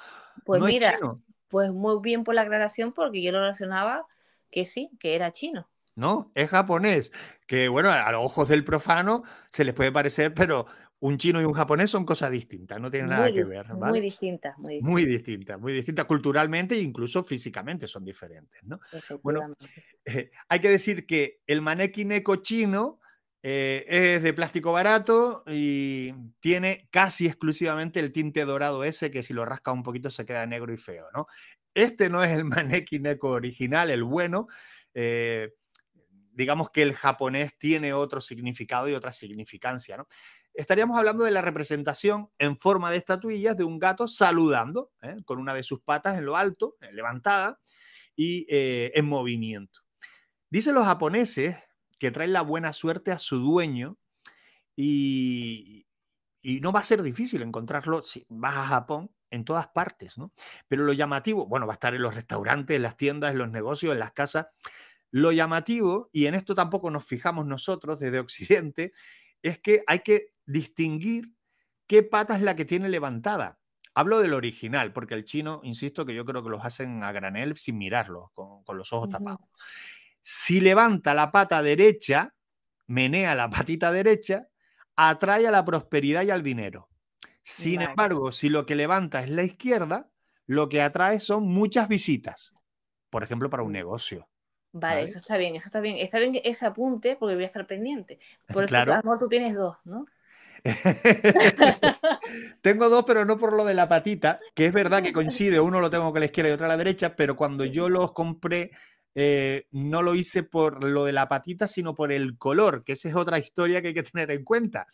Pues 0.45 0.61
no 0.61 0.67
mira, 0.67 0.91
es 0.91 0.97
chino. 0.97 1.23
pues 1.47 1.73
muy 1.73 2.01
bien 2.03 2.25
por 2.25 2.35
la 2.35 2.43
aclaración, 2.43 2.93
porque 2.93 3.23
yo 3.23 3.33
lo 3.33 3.41
relacionaba 3.41 4.07
que 4.51 4.65
sí, 4.65 4.91
que 5.01 5.15
era 5.15 5.33
chino. 5.33 5.71
No, 5.99 6.31
es 6.37 6.49
japonés, 6.49 7.11
que 7.49 7.67
bueno, 7.67 7.91
a 7.91 8.13
los 8.13 8.25
ojos 8.25 8.47
del 8.47 8.63
profano 8.63 9.25
se 9.51 9.65
les 9.65 9.75
puede 9.75 9.91
parecer, 9.91 10.33
pero 10.33 10.67
un 11.01 11.19
chino 11.19 11.43
y 11.43 11.45
un 11.45 11.55
japonés 11.55 11.91
son 11.91 12.05
cosas 12.05 12.31
distintas, 12.31 12.81
no 12.81 12.89
tienen 12.89 13.11
nada 13.11 13.33
que 13.33 13.43
ver. 13.43 13.67
Muy 13.75 14.01
distintas, 14.01 14.57
muy 14.59 14.75
distintas. 14.75 14.93
Muy 14.93 15.05
distintas, 15.05 15.61
muy 15.61 15.73
distintas 15.73 16.05
culturalmente 16.05 16.77
e 16.77 16.83
incluso 16.83 17.25
físicamente 17.25 17.89
son 17.89 18.05
diferentes. 18.05 18.63
¿no? 18.63 18.79
Bueno, 19.25 19.57
eh, 20.05 20.31
hay 20.49 20.61
que 20.61 20.69
decir 20.69 21.05
que 21.05 21.41
el 21.49 21.63
maneki 21.63 22.05
neko 22.05 22.37
chino 22.37 23.01
eh, 23.43 23.85
es 23.89 24.23
de 24.23 24.33
plástico 24.33 24.71
barato 24.71 25.43
y 25.49 26.15
tiene 26.39 26.87
casi 26.93 27.27
exclusivamente 27.27 27.99
el 27.99 28.13
tinte 28.13 28.45
dorado 28.45 28.85
ese 28.85 29.11
que 29.11 29.25
si 29.25 29.35
lo 29.35 29.45
rasca 29.45 29.73
un 29.73 29.83
poquito 29.83 30.11
se 30.11 30.25
queda 30.25 30.47
negro 30.47 30.73
y 30.73 30.77
feo. 30.77 31.07
¿no? 31.13 31.27
Este 31.75 32.09
no 32.09 32.23
es 32.23 32.31
el 32.31 32.45
maneki 32.85 33.01
neko 33.01 33.31
original, 33.31 33.91
el 33.91 34.05
bueno. 34.05 34.47
Eh, 34.95 35.55
digamos 36.39 36.71
que 36.71 36.83
el 36.83 36.95
japonés 36.95 37.59
tiene 37.59 37.93
otro 37.93 38.21
significado 38.21 38.89
y 38.89 38.95
otra 38.95 39.11
significancia. 39.11 39.97
¿no? 39.97 40.07
estaríamos 40.55 40.97
hablando 40.97 41.25
de 41.25 41.33
la 41.33 41.43
representación 41.43 42.31
en 42.39 42.57
forma 42.57 42.93
de 42.93 42.97
estatuillas 42.97 43.57
de 43.57 43.65
un 43.65 43.81
gato 43.81 44.07
saludando, 44.07 44.93
¿eh? 45.03 45.17
con 45.25 45.41
una 45.41 45.53
de 45.53 45.65
sus 45.65 45.81
patas 45.81 46.17
en 46.17 46.27
lo 46.27 46.37
alto, 46.37 46.77
eh, 46.81 46.93
levantada 46.93 47.61
y 48.15 48.47
eh, 48.49 48.93
en 48.95 49.07
movimiento. 49.07 49.81
Dicen 50.49 50.77
los 50.77 50.85
japoneses 50.85 51.57
que 51.99 52.13
traen 52.13 52.33
la 52.33 52.43
buena 52.43 52.73
suerte 52.73 53.11
a 53.11 53.19
su 53.19 53.39
dueño 53.39 53.99
y, 54.77 55.87
y 56.41 56.61
no 56.61 56.71
va 56.71 56.81
a 56.81 56.85
ser 56.85 57.03
difícil 57.03 57.43
encontrarlo 57.43 58.03
si 58.03 58.25
vas 58.29 58.57
a 58.57 58.67
Japón 58.67 59.11
en 59.31 59.45
todas 59.45 59.69
partes, 59.69 60.19
¿no? 60.19 60.33
Pero 60.69 60.85
lo 60.85 60.93
llamativo, 60.93 61.47
bueno, 61.47 61.67
va 61.67 61.73
a 61.73 61.79
estar 61.79 61.95
en 61.95 62.03
los 62.03 62.15
restaurantes, 62.15 62.77
en 62.77 62.83
las 62.83 62.97
tiendas, 62.97 63.33
en 63.33 63.39
los 63.39 63.51
negocios, 63.51 63.93
en 63.93 63.99
las 63.99 64.13
casas. 64.13 64.47
Lo 65.11 65.33
llamativo, 65.33 66.11
y 66.13 66.27
en 66.27 66.35
esto 66.35 66.55
tampoco 66.55 66.91
nos 66.91 67.05
fijamos 67.05 67.47
nosotros 67.47 67.99
desde 67.99 68.19
Occidente, 68.19 68.93
es 69.43 69.59
que 69.59 69.83
hay 69.87 70.01
que 70.01 70.35
distinguir 70.47 71.33
qué 71.87 72.03
pata 72.03 72.37
es 72.37 72.43
la 72.43 72.57
que 72.57 72.65
tiene 72.65 72.89
levantada. 72.89 73.59
Hablo 73.95 74.21
del 74.21 74.35
original, 74.35 74.93
porque 74.93 75.15
el 75.15 75.25
chino, 75.25 75.61
insisto, 75.65 76.07
que 76.07 76.15
yo 76.15 76.25
creo 76.25 76.45
que 76.45 76.51
los 76.51 76.65
hacen 76.65 77.03
a 77.03 77.11
granel 77.11 77.57
sin 77.57 77.79
mirarlos, 77.79 78.31
con, 78.35 78.63
los 78.77 78.93
ojos 78.93 79.09
tapados. 79.09 79.41
Si 80.21 80.61
levanta 80.61 81.15
la 81.15 81.33
pata 81.33 81.63
derecha, 81.63 82.35
menea 82.87 83.35
la 83.35 83.51
patita 83.51 83.91
derecha, 83.91 84.49
atrae 84.95 85.47
a 85.47 85.51
la 85.51 85.65
prosperidad 85.65 86.23
y 86.23 86.31
al 86.31 86.43
dinero. 86.43 86.89
Sin 87.43 87.81
embargo, 87.81 88.31
si 88.31 88.51
lo 88.51 88.67
que 88.67 88.77
levanta 88.77 89.23
es 89.23 89.31
la 89.31 89.43
izquierda, 89.43 90.11
lo 90.47 90.69
que 90.69 90.83
atrae 90.83 91.19
son 91.19 91.45
muchas 91.45 91.89
visitas, 91.89 92.53
por 93.11 93.23
ejemplo, 93.23 93.49
para 93.49 93.63
un 93.63 93.71
mm. 93.71 93.73
negocio. 93.73 94.29
Vale, 94.81 95.03
eso 95.03 95.19
está 95.19 95.37
bien, 95.37 95.57
eso 95.57 95.67
está 95.69 95.81
bien. 95.81 95.97
Está 95.99 96.19
bien 96.19 96.41
ese 96.45 96.67
apunte 96.67 97.17
porque 97.17 97.35
voy 97.35 97.45
a 97.45 97.47
estar 97.47 97.67
pendiente. 97.67 98.19
Por 98.53 98.65
eso, 98.65 98.71
claro. 98.71 98.95
amor, 98.95 99.19
tú 99.19 99.29
tienes 99.29 99.55
dos, 99.55 99.77
¿no? 99.85 100.07
tengo 102.63 102.89
dos, 102.89 103.05
pero 103.07 103.25
no 103.25 103.39
por 103.39 103.53
lo 103.53 103.65
de 103.65 103.75
la 103.75 103.89
patita, 103.89 104.41
que 104.55 104.67
es 104.67 104.73
verdad 104.73 105.03
que 105.03 105.13
coincide, 105.13 105.61
uno 105.61 105.81
lo 105.81 105.91
tengo 105.91 106.11
con 106.11 106.21
la 106.21 106.27
izquierda 106.27 106.51
y 106.51 106.55
otro 106.55 106.67
a 106.67 106.69
la 106.69 106.77
derecha, 106.77 107.15
pero 107.15 107.37
cuando 107.37 107.65
yo 107.65 107.89
los 107.89 108.13
compré, 108.13 108.73
eh, 109.15 109.67
no 109.71 110.03
lo 110.03 110.15
hice 110.15 110.43
por 110.43 110.85
lo 110.85 111.05
de 111.05 111.13
la 111.13 111.29
patita, 111.29 111.69
sino 111.69 111.95
por 111.95 112.13
el 112.13 112.37
color, 112.39 112.85
que 112.85 112.93
esa 112.93 113.09
es 113.09 113.15
otra 113.15 113.39
historia 113.39 113.81
que 113.81 113.89
hay 113.89 113.95
que 113.95 114.03
tener 114.03 114.31
en 114.31 114.45
cuenta. 114.45 114.87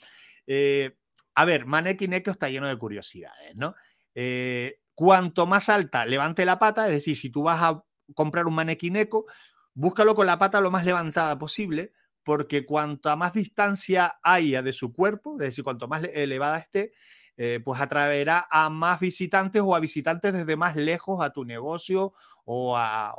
Eh, 0.47 0.97
a 1.35 1.45
ver, 1.45 1.67
Maneki 1.67 2.09
Neko 2.09 2.31
está 2.31 2.49
lleno 2.49 2.69
de 2.69 2.77
curiosidades, 2.77 3.57
¿no? 3.57 3.75
Eh, 4.15 4.79
cuanto 4.95 5.47
más 5.47 5.69
alta 5.69 6.07
levante 6.07 6.45
la 6.45 6.59
pata, 6.59 6.87
es 6.87 6.93
decir, 6.93 7.17
si 7.17 7.31
tú 7.31 7.43
vas 7.43 7.61
a 7.63 7.83
comprar 8.15 8.47
un 8.47 8.55
Maneki 8.55 8.91
Neko, 8.91 9.27
búscalo 9.75 10.15
con 10.15 10.27
la 10.27 10.39
pata 10.39 10.61
lo 10.61 10.71
más 10.71 10.85
levantada 10.85 11.39
posible, 11.39 11.93
porque 12.23 12.65
cuanta 12.65 13.17
más 13.17 13.33
distancia 13.35 14.19
haya 14.23 14.63
de 14.63 14.73
su 14.73 14.93
cuerpo, 14.93 15.35
es 15.35 15.49
decir, 15.49 15.65
cuanto 15.65 15.89
más 15.89 16.03
elevada 16.13 16.59
esté, 16.59 16.93
eh, 17.37 17.61
pues 17.65 17.81
atraerá 17.81 18.47
a 18.51 18.71
más 18.71 19.01
visitantes 19.01 19.61
o 19.65 19.75
a 19.75 19.81
visitantes 19.81 20.33
desde 20.33 20.57
más 20.57 20.77
lejos 20.77 21.23
a 21.23 21.31
tu 21.31 21.45
negocio 21.45 22.15
o 22.45 22.77
a, 22.77 23.15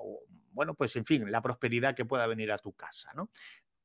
bueno, 0.52 0.74
pues 0.74 0.96
en 0.96 1.06
fin, 1.06 1.30
la 1.30 1.42
prosperidad 1.42 1.96
que 1.96 2.06
pueda 2.06 2.26
venir 2.26 2.52
a 2.52 2.58
tu 2.58 2.72
casa, 2.74 3.12
¿no? 3.14 3.30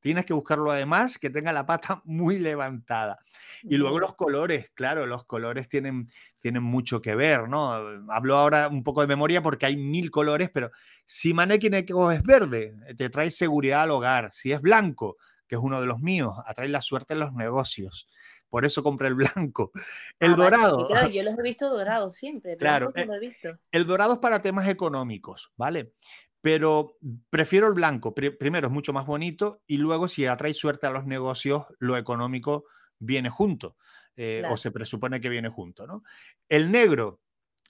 Tienes 0.01 0.25
que 0.25 0.33
buscarlo 0.33 0.71
además 0.71 1.17
que 1.17 1.29
tenga 1.29 1.53
la 1.53 1.65
pata 1.65 2.01
muy 2.05 2.39
levantada. 2.39 3.19
Y 3.63 3.77
luego 3.77 3.99
los 3.99 4.15
colores, 4.15 4.71
claro, 4.73 5.05
los 5.05 5.25
colores 5.25 5.69
tienen, 5.69 6.07
tienen 6.39 6.63
mucho 6.63 6.99
que 6.99 7.15
ver, 7.15 7.47
¿no? 7.47 7.73
Hablo 8.09 8.35
ahora 8.35 8.67
un 8.67 8.83
poco 8.83 9.01
de 9.01 9.07
memoria 9.07 9.43
porque 9.43 9.67
hay 9.67 9.77
mil 9.77 10.09
colores, 10.09 10.49
pero 10.51 10.71
si 11.05 11.33
Neko 11.33 12.11
es 12.11 12.23
verde, 12.23 12.73
te 12.97 13.09
trae 13.09 13.29
seguridad 13.29 13.83
al 13.83 13.91
hogar. 13.91 14.29
Si 14.33 14.51
es 14.51 14.59
blanco, 14.59 15.17
que 15.47 15.55
es 15.55 15.61
uno 15.61 15.79
de 15.79 15.87
los 15.87 15.99
míos, 15.99 16.33
atrae 16.45 16.69
la 16.69 16.81
suerte 16.81 17.13
en 17.13 17.19
los 17.19 17.33
negocios. 17.33 18.07
Por 18.49 18.65
eso 18.65 18.83
compré 18.83 19.07
el 19.07 19.15
blanco. 19.15 19.71
El 20.19 20.33
ah, 20.33 20.35
dorado. 20.35 20.87
claro, 20.87 21.07
yo 21.13 21.23
los 21.23 21.37
he 21.37 21.41
visto 21.41 21.69
dorados 21.69 22.15
siempre. 22.15 22.57
Claro, 22.57 22.91
he 22.95 23.19
visto. 23.19 23.57
el 23.71 23.85
dorado 23.85 24.13
es 24.13 24.19
para 24.19 24.41
temas 24.41 24.67
económicos, 24.67 25.51
¿vale? 25.55 25.93
Pero 26.41 26.97
prefiero 27.29 27.67
el 27.67 27.73
blanco. 27.73 28.13
primero 28.13 28.67
es 28.67 28.73
mucho 28.73 28.93
más 28.93 29.05
bonito 29.05 29.61
y 29.67 29.77
luego 29.77 30.07
si 30.07 30.25
atrae 30.25 30.53
suerte 30.53 30.87
a 30.87 30.89
los 30.89 31.05
negocios, 31.05 31.65
lo 31.79 31.97
económico 31.97 32.65
viene 32.99 33.29
junto. 33.29 33.77
eh, 34.17 34.39
Claro. 34.39 34.55
o 34.55 34.57
se 34.57 34.71
presupone 34.71 35.21
que 35.21 35.29
viene 35.29 35.47
junto, 35.47 35.87
¿no? 35.87 36.03
El 36.49 36.69
negro 36.69 37.21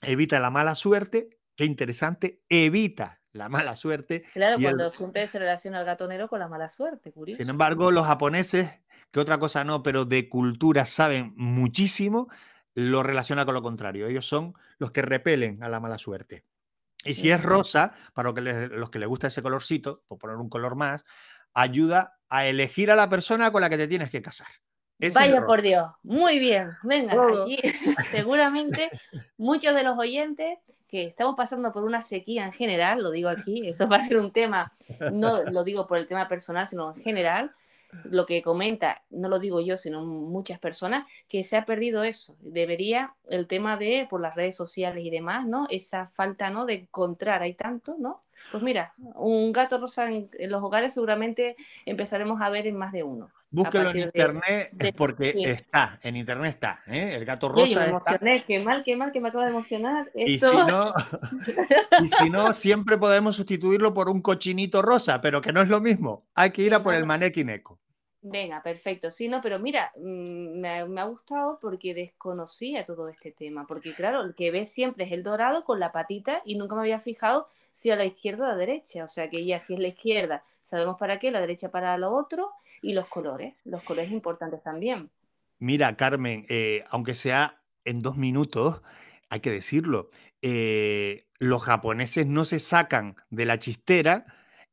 evita 0.02 0.40
la 0.40 0.50
mala 0.50 0.74
suerte, 0.74 1.38
qué 1.54 1.64
interesante, 1.64 2.42
evita 2.48 3.20
la 3.30 3.48
mala 3.48 3.76
suerte. 3.76 4.24
Claro, 4.32 4.58
y 4.58 4.64
el- 4.66 4.72
cuando 4.72 4.90
siempre 4.90 5.26
se 5.28 5.38
relaciona 5.38 5.78
al 5.78 5.84
gato 5.86 6.08
negro 6.08 6.28
con 6.28 6.40
la 6.40 6.48
mala 6.48 6.66
suerte, 6.66 7.12
curioso. 7.12 7.40
sin 7.40 7.48
embargo, 7.48 7.92
los 7.92 8.06
japoneses, 8.06 8.74
que 9.12 9.20
otra 9.20 9.38
cosa 9.38 9.62
no, 9.62 9.84
pero 9.84 10.04
de 10.04 10.28
cultura 10.28 10.84
saben 10.84 11.32
muchísimo, 11.36 12.28
lo 12.74 13.02
relaciona 13.04 13.44
con 13.44 13.54
lo 13.54 13.62
contrario. 13.62 14.08
Ellos 14.08 14.26
son 14.26 14.54
los 14.78 14.90
que 14.90 15.02
repelen 15.02 15.62
a 15.62 15.68
la 15.68 15.78
mala 15.78 15.96
suerte. 15.98 16.44
Y 17.04 17.14
si 17.14 17.30
es 17.30 17.42
rosa, 17.42 17.92
para 18.14 18.28
lo 18.28 18.34
que 18.34 18.40
les- 18.40 18.70
los 18.70 18.90
que 18.90 18.98
les 18.98 19.08
gusta 19.08 19.26
ese 19.28 19.42
colorcito, 19.42 20.02
por 20.08 20.18
poner 20.18 20.36
un 20.36 20.48
color 20.48 20.76
más, 20.76 21.04
ayuda 21.54 22.18
a 22.28 22.46
elegir 22.46 22.90
a 22.90 22.96
la 22.96 23.08
persona 23.08 23.50
con 23.50 23.60
la 23.60 23.68
que 23.70 23.76
te 23.76 23.88
tienes 23.88 24.10
que 24.10 24.22
casar. 24.22 24.48
Ese 24.98 25.18
Vaya 25.18 25.44
por 25.44 25.62
Dios, 25.62 25.86
muy 26.04 26.38
bien. 26.38 26.70
Venga, 26.84 27.12
aquí 27.12 27.58
seguramente 28.10 28.88
muchos 29.36 29.74
de 29.74 29.82
los 29.82 29.98
oyentes 29.98 30.58
que 30.86 31.04
estamos 31.04 31.34
pasando 31.36 31.72
por 31.72 31.84
una 31.84 32.02
sequía 32.02 32.44
en 32.44 32.52
general, 32.52 33.02
lo 33.02 33.10
digo 33.10 33.28
aquí, 33.28 33.66
eso 33.66 33.88
va 33.88 33.96
a 33.96 34.00
ser 34.00 34.18
un 34.18 34.30
tema, 34.30 34.72
no 35.12 35.42
lo 35.44 35.64
digo 35.64 35.86
por 35.86 35.98
el 35.98 36.06
tema 36.06 36.28
personal, 36.28 36.66
sino 36.66 36.94
en 36.94 37.02
general, 37.02 37.52
lo 38.04 38.26
que 38.26 38.42
comenta, 38.42 39.02
no 39.10 39.28
lo 39.28 39.38
digo 39.38 39.60
yo, 39.60 39.76
sino 39.76 40.04
muchas 40.04 40.58
personas, 40.58 41.06
que 41.28 41.44
se 41.44 41.56
ha 41.56 41.64
perdido 41.64 42.04
eso. 42.04 42.36
Debería 42.40 43.14
el 43.28 43.46
tema 43.46 43.76
de, 43.76 44.06
por 44.08 44.20
las 44.20 44.34
redes 44.34 44.56
sociales 44.56 45.04
y 45.04 45.10
demás, 45.10 45.46
¿no? 45.46 45.66
Esa 45.70 46.06
falta, 46.06 46.50
¿no? 46.50 46.64
De 46.66 46.74
encontrar, 46.74 47.42
hay 47.42 47.54
tanto, 47.54 47.96
¿no? 47.98 48.22
Pues 48.50 48.62
mira, 48.62 48.94
un 49.14 49.52
gato 49.52 49.78
rosa 49.78 50.06
en, 50.08 50.28
en 50.38 50.50
los 50.50 50.62
hogares 50.62 50.94
seguramente 50.94 51.54
empezaremos 51.86 52.40
a 52.40 52.48
ver 52.50 52.66
en 52.66 52.76
más 52.76 52.92
de 52.92 53.02
uno. 53.02 53.30
Búsquelo 53.50 53.90
en 53.90 53.96
de- 53.98 54.02
internet 54.04 54.70
de- 54.72 54.88
es 54.88 54.94
porque 54.94 55.32
sí. 55.32 55.44
está, 55.44 56.00
en 56.02 56.16
internet 56.16 56.48
está. 56.54 56.80
¿eh? 56.86 57.14
El 57.14 57.26
gato 57.26 57.50
rosa 57.50 57.60
me 57.60 57.68
está. 57.68 57.86
emocioné, 57.90 58.44
qué 58.46 58.58
mal, 58.58 58.82
qué 58.82 58.96
mal, 58.96 59.12
que 59.12 59.20
me 59.20 59.28
acaba 59.28 59.44
de 59.44 59.50
emocionar. 59.50 60.10
Y 60.14 60.26
si, 60.38 60.46
Esto... 60.46 60.66
no, 60.66 60.92
y 62.02 62.08
si 62.08 62.30
no, 62.30 62.54
siempre 62.54 62.96
podemos 62.96 63.36
sustituirlo 63.36 63.92
por 63.92 64.08
un 64.08 64.22
cochinito 64.22 64.80
rosa, 64.80 65.20
pero 65.20 65.42
que 65.42 65.52
no 65.52 65.60
es 65.60 65.68
lo 65.68 65.80
mismo. 65.82 66.24
Hay 66.34 66.50
que 66.50 66.62
ir 66.62 66.74
a 66.74 66.82
por 66.82 66.94
el 66.94 67.04
manequín 67.04 67.50
eco. 67.50 67.78
Venga, 68.24 68.62
perfecto. 68.62 69.10
Sí, 69.10 69.26
no, 69.28 69.40
pero 69.40 69.58
mira, 69.58 69.90
mm, 69.96 70.60
me, 70.60 70.68
ha- 70.68 70.86
me 70.86 71.00
ha 71.00 71.04
gustado 71.04 71.58
porque 71.60 71.92
desconocía 71.92 72.84
todo 72.84 73.08
este 73.08 73.32
tema. 73.32 73.66
Porque, 73.66 73.92
claro, 73.94 74.22
el 74.22 74.34
que 74.36 74.52
ves 74.52 74.70
siempre 74.72 75.04
es 75.04 75.12
el 75.12 75.24
dorado 75.24 75.64
con 75.64 75.80
la 75.80 75.90
patita 75.90 76.40
y 76.44 76.54
nunca 76.56 76.76
me 76.76 76.82
había 76.82 77.00
fijado 77.00 77.48
si 77.72 77.90
a 77.90 77.96
la 77.96 78.04
izquierda 78.04 78.44
o 78.44 78.46
a 78.46 78.50
la 78.52 78.56
derecha. 78.56 79.04
O 79.04 79.08
sea 79.08 79.28
que 79.28 79.44
ya 79.44 79.58
si 79.58 79.74
es 79.74 79.80
la 79.80 79.88
izquierda, 79.88 80.44
sabemos 80.60 80.96
para 80.98 81.18
qué, 81.18 81.32
la 81.32 81.40
derecha 81.40 81.70
para 81.72 81.98
lo 81.98 82.12
otro 82.14 82.52
y 82.80 82.92
los 82.92 83.08
colores. 83.08 83.54
Los 83.64 83.82
colores 83.82 84.12
importantes 84.12 84.62
también. 84.62 85.10
Mira, 85.58 85.96
Carmen, 85.96 86.46
eh, 86.48 86.84
aunque 86.90 87.14
sea 87.16 87.60
en 87.84 88.00
dos 88.02 88.16
minutos, 88.16 88.82
hay 89.30 89.40
que 89.40 89.50
decirlo, 89.50 90.10
eh, 90.42 91.26
los 91.38 91.62
japoneses 91.62 92.26
no 92.26 92.44
se 92.44 92.58
sacan 92.60 93.16
de 93.30 93.46
la 93.46 93.58
chistera 93.58 94.26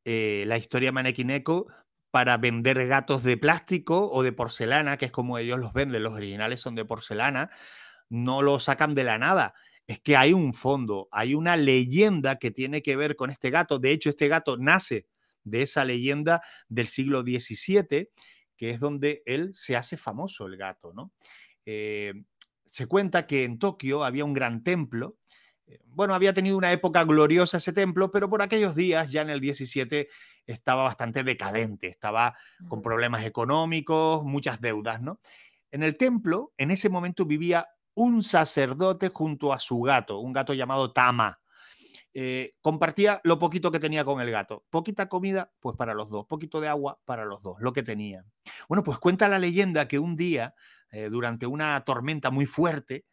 eh, 0.06 0.44
la 0.48 0.58
historia 0.58 0.92
Manekineko 0.92 1.68
para 2.12 2.38
vender 2.38 2.88
gatos 2.88 3.24
de 3.24 3.38
plástico 3.38 4.10
o 4.12 4.24
de 4.24 4.32
porcelana, 4.34 4.98
que 4.98 5.06
es 5.06 5.12
como 5.12 5.38
ellos 5.38 5.60
los 5.60 5.74
venden, 5.74 6.04
los 6.04 6.14
originales 6.14 6.62
son 6.62 6.76
de 6.76 6.86
porcelana, 6.86 7.50
no 8.10 8.42
lo 8.42 8.60
sacan 8.60 8.96
de 8.96 9.04
la 9.04 9.18
nada. 9.18 9.54
Es 9.88 10.00
que 10.02 10.16
hay 10.18 10.34
un 10.34 10.54
fondo, 10.54 11.08
hay 11.12 11.34
una 11.36 11.58
leyenda 11.58 12.38
que 12.38 12.52
tiene 12.52 12.82
que 12.82 12.96
ver 12.96 13.16
con 13.16 13.30
este 13.32 13.50
gato. 13.50 13.80
De 13.80 13.92
hecho, 13.92 14.10
este 14.10 14.28
gato 14.28 14.58
nace 14.58 15.08
de 15.44 15.62
esa 15.64 15.86
leyenda 15.86 16.42
del 16.68 16.88
siglo 16.88 17.24
XVII, 17.24 18.12
que 18.58 18.72
es 18.72 18.80
donde 18.80 19.24
él 19.26 19.52
se 19.56 19.76
hace 19.76 19.98
famoso, 19.98 20.46
el 20.48 20.58
gato, 20.58 20.94
¿no? 20.94 21.12
Eh, 21.66 22.14
se 22.66 22.86
cuenta 22.88 23.26
que 23.28 23.44
en 23.44 23.58
Tokio 23.60 24.04
había 24.04 24.26
un 24.26 24.34
gran 24.34 24.64
templo. 24.64 25.18
eh, 25.68 25.80
Bueno, 25.86 26.14
había 26.14 26.34
tenido 26.34 26.58
una 26.58 26.72
época 26.72 27.04
gloriosa 27.04 27.58
ese 27.58 27.74
templo, 27.74 28.12
pero 28.12 28.30
por 28.30 28.42
aquellos 28.42 28.76
días, 28.76 29.12
ya 29.12 29.22
en 29.22 29.30
el 29.30 29.40
17, 29.40 30.10
estaba 30.54 30.84
bastante 30.84 31.24
decadente, 31.24 31.88
estaba 31.88 32.36
con 32.68 32.82
problemas 32.82 33.24
económicos, 33.24 34.24
muchas 34.24 34.60
deudas, 34.60 35.02
¿no? 35.02 35.20
En 35.72 35.84
el 35.84 35.96
templo, 35.98 36.54
en 36.58 36.72
ese 36.72 36.90
momento 36.90 37.26
vivía 37.26 37.68
un 37.94 38.24
sacerdote 38.24 39.10
junto 39.10 39.54
a 39.54 39.60
su 39.60 39.82
gato, 39.82 40.20
un 40.20 40.34
gato 40.34 40.54
llamado 40.54 40.92
Tama. 40.92 41.40
Eh, 42.12 42.56
compartía 42.62 43.22
lo 43.24 43.38
poquito 43.38 43.72
que 43.72 43.80
tenía 43.80 44.04
con 44.04 44.20
el 44.20 44.32
gato. 44.32 44.66
Poquita 44.72 45.08
comida, 45.08 45.52
pues 45.60 45.78
para 45.78 45.94
los 45.94 46.10
dos. 46.10 46.26
Poquito 46.26 46.60
de 46.60 46.68
agua 46.68 47.00
para 47.06 47.26
los 47.26 47.44
dos, 47.44 47.58
lo 47.60 47.72
que 47.72 47.84
tenían. 47.84 48.26
Bueno, 48.68 48.84
pues 48.84 48.98
cuenta 48.98 49.28
la 49.28 49.38
leyenda 49.38 49.88
que 49.88 50.00
un 50.00 50.16
día, 50.16 50.56
eh, 50.92 51.10
durante 51.12 51.46
una 51.46 51.80
tormenta 51.86 52.32
muy 52.32 52.48
fuerte, 52.48 53.06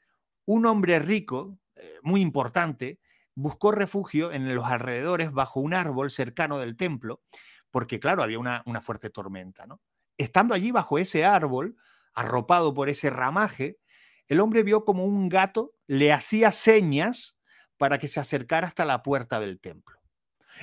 un 0.47 0.65
hombre 0.65 0.99
rico, 0.99 1.59
eh, 1.75 1.97
muy 2.03 2.23
importante, 2.23 2.99
buscó 3.37 3.71
refugio 3.71 4.33
en 4.33 4.53
los 4.55 4.65
alrededores 4.65 5.31
bajo 5.31 5.61
un 5.61 5.75
árbol 5.75 6.11
cercano 6.11 6.59
del 6.59 6.77
templo, 6.77 7.23
porque 7.71 8.01
claro, 8.01 8.23
había 8.23 8.39
una, 8.39 8.63
una 8.67 8.81
fuerte 8.81 9.11
tormenta. 9.11 9.67
¿no? 9.67 9.81
Estando 10.17 10.55
allí 10.55 10.73
bajo 10.73 10.99
ese 10.99 11.25
árbol, 11.25 11.77
arropado 12.15 12.75
por 12.75 12.89
ese 12.89 13.11
ramaje, 13.11 13.79
el 14.27 14.41
hombre 14.41 14.65
vio 14.65 14.85
como 14.85 15.05
un 15.05 15.29
gato 15.29 15.75
le 15.87 16.13
hacía 16.13 16.51
señas 16.51 17.39
para 17.77 17.99
que 17.99 18.09
se 18.09 18.19
acercara 18.19 18.67
hasta 18.67 18.85
la 18.85 19.03
puerta 19.03 19.39
del 19.39 19.61
templo. 19.61 20.01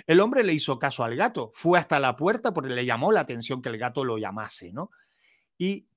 El 0.08 0.20
hombre 0.20 0.44
le 0.44 0.54
hizo 0.54 0.80
caso 0.80 1.04
al 1.04 1.16
gato, 1.16 1.52
fue 1.54 1.78
hasta 1.78 2.00
la 2.00 2.16
puerta 2.16 2.54
porque 2.54 2.74
le 2.74 2.86
llamó 2.86 3.12
la 3.12 3.22
atención 3.22 3.62
que 3.62 3.70
el 3.70 3.78
gato 3.78 4.04
lo 4.04 4.18
llamase, 4.18 4.74
¿no? 4.74 4.90
Y 5.58 5.88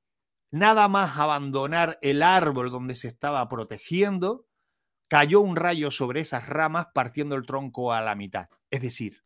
nada 0.51 0.87
más 0.89 1.19
abandonar 1.19 1.99
el 2.03 2.23
árbol 2.23 2.71
donde 2.71 2.95
se 2.95 3.09
estaba 3.09 3.49
protegiendo, 3.49 4.47
cayó 5.09 5.41
un 5.41 5.57
rayo 5.57 5.91
sobre 5.91 6.21
esas 6.21 6.49
ramas 6.49 6.89
partiendo 6.95 7.37
el 7.37 7.47
tronco 7.47 7.93
a 7.93 8.01
la 8.01 8.15
mitad. 8.15 8.49
Es 8.71 8.81
decir, 8.81 9.23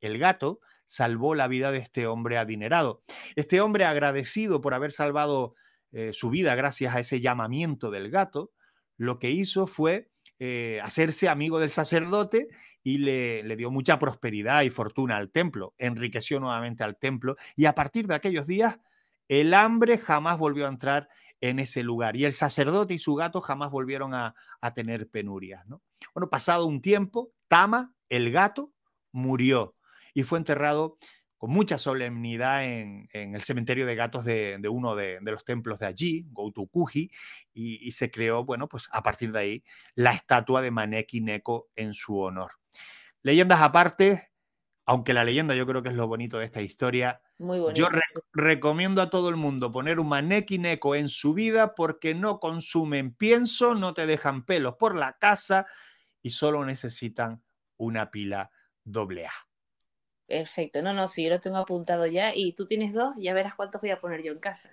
el 0.00 0.18
gato 0.18 0.60
salvó 0.84 1.34
la 1.34 1.46
vida 1.46 1.70
de 1.70 1.78
este 1.78 2.06
hombre 2.06 2.36
adinerado. 2.38 3.02
Este 3.36 3.60
hombre 3.60 3.84
agradecido 3.84 4.60
por 4.60 4.74
haber 4.74 4.92
salvado 4.92 5.54
eh, 5.92 6.12
su 6.12 6.30
vida 6.30 6.54
gracias 6.54 6.94
a 6.94 7.00
ese 7.00 7.20
llamamiento 7.20 7.90
del 7.90 8.10
gato, 8.10 8.52
lo 8.96 9.18
que 9.18 9.30
hizo 9.30 9.66
fue 9.66 10.10
eh, 10.38 10.80
hacerse 10.82 11.28
amigo 11.28 11.58
del 11.58 11.70
sacerdote 11.70 12.48
y 12.82 12.98
le, 12.98 13.42
le, 13.42 13.56
dio 13.56 13.70
mucha 13.70 13.98
prosperidad 13.98 14.62
y 14.62 14.70
fortuna 14.70 15.16
al 15.16 15.30
templo, 15.30 15.74
enriqueció 15.78 16.40
nuevamente 16.40 16.84
al 16.84 16.96
templo 16.96 17.36
y 17.56 17.66
a 17.66 17.74
partir 17.74 18.06
de 18.06 18.14
aquellos 18.14 18.46
días 18.46 18.78
el 19.28 19.52
hambre 19.54 19.98
jamás 19.98 20.38
volvió 20.38 20.66
a 20.66 20.70
entrar 20.70 21.08
en 21.40 21.58
ese 21.58 21.82
lugar 21.82 22.16
y 22.16 22.24
el 22.24 22.32
sacerdote 22.32 22.94
y 22.94 22.98
su 22.98 23.14
gato 23.14 23.40
jamás 23.40 23.70
volvieron 23.70 24.14
a, 24.14 24.34
tener 24.74 25.08
penurias. 25.08 25.66
¿no? 25.66 25.82
Bueno, 26.14 26.28
pasado 26.28 26.66
un 26.66 26.80
tiempo, 26.80 27.32
Tama, 27.48 27.94
el 28.08 28.30
gato, 28.30 28.72
murió 29.12 29.74
y 30.14 30.22
fue 30.22 30.38
enterrado 30.38 30.96
con 31.38 31.50
mucha 31.50 31.78
solemnidad 31.78 32.64
en, 32.64 33.08
el 33.12 33.40
cementerio 33.40 33.86
de 33.86 33.94
gatos 33.94 34.24
de, 34.26 34.60
uno 34.70 34.94
de, 34.94 35.18
los 35.22 35.44
templos 35.44 35.78
de 35.78 35.86
allí, 35.86 36.26
Goutokuji, 36.30 37.10
y, 37.54 37.86
y, 37.86 37.92
se 37.92 38.10
creó, 38.10 38.44
bueno, 38.44 38.68
pues 38.68 38.90
a 38.92 39.02
partir 39.02 39.32
de 39.32 39.38
ahí, 39.38 39.64
la 39.94 40.12
estatua 40.12 40.60
de 40.60 40.70
Maneki 40.70 41.22
Neko 41.22 41.70
en 41.76 41.94
su 41.94 42.18
honor. 42.18 42.52
Leyendas 43.22 43.62
aparte, 43.62 44.29
aunque 44.90 45.14
la 45.14 45.22
leyenda 45.22 45.54
yo 45.54 45.68
creo 45.68 45.84
que 45.84 45.90
es 45.90 45.94
lo 45.94 46.08
bonito 46.08 46.40
de 46.40 46.46
esta 46.46 46.60
historia, 46.60 47.22
Muy 47.38 47.60
bonito. 47.60 47.80
yo 47.80 47.88
re 47.88 48.02
recomiendo 48.32 49.00
a 49.00 49.08
todo 49.08 49.28
el 49.28 49.36
mundo 49.36 49.70
poner 49.70 50.00
un 50.00 50.08
Maneki 50.08 50.58
Neko 50.58 50.96
en 50.96 51.08
su 51.08 51.32
vida 51.32 51.76
porque 51.76 52.12
no 52.12 52.40
consumen 52.40 53.14
pienso, 53.14 53.76
no 53.76 53.94
te 53.94 54.04
dejan 54.06 54.44
pelos 54.44 54.74
por 54.74 54.96
la 54.96 55.16
casa 55.16 55.68
y 56.22 56.30
solo 56.30 56.64
necesitan 56.64 57.40
una 57.76 58.10
pila 58.10 58.50
doble 58.82 59.26
A. 59.26 59.32
Perfecto, 60.26 60.82
no, 60.82 60.92
no, 60.92 61.06
si 61.06 61.22
yo 61.22 61.30
lo 61.30 61.40
tengo 61.40 61.58
apuntado 61.58 62.08
ya 62.08 62.34
y 62.34 62.52
tú 62.52 62.66
tienes 62.66 62.92
dos, 62.92 63.14
ya 63.16 63.32
verás 63.32 63.54
cuántos 63.54 63.80
voy 63.80 63.90
a 63.90 64.00
poner 64.00 64.24
yo 64.24 64.32
en 64.32 64.40
casa. 64.40 64.72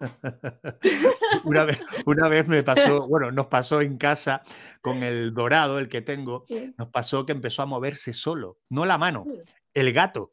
una, 1.44 1.64
vez, 1.64 1.78
una 2.06 2.28
vez 2.28 2.46
me 2.48 2.62
pasó, 2.62 3.06
bueno, 3.08 3.30
nos 3.32 3.48
pasó 3.48 3.80
en 3.80 3.98
casa 3.98 4.42
con 4.80 5.02
el 5.02 5.34
dorado, 5.34 5.78
el 5.78 5.88
que 5.88 6.00
tengo, 6.00 6.46
nos 6.76 6.88
pasó 6.88 7.26
que 7.26 7.32
empezó 7.32 7.62
a 7.62 7.66
moverse 7.66 8.12
solo, 8.12 8.58
no 8.70 8.86
la 8.86 8.96
mano, 8.96 9.26
el 9.74 9.92
gato. 9.92 10.32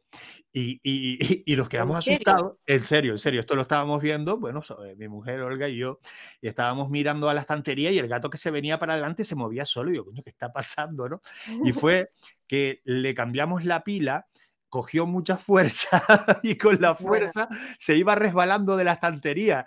Y, 0.52 0.80
y, 0.84 1.44
y, 1.52 1.56
nos 1.58 1.68
quedamos 1.68 2.08
¿En 2.08 2.14
asustados. 2.14 2.54
En 2.66 2.86
serio, 2.86 3.12
en 3.12 3.18
serio, 3.18 3.42
esto 3.42 3.56
lo 3.56 3.64
estábamos 3.64 4.02
viendo, 4.02 4.38
bueno, 4.38 4.62
eh, 4.86 4.96
mi 4.96 5.10
mujer 5.10 5.42
Olga 5.42 5.68
y 5.68 5.78
yo, 5.78 6.00
y 6.40 6.48
estábamos 6.48 6.90
mirando 6.90 7.28
a 7.30 7.34
la 7.34 7.42
estantería 7.42 7.92
y 7.92 7.98
el 8.00 8.08
gato 8.08 8.30
que 8.30 8.38
se 8.38 8.52
venía 8.52 8.80
para 8.80 8.94
adelante 8.94 9.26
se 9.26 9.36
movía 9.36 9.66
solo. 9.66 9.90
Y 9.90 9.94
digo, 9.94 10.06
coño, 10.06 10.24
¿qué 10.24 10.30
está 10.30 10.54
pasando? 10.54 11.10
¿no? 11.10 11.22
Y 11.66 11.74
fue 11.74 12.12
que 12.48 12.82
le 12.86 13.14
cambiamos 13.14 13.66
la 13.66 13.84
pila, 13.84 14.28
cogió 14.70 15.06
mucha 15.06 15.38
fuerza 15.38 16.02
y 16.44 16.56
con 16.58 16.80
la 16.80 16.94
Bueno. 16.94 17.10
fuerza 17.10 17.50
se 17.78 17.98
iba 17.98 18.16
resbalando 18.16 18.78
de 18.78 18.86
la 18.86 18.94
estantería. 18.94 19.66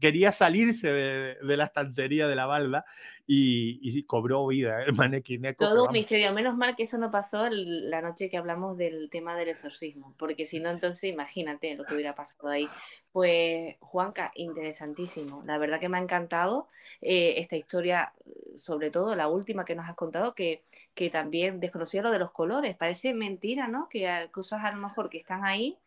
Quería 0.00 0.32
salirse 0.32 0.92
de, 0.92 1.56
la 1.56 1.64
estantería 1.64 2.26
de 2.26 2.34
la 2.34 2.46
balda 2.46 2.84
y, 3.26 4.02
cobró 4.04 4.46
vida 4.46 4.82
el 4.82 4.94
manequineco. 4.94 5.64
Todo 5.64 5.84
un 5.84 5.92
misterio, 5.92 6.32
menos 6.32 6.56
mal 6.56 6.74
que 6.74 6.84
eso 6.84 6.98
no 6.98 7.10
pasó 7.10 7.48
la 7.50 8.00
noche 8.00 8.28
que 8.28 8.36
hablamos 8.36 8.76
del 8.76 9.08
tema 9.10 9.36
del 9.36 9.48
exorcismo, 9.48 10.14
porque 10.18 10.46
si 10.46 10.58
no, 10.58 10.70
entonces 10.70 11.04
imagínate 11.04 11.76
lo 11.76 11.84
que 11.84 11.94
hubiera 11.94 12.14
pasado 12.14 12.48
ahí. 12.48 12.68
Pues 13.12 13.76
Juanca, 13.80 14.32
interesantísimo, 14.34 15.42
la 15.44 15.58
verdad 15.58 15.78
que 15.78 15.88
me 15.88 15.98
ha 15.98 16.00
encantado 16.00 16.68
eh, 17.00 17.34
esta 17.36 17.56
historia, 17.56 18.12
sobre 18.56 18.90
todo 18.90 19.14
la 19.14 19.28
última 19.28 19.64
que 19.64 19.74
nos 19.74 19.88
has 19.88 19.96
contado, 19.96 20.34
que, 20.34 20.62
que 20.94 21.10
también 21.10 21.60
desconocía 21.60 22.02
lo 22.02 22.10
de 22.10 22.18
los 22.18 22.32
colores, 22.32 22.76
parece 22.76 23.14
mentira, 23.14 23.68
¿no? 23.68 23.88
Que 23.88 24.28
cosas 24.32 24.64
a 24.64 24.72
lo 24.72 24.80
mejor 24.80 25.08
que 25.10 25.18
están 25.18 25.44
ahí 25.44 25.78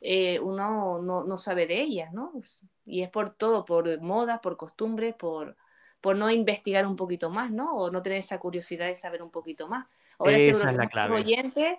eh, 0.00 0.38
uno 0.40 1.00
no, 1.00 1.36
sabe 1.36 1.66
de 1.66 1.80
ellas, 1.80 2.12
¿no? 2.12 2.32
Y 2.84 3.02
es 3.02 3.10
por 3.10 3.30
todo, 3.30 3.64
por 3.64 4.00
moda, 4.00 4.40
por 4.40 4.56
costumbre, 4.56 5.12
por, 5.12 5.56
por 6.00 6.16
no 6.16 6.30
investigar 6.30 6.86
un 6.86 6.96
poquito 6.96 7.30
más, 7.30 7.50
¿no? 7.50 7.74
O 7.76 7.90
no 7.90 8.02
tener 8.02 8.18
esa 8.18 8.38
curiosidad 8.38 8.86
de 8.86 8.94
saber 8.94 9.22
un 9.22 9.30
poquito 9.30 9.68
más. 9.68 9.86
Ahora 10.18 10.36
esa 10.36 10.70
es 10.70 10.76
la 10.76 10.88
clave. 10.88 11.14
oyentes 11.14 11.78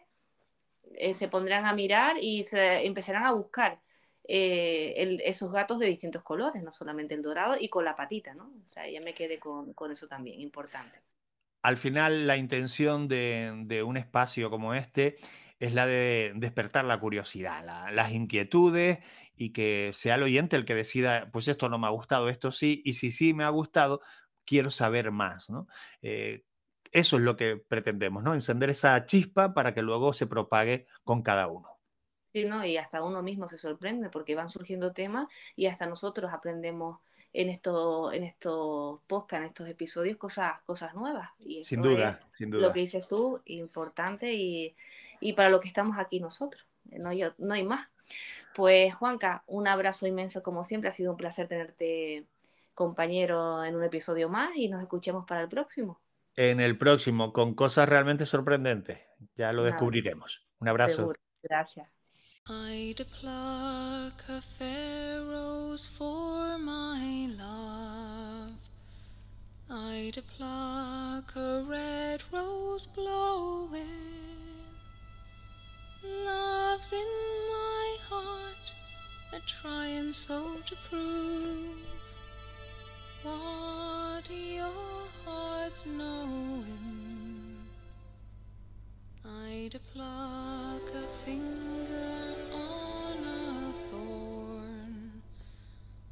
eh, 0.95 1.13
se 1.13 1.27
pondrán 1.27 1.65
a 1.65 1.73
mirar 1.73 2.17
y 2.19 2.43
se 2.43 2.85
empezarán 2.85 3.25
a 3.25 3.31
buscar 3.31 3.79
eh, 4.31 5.19
esos 5.23 5.51
gatos 5.51 5.79
de 5.79 5.87
distintos 5.87 6.23
colores, 6.23 6.63
no 6.63 6.71
solamente 6.71 7.15
el 7.15 7.21
dorado 7.21 7.55
y 7.59 7.67
con 7.67 7.83
la 7.83 7.95
patita, 7.95 8.33
¿no? 8.33 8.51
O 8.63 8.67
sea, 8.67 8.89
ya 8.89 9.01
me 9.01 9.13
quedé 9.13 9.39
con, 9.39 9.73
con 9.73 9.91
eso 9.91 10.07
también, 10.07 10.39
importante. 10.39 10.99
Al 11.61 11.77
final, 11.77 12.27
la 12.27 12.37
intención 12.37 13.07
de, 13.07 13.63
de 13.65 13.83
un 13.83 13.97
espacio 13.97 14.49
como 14.49 14.73
este 14.73 15.17
es 15.59 15.73
la 15.73 15.85
de 15.85 16.31
despertar 16.35 16.85
la 16.85 16.99
curiosidad, 16.99 17.63
las 17.91 18.11
inquietudes 18.13 18.99
y 19.35 19.51
que 19.51 19.91
sea 19.93 20.15
el 20.15 20.23
oyente 20.23 20.55
el 20.55 20.65
que 20.65 20.75
decida, 20.75 21.29
pues 21.31 21.47
esto 21.47 21.69
no 21.69 21.77
me 21.77 21.87
ha 21.87 21.91
gustado, 21.91 22.29
esto 22.29 22.51
sí, 22.51 22.81
y 22.85 22.93
si 22.93 23.11
sí 23.11 23.33
me 23.33 23.43
ha 23.43 23.49
gustado, 23.49 24.01
quiero 24.45 24.71
saber 24.71 25.11
más, 25.11 25.49
¿no? 25.49 25.67
Eh, 26.01 26.43
eso 26.91 27.17
es 27.17 27.23
lo 27.23 27.35
que 27.35 27.57
pretendemos, 27.57 28.23
¿no? 28.23 28.33
Encender 28.33 28.69
esa 28.69 29.05
chispa 29.05 29.53
para 29.53 29.73
que 29.73 29.81
luego 29.81 30.13
se 30.13 30.27
propague 30.27 30.87
con 31.03 31.21
cada 31.21 31.47
uno. 31.47 31.79
Sí, 32.33 32.45
¿no? 32.45 32.63
Y 32.65 32.77
hasta 32.77 33.03
uno 33.03 33.23
mismo 33.23 33.47
se 33.47 33.57
sorprende 33.57 34.09
porque 34.09 34.35
van 34.35 34.49
surgiendo 34.49 34.91
temas 34.93 35.27
y 35.55 35.65
hasta 35.65 35.87
nosotros 35.87 36.31
aprendemos 36.31 36.99
en 37.33 37.49
estos 37.49 38.13
en 38.13 38.23
estos 38.23 39.01
podcasts, 39.07 39.43
en 39.43 39.49
estos 39.49 39.67
episodios, 39.67 40.17
cosas, 40.17 40.61
cosas 40.63 40.93
nuevas. 40.93 41.29
Y 41.39 41.63
sin 41.63 41.81
duda, 41.81 42.19
sin 42.33 42.51
duda. 42.51 42.67
Lo 42.67 42.73
que 42.73 42.81
dices 42.81 43.07
tú, 43.07 43.41
importante 43.45 44.33
y, 44.33 44.75
y 45.19 45.33
para 45.33 45.49
lo 45.49 45.59
que 45.59 45.67
estamos 45.67 45.97
aquí 45.97 46.19
nosotros. 46.19 46.65
No 46.85 47.09
hay, 47.09 47.23
no 47.37 47.53
hay 47.53 47.63
más. 47.63 47.87
Pues 48.55 48.95
Juanca, 48.95 49.43
un 49.47 49.67
abrazo 49.67 50.07
inmenso 50.07 50.41
como 50.41 50.63
siempre. 50.63 50.89
Ha 50.89 50.91
sido 50.91 51.11
un 51.11 51.17
placer 51.17 51.47
tenerte 51.47 52.25
compañero 52.73 53.63
en 53.63 53.75
un 53.75 53.83
episodio 53.83 54.29
más 54.29 54.51
y 54.55 54.69
nos 54.69 54.81
escuchemos 54.81 55.25
para 55.25 55.41
el 55.41 55.49
próximo. 55.49 55.99
En 56.35 56.59
el 56.59 56.77
próximo, 56.77 57.33
con 57.33 57.53
cosas 57.53 57.89
realmente 57.89 58.25
sorprendentes. 58.25 58.99
Ya 59.35 59.51
lo 59.51 59.63
descubriremos. 59.63 60.47
Un 60.59 60.69
abrazo. 60.69 61.13
Gracias. 61.43 61.87
Love's 76.09 76.91
in 76.93 77.07
my 77.51 77.97
heart, 78.09 78.73
a 79.33 79.39
trying 79.45 80.11
so 80.11 80.55
to 80.65 80.75
prove 80.89 81.77
what 83.23 84.29
your 84.29 85.03
heart's 85.25 85.85
knowing. 85.85 87.57
I'd 89.25 89.75
a 89.75 89.79
pluck 89.93 90.89
a 90.95 91.07
finger 91.07 92.35
on 92.53 93.17
a 93.23 93.71
thorn. 93.89 95.11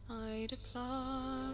I'd 0.09 0.53
a 0.53 0.57
finger 0.73 1.46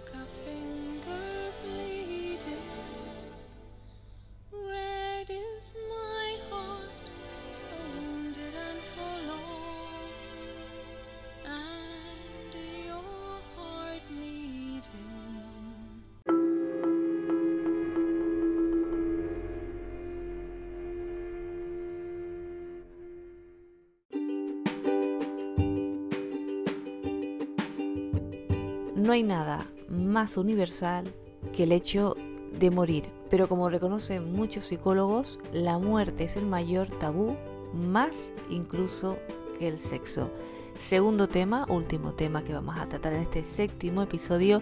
No 29.04 29.12
hay 29.12 29.22
nada 29.22 29.70
más 29.90 30.38
universal 30.38 31.14
que 31.52 31.64
el 31.64 31.74
hecho 31.74 32.16
de 32.58 32.72
morir, 32.72 33.04
pero 33.30 33.50
como 33.50 33.70
reconocen 33.70 34.32
muchos 34.32 34.64
psicólogos, 34.64 35.40
la 35.52 35.78
muerte 35.78 36.24
es 36.24 36.38
el 36.38 36.46
mayor 36.46 36.88
tabú 36.88 37.36
más 37.74 38.32
incluso 38.50 39.18
que 39.60 39.68
el 39.68 39.78
sexo. 39.78 40.32
Segundo 40.80 41.28
tema, 41.28 41.66
último 41.68 42.14
tema 42.14 42.46
que 42.46 42.54
vamos 42.54 42.78
a 42.78 42.88
tratar 42.88 43.12
en 43.12 43.24
este 43.24 43.44
séptimo 43.44 44.02
episodio 44.02 44.62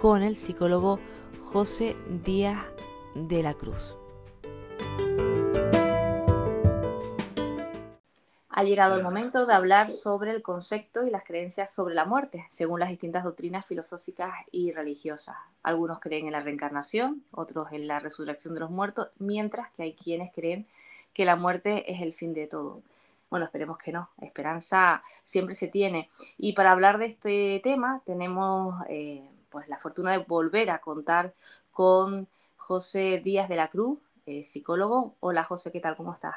con 0.00 0.22
el 0.22 0.36
psicólogo 0.36 0.98
José 1.38 1.96
Díaz 2.24 2.64
de 3.14 3.42
la 3.42 3.52
Cruz. 3.52 3.98
Ha 8.58 8.64
llegado 8.64 8.96
el 8.96 9.02
momento 9.02 9.44
de 9.44 9.52
hablar 9.52 9.90
sobre 9.90 10.30
el 10.30 10.40
concepto 10.40 11.04
y 11.04 11.10
las 11.10 11.24
creencias 11.24 11.70
sobre 11.70 11.94
la 11.94 12.06
muerte, 12.06 12.46
según 12.48 12.80
las 12.80 12.88
distintas 12.88 13.22
doctrinas 13.22 13.66
filosóficas 13.66 14.32
y 14.50 14.72
religiosas. 14.72 15.36
Algunos 15.62 16.00
creen 16.00 16.24
en 16.24 16.32
la 16.32 16.40
reencarnación, 16.40 17.22
otros 17.32 17.68
en 17.72 17.86
la 17.86 18.00
resurrección 18.00 18.54
de 18.54 18.60
los 18.60 18.70
muertos, 18.70 19.08
mientras 19.18 19.70
que 19.72 19.82
hay 19.82 19.92
quienes 19.92 20.32
creen 20.32 20.66
que 21.12 21.26
la 21.26 21.36
muerte 21.36 21.92
es 21.92 22.00
el 22.00 22.14
fin 22.14 22.32
de 22.32 22.46
todo. 22.46 22.80
Bueno, 23.28 23.44
esperemos 23.44 23.76
que 23.76 23.92
no. 23.92 24.08
Esperanza 24.22 25.02
siempre 25.22 25.54
se 25.54 25.68
tiene. 25.68 26.08
Y 26.38 26.54
para 26.54 26.70
hablar 26.70 26.96
de 26.96 27.08
este 27.08 27.60
tema 27.62 28.00
tenemos 28.06 28.82
eh, 28.88 29.28
pues 29.50 29.68
la 29.68 29.76
fortuna 29.76 30.12
de 30.12 30.24
volver 30.24 30.70
a 30.70 30.78
contar 30.78 31.34
con 31.70 32.26
José 32.56 33.20
Díaz 33.22 33.50
de 33.50 33.56
la 33.56 33.68
Cruz, 33.68 33.98
eh, 34.24 34.44
psicólogo. 34.44 35.14
Hola 35.20 35.44
José, 35.44 35.70
¿qué 35.70 35.80
tal? 35.80 35.94
¿Cómo 35.94 36.14
estás? 36.14 36.36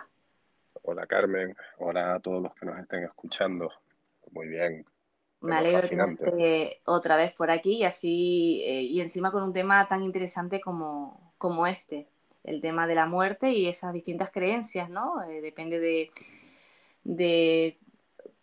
Hola 0.92 1.06
Carmen, 1.06 1.56
hola 1.78 2.16
a 2.16 2.20
todos 2.20 2.42
los 2.42 2.56
que 2.56 2.66
nos 2.66 2.80
estén 2.80 3.04
escuchando. 3.04 3.70
Muy 4.32 4.48
bien. 4.48 4.84
Me 5.42 5.56
alegro 5.56 5.84
de 5.84 5.88
tenerte 5.88 6.82
otra 6.86 7.16
vez 7.16 7.32
por 7.34 7.52
aquí 7.52 7.76
y 7.76 7.84
así, 7.84 8.64
eh, 8.66 8.82
y 8.82 9.00
encima 9.00 9.32
con 9.32 9.44
un 9.44 9.54
tema 9.54 9.88
tan 9.88 10.02
interesante 10.02 10.60
como, 10.60 11.32
como 11.38 11.68
este 11.68 12.08
el 12.44 12.60
tema 12.60 12.88
de 12.88 12.96
la 12.96 13.06
muerte 13.06 13.52
y 13.52 13.68
esas 13.68 13.94
distintas 13.94 14.32
creencias, 14.32 14.90
¿no? 14.90 15.22
Eh, 15.30 15.42
depende 15.42 15.80
de, 15.80 16.10
de 17.04 17.78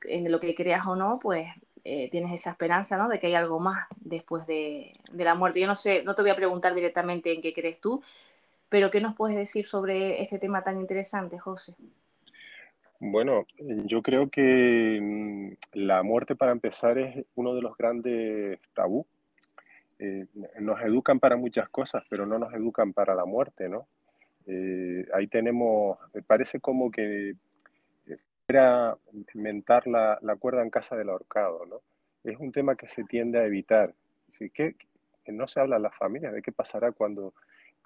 en 0.04 0.30
lo 0.30 0.38
que 0.38 0.54
creas 0.54 0.86
o 0.86 0.94
no, 0.94 1.18
pues 1.18 1.48
eh, 1.82 2.08
tienes 2.10 2.32
esa 2.32 2.50
esperanza, 2.50 2.96
¿no? 2.96 3.08
De 3.08 3.18
que 3.18 3.26
hay 3.26 3.34
algo 3.34 3.58
más 3.58 3.88
después 3.96 4.46
de, 4.46 4.92
la 5.12 5.34
muerte. 5.34 5.58
Yo 5.58 5.66
no 5.66 5.74
sé, 5.74 6.04
no 6.04 6.14
te 6.14 6.22
voy 6.22 6.30
a 6.30 6.36
preguntar 6.36 6.76
directamente 6.76 7.32
en 7.32 7.40
qué 7.40 7.52
crees 7.52 7.80
tú, 7.80 8.04
pero 8.68 8.88
¿qué 8.92 9.00
nos 9.00 9.16
puedes 9.16 9.36
decir 9.36 9.66
sobre 9.66 10.22
este 10.22 10.38
tema 10.38 10.62
tan 10.62 10.78
interesante, 10.78 11.40
José? 11.40 11.74
Bueno, 12.98 13.46
yo 13.58 14.02
creo 14.02 14.30
que 14.30 14.98
mm, 15.00 15.78
la 15.78 16.02
muerte 16.02 16.34
para 16.34 16.52
empezar 16.52 16.98
es 16.98 17.24
uno 17.34 17.54
de 17.54 17.62
los 17.62 17.76
grandes 17.76 18.58
tabú 18.74 19.06
eh, 19.98 20.26
nos 20.60 20.80
educan 20.82 21.18
para 21.18 21.36
muchas 21.36 21.68
cosas, 21.70 22.04
pero 22.08 22.26
no 22.26 22.38
nos 22.38 22.52
educan 22.52 22.92
para 22.92 23.14
la 23.14 23.24
muerte, 23.24 23.68
¿no? 23.68 23.86
Eh, 24.46 25.06
ahí 25.14 25.26
tenemos, 25.26 25.98
me 26.12 26.22
parece 26.22 26.60
como 26.60 26.90
que 26.90 27.30
eh, 28.06 28.18
era 28.46 28.96
inventar 29.34 29.86
la, 29.86 30.18
cuerda 30.38 30.62
en 30.62 30.70
casa 30.70 30.96
del 30.96 31.08
ahorcado, 31.08 31.64
¿no? 31.64 31.80
Es 32.24 32.38
un 32.38 32.52
tema 32.52 32.76
que 32.76 32.88
se 32.88 33.04
tiende 33.04 33.38
a 33.38 33.46
evitar. 33.46 33.94
Así 34.28 34.50
que, 34.50 34.76
no 35.28 35.46
se 35.46 35.60
habla 35.60 35.76
en 35.76 35.82
las 35.82 35.96
familias 35.96 36.32
de 36.32 36.42
qué 36.42 36.52
pasará 36.52 36.92
cuando, 36.92 37.32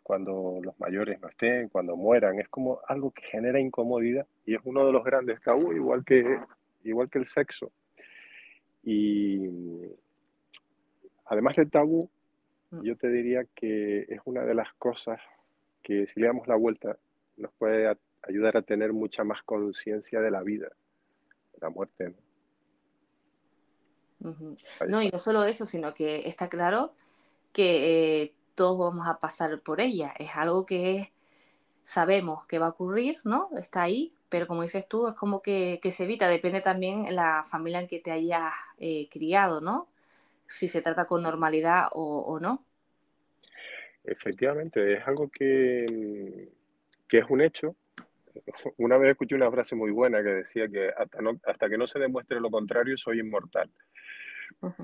cuando 0.03 0.61
los 0.63 0.79
mayores 0.81 1.21
no 1.21 1.29
estén, 1.29 1.69
cuando 1.69 1.97
mueran. 1.97 2.39
Es 2.39 2.49
como 2.49 2.81
algo 2.87 3.11
que 3.11 3.23
genera 3.23 3.61
incomodidad 3.61 4.27
y 4.47 4.55
es 4.55 4.61
uno 4.65 4.87
de 4.87 4.93
los 4.93 5.05
grandes 5.05 5.41
tabú, 5.41 5.73
igual 5.73 6.05
que, 6.05 6.39
igual 6.85 7.09
que 7.09 7.19
el 7.19 7.27
sexo. 7.27 7.73
Y, 8.83 9.49
Además 11.31 11.55
del 11.57 11.71
tabú, 11.71 12.11
mm. 12.71 12.83
yo 12.83 12.97
te 12.97 13.09
diría 13.09 13.45
que 13.55 14.01
es 14.01 14.21
una 14.25 14.45
de 14.45 14.53
las 14.53 14.73
cosas 14.75 15.21
que 15.81 16.07
si 16.09 16.21
le 16.21 16.27
damos 16.27 16.49
la 16.49 16.57
vuelta 16.57 16.99
nos 17.37 17.53
puede 17.53 17.97
ayudar 18.23 18.57
a 18.57 18.63
tener 18.63 18.93
mucha 18.93 19.23
más 19.23 19.43
conciencia 19.45 20.21
de 20.21 20.31
la 20.31 20.43
vida, 20.43 20.67
de 20.67 21.59
la 21.61 21.71
muerte. 21.71 22.15
No, 24.89 25.03
y 25.03 25.09
no 25.09 25.19
solo 25.19 25.45
eso, 25.45 25.65
sino 25.67 25.95
que 25.95 26.29
está 26.29 26.49
claro 26.49 26.93
que 27.53 28.23
eh, 28.23 28.35
todos 28.61 28.79
vamos 28.79 29.09
a 29.09 29.19
pasar 29.19 29.59
por 29.63 29.81
ella. 29.81 30.13
Es 30.19 30.37
algo 30.37 30.67
que 30.67 31.15
sabemos 31.83 32.45
que 32.45 32.59
va 32.59 32.67
a 32.67 32.69
ocurrir, 32.77 33.19
¿no? 33.25 33.49
Está 33.57 33.81
ahí, 33.81 34.13
pero 34.29 34.47
como 34.47 34.61
dices 34.61 34.87
tú, 34.87 35.09
es 35.09 35.15
como 35.15 35.41
que, 35.41 35.81
se 35.91 36.05
evita, 36.05 36.29
depende 36.29 36.61
también 36.61 37.07
la 37.15 37.43
familia 37.47 37.81
en 37.81 37.87
que 37.87 38.01
te 38.01 38.11
hayas 38.11 38.53
eh, 38.77 39.09
criado, 39.09 39.63
¿no? 39.63 39.89
Si 40.47 40.69
se 40.69 40.83
trata 40.83 41.07
con 41.07 41.23
normalidad 41.23 41.87
o, 41.93 42.39
no. 42.39 42.63
Efectivamente, 44.05 44.93
es 44.93 45.07
algo 45.07 45.31
que, 45.31 46.51
que 47.09 47.17
es 47.17 47.25
un 47.31 47.41
hecho. 47.41 47.77
Una 48.77 48.99
vez 48.99 49.13
escuché 49.13 49.37
una 49.37 49.51
frase 49.51 49.75
muy 49.75 49.91
buena 49.91 50.23
que 50.23 50.35
decía 50.35 50.69
que 50.69 50.91
hasta, 50.91 51.19
hasta 51.47 51.71
que 51.71 51.79
no 51.79 51.87
se 51.87 51.99
demuestre 51.99 52.39
lo 52.39 52.51
contrario 52.51 52.99
soy 52.99 53.21
inmortal. 53.21 53.71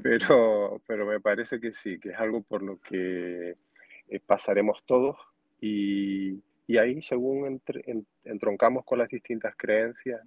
Pero, 0.03 0.81
pero 0.87 1.07
me 1.07 1.21
parece 1.21 1.61
que 1.61 1.73
sí, 1.73 1.99
que 1.99 2.11
es 2.11 2.19
algo 2.19 2.43
por 2.43 2.63
lo 2.63 2.81
que 2.81 3.55
eh, 4.09 4.21
pasaremos 4.27 4.85
todos 4.85 5.17
y, 5.61 6.43
y 6.67 6.79
ahí, 6.79 7.01
según 7.01 7.61
entroncamos 8.25 8.85
con 8.85 8.99
las 8.99 9.09
distintas 9.09 9.55
creencias, 9.57 10.21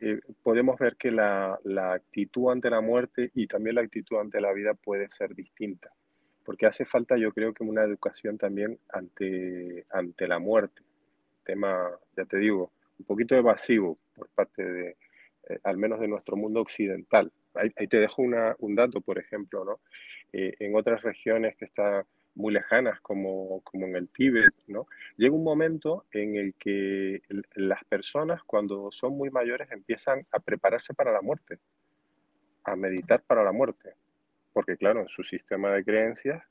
eh, 0.00 0.20
podemos 0.42 0.78
ver 0.78 0.96
que 0.96 1.12
la, 1.12 1.60
actitud 1.92 2.50
ante 2.50 2.70
la 2.70 2.80
muerte 2.80 3.30
y 3.34 3.46
también 3.46 3.76
la 3.76 3.82
actitud 3.82 4.18
ante 4.18 4.40
la 4.40 4.52
vida 4.52 4.74
puede 4.74 5.08
ser 5.10 5.34
distinta. 5.34 5.92
Porque 6.44 6.66
hace 6.66 6.84
falta, 6.84 7.16
yo 7.16 7.32
creo 7.32 7.54
que 7.54 7.62
una 7.62 7.84
educación 7.84 8.36
también 8.36 8.80
ante, 8.88 9.86
ante 9.90 10.26
la 10.26 10.40
muerte. 10.40 10.82
Tema, 11.44 11.90
ya 12.16 12.24
te 12.24 12.38
digo, 12.38 12.72
un 12.98 13.04
poquito 13.04 13.36
evasivo 13.36 13.98
por 14.16 14.28
parte 14.30 14.64
de, 14.64 14.96
eh, 15.48 15.60
al 15.62 15.76
menos 15.76 16.00
de 16.00 16.08
nuestro 16.08 16.36
mundo 16.36 16.60
occidental. 16.60 17.30
Ahí, 17.54 17.86
te 17.88 17.98
dejo 17.98 18.22
un 18.22 18.74
dato, 18.74 19.00
por 19.00 19.18
ejemplo, 19.18 19.64
¿no? 19.64 19.80
Eh, 20.32 20.54
en 20.60 20.76
otras 20.76 21.02
regiones 21.02 21.56
que 21.56 21.64
está 21.64 22.06
muy 22.34 22.52
lejanas 22.52 23.00
como, 23.00 23.60
como 23.62 23.86
en 23.86 23.96
el 23.96 24.08
Tíbet, 24.08 24.54
¿no? 24.68 24.86
Llega 25.16 25.34
un 25.34 25.44
momento 25.44 26.06
en 26.12 26.36
el 26.36 26.54
que 26.54 27.22
las 27.54 27.84
personas 27.84 28.42
cuando 28.44 28.90
son 28.92 29.16
muy 29.16 29.30
mayores 29.30 29.70
empiezan 29.70 30.26
a 30.30 30.38
prepararse 30.38 30.94
para 30.94 31.12
la 31.12 31.22
muerte, 31.22 31.58
a 32.64 32.76
meditar 32.76 33.22
para 33.22 33.42
la 33.42 33.52
muerte, 33.52 33.94
porque 34.52 34.76
claro, 34.76 35.00
en 35.00 35.08
su 35.08 35.24
sistema 35.24 35.72
de 35.72 35.84
creencias 35.84 36.42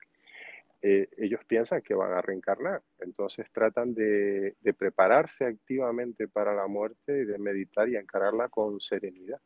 eh, 0.81 1.09
ellos 1.17 1.41
piensan 1.45 1.81
que 1.81 1.93
van 1.93 2.13
a 2.13 2.21
reencarnar, 2.21 2.81
entonces 2.99 3.49
tratan 3.51 3.93
de, 3.93 4.55
de 4.61 4.73
prepararse 4.73 5.45
activamente 5.45 6.27
para 6.27 6.53
la 6.53 6.67
muerte 6.67 7.21
y 7.21 7.25
de 7.25 7.37
meditar 7.37 7.89
y 7.89 7.97
encararla 7.97 8.47
con 8.49 8.79
serenidad, 8.79 9.41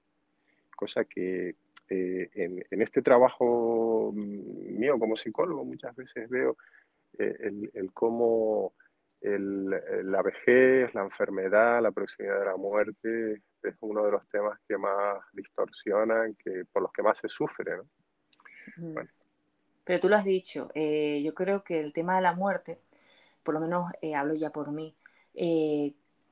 cosa 0.83 1.05
que 1.05 1.55
eh, 1.89 2.29
en, 2.33 2.81
este 2.81 3.01
trabajo 3.01 4.11
mío 4.13 4.99
como 4.99 5.15
psicólogo 5.15 5.63
muchas 5.63 5.95
veces 5.95 6.29
veo 6.29 6.57
eh, 7.17 7.69
el, 7.73 7.93
cómo 7.93 8.73
la 9.21 10.21
vejez, 10.21 10.93
la 10.93 11.03
enfermedad, 11.03 11.81
la 11.81 11.91
proximidad 11.91 12.39
de 12.39 12.45
la 12.45 12.57
muerte 12.57 13.41
es 13.63 13.75
uno 13.79 14.03
de 14.03 14.11
los 14.11 14.27
temas 14.27 14.59
que 14.67 14.77
más 14.77 15.19
distorsionan, 15.31 16.35
que, 16.35 16.65
por 16.69 16.81
los 16.81 16.91
que 16.91 17.03
más 17.03 17.17
se 17.19 17.29
sufre. 17.29 17.77
Pero 19.85 19.99
tú 20.01 20.09
lo 20.09 20.17
has 20.17 20.25
dicho, 20.25 20.69
eh, 20.75 21.21
yo 21.23 21.33
creo 21.33 21.63
que 21.63 21.79
el 21.79 21.93
tema 21.93 22.17
de 22.17 22.23
la 22.23 22.33
muerte, 22.33 22.81
por 23.43 23.53
lo 23.53 23.61
menos 23.61 23.89
hablo 24.13 24.33
ya 24.33 24.49
por 24.49 24.73
mí, 24.73 24.93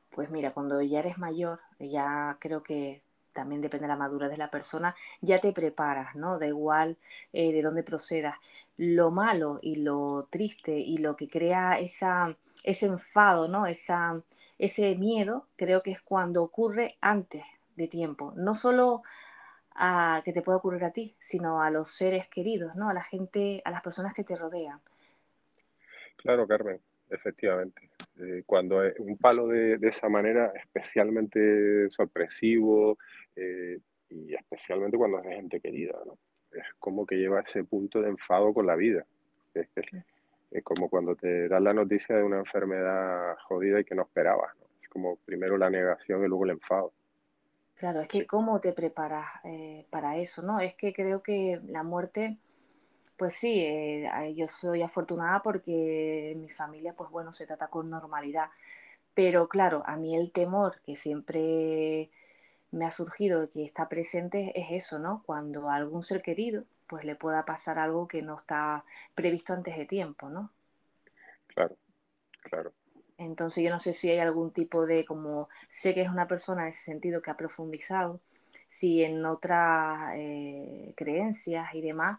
pues 0.09 0.29
mira, 0.29 0.49
cuando 0.49 0.81
ya 0.81 0.99
eres 0.99 1.17
mayor, 1.17 1.61
ya 1.79 2.35
creo 2.41 2.61
que 2.61 3.01
también 3.33 3.61
depende 3.61 3.85
de 3.85 3.89
la 3.89 3.95
madurez 3.95 4.29
de 4.29 4.37
la 4.37 4.51
persona, 4.51 4.95
ya 5.21 5.39
te 5.39 5.53
preparas, 5.53 6.15
¿no? 6.15 6.39
Da 6.39 6.47
igual 6.47 6.97
eh, 7.33 7.51
de 7.51 7.61
dónde 7.61 7.83
procedas. 7.83 8.35
Lo 8.77 9.11
malo 9.11 9.59
y 9.61 9.75
lo 9.75 10.27
triste 10.29 10.71
y 10.77 10.97
lo 10.97 11.15
que 11.15 11.27
crea 11.27 11.77
esa, 11.77 12.35
ese 12.63 12.87
enfado, 12.87 13.47
¿no? 13.47 13.65
Esa, 13.65 14.21
ese 14.57 14.95
miedo, 14.95 15.47
creo 15.55 15.81
que 15.81 15.91
es 15.91 16.01
cuando 16.01 16.43
ocurre 16.43 16.97
antes 17.01 17.43
de 17.75 17.87
tiempo. 17.87 18.33
No 18.35 18.53
solo 18.53 19.01
a 19.73 20.21
que 20.25 20.33
te 20.33 20.41
pueda 20.41 20.57
ocurrir 20.57 20.83
a 20.83 20.91
ti, 20.91 21.15
sino 21.19 21.61
a 21.61 21.69
los 21.69 21.91
seres 21.91 22.27
queridos, 22.27 22.75
¿no? 22.75 22.89
A 22.89 22.93
la 22.93 23.03
gente, 23.03 23.61
a 23.65 23.71
las 23.71 23.81
personas 23.81 24.13
que 24.13 24.23
te 24.23 24.35
rodean. 24.35 24.81
Claro, 26.17 26.47
Carmen, 26.47 26.79
efectivamente. 27.11 27.89
Eh, 28.19 28.43
cuando 28.45 28.83
es 28.83 28.97
un 28.99 29.17
palo 29.17 29.47
de, 29.47 29.77
de, 29.77 29.89
esa 29.89 30.09
manera, 30.09 30.51
especialmente 30.55 31.89
sorpresivo 31.89 32.97
eh, 33.35 33.79
y 34.09 34.33
especialmente 34.33 34.97
cuando 34.97 35.19
es 35.19 35.25
de 35.25 35.35
gente 35.35 35.59
querida, 35.59 35.97
¿no? 36.05 36.17
Es 36.51 36.65
como 36.79 37.05
que 37.05 37.15
lleva 37.15 37.41
ese 37.41 37.63
punto 37.63 38.01
de 38.01 38.09
enfado 38.09 38.53
con 38.53 38.67
la 38.67 38.75
vida. 38.75 39.05
Es, 39.53 39.67
es, 39.75 40.63
como 40.63 40.89
cuando 40.89 41.15
te 41.15 41.47
dan 41.47 41.63
la 41.63 41.73
noticia 41.73 42.15
de 42.15 42.23
una 42.23 42.39
enfermedad 42.39 43.37
jodida 43.47 43.79
y 43.79 43.85
que 43.85 43.95
no 43.95 44.03
esperabas, 44.03 44.53
¿no? 44.59 44.65
Es 44.81 44.89
como 44.89 45.15
primero 45.17 45.57
la 45.57 45.69
negación 45.69 46.23
y 46.23 46.27
luego 46.27 46.43
el 46.45 46.51
enfado. 46.51 46.91
Claro, 47.75 48.01
es 48.01 48.09
que 48.09 48.27
cómo 48.27 48.59
te 48.59 48.73
preparas 48.73 49.25
eh, 49.43 49.85
para 49.89 50.17
eso, 50.17 50.43
¿no? 50.43 50.59
Es 50.59 50.75
que 50.75 50.93
creo 50.93 51.23
que 51.23 51.59
la 51.65 51.83
muerte 51.83 52.37
pues 53.21 53.35
sí, 53.35 53.61
eh, 53.61 54.33
yo 54.35 54.47
soy 54.47 54.81
afortunada 54.81 55.43
porque 55.43 56.33
mi 56.39 56.49
familia, 56.49 56.93
pues 56.95 57.11
bueno, 57.11 57.31
se 57.31 57.45
trata 57.45 57.67
con 57.67 57.87
normalidad. 57.87 58.49
Pero 59.13 59.47
claro, 59.47 59.83
a 59.85 59.95
mí 59.95 60.15
el 60.15 60.31
temor 60.31 60.81
que 60.83 60.95
siempre 60.95 62.09
me 62.71 62.83
ha 62.83 62.89
surgido, 62.89 63.47
que 63.51 63.63
está 63.63 63.87
presente, 63.87 64.59
es 64.59 64.71
eso, 64.71 64.97
¿no? 64.97 65.21
Cuando 65.23 65.69
a 65.69 65.75
algún 65.75 66.01
ser 66.01 66.23
querido, 66.23 66.63
pues 66.87 67.05
le 67.05 67.15
pueda 67.15 67.45
pasar 67.45 67.77
algo 67.77 68.07
que 68.07 68.23
no 68.23 68.37
está 68.37 68.85
previsto 69.13 69.53
antes 69.53 69.77
de 69.77 69.85
tiempo, 69.85 70.27
¿no? 70.27 70.49
Claro, 71.45 71.77
claro. 72.41 72.73
Entonces 73.19 73.63
yo 73.63 73.69
no 73.69 73.77
sé 73.77 73.93
si 73.93 74.09
hay 74.09 74.17
algún 74.17 74.49
tipo 74.49 74.87
de, 74.87 75.05
como 75.05 75.47
sé 75.67 75.93
que 75.93 76.01
es 76.01 76.09
una 76.09 76.27
persona 76.27 76.63
en 76.63 76.69
ese 76.69 76.85
sentido 76.85 77.21
que 77.21 77.29
ha 77.29 77.37
profundizado, 77.37 78.19
si 78.67 79.03
en 79.03 79.23
otras 79.27 80.15
eh, 80.15 80.95
creencias 80.97 81.75
y 81.75 81.81
demás, 81.81 82.17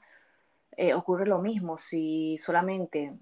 eh, 0.76 0.94
ocurre 0.94 1.26
lo 1.26 1.38
mismo 1.38 1.76
si 1.76 2.38
solamente 2.38 3.12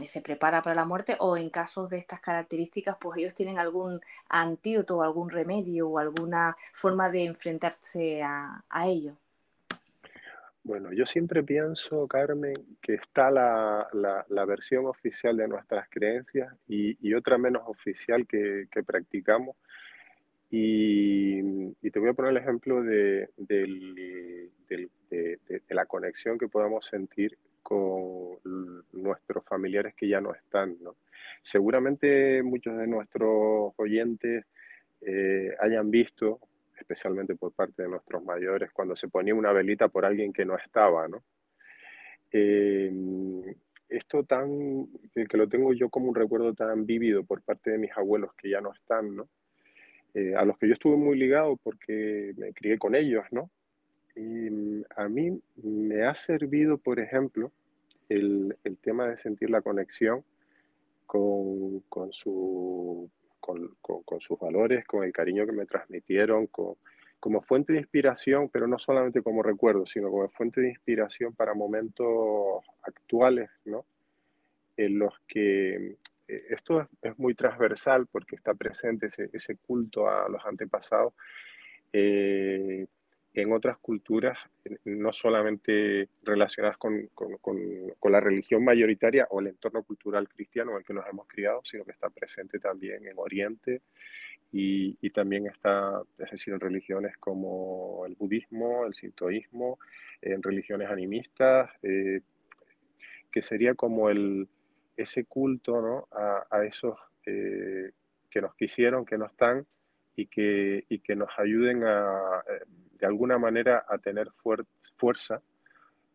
eh, 0.00 0.08
se 0.08 0.20
prepara 0.20 0.60
para 0.60 0.74
la 0.74 0.84
muerte 0.84 1.16
o 1.20 1.36
en 1.36 1.50
casos 1.50 1.88
de 1.88 1.98
estas 1.98 2.20
características, 2.20 2.96
pues 3.00 3.18
ellos 3.18 3.34
tienen 3.34 3.58
algún 3.58 4.00
antídoto 4.28 4.98
o 4.98 5.02
algún 5.02 5.30
remedio 5.30 5.88
o 5.88 5.98
alguna 5.98 6.56
forma 6.72 7.08
de 7.08 7.24
enfrentarse 7.24 8.22
a, 8.22 8.62
ello. 8.86 9.16
Bueno, 10.64 10.92
yo 10.92 11.06
siempre 11.06 11.44
pienso, 11.44 12.08
Carmen, 12.08 12.54
que 12.82 12.94
está 12.94 13.30
la, 13.30 14.44
versión 14.46 14.86
oficial 14.86 15.36
de 15.36 15.46
nuestras 15.46 15.88
creencias 15.88 16.52
y, 16.66 17.14
otra 17.14 17.38
menos 17.38 17.62
oficial 17.66 18.26
que, 18.26 18.68
practicamos. 18.84 19.56
Y, 20.50 21.72
te 21.90 21.98
voy 21.98 22.10
a 22.10 22.14
poner 22.14 22.32
el 22.32 22.36
ejemplo 22.38 22.82
de, 22.82 23.30
del, 23.36 23.94
de, 24.68 25.62
la 25.70 25.86
conexión 25.86 26.38
que 26.38 26.48
podamos 26.48 26.86
sentir 26.86 27.38
con 27.62 28.38
nuestros 28.92 29.44
familiares 29.44 29.94
que 29.94 30.08
ya 30.08 30.20
no 30.20 30.34
están. 30.34 30.76
¿no? 30.82 30.96
Seguramente 31.42 32.42
muchos 32.42 32.76
de 32.76 32.86
nuestros 32.86 33.72
oyentes 33.76 34.44
eh, 35.00 35.54
hayan 35.60 35.90
visto, 35.90 36.40
especialmente 36.78 37.34
por 37.34 37.52
parte 37.52 37.82
de 37.82 37.88
nuestros 37.88 38.22
mayores, 38.24 38.70
cuando 38.72 38.94
se 38.94 39.08
ponía 39.08 39.34
una 39.34 39.52
velita 39.52 39.88
por 39.88 40.04
alguien 40.04 40.32
que 40.32 40.44
no 40.44 40.56
estaba. 40.56 41.08
¿no? 41.08 41.24
Eh, 42.30 42.92
esto 43.88 44.24
tan, 44.24 44.88
que, 45.14 45.36
lo 45.36 45.48
tengo 45.48 45.72
yo 45.72 45.88
como 45.88 46.08
un 46.08 46.14
recuerdo 46.14 46.54
tan 46.54 46.86
vívido 46.86 47.24
por 47.24 47.42
parte 47.42 47.70
de 47.70 47.78
mis 47.78 47.96
abuelos 47.96 48.34
que 48.34 48.50
ya 48.50 48.60
no 48.60 48.72
están, 48.72 49.14
¿no? 49.14 49.28
Eh, 50.16 50.34
a 50.34 50.46
los 50.46 50.56
que 50.56 50.66
yo 50.66 50.72
estuve 50.72 50.96
muy 50.96 51.18
ligado 51.18 51.58
porque 51.58 52.32
me 52.38 52.54
crié 52.54 52.78
con 52.78 52.94
ellos, 52.94 53.26
¿no? 53.32 53.50
Y 54.14 54.20
mm, 54.22 54.84
a 54.96 55.08
mí 55.10 55.42
me 55.62 56.04
ha 56.06 56.14
servido, 56.14 56.78
por 56.78 56.98
ejemplo, 57.00 57.52
el, 58.08 58.56
tema 58.80 59.08
de 59.08 59.18
sentir 59.18 59.50
la 59.50 59.60
conexión 59.60 60.24
con, 61.04 61.80
con, 61.90 62.14
su, 62.14 63.10
con, 63.40 63.76
con, 63.82 64.20
sus 64.22 64.38
valores, 64.38 64.86
con 64.86 65.04
el 65.04 65.12
cariño 65.12 65.44
que 65.44 65.52
me 65.52 65.66
transmitieron, 65.66 66.46
como 67.20 67.42
fuente 67.42 67.74
de 67.74 67.80
inspiración, 67.80 68.48
pero 68.48 68.66
no 68.66 68.78
solamente 68.78 69.20
como 69.22 69.42
recuerdo, 69.42 69.84
sino 69.84 70.10
como 70.10 70.30
fuente 70.30 70.62
de 70.62 70.70
inspiración 70.70 71.34
para 71.34 71.52
momentos 71.52 72.64
actuales, 72.84 73.50
¿no? 73.66 73.84
En 74.78 74.98
los 74.98 75.12
que 75.28 75.98
esto 76.28 76.88
es, 77.02 77.18
muy 77.18 77.34
transversal 77.34 78.06
porque 78.06 78.36
está 78.36 78.54
presente 78.54 79.06
ese, 79.06 79.30
ese, 79.32 79.56
culto 79.56 80.08
a 80.08 80.28
los 80.28 80.44
antepasados. 80.44 81.14
Eh, 81.92 82.86
en 83.36 83.52
otras 83.52 83.76
culturas, 83.78 84.38
no 84.84 85.12
solamente 85.12 86.08
relacionadas 86.22 86.78
con, 86.78 87.10
la 88.02 88.20
religión 88.20 88.64
mayoritaria 88.64 89.26
o 89.30 89.40
el 89.40 89.48
entorno 89.48 89.82
cultural 89.82 90.26
cristiano 90.28 90.72
en 90.72 90.78
el 90.78 90.84
que 90.84 90.94
nos 90.94 91.06
hemos 91.06 91.28
criado, 91.28 91.60
sino 91.64 91.84
que 91.84 91.92
está 91.92 92.08
presente 92.08 92.58
también 92.58 93.06
en 93.06 93.18
Oriente 93.18 93.82
y, 94.52 95.10
también 95.10 95.46
está, 95.46 96.02
es 96.18 96.30
decir, 96.30 96.54
en 96.54 96.60
religiones 96.60 97.16
como 97.18 98.04
el 98.06 98.14
budismo, 98.14 98.86
el 98.86 98.94
sintoísmo, 98.94 99.78
en 100.22 100.42
religiones 100.42 100.88
animistas, 100.88 101.70
eh, 101.82 102.20
que 103.30 103.42
sería 103.42 103.74
como 103.74 104.08
el, 104.08 104.48
ese 104.96 105.24
culto 105.24 105.80
¿no? 105.80 106.08
a, 106.12 106.64
esos 106.64 106.98
eh, 107.24 107.90
que 108.30 108.40
nos 108.40 108.54
quisieron, 108.54 109.04
que 109.04 109.18
no 109.18 109.26
están 109.26 109.66
y 110.14 110.26
que, 110.26 110.84
y 110.88 111.00
que 111.00 111.16
nos 111.16 111.28
ayuden 111.38 111.84
a, 111.84 112.42
eh, 112.48 112.64
de 112.98 113.06
alguna 113.06 113.38
manera 113.38 113.84
a 113.88 113.98
tener 113.98 114.30
fuerza 114.96 115.40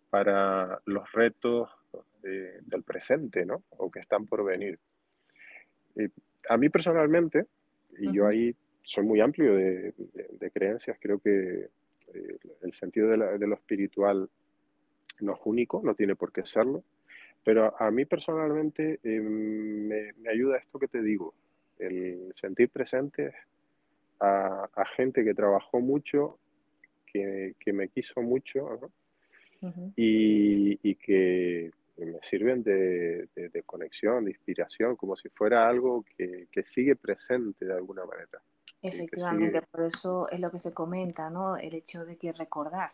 para 0.10 0.82
los 0.86 1.12
retos 1.12 1.70
del 2.22 2.84
presente, 2.84 3.46
¿no? 3.46 3.64
O 3.70 3.90
que 3.90 4.00
están 4.00 4.28
por 4.28 4.44
venir. 4.44 4.78
a 6.50 6.58
mí 6.58 6.70
personalmente, 6.70 7.48
y 7.98 8.12
yo 8.14 8.28
ahí 8.28 8.56
soy 8.84 9.06
muy 9.06 9.22
amplio 9.22 9.56
de, 9.56 9.94
creencias, 10.54 10.98
creo 11.00 11.20
que 11.20 11.70
eh, 12.14 12.38
el 12.62 12.74
sentido 12.74 13.10
de, 13.10 13.18
lo 13.18 13.56
espiritual 13.56 14.30
no 15.22 15.34
es 15.34 15.40
único, 15.46 15.82
no 15.84 15.96
tiene 15.96 16.16
por 16.16 16.32
qué 16.32 16.46
serlo, 16.46 16.84
pero 17.44 17.76
a 17.80 17.90
mí 17.92 18.06
personalmente 18.06 19.00
eh, 19.04 19.20
me, 19.20 20.14
ayuda 20.30 20.58
esto 20.58 20.80
que 20.80 20.88
te 20.88 21.02
digo, 21.02 21.34
el 21.80 22.34
sentir 22.36 22.70
presente 22.70 23.34
a, 24.20 24.86
gente 24.96 25.24
que 25.24 25.34
trabajó 25.34 25.80
mucho, 25.80 26.38
que, 27.06 27.56
me 27.74 27.90
quiso 27.90 28.22
mucho, 28.22 28.92
y, 29.96 30.96
que 30.96 31.72
me 31.98 32.22
sirven 32.22 32.64
de, 32.64 33.64
conexión, 33.66 34.26
de 34.26 34.32
inspiración, 34.32 34.96
como 34.96 35.16
si 35.16 35.30
fuera 35.30 35.68
algo 35.68 36.06
que, 36.18 36.64
sigue 36.66 36.96
presente 36.96 37.66
de 37.66 37.74
alguna 37.74 38.06
manera. 38.06 38.42
Efectivamente, 38.84 39.62
por 39.64 39.82
eso 39.84 40.30
es 40.30 40.40
lo 40.40 40.52
que 40.52 40.60
se 40.60 40.74
comenta, 40.74 41.30
¿no? 41.30 41.58
El 41.58 41.74
hecho 41.74 42.06
de 42.06 42.18
que 42.18 42.32
recordar, 42.32 42.92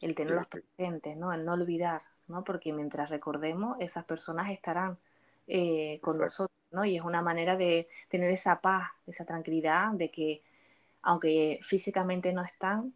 el 0.00 0.14
tenerlos 0.16 0.46
presentes, 0.46 1.16
¿no? 1.16 1.32
El 1.32 1.44
no 1.44 1.52
olvidar, 1.52 2.02
¿no? 2.32 2.44
Porque 2.44 2.72
mientras 2.72 3.10
recordemos, 3.10 3.76
esas 3.80 4.04
personas 4.04 4.50
estarán 4.50 4.98
eh, 5.46 6.00
con 6.02 6.18
nosotros, 6.18 6.56
¿no? 6.72 6.84
Y 6.84 6.96
es 6.96 7.02
una 7.02 7.22
manera 7.22 7.56
de 7.56 7.88
tener 8.08 8.30
esa 8.30 8.60
paz, 8.60 8.90
esa 9.06 9.24
tranquilidad 9.24 9.92
de 9.92 10.10
que, 10.10 10.42
aunque 11.02 11.60
físicamente 11.62 12.32
no 12.32 12.42
están, 12.42 12.94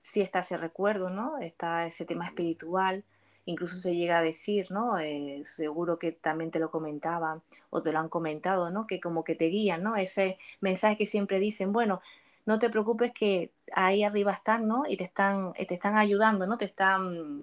sí 0.00 0.20
está 0.22 0.40
ese 0.40 0.56
recuerdo, 0.56 1.10
¿no? 1.10 1.38
Está 1.38 1.86
ese 1.86 2.04
tema 2.06 2.26
espiritual, 2.26 3.04
incluso 3.46 3.76
se 3.80 3.94
llega 3.94 4.18
a 4.18 4.22
decir, 4.22 4.70
¿no? 4.70 4.98
Eh, 4.98 5.42
seguro 5.44 5.98
que 5.98 6.12
también 6.12 6.50
te 6.50 6.58
lo 6.60 6.70
comentaban 6.70 7.42
o 7.70 7.82
te 7.82 7.92
lo 7.92 7.98
han 7.98 8.08
comentado, 8.08 8.70
¿no? 8.70 8.86
Que 8.86 9.00
como 9.00 9.24
que 9.24 9.34
te 9.34 9.46
guían, 9.46 9.82
¿no? 9.82 9.96
Ese 9.96 10.38
mensaje 10.60 10.96
que 10.98 11.06
siempre 11.06 11.38
dicen, 11.40 11.72
bueno, 11.72 12.00
no 12.46 12.58
te 12.58 12.70
preocupes 12.70 13.12
que 13.12 13.52
ahí 13.72 14.02
arriba 14.04 14.32
están, 14.32 14.66
¿no? 14.68 14.84
Y 14.86 14.96
te 14.96 15.04
están, 15.04 15.52
te 15.54 15.74
están 15.74 15.96
ayudando, 15.96 16.46
¿no? 16.46 16.58
Te 16.58 16.64
están, 16.64 17.42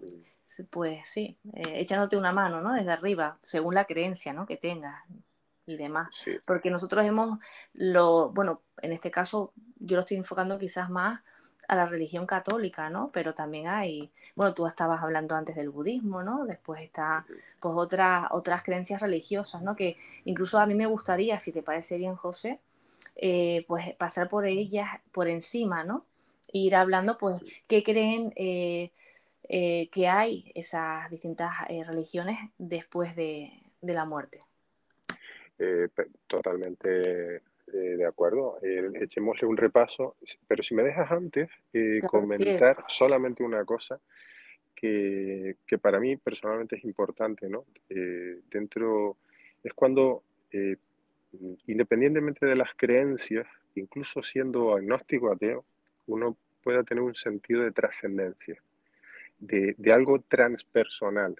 pues 0.69 1.01
sí, 1.05 1.37
eh, 1.53 1.73
echándote 1.75 2.17
una 2.17 2.31
mano, 2.31 2.61
¿no? 2.61 2.73
Desde 2.73 2.91
arriba, 2.91 3.37
según 3.43 3.75
la 3.75 3.85
creencia, 3.85 4.33
¿no? 4.33 4.45
Que 4.45 4.57
tengas 4.57 5.03
y 5.65 5.75
demás. 5.75 6.09
Porque 6.45 6.71
nosotros 6.71 7.05
hemos, 7.05 7.39
lo, 7.73 8.29
bueno, 8.29 8.61
en 8.81 8.93
este 8.93 9.11
caso 9.11 9.53
yo 9.79 9.95
lo 9.95 9.99
estoy 10.01 10.17
enfocando 10.17 10.57
quizás 10.57 10.89
más 10.89 11.21
a 11.67 11.75
la 11.75 11.85
religión 11.85 12.25
católica, 12.25 12.89
¿no? 12.89 13.11
Pero 13.11 13.33
también 13.33 13.67
hay, 13.67 14.09
bueno, 14.35 14.53
tú 14.53 14.65
estabas 14.65 15.03
hablando 15.03 15.35
antes 15.35 15.55
del 15.55 15.69
budismo, 15.69 16.23
¿no? 16.23 16.45
Después 16.45 16.81
está, 16.81 17.25
pues, 17.59 17.73
otras, 17.75 18.27
otras 18.31 18.63
creencias 18.63 19.01
religiosas, 19.01 19.61
¿no? 19.61 19.75
Que 19.75 19.97
incluso 20.23 20.59
a 20.59 20.65
mí 20.65 20.73
me 20.75 20.85
gustaría, 20.85 21.37
si 21.39 21.51
te 21.51 21.61
parece 21.61 21.97
bien, 21.97 22.15
José, 22.15 22.61
eh, 23.17 23.65
pues 23.67 23.93
pasar 23.95 24.29
por 24.29 24.45
ellas, 24.45 24.87
por 25.11 25.27
encima, 25.27 25.83
¿no? 25.83 26.05
E 26.47 26.59
ir 26.59 26.75
hablando, 26.75 27.17
pues, 27.17 27.41
qué 27.67 27.83
creen 27.83 28.31
eh, 28.37 28.91
eh, 29.49 29.89
que 29.91 30.07
hay 30.07 30.51
esas 30.55 31.09
distintas 31.09 31.51
religiones 31.87 32.37
después 32.57 33.15
de, 33.15 33.51
de 33.81 33.93
la 33.93 34.05
muerte. 34.05 34.41
totalmente 36.27 37.41
eh, 37.73 37.97
de 37.97 38.05
acuerdo, 38.05 38.59
eh, 38.61 38.89
echémosle 39.01 39.45
un 39.45 39.57
repaso, 39.57 40.15
pero 40.47 40.63
si 40.63 40.73
me 40.73 40.83
dejas 40.83 41.11
antes 41.11 41.49
eh, 41.73 41.99
comentar 42.07 42.85
solamente 42.87 43.43
una 43.43 43.65
cosa 43.65 43.99
que, 44.73 45.57
que, 45.65 45.77
para 45.77 45.99
mí 45.99 46.15
personalmente 46.15 46.77
es 46.77 46.85
importante, 46.85 47.49
¿no? 47.49 47.65
dentro, 48.49 49.17
es 49.63 49.73
cuando, 49.73 50.23
independientemente 51.65 52.45
de 52.45 52.55
las 52.55 52.69
creencias, 52.73 53.47
incluso 53.75 54.23
siendo 54.23 54.73
agnóstico 54.73 55.33
ateo, 55.33 55.65
uno 56.05 56.37
pueda 56.63 56.83
tener 56.83 57.03
un 57.03 57.15
sentido 57.15 57.63
de 57.63 57.71
trascendencia, 57.71 58.61
de, 59.39 59.75
de, 59.77 59.93
algo 59.93 60.21
transpersonal. 60.21 61.35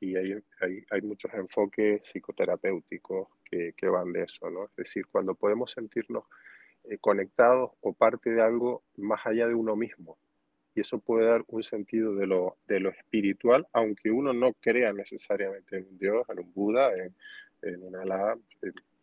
Y 0.00 0.16
hay, 0.16 0.32
hay, 0.60 0.84
hay 0.90 1.02
muchos 1.02 1.32
enfoques 1.34 2.02
psicoterapéuticos 2.04 3.28
que, 3.50 3.88
van 3.88 4.12
de 4.12 4.22
eso, 4.22 4.50
¿no? 4.50 4.64
Es 4.64 4.76
decir, 4.76 5.06
cuando 5.10 5.34
podemos 5.34 5.72
sentirnos 5.72 6.24
eh, 6.84 6.98
conectados 6.98 7.72
o 7.80 7.92
parte 7.92 8.30
de 8.30 8.40
algo 8.40 8.82
más 8.96 9.26
allá 9.26 9.48
de 9.48 9.54
uno 9.54 9.76
mismo. 9.76 10.16
Y 10.74 10.80
eso 10.80 11.00
puede 11.00 11.26
dar 11.26 11.44
un 11.48 11.62
sentido 11.62 12.14
de 12.14 12.26
lo, 12.26 12.56
de 12.68 12.78
lo 12.78 12.90
espiritual, 12.90 13.66
aunque 13.72 14.10
uno 14.10 14.32
no 14.32 14.52
crea 14.54 14.92
necesariamente 14.92 15.78
en 15.78 15.88
un 15.88 15.98
Dios, 15.98 16.26
en 16.28 16.38
un 16.38 16.52
Buda, 16.54 16.94
en, 16.94 17.14
en 17.62 17.82
una 17.82 18.02
Alá, 18.02 18.38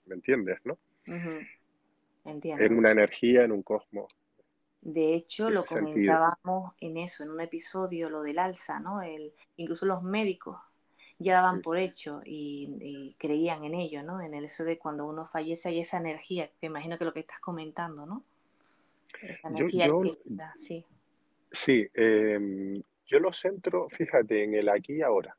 ¿me 0.06 0.16
entiendes, 0.16 0.60
no? 0.64 0.80
Entiendo. 2.24 2.64
En 2.64 2.78
una 2.78 2.92
energía, 2.92 3.44
en 3.44 3.52
un 3.52 3.64
cosmos. 3.64 4.14
De 4.82 5.16
hecho, 5.16 5.50
lo 5.50 5.64
comentábamos 5.64 6.74
en 6.80 6.98
eso, 6.98 7.24
en 7.24 7.32
un 7.32 7.42
episodio, 7.42 8.10
lo 8.10 8.22
del 8.22 8.40
alza, 8.40 8.80
¿no? 8.80 9.02
El, 9.02 9.34
incluso 9.58 9.86
los 9.86 10.04
médicos 10.04 10.58
ya 11.20 11.34
daban 11.36 11.62
por 11.62 11.78
hecho 11.78 12.22
y, 12.24 13.16
creían 13.18 13.64
en 13.64 13.74
ello, 13.74 14.04
¿no? 14.04 14.22
En 14.22 14.34
el 14.34 14.46
eso 14.46 14.64
de 14.64 14.78
cuando 14.78 15.06
uno 15.06 15.26
fallece 15.26 15.70
hay 15.70 15.80
esa 15.80 15.98
energía, 15.98 16.50
que 16.60 16.68
imagino 16.68 16.98
que 16.98 17.06
lo 17.06 17.14
que 17.14 17.22
estás 17.22 17.40
comentando, 17.40 18.06
¿no? 18.06 18.24
Esa 19.22 19.48
energía 19.48 19.88
yo, 19.88 20.04
sí. 20.56 20.86
Sí, 21.52 21.88
em, 21.94 22.82
yo 23.08 23.20
lo 23.20 23.34
centro, 23.34 23.90
fíjate, 23.90 24.44
en 24.44 24.54
el 24.54 24.70
aquí 24.70 24.98
y 24.98 25.02
ahora. 25.02 25.36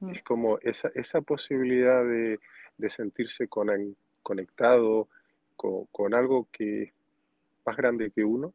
Mm. 0.00 0.10
Es 0.10 0.22
como 0.22 0.58
esa, 0.58 0.90
esa 0.94 1.22
posibilidad 1.22 2.04
de, 2.04 2.38
sentirse 2.88 3.48
conectado 4.22 5.08
con, 5.56 5.86
con 5.86 6.14
algo 6.14 6.46
que 6.52 6.92
más 7.68 7.76
grande 7.76 8.10
que 8.10 8.24
uno. 8.24 8.54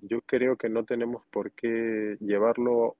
Yo 0.00 0.20
creo 0.22 0.56
que 0.56 0.68
no 0.68 0.84
tenemos 0.84 1.24
por 1.30 1.52
qué 1.52 2.16
llevarlo 2.20 2.96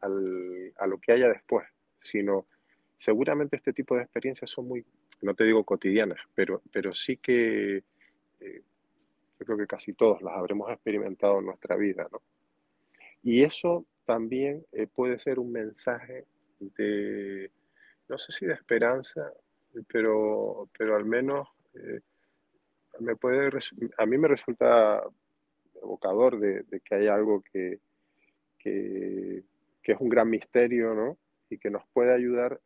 a 0.00 0.86
lo 0.86 0.98
que 0.98 1.12
haya 1.12 1.28
después, 1.28 1.66
sino 2.02 2.46
seguramente 2.98 3.56
este 3.56 3.72
tipo 3.72 3.96
de 3.96 4.02
experiencias 4.02 4.50
son 4.50 4.68
muy, 4.68 4.84
no 5.22 5.34
te 5.34 5.44
digo 5.44 5.64
cotidianas, 5.64 6.20
pero, 6.34 6.62
pero 6.70 6.92
sí 6.92 7.16
que 7.16 7.82
eh, 8.40 8.62
yo 9.38 9.46
creo 9.46 9.56
que 9.56 9.66
casi 9.66 9.94
todos 9.94 10.20
las 10.20 10.36
habremos 10.36 10.70
experimentado 10.70 11.38
en 11.38 11.46
nuestra 11.46 11.76
vida, 11.76 12.06
¿no? 12.12 12.20
Y 13.22 13.42
eso 13.42 13.86
también 14.04 14.66
eh, 14.72 14.86
puede 14.86 15.18
ser 15.18 15.38
un 15.38 15.50
mensaje 15.50 16.26
de, 16.58 17.50
no 18.08 18.18
sé 18.18 18.32
si 18.32 18.44
de 18.44 18.54
esperanza, 18.54 19.32
pero, 19.88 20.68
pero 20.76 20.96
al 20.96 21.06
menos 21.06 21.48
eh, 21.74 22.00
me 23.00 23.16
puede, 23.16 23.50
a 23.98 24.06
mí 24.06 24.18
me 24.18 24.28
resulta 24.28 25.02
evocador 25.82 26.38
de, 26.38 26.64
que 26.84 26.94
hay 26.94 27.08
algo 27.08 27.42
que, 27.52 27.80
que, 28.58 29.42
es 29.84 29.96
un 29.98 30.08
gran 30.08 30.30
misterio, 30.30 30.94
¿no? 30.94 31.18
Y 31.48 31.58
que 31.58 31.68
nos 31.68 31.82
puede 31.92 32.14
ayudar 32.14 32.60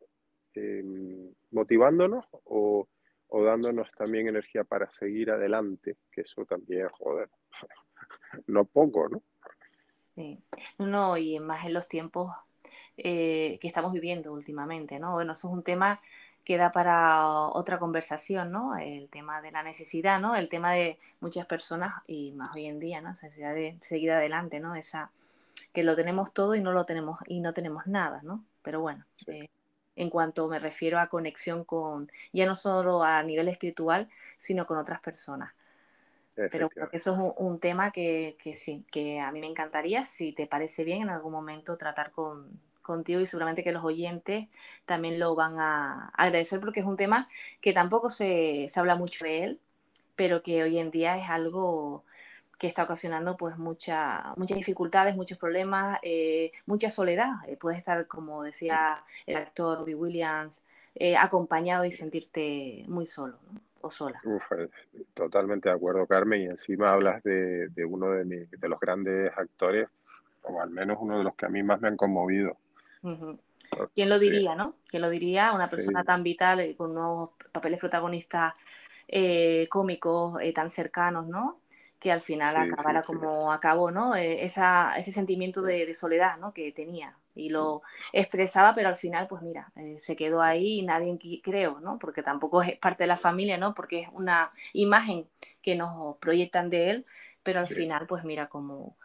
em, 0.53 1.33
motivándonos 1.49 2.25
o, 2.43 2.87
dándonos 3.31 3.91
también 3.97 4.27
energía 4.27 4.63
para 4.63 4.89
seguir 4.91 5.31
adelante, 5.31 5.97
que 6.11 6.21
eso 6.21 6.45
también, 6.45 6.87
joder, 6.89 7.29
no 8.47 8.65
poco, 8.65 9.09
¿no? 9.09 9.23
Sí, 10.13 10.39
no, 10.77 11.17
y 11.17 11.39
más 11.39 11.65
en 11.65 11.73
los 11.73 11.89
tiempos 11.89 12.31
eh, 12.95 13.57
que 13.59 13.67
estamos 13.67 13.91
viviendo 13.91 14.31
últimamente, 14.31 14.99
¿no? 14.99 15.13
Bueno, 15.13 15.33
eso 15.33 15.47
es 15.49 15.53
un 15.53 15.63
tema 15.63 15.99
que 16.45 16.57
da 16.57 16.71
para 16.71 17.27
otra 17.27 17.79
conversación, 17.79 18.51
¿no? 18.51 18.77
El 18.77 19.09
tema 19.09 19.41
de 19.41 19.51
la 19.51 19.63
necesidad, 19.63 20.19
¿no? 20.19 20.35
El 20.35 20.47
tema 20.47 20.73
de 20.73 20.99
muchas 21.19 21.47
personas 21.47 21.95
y 22.07 22.31
más 22.33 22.55
hoy 22.55 22.67
en 22.67 22.79
día, 22.79 23.01
¿no? 23.01 23.07
La 23.07 23.13
necesidad 23.13 23.55
de 23.55 23.77
seguir 23.81 24.11
adelante, 24.11 24.59
¿no? 24.59 24.75
Esa, 24.75 25.11
que 25.73 25.83
lo 25.83 25.95
tenemos 25.95 26.33
todo 26.33 26.53
y 26.53 26.61
no 26.61 26.71
lo 26.71 26.85
tenemos 26.85 27.19
y 27.27 27.39
no 27.39 27.51
tenemos 27.53 27.87
nada, 27.87 28.21
¿no? 28.23 28.45
Pero 28.61 28.79
bueno, 28.79 29.05
eh, 29.25 29.49
en 29.95 30.09
cuanto 30.11 30.47
me 30.47 30.59
refiero 30.59 30.99
a 30.99 31.09
conexión 31.09 31.65
con, 31.65 32.11
ya 32.31 32.45
no 32.45 32.55
solo 32.55 33.03
a 33.03 33.23
nivel 33.23 33.49
espiritual, 33.49 34.07
sino 34.37 34.67
con 34.67 34.77
otras 34.77 35.01
personas. 35.01 35.51
Pero 36.35 36.69
eso 36.91 37.13
es 37.13 37.17
un, 37.17 37.33
un 37.37 37.59
tema 37.59 37.91
que, 37.91 38.37
que, 38.43 38.53
sí, 38.53 38.85
que 38.91 39.19
a 39.19 39.31
mí 39.31 39.39
me 39.39 39.47
encantaría, 39.47 40.05
si 40.05 40.33
te 40.33 40.47
parece 40.47 40.83
bien, 40.83 41.03
en 41.03 41.09
algún 41.09 41.31
momento 41.31 41.77
tratar 41.77 42.11
con, 42.11 42.59
contigo 42.85 43.21
y 43.21 43.27
seguramente 43.27 43.63
que 43.63 43.71
los 43.71 43.83
oyentes 43.83 44.47
también 44.85 45.19
lo 45.19 45.35
van 45.35 45.59
a 45.59 46.09
agradecer 46.15 46.59
porque 46.59 46.79
es 46.81 46.85
un 46.85 46.97
tema 46.97 47.27
que 47.61 47.73
tampoco 47.73 48.09
se, 48.09 48.67
se 48.69 48.79
habla 48.79 48.95
mucho 48.95 49.25
de 49.25 49.43
él, 49.43 49.59
pero 50.15 50.41
que 50.43 50.63
hoy 50.63 50.79
en 50.79 50.91
día 50.91 51.17
es 51.17 51.29
algo 51.29 52.05
que 52.57 52.67
está 52.67 52.83
ocasionando 52.83 53.35
pues 53.37 53.57
mucha, 53.57 54.33
muchas 54.37 54.57
dificultades, 54.57 55.15
muchos 55.15 55.37
problemas, 55.37 55.99
eh, 56.03 56.51
mucha 56.65 56.89
soledad. 56.89 57.33
Eh, 57.47 57.57
puedes 57.57 57.79
estar, 57.79 58.07
como 58.07 58.43
decía 58.43 59.03
el 59.25 59.37
actor 59.37 59.79
Robbie 59.79 59.95
Williams, 59.95 60.63
eh, 60.95 61.17
acompañado 61.17 61.83
y 61.85 61.91
sentirte 61.91 62.85
muy 62.87 63.07
solo. 63.07 63.37
¿no? 63.51 63.59
sola. 63.89 64.21
totalmente 65.13 65.69
de 65.69 65.75
acuerdo, 65.75 66.05
Carmen, 66.07 66.41
y 66.41 66.45
encima 66.45 66.91
hablas 66.91 67.23
de, 67.23 67.67
de 67.69 67.85
uno 67.85 68.11
de, 68.11 68.25
de, 68.45 68.69
los 68.69 68.79
grandes 68.79 69.31
actores, 69.37 69.87
o 70.43 70.61
al 70.61 70.69
menos 70.69 70.97
uno 70.99 71.17
de 71.17 71.23
los 71.23 71.35
que 71.35 71.45
a 71.45 71.49
mí 71.49 71.63
más 71.63 71.81
me 71.81 71.87
han 71.87 71.97
conmovido. 71.97 72.57
¿Quién 73.93 74.09
lo 74.09 74.19
diría, 74.19 74.55
no? 74.55 74.75
¿Quién 74.87 75.01
lo 75.01 75.09
diría? 75.09 75.53
Una 75.53 75.67
persona 75.67 76.03
tan 76.03 76.23
vital, 76.23 76.59
eh, 76.59 76.75
con 76.75 76.91
unos 76.91 77.31
papeles 77.51 77.79
protagonistas 77.79 78.53
eh, 79.07 79.67
cómicos 79.69 80.39
eh, 80.41 80.53
tan 80.53 80.69
cercanos, 80.69 81.27
¿no? 81.27 81.59
Que 81.99 82.11
al 82.11 82.21
final 82.21 82.55
acabara 82.55 83.01
como 83.01 83.51
acabó, 83.51 83.89
¿no? 83.89 84.15
esa, 84.15 84.95
ese 84.97 85.11
sentimiento 85.11 85.61
de, 85.61 85.85
de, 85.85 85.93
soledad, 85.93 86.37
¿no? 86.37 86.53
Que 86.53 86.71
tenía 86.71 87.17
y 87.35 87.49
lo 87.49 87.81
expresaba, 88.13 88.73
pero 88.73 88.87
al 88.87 88.95
final, 88.95 89.27
pues 89.27 89.41
mira, 89.41 89.71
se 89.97 90.15
quedó 90.15 90.41
ahí 90.41 90.79
y 90.79 90.83
nadie 90.83 91.17
creo, 91.43 91.79
¿no? 91.81 91.99
Porque 91.99 92.23
tampoco 92.23 92.63
es 92.63 92.77
parte 92.77 93.03
de 93.03 93.07
la 93.07 93.17
familia, 93.17 93.57
¿no? 93.57 93.73
Porque 93.73 94.01
es 94.01 94.09
una 94.13 94.51
imagen 94.71 95.27
que 95.61 95.75
nos 95.75 96.15
proyectan 96.17 96.69
de 96.69 96.91
él, 96.91 97.05
pero 97.43 97.59
al 97.59 97.67
final, 97.67 98.07
pues 98.07 98.23
mira 98.23 98.47
cómo, 98.47 98.95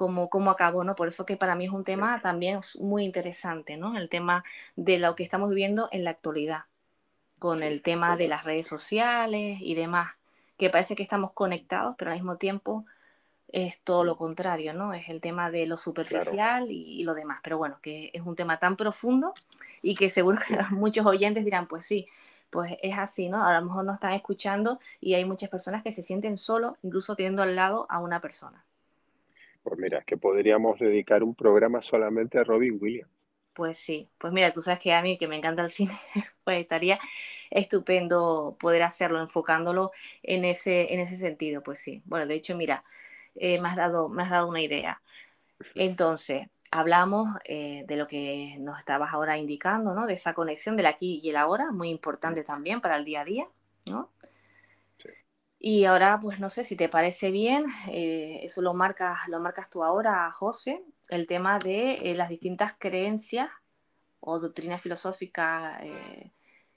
cómo, 0.00 0.30
cómo 0.30 0.50
acabó, 0.50 0.82
¿no? 0.82 0.96
Por 0.96 1.08
eso 1.08 1.26
que 1.26 1.36
para 1.36 1.54
mí 1.54 1.66
es 1.66 1.72
un 1.72 1.84
tema 1.84 2.22
también 2.22 2.60
muy 2.78 3.04
interesante, 3.04 3.76
¿no? 3.76 3.98
El 3.98 4.08
tema 4.08 4.44
de 4.74 4.98
lo 4.98 5.14
que 5.14 5.22
estamos 5.22 5.50
viviendo 5.50 5.90
en 5.92 6.04
la 6.04 6.10
actualidad, 6.10 6.64
con 7.38 7.62
el 7.62 7.82
tema 7.82 8.16
de 8.16 8.26
las 8.26 8.44
redes 8.44 8.66
sociales 8.66 9.58
y 9.60 9.74
demás, 9.74 10.16
que 10.56 10.70
parece 10.70 10.94
que 10.94 11.02
estamos 11.02 11.32
conectados, 11.32 11.96
pero 11.98 12.12
al 12.12 12.16
mismo 12.16 12.36
tiempo 12.36 12.86
es 13.48 13.78
todo 13.80 14.04
lo 14.04 14.16
contrario, 14.16 14.72
¿no? 14.72 14.94
Es 14.94 15.10
el 15.10 15.20
tema 15.20 15.50
de 15.50 15.66
lo 15.66 15.76
superficial 15.76 16.70
y, 16.70 17.02
lo 17.04 17.12
demás. 17.12 17.40
Pero 17.42 17.58
bueno, 17.58 17.78
que 17.82 18.10
es 18.14 18.22
un 18.22 18.36
tema 18.36 18.58
tan 18.58 18.76
profundo 18.76 19.34
y 19.82 19.94
que 19.96 20.08
seguro 20.08 20.38
que 20.38 20.56
muchos 20.70 21.04
oyentes 21.04 21.44
dirán, 21.44 21.66
pues 21.66 21.84
sí, 21.84 22.08
pues 22.48 22.74
es 22.82 22.96
así, 22.96 23.28
¿no? 23.28 23.44
A 23.44 23.52
lo 23.52 23.66
mejor 23.66 23.84
no 23.84 23.92
están 23.92 24.12
escuchando 24.12 24.78
y 24.98 25.12
hay 25.12 25.26
muchas 25.26 25.50
personas 25.50 25.82
que 25.82 25.92
se 25.92 26.02
sienten 26.02 26.38
solo, 26.38 26.78
incluso 26.82 27.14
teniendo 27.16 27.42
al 27.42 27.54
lado 27.54 27.84
a 27.90 27.98
una 27.98 28.22
persona. 28.22 28.64
Pues 29.62 29.78
mira, 29.78 29.98
es 29.98 30.04
que 30.04 30.16
podríamos 30.16 30.78
dedicar 30.78 31.22
un 31.22 31.34
programa 31.34 31.82
solamente 31.82 32.38
a 32.38 32.44
Robin 32.44 32.78
Williams. 32.80 33.10
Pues 33.52 33.78
sí, 33.78 34.08
pues 34.18 34.32
mira, 34.32 34.52
tú 34.52 34.62
sabes 34.62 34.80
que 34.80 34.92
a 34.92 35.02
mí 35.02 35.18
que 35.18 35.28
me 35.28 35.36
encanta 35.36 35.62
el 35.62 35.70
cine, 35.70 35.98
pues 36.44 36.60
estaría 36.60 36.98
estupendo 37.50 38.56
poder 38.58 38.82
hacerlo, 38.82 39.20
enfocándolo 39.20 39.90
en 40.22 40.44
ese, 40.44 40.94
en 40.94 41.00
ese 41.00 41.16
sentido, 41.16 41.62
pues 41.62 41.78
sí. 41.78 42.02
Bueno, 42.06 42.26
de 42.26 42.34
hecho, 42.34 42.56
mira, 42.56 42.84
eh, 43.34 43.60
me, 43.60 43.68
has 43.68 43.76
dado, 43.76 44.08
me 44.08 44.22
has 44.22 44.30
dado 44.30 44.48
una 44.48 44.62
idea. 44.62 45.02
Entonces, 45.74 46.48
hablamos 46.70 47.28
eh, 47.44 47.84
de 47.86 47.96
lo 47.96 48.06
que 48.06 48.56
nos 48.60 48.78
estabas 48.78 49.12
ahora 49.12 49.36
indicando, 49.38 49.94
¿no? 49.94 50.06
De 50.06 50.14
esa 50.14 50.34
conexión 50.34 50.76
del 50.76 50.86
aquí 50.86 51.20
y 51.22 51.30
el 51.30 51.36
ahora, 51.36 51.70
muy 51.72 51.90
importante 51.90 52.44
también 52.44 52.80
para 52.80 52.96
el 52.96 53.04
día 53.04 53.22
a 53.22 53.24
día, 53.24 53.48
¿no? 53.86 54.10
Y 55.62 55.84
ahora, 55.84 56.18
pues 56.20 56.40
no 56.40 56.48
sé 56.48 56.64
si 56.64 56.74
te 56.74 56.88
parece 56.88 57.30
bien, 57.30 57.66
eh, 57.88 58.40
eso 58.42 58.62
lo 58.62 58.72
marcas, 58.72 59.28
lo 59.28 59.40
marcas 59.40 59.68
tú 59.68 59.84
ahora, 59.84 60.32
José, 60.32 60.82
el 61.10 61.26
tema 61.26 61.58
de 61.58 62.14
las 62.16 62.30
distintas 62.30 62.74
creencias 62.78 63.50
o 64.20 64.38
doctrinas 64.38 64.80
filosóficas 64.80 65.78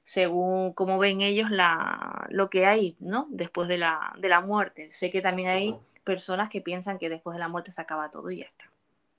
según 0.03 0.73
cómo 0.73 0.99
ven 0.99 1.21
ellos 1.21 1.49
la, 1.49 2.27
lo 2.29 2.49
que 2.49 2.65
hay, 2.65 2.97
¿no? 2.99 3.27
Después 3.29 3.67
de 3.69 3.77
la, 3.77 4.13
de 4.19 4.29
la 4.29 4.41
muerte. 4.41 4.91
Sé 4.91 5.09
que 5.09 5.21
también 5.21 5.49
hay 5.49 5.77
personas 6.03 6.49
que 6.49 6.61
piensan 6.61 6.99
que 6.99 7.09
después 7.09 7.35
de 7.35 7.39
la 7.39 7.47
muerte 7.47 7.71
se 7.71 7.81
acaba 7.81 8.11
todo 8.11 8.29
y 8.29 8.39
ya 8.39 8.45
está. 8.45 8.69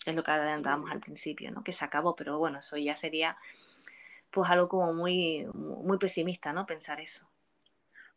Es 0.04 0.14
lo 0.14 0.22
que 0.22 0.30
adelantábamos 0.30 0.90
al 0.90 1.00
principio, 1.00 1.50
¿no? 1.50 1.64
Que 1.64 1.72
se 1.72 1.84
acabó, 1.84 2.14
pero 2.14 2.38
bueno, 2.38 2.58
eso 2.58 2.76
ya 2.76 2.94
sería 2.96 3.36
pues 4.30 4.50
algo 4.50 4.68
como 4.68 4.92
muy, 4.92 5.46
muy 5.54 5.96
pesimista, 5.96 6.52
¿no? 6.52 6.66
Pensar 6.66 7.00
eso. 7.00 7.26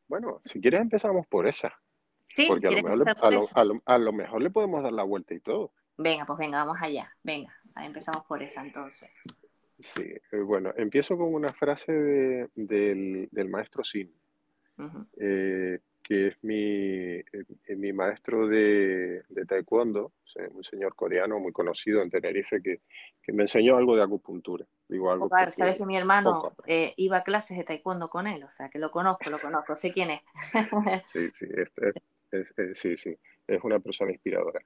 Bueno, 0.08 0.42
si 0.46 0.62
quieres 0.62 0.82
empezamos 0.82 1.28
por 1.28 1.48
esa. 1.48 1.74
Sí, 2.36 2.46
porque 2.48 2.68
a 2.68 2.72
lo, 2.72 2.84
mejor 2.84 2.98
le, 2.98 3.12
a, 3.12 3.32
lo, 3.32 3.42
a, 3.54 3.64
lo, 3.64 3.82
a 3.86 3.98
lo, 3.98 4.14
mejor 4.14 4.42
le 4.42 4.50
podemos 4.50 4.84
dar 4.84 4.94
la 4.94 5.04
vuelta 5.04 5.34
y 5.34 5.40
todo. 5.40 5.72
Venga, 5.98 6.26
pues 6.26 6.38
venga, 6.38 6.64
vamos 6.64 6.82
allá. 6.82 7.12
Venga, 7.24 7.52
empezamos 7.78 8.26
por 8.26 8.44
esa 8.44 8.62
entonces. 8.62 9.10
Sí, 9.80 10.04
eh, 10.32 10.38
bueno, 10.42 10.72
empiezo 10.78 11.18
con 11.18 11.34
una 11.34 11.50
frase 11.50 11.92
de, 11.92 12.50
del, 12.56 13.28
del, 13.32 13.50
maestro 13.50 13.84
Sin. 13.84 14.14
Uh 14.78 14.84
-huh. 14.84 15.08
eh, 15.20 15.80
que 16.08 16.28
es 16.28 16.42
mi, 16.42 17.18
eh, 17.18 17.26
mi 17.76 17.92
maestro 17.92 18.48
de, 18.48 19.24
de 19.28 19.46
taekwondo, 19.46 20.14
un 20.52 20.64
señor 20.64 20.96
coreano 20.96 21.38
muy 21.38 21.52
conocido 21.52 22.02
en 22.02 22.10
Tenerife 22.10 22.62
que, 22.62 22.80
que 23.22 23.34
me 23.34 23.44
enseñó 23.44 23.76
algo 23.76 23.98
de 23.98 24.04
acupuntura. 24.04 24.66
Digo 24.88 25.12
algo 25.12 25.26
Ocar, 25.26 25.52
sabes 25.52 25.76
que 25.76 25.86
mi 25.86 25.98
hermano 25.98 26.54
eh, 26.66 26.94
iba 26.96 27.18
a 27.18 27.24
clases 27.24 27.58
de 27.58 27.66
taekwondo 27.66 28.08
con 28.08 28.26
él, 28.26 28.42
o 28.46 28.50
sea 28.50 28.70
que 28.70 28.80
lo 28.80 28.90
conozco, 28.90 29.30
lo 29.30 29.38
conozco, 29.38 29.76
sé 29.76 29.92
quién 29.92 30.12
es. 30.12 30.22
sí, 31.08 31.30
sí, 31.30 31.48
es, 31.54 31.72
es, 32.32 32.54
es, 32.58 32.80
sí, 32.80 32.96
sí, 32.96 33.14
es 33.46 33.62
una 33.64 33.80
persona 33.80 34.12
inspiradora. 34.14 34.62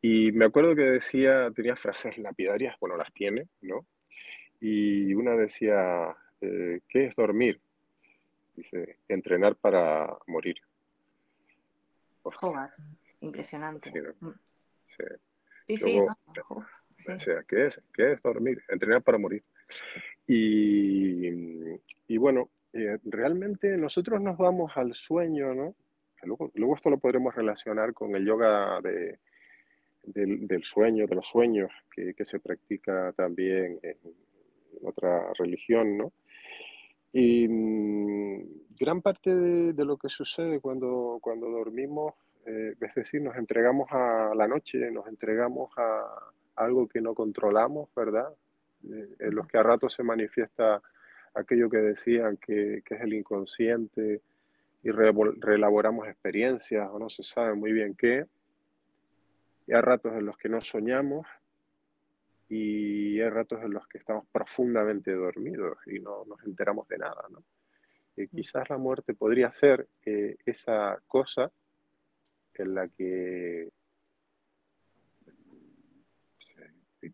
Y 0.00 0.30
me 0.30 0.44
acuerdo 0.44 0.76
que 0.76 0.82
decía, 0.82 1.50
tenía 1.50 1.74
frases 1.74 2.18
lapidarias, 2.18 2.76
bueno, 2.78 2.96
las 2.96 3.12
tiene, 3.12 3.48
¿no? 3.62 3.84
Y 4.60 5.12
una 5.14 5.34
decía, 5.34 6.14
eh, 6.40 6.80
¿qué 6.88 7.06
es 7.06 7.16
dormir? 7.16 7.60
Dice, 8.54 8.98
entrenar 9.08 9.56
para 9.56 10.16
morir. 10.26 10.56
Joder, 12.22 12.70
impresionante. 13.20 13.90
Sí, 13.90 13.98
¿no? 13.98 14.28
Mm. 14.28 14.34
sí. 14.96 15.04
sí, 15.66 15.78
sí, 15.78 16.00
no. 16.00 16.16
Uf, 16.50 16.66
sí. 16.98 17.12
O 17.12 17.20
sea, 17.20 17.42
¿qué 17.48 17.66
es? 17.66 17.82
¿Qué 17.92 18.12
es 18.12 18.22
dormir? 18.22 18.62
Entrenar 18.68 19.02
para 19.02 19.18
morir. 19.18 19.42
Y, 20.26 21.28
y 22.08 22.16
bueno, 22.16 22.50
eh, 22.72 22.98
realmente 23.04 23.76
nosotros 23.76 24.20
nos 24.20 24.36
vamos 24.36 24.76
al 24.76 24.94
sueño, 24.94 25.54
¿no? 25.54 25.74
Luego, 26.22 26.50
luego 26.54 26.76
esto 26.76 26.90
lo 26.90 26.98
podremos 26.98 27.34
relacionar 27.34 27.92
con 27.92 28.14
el 28.14 28.24
yoga 28.24 28.80
de, 28.80 29.18
del, 30.04 30.46
del, 30.46 30.62
sueño, 30.62 31.06
de 31.06 31.16
los 31.16 31.26
sueños, 31.26 31.72
que, 31.90 32.14
que 32.14 32.24
se 32.24 32.38
practica 32.38 33.12
también 33.16 33.80
en 33.82 33.96
otra 34.84 35.32
religión, 35.38 35.98
¿no? 35.98 36.12
Y 37.12 37.46
mmm, 37.48 38.62
gran 38.78 39.02
parte 39.02 39.34
de, 39.34 39.72
de, 39.72 39.84
lo 39.84 39.96
que 39.96 40.08
sucede 40.08 40.60
cuando, 40.60 41.18
cuando 41.20 41.48
dormimos, 41.48 42.14
eh, 42.46 42.74
es 42.80 42.94
decir, 42.94 43.22
nos 43.22 43.36
entregamos 43.36 43.88
a 43.92 44.32
la 44.34 44.48
noche, 44.48 44.90
nos 44.90 45.06
entregamos 45.06 45.70
a 45.76 46.32
algo 46.56 46.88
que 46.88 47.00
no 47.00 47.14
controlamos, 47.14 47.88
¿verdad? 47.94 48.32
Eh, 48.84 49.16
en 49.20 49.34
los 49.34 49.46
que 49.46 49.58
a 49.58 49.62
ratos 49.62 49.94
se 49.94 50.02
manifiesta 50.02 50.82
aquello 51.34 51.70
que 51.70 51.78
decían 51.78 52.36
que, 52.36 52.82
que 52.84 52.94
es 52.94 53.00
el 53.00 53.14
inconsciente 53.14 54.20
y 54.82 54.90
re, 54.90 55.12
reelaboramos 55.38 56.08
experiencias 56.08 56.88
o 56.90 56.98
no 56.98 57.08
se 57.08 57.22
sabe 57.22 57.54
muy 57.54 57.72
bien 57.72 57.94
qué. 57.94 58.26
Y 59.66 59.74
hay 59.74 59.80
ratos 59.80 60.12
en 60.14 60.26
los 60.26 60.36
que 60.36 60.48
no 60.48 60.60
soñamos 60.60 61.26
y 62.54 63.18
hay 63.18 63.30
ratos 63.30 63.62
en 63.62 63.72
los 63.72 63.88
que 63.88 63.96
estamos 63.96 64.26
profundamente 64.30 65.10
dormidos 65.14 65.78
y 65.86 66.00
no 66.00 66.26
nos 66.26 66.44
enteramos 66.44 66.86
de 66.86 66.98
nada, 66.98 67.24
¿no? 67.30 67.42
Y 68.14 68.28
quizás 68.28 68.68
la 68.68 68.76
muerte 68.76 69.14
podría 69.14 69.50
ser 69.50 69.88
eh, 70.04 70.36
esa 70.44 71.00
cosa 71.06 71.50
en 72.52 72.74
la 72.74 72.88
que 72.88 73.70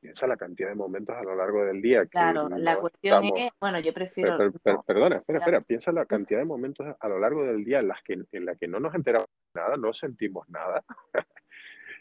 piensa 0.01 0.27
la 0.27 0.37
cantidad 0.37 0.71
de 0.71 0.75
momentos 0.75 1.15
a 1.17 1.23
lo 1.23 1.37
largo 1.37 1.65
del 1.65 1.81
día. 1.81 2.03
Que 2.03 2.09
claro, 2.09 2.49
no 2.49 2.59
la 2.59 2.77
cuestión 2.77 3.23
estamos... 3.23 3.41
es, 3.41 3.51
bueno, 3.61 3.79
yo 3.79 3.95
prefiero... 3.95 4.37
Per, 4.37 4.51
per, 4.51 4.61
per, 4.61 4.77
perdona, 4.85 5.17
espera, 5.19 5.39
espera, 5.39 5.61
piensa 5.61 5.93
la 5.93 6.05
cantidad 6.05 6.41
de 6.41 6.47
momentos 6.47 6.97
a 6.99 7.09
lo 7.09 7.21
largo 7.21 7.45
del 7.45 7.65
día 7.65 7.79
en 7.79 7.87
las 7.87 8.03
que, 8.03 8.19
en 8.33 8.45
la 8.45 8.57
que 8.57 8.67
no 8.67 8.81
nos 8.81 8.93
enteramos 8.93 9.29
de 9.55 9.61
nada, 9.61 9.77
no 9.77 9.93
sentimos 9.93 10.49
nada, 10.49 10.83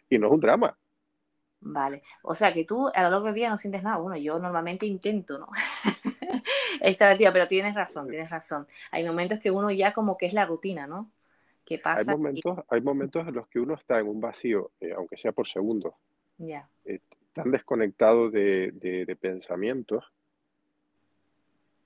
y 0.09 0.17
no 0.17 0.25
es 0.25 0.33
un 0.33 0.39
drama. 0.39 0.75
Vale, 1.59 2.01
o 2.21 2.35
sea 2.35 2.53
que 2.53 2.65
tú 2.65 2.87
a 2.93 3.03
lo 3.03 3.09
largo 3.09 3.25
del 3.25 3.35
día 3.35 3.49
no 3.49 3.57
sientes 3.57 3.83
nada. 3.83 3.97
Bueno, 3.97 4.17
yo 4.17 4.37
normalmente 4.39 4.85
intento, 4.85 5.39
¿no? 5.39 5.47
Esta 6.81 7.15
tía, 7.15 7.33
pero 7.33 7.47
tienes 7.47 7.73
razón, 7.73 8.07
tienes 8.07 8.29
razón. 8.29 8.67
Hay 8.91 9.03
momentos 9.03 9.39
que 9.39 9.49
uno 9.49 9.71
ya 9.71 9.93
como 9.93 10.17
que 10.17 10.27
es 10.27 10.33
la 10.33 10.45
rutina, 10.45 10.85
¿no? 10.85 11.11
Que 11.65 11.79
pasa. 11.79 12.11
Hay 12.11 12.17
momentos, 12.17 12.57
y... 12.57 12.61
hay 12.69 12.81
momentos 12.81 13.27
en 13.27 13.33
los 13.33 13.47
que 13.47 13.59
uno 13.59 13.73
está 13.73 13.99
en 13.99 14.07
un 14.07 14.21
vacío, 14.21 14.71
eh, 14.79 14.93
aunque 14.95 15.17
sea 15.17 15.31
por 15.31 15.47
segundos. 15.47 15.93
Ya. 16.37 16.69
Eh, 16.85 16.99
tan 17.33 17.51
desconectado 17.51 18.29
de, 18.29 18.71
de, 18.73 19.05
de, 19.05 19.15
pensamientos 19.15 20.05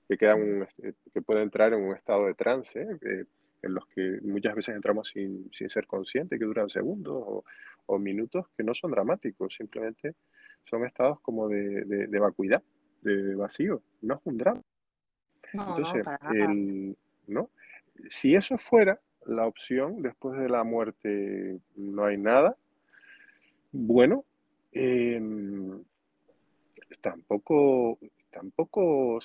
que 0.08 0.18
quedan 0.18 0.42
un, 0.42 0.62
eh, 0.82 0.92
que 1.12 1.22
puede 1.22 1.42
entrar 1.42 1.72
en 1.72 1.82
un 1.82 1.96
estado 1.96 2.26
de 2.26 2.34
trance. 2.34 2.80
Eh, 2.80 3.24
en 3.62 3.74
los 3.74 3.86
que 3.86 4.18
muchas 4.22 4.54
veces 4.54 4.74
entramos 4.74 5.08
sin, 5.08 5.48
sin 5.52 5.70
ser 5.70 5.86
conscientes, 5.86 6.38
que 6.38 6.44
duran 6.44 6.68
segundos 6.68 7.14
o, 7.16 7.44
o, 7.86 7.98
minutos, 7.98 8.46
que 8.56 8.62
no 8.64 8.74
son 8.74 8.90
dramáticos, 8.92 9.54
simplemente 9.54 10.14
son 10.64 10.84
estados 10.84 11.20
como 11.20 11.48
de, 11.48 11.84
de, 11.84 12.06
de 12.06 12.18
vacuidad, 12.18 12.62
de 13.02 13.34
vacío, 13.34 13.82
no 14.02 14.14
es 14.14 14.20
un 14.24 14.38
drama. 14.38 14.62
No, 15.52 15.68
Entonces, 15.68 16.04
no, 16.04 16.30
el, 16.34 16.96
¿no? 17.26 17.50
si 18.08 18.34
eso 18.34 18.56
fuera 18.58 19.00
la 19.26 19.46
opción, 19.46 20.02
después 20.02 20.38
de 20.38 20.48
la 20.48 20.64
muerte 20.64 21.58
no 21.76 22.04
hay 22.04 22.16
nada, 22.16 22.56
bueno, 23.72 24.24
em, 24.72 25.82
tampoco, 27.00 27.98
tampoco 28.30 29.18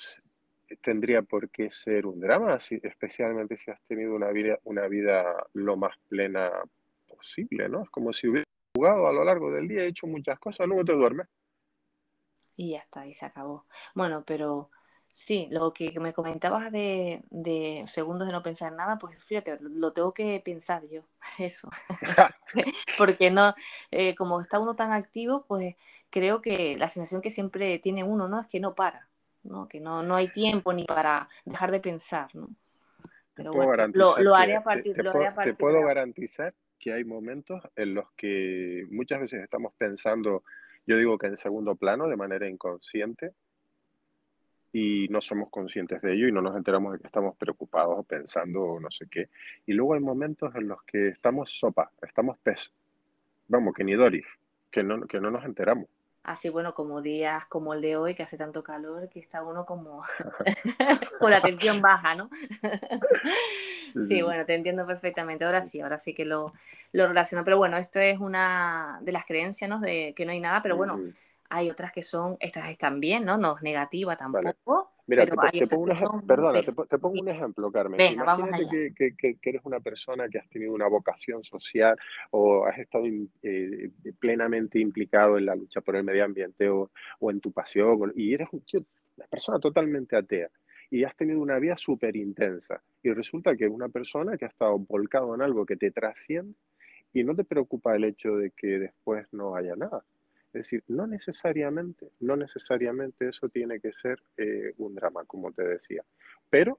tendría 0.82 1.22
por 1.22 1.48
qué 1.50 1.70
ser 1.70 2.06
un 2.06 2.20
drama, 2.20 2.58
si- 2.60 2.80
especialmente 2.82 3.56
si 3.56 3.70
has 3.70 3.80
tenido 3.82 4.14
una 4.14 4.30
vida, 4.30 4.58
una 4.64 4.86
vida 4.88 5.46
lo 5.54 5.76
más 5.76 5.96
plena 6.08 6.50
posible, 7.08 7.68
¿no? 7.68 7.82
Es 7.84 7.90
como 7.90 8.12
si 8.12 8.28
hubieras 8.28 8.47
jugado 8.78 9.08
a 9.08 9.12
lo 9.12 9.24
largo 9.24 9.50
del 9.52 9.68
día, 9.68 9.84
hecho 9.84 10.06
muchas 10.06 10.38
cosas, 10.38 10.66
luego 10.68 10.84
te 10.84 10.92
duermes. 10.94 11.26
Y 12.56 12.72
ya 12.72 12.78
está, 12.80 13.06
y 13.06 13.14
se 13.14 13.24
acabó. 13.26 13.66
Bueno, 13.94 14.24
pero 14.26 14.70
sí, 15.12 15.48
lo 15.50 15.72
que 15.72 15.98
me 16.00 16.12
comentabas 16.12 16.72
de, 16.72 17.22
de 17.30 17.84
segundos 17.86 18.26
de 18.26 18.32
no 18.32 18.42
pensar 18.42 18.72
nada, 18.72 18.98
pues 18.98 19.22
fíjate, 19.22 19.58
lo, 19.60 19.92
tengo 19.92 20.12
que 20.12 20.40
pensar 20.44 20.84
yo, 20.88 21.02
eso. 21.38 21.68
Porque 22.98 23.30
no, 23.30 23.54
eh, 23.90 24.14
como 24.16 24.40
está 24.40 24.58
uno 24.58 24.74
tan 24.76 24.92
activo, 24.92 25.44
pues 25.46 25.76
creo 26.10 26.40
que 26.42 26.76
la 26.78 26.88
sensación 26.88 27.22
que 27.22 27.30
siempre 27.30 27.78
tiene 27.78 28.04
uno, 28.04 28.28
¿no? 28.28 28.40
Es 28.40 28.46
que 28.48 28.60
no 28.60 28.74
para, 28.74 29.08
¿no? 29.44 29.68
Que 29.68 29.80
no, 29.80 30.02
no 30.02 30.16
hay 30.16 30.28
tiempo 30.30 30.72
ni 30.72 30.84
para 30.84 31.28
dejar 31.44 31.70
de 31.70 31.80
pensar, 31.80 32.34
¿no? 32.34 32.48
Te 33.34 33.44
Pero 33.44 33.52
puedo 33.52 33.68
bueno, 33.68 33.86
lo, 33.92 34.18
lo 34.20 34.34
haré 34.36 34.56
a 34.56 34.62
te, 34.70 34.84
partir, 34.84 34.96
te 34.96 35.02
lo 35.02 35.12
haré 35.12 35.26
puedo, 35.26 35.28
a 35.28 35.34
te 35.40 35.54
partir 35.54 35.54
puedo 35.54 35.80
de 35.80 35.84
ahora. 35.84 35.94
garantizar 35.94 36.54
que 36.78 36.92
hay 36.92 37.04
momentos 37.04 37.62
en 37.76 37.94
los 37.94 38.10
que 38.12 38.86
muchas 38.90 39.20
veces 39.20 39.42
estamos 39.42 39.72
pensando, 39.76 40.44
yo 40.86 40.96
digo 40.96 41.18
que 41.18 41.26
en 41.26 41.36
segundo 41.36 41.76
plano, 41.76 42.08
de 42.08 42.16
manera 42.16 42.48
inconsciente, 42.48 43.32
y 44.72 45.08
no 45.08 45.20
somos 45.20 45.48
conscientes 45.50 46.02
de 46.02 46.14
ello 46.14 46.28
y 46.28 46.32
no 46.32 46.42
nos 46.42 46.56
enteramos 46.56 46.92
de 46.92 46.98
que 46.98 47.06
estamos 47.06 47.36
preocupados 47.36 47.98
o 47.98 48.02
pensando 48.02 48.62
o 48.62 48.80
no 48.80 48.90
sé 48.90 49.06
qué. 49.10 49.28
Y 49.66 49.72
luego 49.72 49.94
hay 49.94 50.00
momentos 50.00 50.54
en 50.54 50.68
los 50.68 50.82
que 50.82 51.08
estamos 51.08 51.58
sopa, 51.58 51.90
estamos 52.02 52.38
pez, 52.38 52.72
vamos, 53.48 53.74
que 53.74 53.84
ni 53.84 53.94
Doris, 53.94 54.26
que 54.70 54.82
no, 54.82 55.06
que 55.06 55.20
no 55.20 55.30
nos 55.30 55.44
enteramos. 55.44 55.86
Así, 56.22 56.50
bueno, 56.50 56.74
como 56.74 57.00
días 57.00 57.46
como 57.46 57.72
el 57.72 57.80
de 57.80 57.96
hoy, 57.96 58.14
que 58.14 58.22
hace 58.22 58.36
tanto 58.36 58.62
calor, 58.62 59.08
que 59.08 59.20
está 59.20 59.42
uno 59.42 59.64
como 59.64 60.02
con 61.18 61.30
la 61.30 61.40
tensión 61.40 61.80
baja, 61.80 62.14
¿no? 62.14 62.28
Sí, 64.06 64.22
bueno, 64.22 64.44
te 64.46 64.54
entiendo 64.54 64.86
perfectamente. 64.86 65.44
Ahora 65.44 65.62
sí, 65.62 65.80
ahora 65.80 65.98
sí 65.98 66.14
que 66.14 66.24
lo, 66.24 66.52
lo 66.92 67.08
relaciono. 67.08 67.44
Pero 67.44 67.56
bueno, 67.58 67.76
esto 67.76 68.00
es 68.00 68.18
una 68.18 68.98
de 69.02 69.12
las 69.12 69.24
creencias, 69.24 69.68
¿no? 69.68 69.80
De 69.80 70.12
que 70.16 70.24
no 70.26 70.32
hay 70.32 70.40
nada, 70.40 70.62
pero 70.62 70.76
bueno, 70.76 70.94
Ujú. 70.96 71.12
hay 71.50 71.70
otras 71.70 71.92
que 71.92 72.02
son, 72.02 72.36
estas 72.40 72.68
están 72.68 73.00
bien, 73.00 73.24
¿no? 73.24 73.38
No 73.38 73.56
es 73.56 73.62
negativa 73.62 74.16
Vale. 74.16 74.54
tampoco, 74.54 74.92
Mira, 75.06 75.24
pero 75.24 75.40
te, 75.50 75.66
te 75.66 75.66
pongo 75.66 76.20
perdona, 76.26 76.60
te, 76.60 76.72
te 76.86 76.98
pongo 76.98 77.20
un 77.22 77.28
ejemplo, 77.30 77.72
Carmen. 77.72 77.98
Venga, 77.98 78.24
Imagínate 78.24 78.66
que, 78.70 78.92
que- 78.94 79.16
que- 79.16 79.36
que 79.40 79.50
eres 79.50 79.62
una 79.64 79.80
persona 79.80 80.28
que 80.28 80.38
has 80.38 80.48
tenido 80.50 80.74
una 80.74 80.86
vocación 80.86 81.42
social 81.44 81.96
o 82.30 82.66
has 82.66 82.78
estado 82.78 83.06
in- 83.06 83.32
eh, 83.42 83.90
plenamente 84.18 84.78
implicado 84.78 85.38
en 85.38 85.46
la 85.46 85.54
lucha 85.54 85.80
por 85.80 85.96
el 85.96 86.04
medio 86.04 86.24
ambiente 86.26 86.68
o, 86.68 86.90
o 87.20 87.30
en 87.30 87.40
tu 87.40 87.52
pasión 87.52 88.12
y 88.16 88.34
eres 88.34 88.48
un 88.52 88.60
tío- 88.60 88.84
una 89.16 89.26
persona 89.28 89.58
totalmente 89.58 90.14
atea 90.14 90.50
y 90.90 91.04
has 91.04 91.16
tenido 91.16 91.40
una 91.40 91.58
vida 91.58 91.76
súper 91.76 92.16
intensa 92.16 92.82
y 93.02 93.12
resulta 93.12 93.56
que 93.56 93.68
una 93.68 93.88
persona 93.88 94.36
que 94.36 94.46
ha 94.46 94.48
estado 94.48 94.78
volcado 94.78 95.34
en 95.34 95.42
algo 95.42 95.66
que 95.66 95.76
te 95.76 95.90
trasciende 95.90 96.54
y 97.12 97.24
no 97.24 97.34
te 97.34 97.44
preocupa 97.44 97.94
el 97.96 98.04
hecho 98.04 98.36
de 98.36 98.50
que 98.52 98.78
después 98.78 99.26
no 99.32 99.54
haya 99.56 99.76
nada. 99.76 100.04
Es 100.48 100.52
decir, 100.64 100.82
no 100.88 101.06
necesariamente, 101.06 102.10
no 102.20 102.36
necesariamente 102.36 103.28
eso 103.28 103.48
tiene 103.48 103.80
que 103.80 103.92
ser 103.92 104.18
eh, 104.36 104.72
un 104.78 104.94
drama, 104.94 105.24
como 105.26 105.52
te 105.52 105.62
decía. 105.62 106.04
Pero 106.50 106.78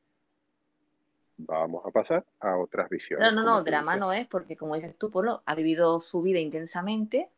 vamos 1.37 1.85
a 1.85 1.91
pasar 1.91 2.25
a 2.39 2.57
otras 2.57 2.89
No, 3.17 3.31
visiones, 3.31 3.33
no, 3.33 3.43
no, 3.43 3.63
tú 3.63 3.65
drama 3.65 3.95
no 3.97 4.13
es 4.13 4.27
porque, 4.27 4.57
como 4.57 4.75
dices 4.75 4.97
tú, 4.97 5.11
Polo, 5.11 5.43
ha 5.45 5.55
vivido 5.55 5.99
su 5.99 6.21
vida 6.21 6.39
intensamente 6.39 7.29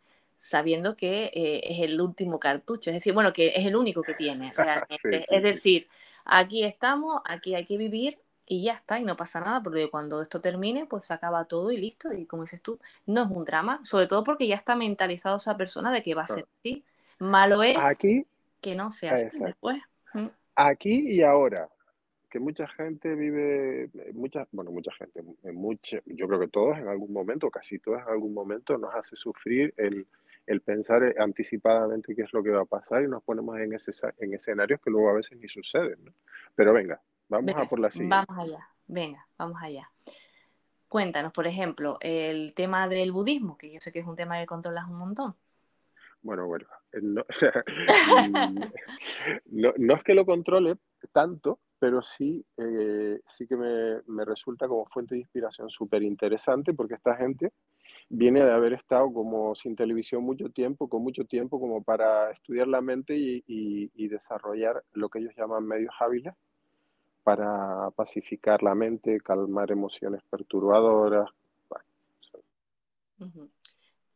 sabiendo 0.42 0.98
que 0.98 1.26
eh, 1.36 1.62
es 1.66 1.82
el 1.82 2.02
último 2.02 2.40
cartucho, 2.40 2.90
es 2.90 2.96
decir, 2.96 3.14
bueno, 3.14 3.32
que 3.32 3.50
es 3.50 3.64
el 3.64 3.76
único 3.76 4.02
que 4.02 4.16
tiene 4.16 4.52
realmente. 4.58 5.22
sí, 5.22 5.26
Es 5.30 5.44
decir, 5.44 5.88
aquí 6.26 6.64
estamos, 6.64 7.22
aquí 7.26 7.54
hay 7.54 7.64
que 7.64 7.78
vivir 7.78 8.18
y 8.48 8.64
ya 8.64 8.74
está, 8.74 9.00
y 9.00 9.06
no 9.06 9.16
pasa 9.16 9.40
nada, 9.40 9.62
porque 9.62 9.92
cuando 9.92 10.20
esto 10.20 10.42
termine, 10.42 10.88
pues 10.88 11.06
se 11.06 11.14
acaba 11.14 11.46
todo 11.46 11.72
y 11.72 11.78
listo. 11.78 12.12
Y 12.12 12.26
como 12.26 12.42
dices 12.42 12.60
tú, 12.60 12.80
no 13.06 13.22
es 13.22 13.30
un 13.30 13.46
drama, 13.46 13.82
sobre 13.84 14.08
todo 14.08 14.24
porque 14.24 14.48
ya 14.48 14.56
está 14.56 14.76
mentalizado 14.76 15.38
esa 15.38 15.56
persona 15.56 15.92
de 15.92 16.02
que 16.02 16.16
va 16.16 16.24
a 16.24 16.28
ser 16.28 16.48
así. 16.60 16.84
Malo 17.20 17.62
es 17.62 17.78
Aquí, 17.78 18.26
que 18.62 18.74
no 18.74 18.92
sea 18.92 19.14
así 19.14 19.40
después. 19.40 19.78
Mm. 20.16 20.26
Aquí 20.56 21.18
y 21.18 21.22
ahora, 21.22 21.70
que 22.32 22.40
mucha 22.40 22.68
gente 22.68 23.14
vive, 23.14 23.84
eh, 23.84 24.12
mucha, 24.14 24.48
bueno, 24.52 24.72
mucha 24.72 24.92
gente, 24.94 25.22
en 25.44 25.56
mucha, 25.56 26.00
yo 26.08 26.28
creo 26.28 26.40
que 26.40 26.48
todos 26.48 26.80
en 26.80 26.88
algún 26.88 27.14
momento, 27.14 27.52
casi 27.52 27.78
todos 27.78 28.02
en 28.02 28.08
algún 28.08 28.34
momento, 28.34 28.76
nos 28.80 28.96
hace 28.96 29.16
sufrir 29.16 29.72
el, 29.78 30.08
el 30.52 30.62
pensar 30.62 31.16
anticipadamente 31.18 32.16
qué 32.16 32.24
es 32.24 32.34
lo 32.34 32.44
que 32.44 32.50
va 32.52 32.62
a 32.62 32.66
pasar 32.66 33.04
y 33.04 33.08
nos 33.08 33.24
ponemos 33.24 33.58
en, 33.60 33.74
ese, 33.74 33.92
en 34.20 34.34
escenarios 34.34 34.80
que 34.82 34.90
luego 34.92 35.10
a 35.10 35.14
veces 35.14 35.38
ni 35.40 35.48
suceden, 35.48 36.04
¿no? 36.04 36.14
Pero 36.56 36.74
venga, 36.74 37.02
vamos 37.30 37.46
Venga, 37.46 37.62
a 37.62 37.70
por 37.70 37.80
la 37.80 37.90
siguiente. 37.90 38.16
vamos 38.28 38.46
allá, 38.46 38.70
venga, 38.88 39.28
vamos 39.38 39.62
allá. 39.62 39.90
Cuéntanos, 40.90 41.32
por 41.32 41.48
ejemplo, 41.48 41.98
el 42.02 42.54
tema 42.54 42.88
del 42.90 43.14
budismo, 43.14 43.58
que 43.58 43.74
yo 43.74 43.80
sé 43.80 43.94
que 43.94 44.00
es 44.00 44.06
un 44.06 44.16
tema 44.18 44.40
que 44.40 44.46
controlas 44.46 44.88
un 44.90 44.98
montón. 44.98 45.36
Bueno, 46.22 46.46
bueno, 46.48 46.68
eh, 46.92 47.00
no, 47.02 47.26
no, 49.52 49.74
no 49.78 49.96
es 49.96 50.04
que 50.04 50.14
lo 50.14 50.26
controle 50.26 50.76
tanto, 51.14 51.60
pero 51.80 52.02
sí, 52.02 52.46
eh, 52.58 53.22
sí 53.30 53.48
que 53.48 53.56
me, 53.56 54.02
me 54.08 54.26
resulta 54.26 54.68
como 54.68 54.86
fuente 54.86 55.16
de 55.16 55.22
inspiración 55.22 55.70
súper 55.70 56.04
interesante 56.04 56.74
porque 56.74 56.96
esta 56.96 57.16
gente 57.16 57.54
viene 58.14 58.44
de 58.44 58.52
haber 58.52 58.74
estado 58.74 59.12
como 59.14 59.56
sin 59.56 59.76
televisión 59.76 60.24
mucho 60.24 60.50
tiempo, 60.50 60.90
con 60.90 61.02
mucho 61.02 61.24
tiempo 61.26 61.60
como 61.60 61.82
para 61.82 62.30
estudiar 62.32 62.68
la 62.68 62.82
mente 62.82 63.16
y, 63.18 63.44
y- 63.48 63.92
y 63.96 64.08
desarrollar 64.10 64.84
lo 64.94 65.10
que 65.10 65.20
ellos 65.20 65.34
llaman 65.38 65.66
medios 65.66 65.94
hábiles 66.00 66.34
para 67.24 67.90
pacificar 67.92 68.64
la 68.64 68.76
mente, 68.76 69.22
calmar 69.22 69.72
emociones 69.72 70.22
perturbadoras. 70.30 71.30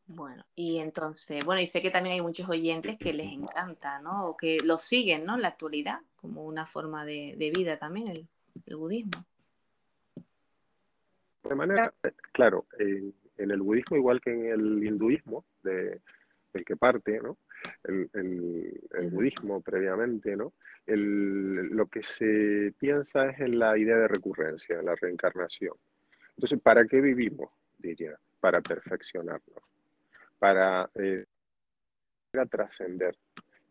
Bueno, 0.07 0.43
y 0.55 0.77
entonces, 0.77 1.43
bueno, 1.45 1.61
y 1.61 1.67
sé 1.67 1.81
que 1.81 1.89
también 1.89 2.15
hay 2.15 2.21
muchos 2.21 2.47
oyentes 2.49 2.97
que 2.97 3.13
les 3.13 3.27
encanta, 3.27 3.99
¿no? 4.01 4.27
O 4.27 4.37
que 4.37 4.59
lo 4.59 4.77
siguen, 4.77 5.25
¿no? 5.25 5.35
En 5.35 5.41
la 5.41 5.47
actualidad, 5.49 5.99
como 6.15 6.43
una 6.45 6.65
forma 6.67 7.05
de, 7.05 7.35
de 7.37 7.49
vida 7.51 7.77
también, 7.79 8.09
el, 8.09 8.27
el 8.67 8.75
budismo. 8.75 9.25
De 11.43 11.55
manera, 11.55 11.93
eh, 12.03 12.11
claro, 12.33 12.65
en, 12.77 13.13
en 13.37 13.51
el 13.51 13.61
budismo, 13.61 13.97
igual 13.97 14.21
que 14.21 14.31
en 14.31 14.45
el 14.47 14.83
hinduismo, 14.85 15.45
de, 15.63 16.01
del 16.53 16.65
que 16.65 16.75
parte, 16.75 17.19
¿no? 17.21 17.37
El, 17.83 18.09
el- 18.13 18.81
el 18.93 19.09
budismo 19.11 19.61
previamente, 19.61 20.35
¿no? 20.35 20.53
El- 20.85 21.67
lo 21.67 21.87
que 21.87 22.03
se 22.03 22.73
piensa 22.79 23.29
es 23.29 23.39
en 23.39 23.59
la 23.59 23.77
idea 23.77 23.97
de 23.97 24.07
recurrencia, 24.07 24.79
en 24.79 24.85
la 24.85 24.95
reencarnación. 24.95 25.73
Entonces, 26.37 26.59
¿para 26.61 26.85
qué 26.85 27.01
vivimos? 27.01 27.49
Diría, 27.77 28.17
para 28.39 28.61
perfeccionarnos, 28.61 29.63
para 30.39 30.89
eh, 30.95 31.25
a 32.33 32.45
trascender 32.45 33.15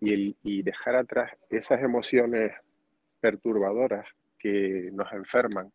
y, 0.00 0.36
y 0.42 0.62
dejar 0.62 0.96
atrás 0.96 1.32
esas 1.50 1.82
emociones 1.82 2.52
perturbadoras 3.20 4.06
que 4.38 4.90
nos 4.92 5.12
enferman, 5.12 5.72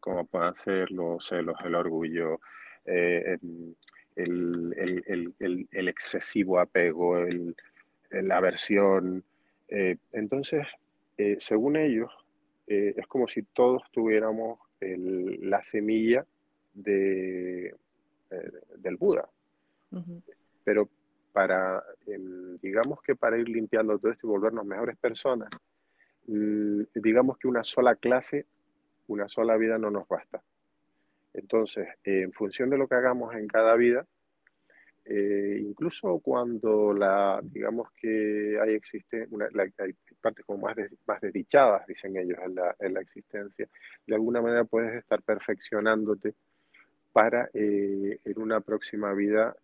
como 0.00 0.26
puedan 0.26 0.54
ser 0.54 0.90
los 0.90 1.26
celos, 1.26 1.56
el 1.64 1.74
orgullo, 1.74 2.40
eh, 2.86 3.38
el, 4.16 4.74
el- 4.76 5.04
el- 5.06 5.34
el- 5.38 5.68
el 5.70 5.88
excesivo 5.88 6.58
apego, 6.60 7.16
la 8.10 8.36
aversión. 8.36 9.24
Eh, 9.68 9.96
entonces, 10.12 10.66
eh, 11.18 11.36
según 11.40 11.76
ellos, 11.76 12.10
es 12.66 13.06
como 13.08 13.28
si 13.28 13.42
todos 13.42 13.82
tuviéramos 13.92 14.58
la 14.80 15.62
semilla 15.62 16.24
de, 16.72 17.74
del 18.78 18.96
Buda, 18.96 19.28
pero 20.64 20.88
para, 21.32 21.82
em, 22.06 22.56
digamos 22.58 23.02
que 23.02 23.14
para 23.16 23.36
ir 23.38 23.48
limpiando 23.48 23.98
todo 23.98 24.12
esto 24.12 24.26
y 24.26 24.30
volvernos 24.30 24.64
mejores 24.64 24.96
personas, 24.96 25.50
mm, 26.26 26.82
digamos 26.94 27.36
que 27.38 27.48
una 27.48 27.62
sola 27.64 27.96
clase, 27.96 28.46
una 29.08 29.28
sola 29.28 29.56
vida 29.56 29.76
no 29.78 29.90
nos 29.90 30.06
basta. 30.08 30.42
Entonces, 31.34 31.88
eh, 32.04 32.22
en 32.22 32.32
función 32.32 32.70
de 32.70 32.78
lo 32.78 32.88
que 32.88 32.94
hagamos 32.94 33.34
en 33.34 33.46
cada 33.46 33.74
vida, 33.74 34.06
eh, 35.06 35.58
incluso 35.60 36.18
cuando 36.20 36.94
la, 36.94 37.38
digamos 37.42 37.90
que 37.92 38.58
hay, 38.58 38.74
existe 38.74 39.28
hay 39.78 39.94
partes 40.20 40.46
como 40.46 40.66
más, 40.66 40.76
más 41.06 41.20
desdichadas, 41.20 41.86
dicen 41.86 42.16
ellos, 42.16 42.38
en 42.42 42.54
la, 42.54 42.74
en 42.80 42.94
la, 42.94 43.00
existencia, 43.00 43.68
de 44.06 44.14
alguna 44.14 44.40
manera 44.40 44.64
puedes 44.64 44.94
estar 44.94 45.20
perfeccionándote 45.22 46.34
para 47.12 47.50
eh, 47.52 48.18
en 48.24 48.40
una 48.40 48.60
próxima 48.60 49.12
vida 49.12 49.54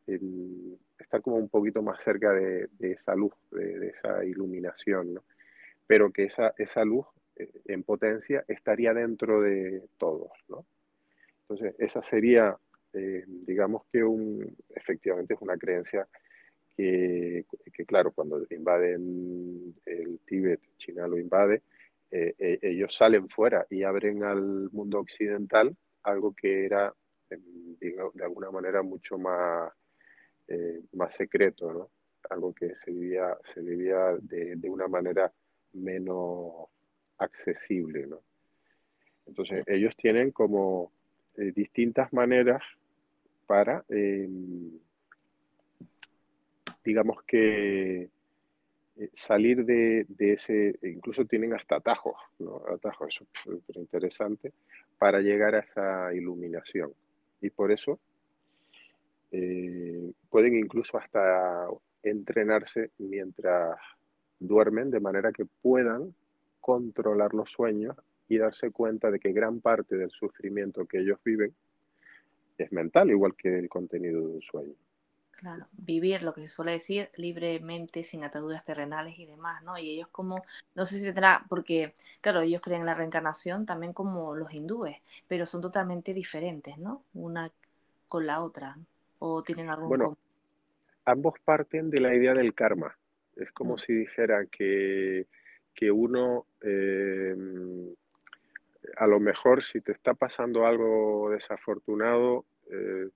estar 0.98 1.22
como 1.22 1.36
un 1.36 1.48
poquito 1.48 1.82
más 1.82 2.02
cerca 2.02 2.32
de, 2.32 2.68
de 2.78 2.92
esa 2.92 3.14
luz, 3.14 3.32
de, 3.50 3.88
esa 3.88 4.24
iluminación, 4.24 5.14
¿no? 5.14 5.24
pero 5.86 6.12
que 6.12 6.24
esa, 6.24 6.52
esa 6.58 6.84
luz 6.84 7.06
eh, 7.36 7.50
en 7.64 7.82
potencia 7.82 8.44
estaría 8.46 8.92
dentro 8.92 9.40
de 9.40 9.82
todos. 9.98 10.30
¿no? 10.48 10.66
Entonces, 11.50 11.74
esa 11.80 12.02
sería 12.02 12.56
eh, 12.92 13.24
digamos 13.26 13.84
que 13.92 14.02
un, 14.02 14.56
efectivamente 14.74 15.34
es 15.34 15.40
una 15.40 15.56
creencia 15.56 16.08
que, 16.76 17.44
claro, 17.86 18.10
cuando 18.10 18.42
invaden 18.48 19.74
el 19.84 20.18
Tíbet, 20.20 20.60
China 20.78 21.06
lo 21.06 21.18
invade, 21.18 21.62
eh, 22.10 22.34
eh, 22.38 22.58
ellos 22.62 22.94
salen 22.94 23.28
fuera 23.28 23.66
y 23.68 23.82
abren 23.82 24.24
al 24.24 24.70
mundo 24.72 24.98
occidental 24.98 25.76
algo 26.04 26.34
que 26.34 26.64
era, 26.64 26.94
de 27.28 28.24
alguna 28.24 28.50
manera, 28.50 28.82
mucho 28.82 29.18
más, 29.18 29.70
más 30.92 31.14
secreto, 31.14 31.70
¿no? 31.70 31.90
Algo 32.30 32.54
que 32.54 32.74
se 32.76 32.90
vivía, 32.90 33.36
se 33.52 33.60
vivía 33.60 34.16
de, 34.22 34.56
de 34.56 34.70
una 34.70 34.88
manera 34.88 35.30
menos 35.74 36.68
accesible, 37.18 38.06
¿no? 38.06 38.22
Entonces, 39.26 39.62
ellos 39.66 39.94
tienen 39.96 40.30
como 40.30 40.92
distintas 41.36 42.12
maneras 42.12 42.62
para, 43.46 43.84
em, 43.88 44.78
digamos 46.84 47.22
que, 47.24 48.08
eh, 49.00 49.10
salir 49.12 49.64
de, 49.64 50.06
ese, 50.18 50.78
incluso 50.82 51.24
tienen 51.24 51.54
hasta 51.54 51.76
atajos. 51.76 52.14
Atajos, 52.72 53.08
eso 53.08 53.24
es 53.24 53.40
súper 53.40 53.76
interesante, 53.78 54.52
para 54.98 55.20
llegar 55.20 55.54
a 55.54 55.60
esa 55.60 56.14
iluminación. 56.14 56.92
Y 57.40 57.50
por 57.50 57.72
eso 57.72 57.98
eh, 59.32 60.12
pueden 60.28 60.56
incluso 60.56 60.98
hasta 60.98 61.66
entrenarse 62.02 62.90
mientras 62.98 63.78
duermen, 64.38 64.90
de 64.90 65.00
manera 65.00 65.32
que 65.32 65.46
puedan 65.62 66.14
controlar 66.60 67.34
los 67.34 67.50
sueños 67.50 67.96
y 68.30 68.38
darse 68.38 68.70
cuenta 68.70 69.10
de 69.10 69.18
que 69.18 69.32
gran 69.32 69.60
parte 69.60 69.96
del 69.96 70.10
sufrimiento 70.10 70.86
que 70.86 71.00
ellos 71.00 71.18
viven 71.24 71.52
es 72.56 72.70
mental, 72.70 73.10
igual 73.10 73.34
que 73.34 73.58
el 73.58 73.68
contenido 73.68 74.20
de 74.20 74.34
un 74.34 74.42
sueño. 74.42 74.74
Claro, 75.32 75.66
vivir 75.72 76.22
lo 76.22 76.32
que 76.32 76.42
se 76.42 76.48
suele 76.48 76.72
decir 76.72 77.10
libremente, 77.16 78.04
sin 78.04 78.22
ataduras 78.22 78.64
terrenales 78.64 79.18
y 79.18 79.26
demás, 79.26 79.64
¿no? 79.64 79.76
Y 79.76 79.90
ellos 79.90 80.08
como, 80.08 80.44
no 80.76 80.84
sé 80.84 80.98
si 80.98 81.06
tendrá, 81.06 81.44
porque, 81.48 81.92
claro, 82.20 82.40
ellos 82.42 82.60
creen 82.60 82.82
en 82.82 82.86
la 82.86 82.94
reencarnación 82.94 83.66
también 83.66 83.92
como 83.92 84.36
los 84.36 84.54
hindúes, 84.54 84.98
pero 85.26 85.44
son 85.44 85.60
totalmente 85.60 86.14
diferentes, 86.14 86.78
¿no? 86.78 87.02
Una 87.14 87.50
con 88.06 88.26
la 88.26 88.42
otra, 88.42 88.76
o 89.18 89.42
tienen 89.42 89.70
algún... 89.70 89.88
Bueno, 89.88 90.18
ambos 91.04 91.34
parten 91.44 91.90
de 91.90 91.98
la 91.98 92.14
idea 92.14 92.34
del 92.34 92.54
karma. 92.54 92.96
Es 93.34 93.50
como 93.50 93.74
mm. 93.74 93.78
si 93.78 93.92
dijera 93.92 94.46
que, 94.46 95.26
que 95.74 95.90
uno... 95.90 96.46
Eh, 96.60 97.34
a 98.96 99.06
lo 99.06 99.20
mejor 99.20 99.62
si 99.62 99.80
te 99.80 99.92
está 99.92 100.14
pasando 100.14 100.66
algo 100.66 101.30
desafortunado, 101.30 102.44
eh, 102.70 103.08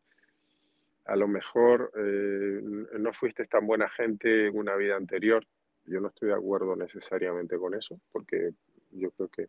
a 1.06 1.16
lo 1.16 1.28
mejor 1.28 1.92
eh, 1.96 2.60
no 2.98 3.12
fuiste 3.12 3.46
tan 3.46 3.66
buena 3.66 3.88
gente 3.90 4.46
en 4.48 4.56
una 4.56 4.74
vida 4.76 4.96
anterior. 4.96 5.46
Yo 5.86 6.00
no 6.00 6.08
estoy 6.08 6.28
de 6.28 6.34
acuerdo 6.34 6.76
necesariamente 6.76 7.58
con 7.58 7.74
eso, 7.74 8.00
porque 8.10 8.50
yo 8.92 9.10
creo 9.10 9.28
que 9.28 9.48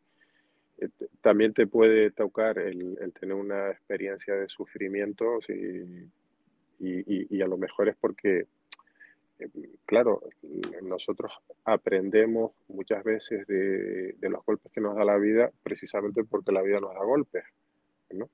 eh, 0.80 0.90
también 1.22 1.54
te 1.54 1.68
puede 1.68 2.12
tocar 2.12 2.60
el, 2.60 2.98
tener 3.20 3.36
una 3.36 3.72
experiencia 3.72 4.36
de 4.36 4.50
sufrimiento 4.50 5.40
y, 5.48 6.10
y, 6.80 7.42
a 7.42 7.48
lo 7.48 7.58
mejor 7.58 7.88
es 7.88 7.96
porque 7.96 8.48
claro, 9.86 10.22
nosotros 10.82 11.32
aprendemos 11.64 12.52
muchas 12.68 13.04
veces 13.04 13.46
de, 13.48 14.16
los 14.22 14.46
golpes 14.46 14.72
que 14.72 14.82
nos 14.82 14.96
da 14.96 15.04
la 15.04 15.18
vida 15.18 15.52
precisamente 15.64 16.24
porque 16.24 16.52
la 16.52 16.62
vida 16.62 16.80
nos 16.80 16.94
da 16.94 17.04
golpes, 17.04 17.44
¿no? 18.12 18.30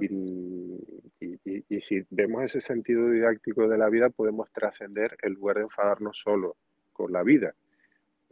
y, 0.00 1.80
si 1.80 2.06
vemos 2.10 2.44
ese 2.44 2.60
sentido 2.60 3.10
didáctico 3.10 3.68
de 3.68 3.76
la 3.76 3.88
vida, 3.90 4.08
podemos 4.08 4.50
trascender 4.52 5.16
el 5.22 5.32
lugar 5.32 5.56
de 5.56 5.62
enfadarnos 5.64 6.18
solo 6.18 6.56
con 6.92 7.12
la 7.12 7.22
vida, 7.22 7.54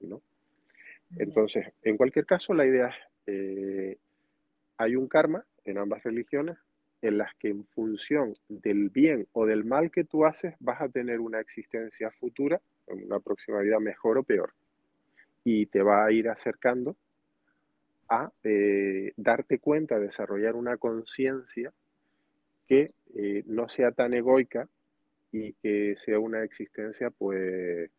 ¿no? 0.01 0.23
Entonces, 1.19 1.67
en 1.83 1.97
cualquier 1.97 2.25
caso, 2.25 2.55
la 2.55 2.65
idea 2.65 2.89
es, 2.89 2.95
eh, 3.27 3.99
hay 4.79 4.97
un 4.97 5.09
karma 5.09 5.45
en 5.65 5.79
ambas 5.79 6.03
religiones, 6.03 6.57
en 7.03 7.19
las 7.19 7.35
que 7.35 7.49
en 7.49 7.65
función 7.65 8.37
del 8.49 8.89
bien 8.89 9.27
o 9.33 9.45
del 9.45 9.65
mal 9.65 9.91
que 9.91 10.05
tú 10.05 10.25
haces 10.25 10.55
vas 10.61 10.81
a 10.81 10.89
tener 10.89 11.21
una 11.21 11.41
existencia 11.41 12.11
futura, 12.13 12.61
una 12.87 13.19
próxima 13.19 13.59
vida 13.61 13.81
mejor 13.81 14.19
o 14.19 14.23
peor. 14.23 14.53
Y 15.45 15.67
te 15.67 15.83
va 15.83 16.05
a 16.05 16.13
ir 16.13 16.29
acercando 16.29 16.97
a 18.09 18.31
eh, 18.45 19.13
darte 19.17 19.59
cuenta, 19.59 19.99
desarrollar 19.99 20.55
una 20.55 20.77
conciencia 20.77 21.73
que 22.69 22.93
eh, 23.17 23.43
no 23.47 23.69
sea 23.69 23.91
tan 23.91 24.15
egoica 24.15 24.69
y 25.33 25.55
que 25.55 25.97
sea 25.97 26.21
una 26.21 26.45
existencia 26.45 27.11
pues 27.11 27.91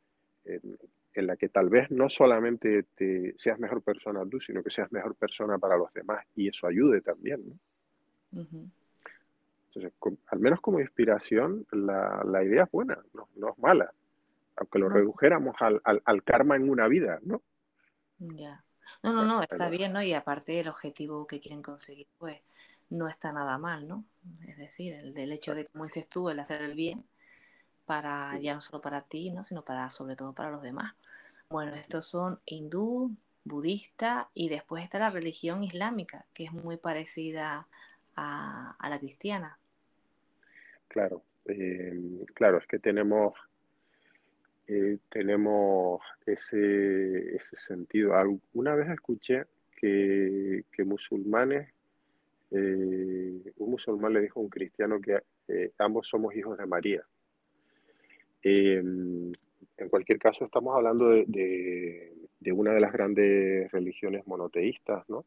en, 0.46 1.28
la 1.28 1.36
que 1.36 1.50
tal 1.50 1.70
vez 1.70 1.92
no 1.92 2.10
solamente 2.10 2.84
te 2.96 3.34
seas 3.38 3.60
mejor 3.60 3.82
persona 3.82 4.26
tú, 4.30 4.40
sino 4.40 4.64
que 4.64 4.70
seas 4.70 4.92
mejor 4.92 5.16
persona 5.16 5.58
para 5.58 5.78
los 5.78 5.92
demás 5.94 6.26
y 6.36 6.48
eso 6.48 6.68
ayude 6.68 7.02
también. 7.02 7.42
¿no? 7.50 8.42
Entonces, 9.76 9.94
al 10.28 10.40
menos 10.40 10.62
como 10.62 10.80
inspiración, 10.80 11.66
la, 11.72 12.24
la 12.26 12.44
idea 12.44 12.64
es 12.64 12.72
buena, 12.72 12.98
no, 13.14 13.28
no, 13.36 13.50
es 13.50 13.58
mala, 13.58 13.91
aunque 14.56 14.80
lo 14.80 14.90
redujéramos 14.90 15.56
al, 15.60 15.82
al, 15.84 16.02
al, 16.06 16.24
karma 16.24 16.56
en 16.56 16.70
una 16.70 16.88
vida, 16.88 17.20
¿no? 17.24 17.41
Ya. 18.20 18.64
No, 19.02 19.14
no, 19.14 19.26
no, 19.26 19.41
está 19.41 19.70
bien, 19.70 19.94
¿no? 19.94 20.04
Y 20.04 20.14
aparte 20.14 20.60
el 20.60 20.68
objetivo 20.68 21.26
que 21.26 21.40
quieren 21.40 21.62
conseguir, 21.62 22.08
pues 22.18 22.41
no 22.90 23.08
está 23.08 23.32
nada 23.32 23.58
mal, 23.58 23.88
¿no? 23.88 24.04
Es 24.48 24.58
decir, 24.58 24.94
el 24.94 25.14
del 25.14 25.32
hecho 25.32 25.56
de, 25.56 25.66
como 25.66 25.86
dices 25.86 26.08
tú, 26.08 26.30
el 26.30 26.40
hacer 26.40 26.62
el 26.62 26.76
bien 26.76 27.04
para, 27.86 28.38
ya 28.40 28.54
no 28.54 28.62
solo 28.62 28.82
para 28.82 29.02
ti, 29.02 29.32
¿no? 29.32 29.44
Sino 29.44 29.64
para, 29.64 29.90
sobre 29.90 30.16
todo 30.16 30.34
para 30.34 30.52
los 30.52 30.62
demás. 30.62 30.94
Bueno, 31.50 31.74
estos 31.74 32.06
son 32.06 32.40
hindú, 32.45 33.16
budista 33.44 34.30
y 34.34 34.50
después 34.50 34.84
está 34.84 35.00
la 35.00 35.10
religión 35.10 35.64
islámica, 35.64 36.26
que 36.34 36.45
es 36.45 36.54
muy 36.54 36.78
parecida 36.78 37.68
a, 38.16 38.76
a 38.78 38.90
la 38.90 39.00
cristiana. 39.00 39.58
Claro, 40.94 41.24
eh, 41.45 42.24
claro, 42.36 42.60
es 42.60 42.68
que 42.68 42.78
tenemos, 42.78 43.34
eh, 44.68 44.99
tenemos 45.10 45.99
ese, 46.24 47.36
ese 47.36 47.56
sentido. 47.56 48.14
Una 48.53 48.76
vez 48.76 48.90
escuché 48.91 49.45
que, 49.76 50.65
que 50.72 50.84
musulmanes, 50.84 51.68
eh, 52.52 53.41
un 53.57 53.72
musulmán 53.72 54.14
le 54.14 54.22
dijo 54.22 54.40
a 54.40 54.44
un 54.44 54.49
cristiano 54.49 55.02
que 55.02 55.18
ambos 55.80 56.07
somos 56.07 56.36
hijos 56.36 56.60
de 56.60 56.65
María. 56.68 57.03
en 58.44 59.34
cualquier 59.90 60.20
caso, 60.20 60.45
estamos 60.45 60.76
hablando 60.76 61.10
de, 61.10 62.14
de, 62.40 62.52
una 62.52 62.72
de 62.72 62.82
las 62.82 62.94
grandes 62.94 63.72
religiones 63.72 64.28
monoteístas, 64.28 65.10
¿no? 65.10 65.26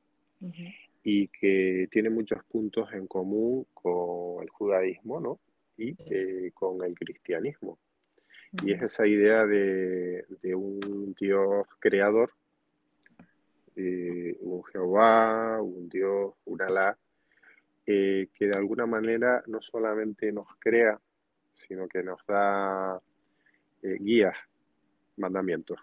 Y 1.02 1.26
que 1.26 1.88
tiene 1.90 2.08
muchos 2.08 2.44
puntos 2.44 2.92
en 2.92 3.08
común 3.08 3.66
con 3.74 4.44
el 4.44 4.48
judaísmo, 4.50 5.18
¿no? 5.18 5.40
Y 5.76 5.96
eh, 6.10 6.50
con 6.54 6.82
el 6.84 6.94
cristianismo. 6.94 7.78
Y 8.64 8.72
es 8.72 8.82
esa 8.82 9.06
idea 9.06 9.44
de, 9.44 10.24
un 10.54 11.14
Dios 11.18 11.66
creador, 11.78 12.32
eh, 13.74 14.36
un 14.40 14.64
Jehová, 14.64 15.60
un 15.60 15.88
Dios, 15.88 16.34
un 16.46 16.62
Alá, 16.62 16.96
eh, 17.86 18.28
que 18.34 18.46
de 18.46 18.56
alguna 18.56 18.86
manera 18.86 19.42
no 19.46 19.60
solamente 19.60 20.32
nos 20.32 20.46
crea, 20.58 20.98
sino 21.66 21.88
que 21.88 22.02
nos 22.02 22.24
da 22.26 23.00
guías, 23.82 24.34
mandamientos, 25.16 25.78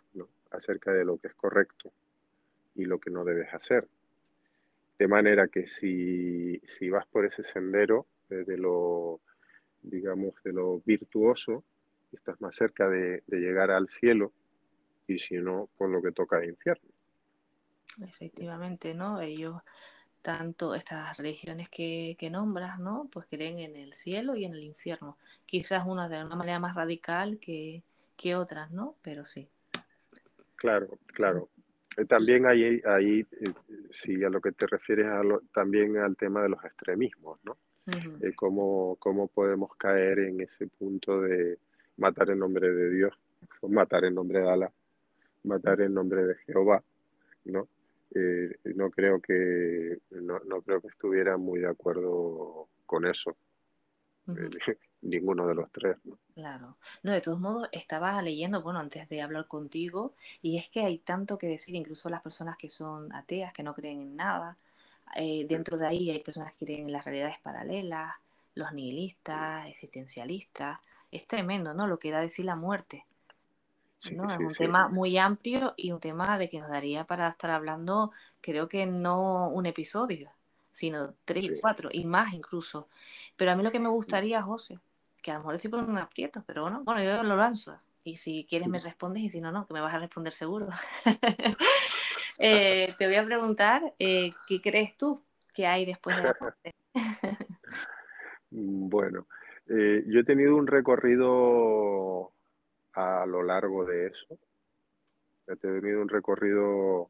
acerca 0.52 0.91
de 0.91 1.06
lo 1.06 1.18
que 1.18 1.28
es 1.28 1.36
correcto 1.36 1.91
y 2.76 2.86
lo 2.86 2.99
que 2.99 3.11
no 3.11 3.24
debes 3.24 3.53
hacer. 3.53 3.88
De 4.99 5.07
manera 5.07 5.48
que 5.48 5.68
si, 5.68 6.60
si 6.68 6.90
vas 6.90 7.06
por 7.07 7.26
ese 7.26 7.44
sendero 7.44 8.07
de 8.30 8.57
lo 8.57 9.22
digamos, 9.84 10.34
de 10.43 10.53
lo 10.53 10.80
virtuoso, 10.85 11.64
estás 12.11 12.39
más 12.41 12.55
cerca 12.55 12.89
de, 12.89 13.23
llegar 13.27 13.72
al 13.72 13.88
cielo 13.88 14.31
y 15.07 15.19
si 15.19 15.35
no, 15.35 15.69
por 15.77 15.89
lo 15.89 16.01
que 16.01 16.11
toca 16.11 16.39
de 16.39 16.47
infierno. 16.47 16.89
Efectivamente, 18.01 18.95
¿no? 18.95 19.22
Ellos 19.22 19.61
tanto 20.22 20.73
estas 20.73 21.18
religiones 21.18 21.69
que, 21.69 22.15
que, 22.18 22.30
nombras, 22.30 22.80
¿no? 22.80 23.10
Pues 23.11 23.26
creen 23.30 23.60
en 23.60 23.76
el 23.76 23.93
cielo 23.93 24.35
y 24.35 24.45
en 24.45 24.53
el 24.53 24.64
infierno. 24.64 25.18
Quizás 25.45 25.85
una 25.85 26.07
de 26.07 26.23
una 26.23 26.35
manera 26.35 26.60
más 26.60 26.76
radical 26.76 27.39
que, 27.39 27.84
que 28.15 28.35
otras, 28.35 28.72
¿no? 28.72 28.95
Pero 29.01 29.26
sí. 29.26 29.49
Claro, 30.55 30.97
claro. 31.07 31.49
Eh, 31.97 32.05
también 32.05 32.45
hay 32.45 32.81
ahí, 32.85 33.19
eh, 33.19 33.53
si 33.91 34.23
a 34.23 34.30
lo 34.30 34.41
que 34.41 34.51
te 34.53 34.65
refieres 34.65 35.07
a 35.07 35.22
también 35.53 35.97
al 35.97 36.15
tema 36.15 36.41
de 36.41 36.49
los 36.49 36.64
extremismos, 36.64 37.39
¿no? 37.43 37.57
Eh, 37.85 38.34
cómo, 38.35 38.95
cómo 38.97 39.27
podemos 39.27 39.76
caer 39.76 40.19
en 40.19 40.41
ese 40.41 40.68
punto 40.68 41.22
de 41.22 41.60
matar 41.97 42.30
en 42.30 42.39
nombre 42.39 42.72
de 42.72 42.89
Dios, 42.89 43.14
matar 43.61 44.05
en 44.05 44.15
nombre 44.15 44.39
de 44.39 44.49
Alá, 44.49 44.72
matar 45.43 45.81
en 45.81 45.93
nombre 45.93 46.26
de 46.26 46.35
Jehová, 46.45 46.81
¿no? 47.45 47.68
Eh, 48.15 48.60
no 48.76 48.91
creo 48.91 49.19
que 49.19 49.97
no, 50.11 50.39
no, 50.45 50.61
creo 50.61 50.80
que 50.81 50.88
estuviera 50.88 51.35
muy 51.38 51.61
de 51.61 51.68
acuerdo 51.68 52.69
con 52.85 53.07
eso 53.07 53.35
eh, 54.27 54.49
ninguno 55.01 55.47
de 55.47 55.55
los 55.55 55.72
tres 55.72 55.97
¿no? 56.03 56.19
claro 56.35 56.77
no 57.01 57.11
de 57.11 57.22
todos 57.22 57.39
modos 57.39 57.69
estaba 57.72 58.22
leyendo 58.22 58.61
bueno 58.61 58.80
antes 58.80 59.10
de 59.10 59.23
hablar 59.23 59.47
contigo 59.47 60.14
y 60.43 60.60
es 60.60 60.69
que 60.69 60.85
hay 60.85 60.99
tanto 60.99 61.39
que 61.39 61.47
decir 61.47 61.73
incluso 61.73 62.07
las 62.10 62.22
personas 62.22 62.55
que 62.55 62.69
son 62.69 63.11
ateas 63.15 63.51
que 63.51 63.64
no 63.64 63.73
creen 63.73 64.01
en 64.01 64.15
nada 64.15 64.57
eh, 65.15 65.45
dentro 65.47 65.77
de 65.77 65.88
ahí 65.88 66.09
hay 66.09 66.19
personas 66.19 66.53
que 66.53 66.65
creen 66.65 66.88
en 66.88 66.91
las 66.91 67.05
realidades 67.05 67.39
paralelas 67.39 68.13
los 68.55 68.71
nihilistas 68.73 69.67
existencialistas 69.67 70.80
es 71.11 71.27
tremendo 71.27 71.73
no 71.73 71.88
lo 71.88 71.99
que 71.99 72.11
da 72.11 72.19
de 72.21 72.30
sí 72.30 72.43
la 72.43 72.55
muerte 72.55 73.03
¿no? 74.11 74.25
es 74.25 74.38
un 74.38 74.53
tema 74.53 74.89
muy 74.89 75.17
amplio 75.17 75.73
y 75.77 75.91
un 75.91 75.99
tema 75.99 76.38
de 76.38 76.49
que 76.49 76.59
nos 76.59 76.69
daría 76.69 77.05
para 77.05 77.27
estar 77.27 77.51
hablando, 77.51 78.11
creo 78.41 78.67
que 78.67 78.85
no 78.85 79.49
un 79.49 79.65
episodio, 79.65 80.31
sino 80.71 81.13
tres 81.25 81.43
y 81.43 81.59
cuatro, 81.59 81.89
y 81.91 82.05
más 82.05 82.34
incluso. 82.34 82.89
Pero 83.38 83.51
a 83.51 83.55
mí 83.55 83.63
lo 83.63 83.71
que 83.71 83.80
me 83.80 83.89
gustaría, 83.89 84.41
José, 84.41 84.80
que 85.21 85.31
a 85.31 85.35
lo 85.35 85.39
mejor 85.41 85.55
estoy 85.55 85.71
poniendo 85.71 85.93
un 85.93 85.99
aprieto, 85.99 86.43
pero 86.45 86.63
bueno, 86.63 86.84
bueno, 86.84 87.03
yo 87.03 87.23
lo 87.23 87.35
lanzo. 87.35 87.77
Y 88.03 88.17
si 88.17 88.45
quieres 88.49 88.67
me 88.67 88.80
respondes 88.80 89.23
y 89.23 89.30
si 89.30 89.39
no, 89.39 89.51
no, 89.51 89.65
que 89.65 89.73
me 89.73 89.80
vas 89.80 89.93
a 89.93 89.99
responder 89.99 90.34
seguro. 90.34 90.67
eh, 92.39 92.93
te 92.97 93.07
voy 93.07 93.15
a 93.15 93.26
preguntar, 93.26 93.93
eh, 93.99 94.31
¿qué 94.47 94.61
crees 94.61 94.97
tú 94.97 95.23
que 95.53 95.68
hay 95.68 95.85
después 95.85 96.18
de 96.18 96.23
la 96.23 96.35
muerte? 96.39 96.72
bueno, 98.49 99.27
eh, 99.68 100.03
yo 100.07 100.19
he 100.19 100.23
tenido 100.23 100.55
un 100.55 100.68
recorrido 100.68 102.31
a 102.93 103.26
lo 103.26 103.43
largo 103.43 103.85
de 103.85 104.07
eso. 104.07 104.39
He 105.47 105.55
tenido 105.55 106.01
un 106.01 106.10
recorrido, 106.10 107.10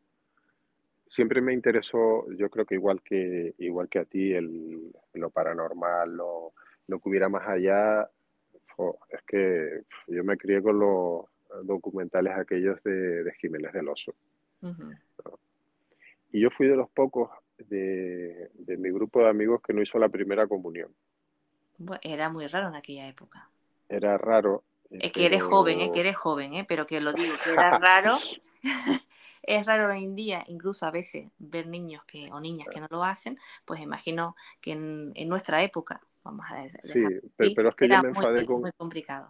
siempre 1.07 1.41
me 1.41 1.53
interesó, 1.53 2.29
yo 2.31 2.49
creo 2.49 2.65
que 2.65 2.75
igual 2.75 3.01
que, 3.01 3.53
igual 3.59 3.89
que 3.89 3.99
a 3.99 4.05
ti, 4.05 4.33
el, 4.33 4.91
lo 5.13 5.29
paranormal, 5.29 6.15
lo, 6.15 6.53
lo, 6.87 6.99
que 6.99 7.09
hubiera 7.09 7.29
más 7.29 7.47
allá. 7.47 8.09
es 9.09 9.21
que 9.27 9.83
yo 10.07 10.23
me 10.23 10.37
crié 10.37 10.61
con 10.61 10.79
los 10.79 11.25
documentales 11.63 12.33
aquellos 12.35 12.81
de, 12.83 13.23
de 13.23 13.33
Jiménez 13.33 13.71
del 13.73 13.89
Oso. 13.89 14.15
Y 16.31 16.41
yo 16.41 16.49
fui 16.49 16.67
de 16.67 16.75
los 16.75 16.89
pocos 16.89 17.29
de, 17.57 18.49
de 18.53 18.77
mi 18.77 18.89
grupo 18.89 19.19
de 19.19 19.29
amigos 19.29 19.61
que 19.61 19.73
no 19.73 19.81
hizo 19.81 19.99
la 19.99 20.09
primera 20.09 20.47
comunión. 20.47 20.93
Era 22.01 22.29
muy 22.29 22.47
raro 22.47 22.69
en 22.69 22.75
aquella 22.75 23.07
época. 23.07 23.49
Era 23.89 24.17
raro 24.17 24.63
es 24.99 25.11
que 25.11 25.25
eres 25.25 25.41
joven, 25.41 25.79
¿eh? 25.79 25.91
que 25.91 26.01
eres 26.01 26.15
joven, 26.15 26.53
¿eh? 26.53 26.65
pero 26.67 26.85
que 26.85 27.01
lo 27.01 27.13
digo, 27.13 27.35
que 27.43 27.51
era 27.51 27.77
raro. 27.79 28.17
es 29.43 29.65
raro 29.65 29.91
hoy 29.91 30.03
en 30.03 30.15
día, 30.15 30.43
incluso 30.47 30.85
a 30.85 30.91
veces, 30.91 31.29
ver 31.39 31.67
niños 31.67 32.03
que, 32.05 32.31
o 32.31 32.39
niñas 32.39 32.67
que 32.71 32.79
no 32.79 32.87
lo 32.89 33.03
hacen, 33.03 33.37
pues 33.65 33.81
imagino 33.81 34.35
que 34.61 34.71
en, 34.71 35.27
nuestra 35.27 35.63
época, 35.63 36.01
vamos 36.23 36.45
a 36.49 36.61
decir. 36.61 36.79
Sí, 36.83 37.03
pero, 37.35 37.69
es 37.69 37.75
que 37.75 37.89
yo 37.89 38.01
me 38.01 38.09
enfadé 38.09 38.45
con. 38.45 38.63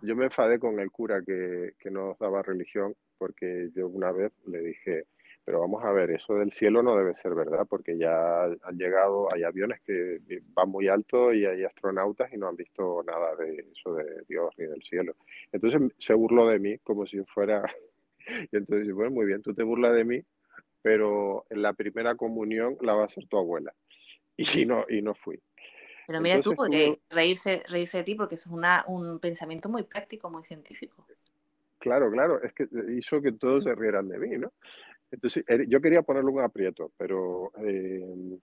Yo 0.02 0.16
me 0.16 0.26
enfadé 0.26 0.60
con 0.60 0.80
el 0.80 0.92
cura 0.92 1.22
que, 1.24 1.76
que 1.80 1.90
nos 1.90 2.18
daba 2.20 2.44
religión, 2.44 2.96
porque 3.18 3.70
yo 3.74 3.88
una 3.88 4.12
vez 4.12 4.32
le 4.46 4.60
dije, 4.60 5.06
pero 5.46 5.60
vamos 5.60 5.84
a 5.84 5.92
ver, 5.92 6.12
eso 6.12 6.36
del 6.36 6.52
cielo 6.52 6.82
no 6.82 6.96
debe 6.96 7.16
ser 7.16 7.36
verdad, 7.36 7.68
porque 7.70 7.98
ya 7.98 8.44
han 8.44 8.78
llegado, 8.78 9.28
hay 9.34 9.44
aviones 9.44 9.82
que 9.82 10.20
van 10.54 10.70
muy 10.70 10.88
alto 10.88 11.34
y 11.34 11.46
hay 11.46 11.64
astronautas 11.64 12.32
y 12.32 12.38
no 12.38 12.48
han 12.48 12.56
visto 12.56 13.04
nada 13.04 13.36
de 13.36 13.66
eso 13.72 13.96
de 13.96 14.24
Dios 14.28 14.54
ni 14.58 14.66
del 14.66 14.82
cielo. 14.84 15.16
Entonces 15.52 15.82
se 15.98 16.14
burló 16.14 16.48
de 16.48 16.60
mí 16.60 16.78
como 16.80 17.06
si 17.06 17.24
fuera... 17.26 17.64
Y 18.54 18.56
entonces, 18.56 18.90
bueno, 18.94 19.12
muy 19.12 19.26
bien, 19.26 19.42
tú 19.42 19.54
te 19.54 19.64
burlas 19.64 19.94
de 19.94 20.06
mí, 20.06 20.24
pero 20.82 21.46
en 21.50 21.62
la 21.62 21.74
primera 21.74 22.16
comunión 22.16 22.78
la 22.80 22.94
va 22.94 23.02
a 23.02 23.06
hacer 23.06 23.28
tu 23.28 23.38
abuela. 23.38 23.74
Y 24.38 24.66
no, 24.66 24.86
y 24.88 25.02
no 25.02 25.14
fui. 25.14 25.42
Pero 26.08 26.22
mira 26.22 26.40
tú, 26.40 26.56
porque 26.56 27.00
reírse, 27.10 27.64
reírse 27.70 27.98
de 27.98 28.04
ti, 28.06 28.16
porque 28.16 28.36
eso 28.36 28.50
es 28.50 28.56
una, 28.56 28.86
un 28.88 29.20
pensamiento 29.20 29.68
muy 29.68 29.84
práctico, 29.84 30.30
muy 30.30 30.46
científico. 30.46 31.06
Claro, 31.80 32.10
claro, 32.12 32.42
es 32.42 32.54
que 32.54 32.66
hizo 32.96 33.22
que 33.22 33.34
todos 33.34 33.66
se 33.66 33.76
rieran 33.76 34.08
de 34.08 34.18
mí, 34.18 34.38
¿no? 34.38 34.54
Entonces, 35.14 35.44
er, 35.48 35.68
yo 35.68 35.80
quería 35.80 36.02
ponerle 36.02 36.32
un 36.32 36.42
aprieto, 36.42 36.92
pero 36.98 37.52
eh, 37.64 38.40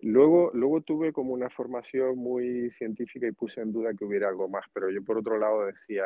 luego, 0.00 0.50
luego 0.52 0.80
tuve 0.80 1.12
como 1.12 1.32
una 1.32 1.48
formación 1.48 2.18
muy 2.18 2.72
científica 2.72 3.28
y 3.28 3.32
puse 3.32 3.60
en 3.60 3.72
duda 3.72 3.94
que 3.94 4.04
hubiera 4.04 4.28
algo 4.28 4.48
más, 4.48 4.64
pero 4.74 4.90
yo 4.90 5.04
por 5.04 5.18
otro 5.18 5.38
lado 5.38 5.66
decía, 5.66 6.04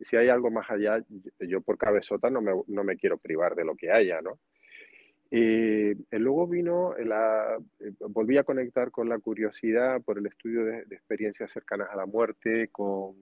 si 0.00 0.16
hay 0.16 0.30
algo 0.30 0.50
más 0.50 0.70
allá, 0.70 1.04
yo 1.40 1.60
por 1.60 1.76
cabezota 1.76 2.30
no 2.30 2.40
me, 2.40 2.52
no 2.68 2.84
me 2.84 2.96
quiero 2.96 3.18
privar 3.18 3.54
de 3.54 3.66
lo 3.66 3.76
que 3.76 3.90
haya, 3.90 4.22
¿no? 4.22 4.38
Y 5.30 5.94
luego 6.10 6.46
vino, 6.46 6.94
la, 6.98 7.58
eh, 7.80 7.92
volví 8.08 8.38
a 8.38 8.44
conectar 8.44 8.90
con 8.90 9.10
la 9.10 9.18
curiosidad 9.18 10.00
por 10.02 10.18
el 10.18 10.26
estudio 10.26 10.64
de, 10.64 10.80
experiencias 10.90 11.50
cercanas 11.50 11.88
a 11.90 11.96
la 11.96 12.06
muerte, 12.06 12.68
con 12.68 13.14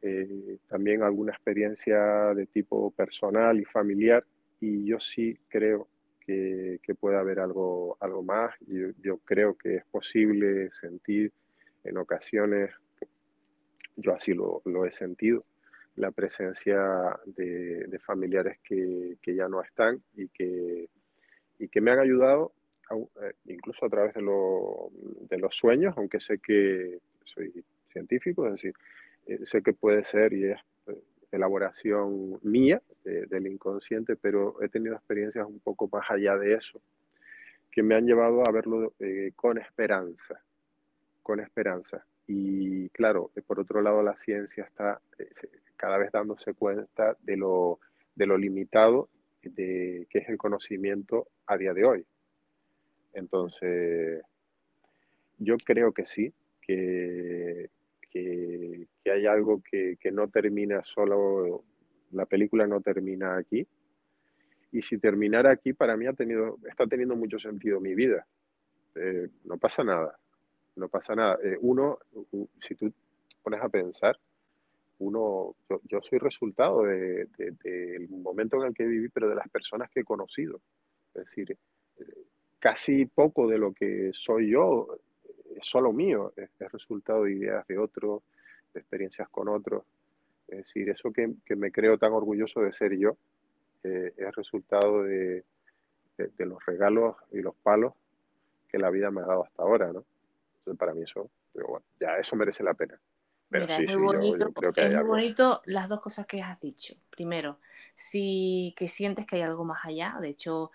eh, 0.00 0.56
también 0.68 1.02
alguna 1.02 1.32
experiencia 1.32 2.34
de 2.34 2.46
tipo 2.46 2.90
personal 2.90 3.60
y 3.60 3.64
familiar 3.66 4.24
y 4.60 4.84
yo 4.84 5.00
sí 5.00 5.38
creo 5.48 5.88
que, 6.20 6.78
que 6.82 6.94
puede 6.94 7.16
haber 7.16 7.40
algo, 7.40 7.96
algo 8.00 8.22
más. 8.22 8.54
Yo, 8.66 8.88
yo, 9.02 9.18
creo 9.18 9.56
que 9.56 9.76
es 9.76 9.84
posible 9.86 10.70
sentir 10.72 11.32
en 11.84 11.96
ocasiones, 11.96 12.70
yo 13.96 14.12
así 14.12 14.32
lo, 14.34 14.62
lo 14.64 14.84
he 14.84 14.92
sentido, 14.92 15.44
la 15.96 16.10
presencia 16.10 17.18
de, 17.26 17.86
de 17.86 17.98
familiares 17.98 18.58
que, 18.62 19.16
que, 19.22 19.34
ya 19.34 19.48
no 19.48 19.62
están 19.62 20.02
y 20.14 20.28
que, 20.28 20.88
y 21.58 21.68
que 21.68 21.80
me 21.80 21.90
han 21.90 21.98
ayudado, 21.98 22.52
eh, 22.90 23.32
incluso 23.46 23.86
a 23.86 23.90
través 23.90 24.14
de, 24.14 24.22
lo, 24.22 24.90
de 25.28 25.38
los 25.38 25.56
sueños, 25.56 25.94
aunque 25.96 26.20
sé 26.20 26.38
que 26.38 26.98
soy 27.24 27.64
científico, 27.92 28.46
es 28.46 28.52
decir, 28.52 28.74
eh, 29.26 29.44
sé 29.44 29.62
que 29.62 29.72
puede 29.72 30.04
ser 30.04 30.32
y 30.32 30.44
es 30.50 30.58
elaboración 31.32 32.38
mía 32.42 32.82
del 33.04 33.46
inconsciente, 33.46 34.16
pero 34.16 34.60
he 34.62 34.68
tenido 34.68 34.94
experiencias 34.94 35.46
un 35.46 35.60
poco 35.60 35.88
más 35.90 36.10
allá 36.10 36.36
de 36.36 36.54
eso, 36.54 36.80
que 37.70 37.82
me 37.82 37.94
han 37.94 38.06
llevado 38.06 38.46
a 38.46 38.52
verlo 38.52 38.92
eh, 38.98 39.32
con 39.36 39.58
esperanza, 39.58 40.40
con 41.22 41.40
esperanza. 41.40 42.04
Y 42.26 42.88
claro, 42.90 43.30
eh, 43.36 43.42
por 43.42 43.60
otro 43.60 43.80
lado, 43.80 44.02
la 44.02 44.16
ciencia 44.16 44.64
está 44.64 45.00
eh, 45.18 45.28
cada 45.76 45.98
vez 45.98 46.12
dándose 46.12 46.54
cuenta 46.54 47.16
de 47.22 47.36
lo, 47.36 47.80
de 48.14 48.26
lo 48.26 48.36
limitado 48.36 49.08
de, 49.42 50.06
que 50.10 50.18
es 50.18 50.28
el 50.28 50.36
conocimiento 50.36 51.28
a 51.46 51.56
día 51.56 51.72
de 51.72 51.84
hoy. 51.84 52.06
Entonces, 53.14 54.22
yo 55.38 55.56
creo 55.58 55.92
que 55.92 56.06
sí, 56.06 56.32
que, 56.60 57.70
que, 58.10 58.86
hay 59.04 59.26
algo 59.26 59.62
que, 59.62 59.96
no 60.12 60.28
termina 60.28 60.82
solo, 60.84 61.64
la 62.12 62.26
película 62.26 62.66
no 62.66 62.80
termina 62.80 63.36
aquí. 63.36 63.66
Y 64.72 64.82
si 64.82 64.98
terminara 64.98 65.50
aquí, 65.50 65.72
para 65.72 65.96
mí 65.96 66.06
ha 66.06 66.12
tenido, 66.12 66.58
está 66.68 66.86
teniendo 66.86 67.16
mucho 67.16 67.38
sentido 67.38 67.80
mi 67.80 67.94
vida. 67.94 68.26
Eh, 68.94 69.28
no 69.44 69.58
pasa 69.58 69.82
nada, 69.82 70.18
no 70.76 70.88
pasa 70.88 71.14
nada. 71.14 71.38
Eh, 71.42 71.56
uno, 71.60 71.98
si 72.66 72.74
tú 72.74 72.92
pones 73.42 73.60
a 73.62 73.68
pensar, 73.68 74.18
uno, 74.98 75.56
yo, 75.84 76.00
soy 76.02 76.18
resultado 76.18 76.82
del 76.82 77.28
de, 77.36 78.06
momento 78.10 78.60
en 78.60 78.68
el 78.68 78.74
que 78.74 78.84
viví, 78.84 79.08
pero 79.08 79.28
de 79.28 79.34
las 79.34 79.48
personas 79.48 79.90
que 79.90 80.00
he 80.00 80.04
conocido. 80.04 80.60
Es 81.14 81.24
decir, 81.24 81.56
eh, 81.98 82.04
casi 82.58 83.06
poco 83.06 83.48
de 83.48 83.58
lo 83.58 83.72
que 83.72 84.10
soy 84.12 84.50
yo 84.50 84.98
es 85.60 85.66
solo 85.68 85.92
mío, 85.92 86.32
es, 86.36 86.50
resultado 86.72 87.24
de 87.24 87.32
ideas 87.32 87.66
de 87.66 87.78
otros, 87.78 88.22
de 88.72 88.80
experiencias 88.80 89.28
con 89.28 89.48
otros. 89.48 89.84
Es 90.48 90.58
decir, 90.58 90.88
eso 90.90 91.12
que, 91.12 91.32
que 91.44 91.56
me 91.56 91.70
creo 91.70 91.98
tan 91.98 92.12
orgulloso 92.12 92.60
de 92.60 92.72
ser 92.72 92.96
yo 92.96 93.16
eh, 93.84 94.12
es 94.16 94.34
resultado 94.34 95.04
de, 95.04 95.44
de, 96.16 96.46
los 96.46 96.64
regalos 96.66 97.16
y 97.32 97.40
los 97.40 97.54
palos 97.56 97.94
que 98.68 98.78
la 98.78 98.90
vida 98.90 99.10
me 99.10 99.22
ha 99.22 99.26
dado 99.26 99.44
hasta 99.44 99.62
ahora, 99.62 99.92
¿no? 99.92 100.04
Entonces, 100.58 100.78
para 100.78 100.92
mí 100.92 101.02
eso, 101.02 101.30
bueno, 101.54 101.82
ya 101.98 102.16
eso 102.16 102.36
merece 102.36 102.62
la 102.62 102.74
pena. 102.74 103.00
Pero 103.48 103.66
sí, 103.66 103.84
es 103.88 103.96
muy 103.96 104.16
bonito, 104.16 104.52
es 104.76 104.94
muy 104.96 105.04
bonito 105.04 105.60
las 105.64 105.88
dos 105.88 106.00
cosas 106.00 106.26
que 106.26 106.40
has 106.40 106.60
dicho. 106.60 106.94
Primero, 107.10 107.58
si 107.96 108.74
que 108.76 108.86
sientes 108.86 109.26
que 109.26 109.36
hay 109.36 109.42
algo 109.42 109.64
más 109.64 109.84
allá, 109.84 110.18
de 110.20 110.28
hecho, 110.28 110.70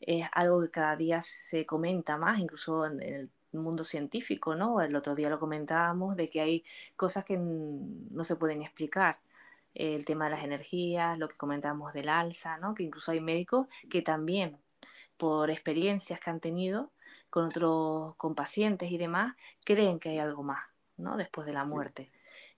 es 0.00 0.28
algo 0.32 0.62
que 0.62 0.70
cada 0.70 0.96
día 0.96 1.22
se 1.22 1.66
comenta 1.66 2.18
más, 2.18 2.38
incluso 2.38 2.86
en 2.86 3.02
el 3.02 3.30
mundo 3.52 3.84
científico, 3.84 4.54
¿no? 4.54 4.80
El 4.80 4.94
otro 4.96 5.14
día 5.14 5.28
lo 5.28 5.38
comentábamos 5.38 6.16
de 6.16 6.28
que 6.28 6.40
hay 6.40 6.64
cosas 6.96 7.24
que 7.24 7.38
no 7.38 8.24
se 8.24 8.36
pueden 8.36 8.62
explicar. 8.62 9.20
El 9.74 10.04
tema 10.04 10.24
de 10.24 10.32
las 10.32 10.44
energías, 10.44 11.18
lo 11.18 11.28
que 11.28 11.36
comentábamos 11.36 11.92
del 11.92 12.08
alza, 12.08 12.58
¿no? 12.58 12.74
Que 12.74 12.82
incluso 12.82 13.12
hay 13.12 13.20
médicos 13.20 13.68
que 13.88 14.02
también, 14.02 14.58
por 15.16 15.50
experiencias 15.50 16.18
que 16.18 16.30
han 16.30 16.40
tenido 16.40 16.90
con 17.30 17.44
otros, 17.44 18.16
con 18.16 18.34
pacientes 18.34 18.90
y 18.90 18.98
demás, 18.98 19.34
creen 19.64 20.00
que 20.00 20.10
hay 20.10 20.18
algo 20.18 20.42
más, 20.42 20.70
¿no? 20.96 21.16
Después 21.16 21.46
de 21.46 21.52
la 21.52 21.64
muerte. 21.64 22.10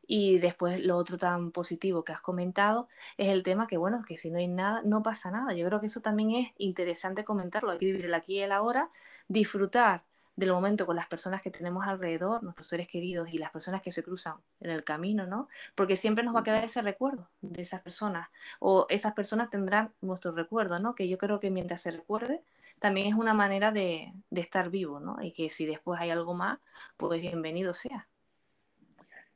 Y 0.07 0.39
después 0.39 0.85
lo 0.85 0.97
otro 0.97 1.17
tan 1.17 1.53
positivo 1.53 2.05
que 2.05 2.13
has 2.13 2.21
comentado 2.21 2.89
es 3.17 3.29
el 3.29 3.43
tema 3.43 3.67
que, 3.67 3.77
bueno, 3.77 4.03
que 4.07 4.17
si 4.17 4.31
no 4.31 4.39
hay 4.39 4.49
nada, 4.49 4.83
no 4.85 5.03
pasa 5.03 5.31
nada. 5.31 5.55
Yo 5.55 5.67
creo 5.67 5.81
que 5.81 5.87
eso 5.87 6.01
también 6.01 6.31
es 6.33 6.49
interesante 6.59 7.25
comentarlo. 7.25 7.71
Hay 7.71 7.79
que 7.79 7.87
vivir 7.87 8.07
el 8.07 8.15
aquí 8.15 8.35
y 8.35 8.41
el 8.41 8.53
ahora, 8.53 8.91
disfrutar 9.29 10.05
del 10.35 10.53
momento 10.53 10.87
con 10.87 10.97
las 10.97 11.07
personas 11.07 11.43
que 11.43 11.51
tenemos 11.51 11.87
alrededor, 11.87 12.43
nuestros 12.43 12.67
seres 12.67 12.89
queridos 12.89 13.29
y 13.33 13.39
las 13.39 13.51
personas 13.51 13.83
que 13.83 13.93
se 13.93 14.03
cruzan 14.03 14.37
en 14.61 14.71
el 14.71 14.85
camino, 14.85 15.27
¿no? 15.27 15.49
Porque 15.75 15.97
siempre 15.97 16.25
nos 16.25 16.35
va 16.35 16.41
a 16.41 16.43
quedar 16.43 16.65
ese 16.65 16.83
recuerdo 16.83 17.29
de 17.41 17.63
esas 17.63 17.83
personas 17.83 18.29
o 18.59 18.87
esas 18.89 19.13
personas 19.13 19.51
tendrán 19.51 19.93
nuestro 20.01 20.31
recuerdo, 20.33 20.79
¿no? 20.79 20.95
Que 20.95 21.09
yo 21.09 21.19
creo 21.19 21.39
que 21.39 21.51
mientras 21.51 21.83
se 21.83 21.91
recuerde, 21.91 22.43
también 22.79 23.09
es 23.09 23.15
una 23.15 23.35
manera 23.35 23.73
de, 23.73 24.13
de 24.31 24.41
estar 24.41 24.71
vivo, 24.71 25.01
¿no? 25.01 25.17
Y 25.21 25.33
que 25.33 25.51
si 25.51 25.67
después 25.67 26.01
hay 26.01 26.11
algo 26.11 26.35
más, 26.35 26.59
pues 26.97 27.21
bienvenido 27.21 27.73
sea. 27.73 28.09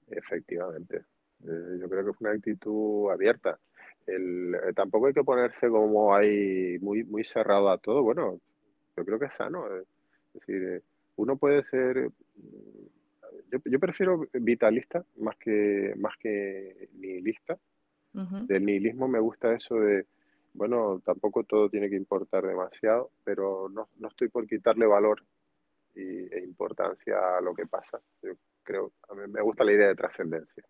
Efectivamente. 0.09 1.05
Eh, 1.45 1.79
yo 1.81 1.89
creo 1.89 2.05
que 2.05 2.11
es 2.11 2.21
una 2.21 2.31
actitud 2.31 3.11
abierta. 3.11 3.59
El, 4.07 4.55
eh, 4.55 4.73
tampoco 4.75 5.07
hay 5.07 5.13
que 5.13 5.25
ponerse 5.25 5.69
como 5.69 6.15
ahí 6.15 6.79
muy, 6.81 7.05
muy 7.05 7.25
cerrado 7.25 7.69
a 7.71 7.79
todo. 7.79 8.03
Bueno, 8.03 8.41
yo 8.97 9.05
creo 9.05 9.19
que 9.19 9.27
es 9.27 9.35
sano. 9.35 9.67
Eh. 9.67 9.85
Es 10.37 10.47
decir, 10.47 10.83
uno 11.17 11.37
puede 11.37 11.63
ser. 11.63 12.11
Yo, 13.51 13.59
yo, 13.65 13.81
prefiero 13.81 14.27
vitalista 14.33 15.05
más 15.17 15.37
que, 15.37 15.95
más 15.97 16.15
que 16.19 16.89
nihilista. 16.95 17.59
Del 18.13 18.65
nihilismo 18.65 19.09
me 19.09 19.21
gusta 19.21 19.53
eso 19.53 19.75
de, 19.75 20.07
bueno, 20.57 21.03
tampoco 21.05 21.45
todo 21.45 21.69
tiene 21.69 21.91
que 21.91 21.97
importar 21.97 22.47
demasiado, 22.47 23.11
pero 23.25 23.69
no, 23.69 23.91
no 23.99 24.09
estoy 24.09 24.29
por 24.29 24.47
quitarle 24.47 24.87
valor 24.87 25.23
y, 25.95 26.35
e 26.35 26.43
importancia 26.43 27.37
a 27.37 27.41
lo 27.43 27.55
que 27.55 27.67
pasa. 27.67 28.01
Yo 28.23 28.33
creo, 28.63 28.93
a 29.11 29.15
mí 29.15 29.23
me 29.29 29.43
gusta 29.43 29.65
la 29.65 29.73
idea 29.73 29.89
de 29.89 29.95
trascendencia. 29.95 30.65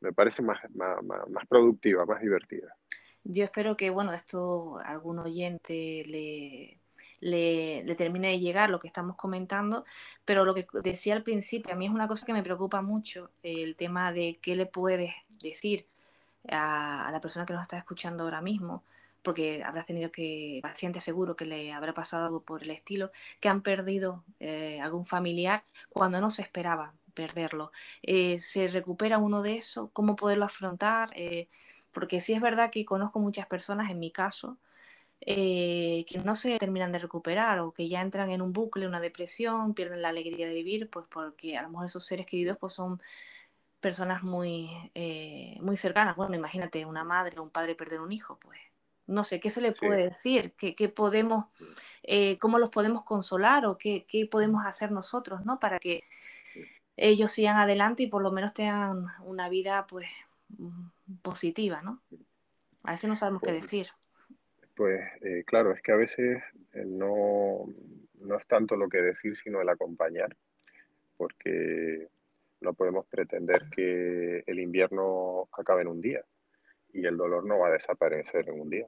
Me, 0.00 0.12
parece 0.12 0.42
más, 0.42 0.58
más, 0.74 1.02
más, 1.04 1.46
productiva, 1.48 2.04
más 2.04 2.20
divertida. 2.20 2.74
Yo 3.22 3.44
espero 3.44 3.76
que, 3.76 3.90
bueno, 3.90 4.12
esto 4.12 4.78
algún 4.78 5.20
oyente 5.20 6.02
le, 6.06 6.80
le, 7.24 7.82
le, 7.84 7.94
termine 7.94 8.28
de 8.28 8.38
llegar 8.38 8.70
lo 8.70 8.78
que 8.78 8.86
estamos 8.86 9.16
comentando, 9.16 9.84
pero 10.24 10.44
lo 10.44 10.54
que 10.54 10.66
decía 10.82 11.14
al 11.14 11.22
principio, 11.22 11.72
a 11.72 11.76
mí 11.76 11.86
es 11.86 11.92
una 11.92 12.06
cosa 12.06 12.26
que 12.26 12.34
me 12.34 12.42
preocupa 12.42 12.82
mucho, 12.82 13.30
el 13.42 13.76
tema 13.76 14.12
de 14.12 14.38
qué 14.42 14.54
le 14.56 14.66
puedes 14.66 15.14
decir 15.40 15.86
a, 16.50 17.08
la 17.10 17.20
persona 17.20 17.46
que 17.46 17.54
nos 17.54 17.62
está 17.62 17.78
escuchando 17.78 18.24
ahora 18.24 18.42
mismo, 18.42 18.84
porque 19.22 19.62
habrás 19.64 19.86
tenido 19.86 20.12
que, 20.12 20.60
paciente 20.62 21.00
seguro 21.00 21.34
que 21.34 21.46
le 21.46 21.72
habrá 21.72 21.94
pasado 21.94 22.26
algo 22.26 22.42
por 22.42 22.62
el 22.62 22.70
estilo, 22.70 23.10
que 23.40 23.48
han 23.48 23.62
perdido 23.62 24.24
eh, 24.40 24.80
algún 24.80 25.06
familiar 25.06 25.64
cuando 25.88 26.20
no 26.20 26.30
se 26.30 26.42
esperaba 26.42 26.92
perderlo. 27.14 27.70
Eh, 28.02 28.38
¿Se 28.38 28.68
recupera 28.68 29.18
uno 29.18 29.42
de 29.42 29.56
eso? 29.56 29.88
¿Cómo 29.92 30.16
poderlo 30.16 30.44
afrontar? 30.44 31.10
Eh, 31.14 31.48
porque 31.92 32.20
sí 32.20 32.34
es 32.34 32.42
verdad 32.42 32.70
que 32.70 32.84
conozco 32.84 33.18
muchas 33.20 33.46
personas, 33.46 33.90
en 33.90 33.98
mi 34.00 34.10
caso, 34.10 34.58
que 35.24 36.22
no 36.24 36.34
se 36.34 36.58
terminan 36.58 36.92
de 36.92 36.98
recuperar 36.98 37.60
o 37.60 37.72
que 37.72 37.88
ya 37.88 38.00
entran 38.02 38.30
en 38.30 38.42
un 38.42 38.52
bucle, 38.52 38.86
una 38.86 39.00
depresión, 39.00 39.74
pierden 39.74 40.02
la 40.02 40.10
alegría 40.10 40.46
de 40.46 40.54
vivir, 40.54 40.90
pues 40.90 41.06
porque 41.08 41.56
a 41.56 41.62
lo 41.62 41.70
mejor 41.70 41.86
esos 41.86 42.04
seres 42.04 42.26
queridos 42.26 42.58
pues 42.58 42.74
son 42.74 43.00
personas 43.80 44.22
muy, 44.22 44.68
muy 45.62 45.76
cercanas. 45.76 46.16
Bueno, 46.16 46.34
imagínate 46.34 46.84
una 46.84 47.04
madre 47.04 47.38
o 47.38 47.42
un 47.42 47.50
padre 47.50 47.74
perder 47.74 48.00
un 48.00 48.12
hijo, 48.12 48.38
pues 48.40 48.58
no 49.06 49.24
sé, 49.24 49.40
¿qué 49.40 49.50
se 49.50 49.60
le 49.60 49.72
puede 49.72 50.04
decir? 50.04 50.54
¿Qué, 50.56 50.74
qué 50.74 50.88
podemos, 50.88 51.46
eh, 52.02 52.38
¿Cómo 52.38 52.58
los 52.58 52.70
podemos 52.70 53.02
consolar 53.02 53.66
o 53.66 53.76
qué, 53.76 54.06
qué, 54.08 54.26
podemos 54.26 54.64
hacer 54.64 54.92
nosotros, 54.92 55.44
¿no? 55.44 55.58
Para 55.60 55.78
que 55.78 56.04
ellos 56.96 57.32
sigan 57.32 57.58
adelante 57.58 58.04
y 58.04 58.06
por 58.06 58.22
lo 58.22 58.32
menos 58.32 58.54
tengan 58.54 59.06
una 59.24 59.48
vida, 59.48 59.86
pues, 59.86 60.08
mm, 60.56 60.86
positiva, 61.22 61.82
¿no? 61.82 62.00
A 62.82 62.92
veces 62.92 63.08
no 63.08 63.16
sabemos 63.16 63.42
qué 63.42 63.50
pues, 63.50 63.62
decir. 63.62 63.88
Pues, 64.74 65.00
eh, 65.22 65.44
claro, 65.46 65.72
es 65.72 65.80
que 65.82 65.92
a 65.92 65.96
veces 65.96 66.42
eh, 66.72 66.84
no, 66.84 67.66
no 68.20 68.36
es 68.38 68.46
tanto 68.46 68.76
lo 68.76 68.88
que 68.88 69.02
decir, 69.02 69.36
sino 69.36 69.60
el 69.60 69.68
acompañar, 69.68 70.36
porque 71.16 72.08
no 72.60 72.74
podemos 72.74 73.06
pretender 73.06 73.68
que 73.70 74.42
el 74.46 74.58
invierno 74.58 75.48
acabe 75.52 75.82
en 75.82 75.88
un 75.88 76.00
día 76.00 76.24
y 76.92 77.06
el 77.06 77.16
dolor 77.16 77.44
no 77.44 77.58
va 77.58 77.68
a 77.68 77.72
desaparecer 77.72 78.48
en 78.48 78.60
un 78.60 78.70
día. 78.70 78.86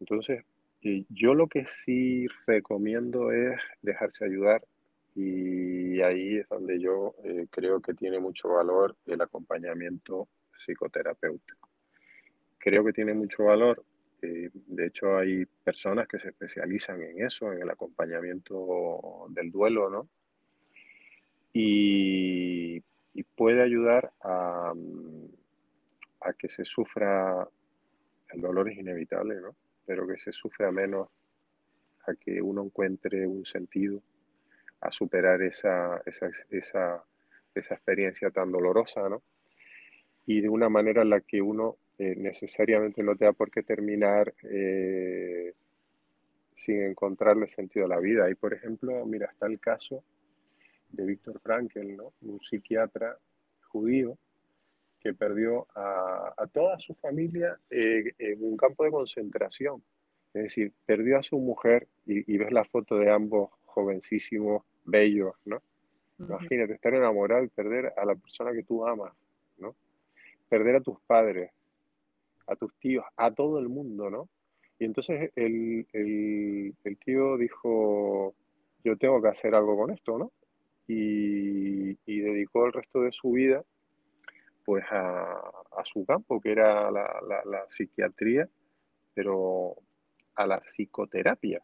Entonces, 0.00 0.44
yo 0.80 1.34
lo 1.34 1.48
que 1.48 1.66
sí 1.66 2.26
recomiendo 2.46 3.32
es 3.32 3.58
dejarse 3.82 4.24
ayudar 4.24 4.64
y 5.14 6.00
ahí 6.02 6.38
es 6.38 6.48
donde 6.48 6.78
yo 6.78 7.14
eh, 7.24 7.46
creo 7.50 7.80
que 7.80 7.94
tiene 7.94 8.20
mucho 8.20 8.48
valor 8.48 8.96
el 9.06 9.20
acompañamiento 9.20 10.28
psicoterapéutico. 10.56 11.68
Creo 12.58 12.84
que 12.84 12.92
tiene 12.92 13.14
mucho 13.14 13.44
valor, 13.44 13.84
eh, 14.22 14.50
de 14.52 14.86
hecho 14.86 15.16
hay 15.16 15.46
personas 15.46 16.08
que 16.08 16.18
se 16.18 16.28
especializan 16.28 17.02
en 17.02 17.24
eso, 17.24 17.52
en 17.52 17.62
el 17.62 17.70
acompañamiento 17.70 19.26
del 19.30 19.50
duelo, 19.50 19.90
¿no? 19.90 20.08
Y, 21.52 22.82
puede 23.34 23.62
ayudar 23.62 24.12
a, 24.20 24.72
a 26.20 26.32
que 26.32 26.48
se 26.48 26.64
sufra, 26.64 27.48
el 28.30 28.40
dolor 28.40 28.68
es 28.68 28.78
inevitable, 28.78 29.40
¿no? 29.40 29.54
Pero 29.86 30.08
que 30.08 30.18
se 30.18 30.32
sufra 30.32 30.72
menos, 30.72 31.08
a 32.06 32.14
que 32.14 32.42
uno 32.42 32.64
encuentre 32.64 33.26
un 33.26 33.44
sentido, 33.46 34.02
a 34.80 34.90
superar 34.90 35.42
esa, 35.42 36.00
esa, 36.06 36.30
esa, 36.50 37.04
esa 37.54 37.74
experiencia 37.74 38.30
tan 38.30 38.50
dolorosa, 38.50 39.08
¿no? 39.08 39.22
Y 40.26 40.40
de 40.40 40.48
una 40.48 40.68
manera 40.68 41.02
en 41.02 41.10
la 41.10 41.20
que 41.20 41.40
uno 41.40 41.76
eh, 41.98 42.14
necesariamente 42.16 43.02
no 43.02 43.16
tenga 43.16 43.32
por 43.32 43.50
qué 43.50 43.62
terminar 43.64 44.32
eh, 44.44 45.52
sin 46.54 46.82
encontrarle 46.82 47.48
sentido 47.48 47.86
a 47.86 47.88
la 47.88 47.98
vida. 47.98 48.30
Y 48.30 48.36
por 48.36 48.54
ejemplo, 48.54 49.04
mira, 49.04 49.26
está 49.26 49.46
el 49.46 49.58
caso 49.58 50.04
de 50.90 51.04
Víctor 51.04 51.40
Frankel, 51.40 51.96
¿no? 51.96 52.12
un 52.22 52.40
psiquiatra 52.40 53.18
judío 53.68 54.16
que 55.00 55.12
perdió 55.12 55.66
a, 55.74 56.46
toda 56.52 56.78
su 56.78 56.94
familia 56.94 57.58
eh, 57.70 58.12
en 58.18 58.44
un 58.44 58.56
campo 58.56 58.84
de 58.84 58.90
concentración. 58.90 59.82
Es 60.34 60.42
decir, 60.44 60.72
perdió 60.86 61.18
a 61.18 61.22
su 61.22 61.38
mujer 61.38 61.88
y, 62.06 62.36
ves 62.36 62.52
la 62.52 62.64
foto 62.64 62.96
de 62.96 63.10
ambos 63.10 63.50
jovencísimos, 63.64 64.62
bellos, 64.84 65.34
¿no? 65.44 65.62
Imagínate 66.18 66.74
estar 66.74 66.94
enamorado 66.94 67.44
y 67.44 67.48
perder 67.48 67.92
a 67.96 68.04
la 68.04 68.14
persona 68.14 68.52
que 68.52 68.62
tú 68.62 68.86
amas, 68.86 69.12
¿no? 69.58 69.74
Perder 70.48 70.76
a 70.76 70.80
tus 70.80 71.00
padres, 71.00 71.50
a 72.48 72.56
tus 72.56 72.74
tíos, 72.78 73.04
a 73.16 73.32
todo 73.32 73.58
el 73.58 73.68
mundo, 73.68 74.10
¿no? 74.10 74.28
Y 74.78 74.84
entonces 74.84 75.32
el, 75.34 75.86
el, 75.92 76.98
tío 77.04 77.36
dijo, 77.36 78.34
yo 78.84 78.96
tengo 78.96 79.20
que 79.20 79.28
hacer 79.28 79.54
algo 79.54 79.76
con 79.76 79.90
esto, 79.90 80.18
¿no? 80.18 80.32
Y, 80.86 81.96
dedicó 82.06 82.66
el 82.66 82.72
resto 82.72 83.02
de 83.02 83.12
su 83.12 83.32
vida 83.32 83.64
pues 84.64 84.84
a, 84.90 85.40
su 85.84 86.04
campo, 86.04 86.40
que 86.40 86.52
era 86.52 86.90
la, 86.90 87.64
psiquiatría, 87.70 88.48
pero 89.14 89.76
a 90.34 90.46
la 90.46 90.60
psicoterapia, 90.60 91.62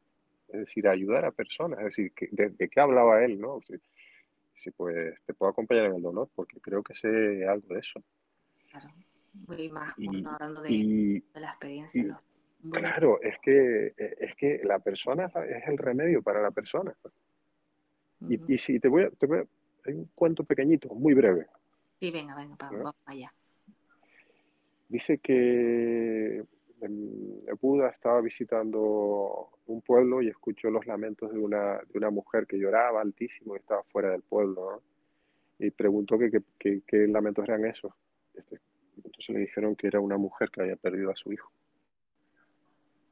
es 0.49 0.61
decir, 0.61 0.89
ayudar 0.89 1.25
a 1.27 1.31
personas, 1.31 1.81
es 1.81 1.85
decir, 1.85 2.13
de, 2.33 2.69
qué 2.69 2.81
hablaba 2.81 3.23
él? 3.25 3.39
¿no? 3.41 3.61
Si, 4.55 4.71
pues 4.71 5.15
te 5.27 5.35
puedo 5.35 5.51
acompañar 5.51 5.87
en 5.87 5.97
el 5.97 6.03
dolor, 6.03 6.31
porque 6.35 6.61
creo 6.61 6.83
que 6.83 6.95
sé 6.95 7.47
algo 7.47 7.75
de 7.75 7.81
eso. 7.81 8.03
Claro, 8.71 8.89
muy 9.35 9.71
más 9.71 9.95
hablando 10.27 10.63
de, 10.63 11.23
la 11.35 11.49
experiencia. 11.49 12.21
claro, 12.71 13.21
es 13.21 13.39
que, 13.41 13.95
es 13.97 14.35
que 14.37 14.61
la 14.65 14.79
persona 14.79 15.27
es 15.27 15.69
el 15.69 15.79
remedio 15.79 16.23
para 16.23 16.41
la 16.41 16.51
persona. 16.51 16.95
y, 18.29 18.59
si 18.59 18.81
te 18.81 18.89
voy, 18.89 19.05
a, 19.05 19.11
te 19.11 19.27
voy 19.27 19.39
a, 19.39 19.47
hay 19.87 19.95
un 19.95 20.09
cuento 20.15 20.45
pequeñito, 20.45 20.89
muy 20.95 21.15
breve, 21.15 21.47
Sí, 22.01 22.11
venga, 22.11 22.35
venga, 22.35 22.57
vamos 22.61 22.95
allá. 23.07 23.33
Dice 24.89 25.19
que 25.19 26.45
Buda 27.61 27.89
estaba 27.89 28.21
visitando 28.21 29.51
un 29.67 29.81
pueblo 29.81 30.21
y 30.21 30.29
escuchó 30.29 30.71
los 30.71 30.87
lamentos 30.87 31.33
de 31.33 31.39
una, 31.39 31.79
de 31.79 31.99
una 31.99 32.11
mujer 32.11 32.47
que 32.47 32.59
lloraba 32.59 33.01
altísimo 33.01 33.55
y 33.55 33.59
estaba 33.59 33.83
fuera 33.85 34.11
del 34.11 34.23
pueblo. 34.23 34.83
Y 35.59 35.71
preguntó 35.71 36.19
qué 36.19 36.43
que, 36.59 37.07
lamentos 37.09 37.45
eran 37.45 37.65
esos. 37.65 37.93
Este, 38.35 38.59
entonces 38.97 39.29
le 39.35 39.41
dijeron 39.41 39.77
que 39.77 39.87
era 39.87 40.01
una 40.01 40.17
mujer 40.17 40.51
que 40.51 40.63
había 40.63 40.77
perdido 40.77 41.11
a 41.11 41.17
su 41.17 41.33
hijo. 41.33 41.51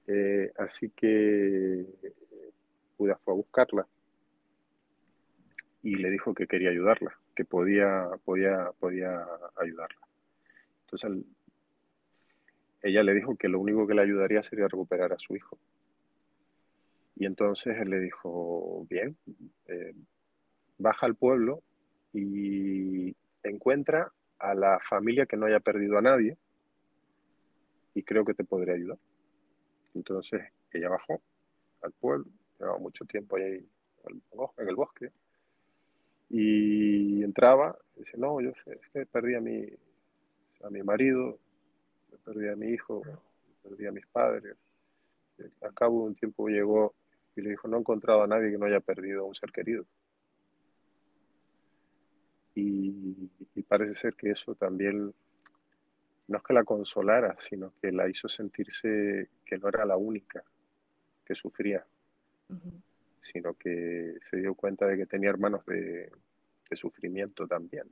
Eh, 0.06 0.52
así 0.58 0.90
que 0.90 1.86
Judas 2.96 3.18
fue 3.24 3.34
a 3.34 3.36
buscarla 3.36 3.86
y 5.82 5.94
le 5.96 6.10
dijo 6.10 6.34
que 6.34 6.46
quería 6.46 6.70
ayudarla, 6.70 7.18
que 7.34 7.44
podía, 7.44 8.08
podía, 8.24 8.70
podía 8.78 9.26
ayudarla. 9.56 10.00
Entonces 10.84 11.24
ella 12.82 13.02
le 13.02 13.14
dijo 13.14 13.36
que 13.36 13.48
lo 13.48 13.60
único 13.60 13.86
que 13.86 13.94
le 13.94 14.02
ayudaría 14.02 14.42
sería 14.42 14.68
recuperar 14.68 15.12
a 15.12 15.18
su 15.18 15.36
hijo. 15.36 15.58
Y 17.16 17.26
entonces 17.26 17.76
él 17.78 17.90
le 17.90 18.00
dijo, 18.00 18.86
bien, 18.88 19.16
eh, 19.68 19.94
baja 20.78 21.06
al 21.06 21.14
pueblo 21.14 21.62
y 22.12 23.14
encuentra 23.42 24.12
a 24.42 24.54
la 24.54 24.78
familia 24.80 25.26
que 25.26 25.36
no 25.36 25.46
haya 25.46 25.60
perdido 25.60 25.96
a 25.96 26.02
nadie 26.02 26.36
y 27.94 28.02
creo 28.02 28.24
que 28.24 28.34
te 28.34 28.44
podría 28.44 28.74
ayudar. 28.74 28.98
Entonces 29.94 30.42
ella 30.72 30.88
bajó 30.88 31.20
al 31.82 31.92
pueblo, 31.92 32.26
llevaba 32.58 32.78
mucho 32.78 33.04
tiempo 33.04 33.36
ahí 33.36 33.64
en 34.04 34.68
el 34.68 34.74
bosque, 34.74 35.10
y 36.28 37.22
entraba, 37.22 37.76
y 37.94 38.00
dice, 38.00 38.16
no, 38.16 38.40
yo 38.40 38.50
es 38.50 38.80
que 38.92 39.04
perdí 39.04 39.34
a 39.34 39.40
mi, 39.40 39.66
a 40.62 40.70
mi 40.70 40.82
marido, 40.82 41.38
perdí 42.24 42.48
a 42.48 42.56
mi 42.56 42.68
hijo, 42.68 43.02
perdí 43.62 43.86
a 43.86 43.92
mis 43.92 44.06
padres. 44.06 44.56
Al 45.60 45.74
cabo 45.74 46.02
de 46.02 46.08
un 46.08 46.14
tiempo 46.14 46.48
llegó 46.48 46.94
y 47.36 47.42
le 47.42 47.50
dijo, 47.50 47.68
no 47.68 47.76
he 47.76 47.80
encontrado 47.80 48.22
a 48.22 48.26
nadie 48.26 48.50
que 48.50 48.58
no 48.58 48.64
haya 48.64 48.80
perdido 48.80 49.22
a 49.22 49.24
un 49.24 49.34
ser 49.34 49.52
querido. 49.52 49.84
Y, 52.54 53.30
y, 53.54 53.62
parece 53.62 53.94
ser 53.94 54.14
que 54.14 54.30
eso 54.30 54.54
también 54.54 55.12
no 56.28 56.38
es 56.38 56.44
que 56.44 56.54
la 56.54 56.64
consolara, 56.64 57.36
sino 57.38 57.72
que 57.80 57.92
la 57.92 58.08
hizo 58.08 58.28
sentirse 58.28 59.28
que 59.44 59.58
no 59.58 59.68
era 59.68 59.84
la 59.84 59.96
única 59.96 60.42
que 61.24 61.34
sufría, 61.34 61.84
sino 63.20 63.54
que 63.54 64.14
se 64.30 64.36
dio 64.38 64.54
cuenta 64.54 64.86
de 64.86 64.96
que 64.96 65.06
tenía 65.06 65.30
hermanos 65.30 65.64
de, 65.66 66.10
sufrimiento 66.74 67.46
también. 67.46 67.86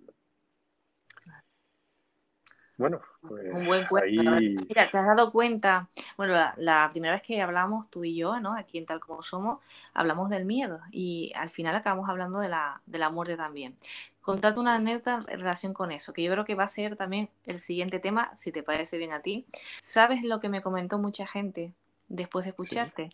Bueno, 2.81 3.03
pues 3.21 3.45
un 3.53 3.67
buen 3.67 3.85
cuento. 3.85 4.23
Mira, 4.41 4.91
te 4.91 4.97
has 4.97 5.05
dado 5.05 5.31
cuenta, 5.31 5.91
bueno, 6.17 6.33
la, 6.57 6.89
primera 6.91 7.13
vez 7.13 7.21
que 7.21 7.43
hablamos 7.43 7.91
tú 7.91 8.05
y 8.05 8.17
yo, 8.17 8.41
¿no? 8.41 8.57
Aquí 8.57 8.79
en 8.79 8.87
Tal 8.87 9.01
Como 9.01 9.21
Somos, 9.21 9.59
hablamos 9.93 10.31
del 10.31 10.47
miedo 10.47 10.81
y 10.91 11.31
al 11.37 11.51
final 11.51 11.77
acabamos 11.77 12.09
hablando 12.09 12.41
de 12.41 12.49
la, 12.49 12.81
de 12.87 12.97
la 12.97 13.11
muerte 13.11 13.37
también. 13.37 13.77
Contarte 14.23 14.61
una 14.61 14.77
anécdota 14.77 15.23
en 15.29 15.39
relación 15.39 15.75
con 15.75 15.91
eso, 15.91 16.15
que 16.15 16.23
yo 16.23 16.33
creo 16.33 16.47
que 16.47 16.55
va 16.55 16.65
a 16.65 16.69
ser 16.69 16.97
también 16.97 17.29
el 17.45 17.61
siguiente 17.61 17.99
tema, 17.99 18.35
si 18.35 18.51
te 18.51 18.63
parece 18.63 18.97
bien 18.97 19.13
a 19.13 19.21
ti. 19.21 19.45
¿Sabes 19.83 20.25
lo 20.25 20.41
que 20.41 20.49
me 20.49 20.63
comentó 20.63 20.99
mucha 20.99 21.27
gente 21.27 21.75
después 22.09 22.47
de 22.47 22.53
escucharte? 22.53 23.11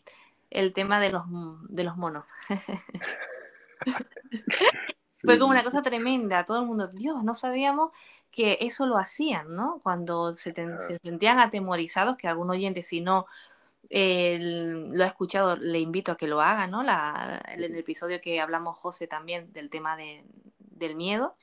El 0.49 0.75
tema 0.75 1.01
de 1.01 1.11
los, 1.11 1.25
de 1.69 1.83
los 1.83 1.97
monos. 1.97 2.25
Fue 5.23 5.39
como 5.39 5.51
una 5.51 5.65
cosa 5.65 5.83
tremenda, 5.83 6.45
todo 6.45 6.61
el 6.61 6.67
mundo, 6.67 6.89
Dios, 6.89 7.25
no 7.25 7.35
sabíamos 7.35 7.91
que 8.31 8.59
eso 8.61 8.87
lo 8.87 8.99
hacían, 8.99 9.55
¿no? 9.55 9.81
Cuando 9.83 10.35
se, 10.35 10.53
sentían 11.03 11.39
atemorizados, 11.39 12.17
que 12.17 12.29
algún 12.29 12.51
oyente, 12.51 12.83
si 12.83 13.01
no 13.01 13.27
lo 13.89 15.05
ha 15.05 15.07
escuchado, 15.07 15.57
le 15.57 15.79
invito 15.79 16.13
a 16.13 16.17
que 16.17 16.27
lo 16.27 16.41
haga, 16.41 16.67
¿no? 16.67 16.83
La, 16.83 17.43
en 17.49 17.63
el 17.63 17.77
episodio 17.77 18.21
que 18.21 18.41
hablamos, 18.41 18.77
José, 18.77 19.07
también 19.07 19.53
del 19.53 19.71
tema 19.71 19.97
del 19.97 20.97
miedo, 20.97 21.37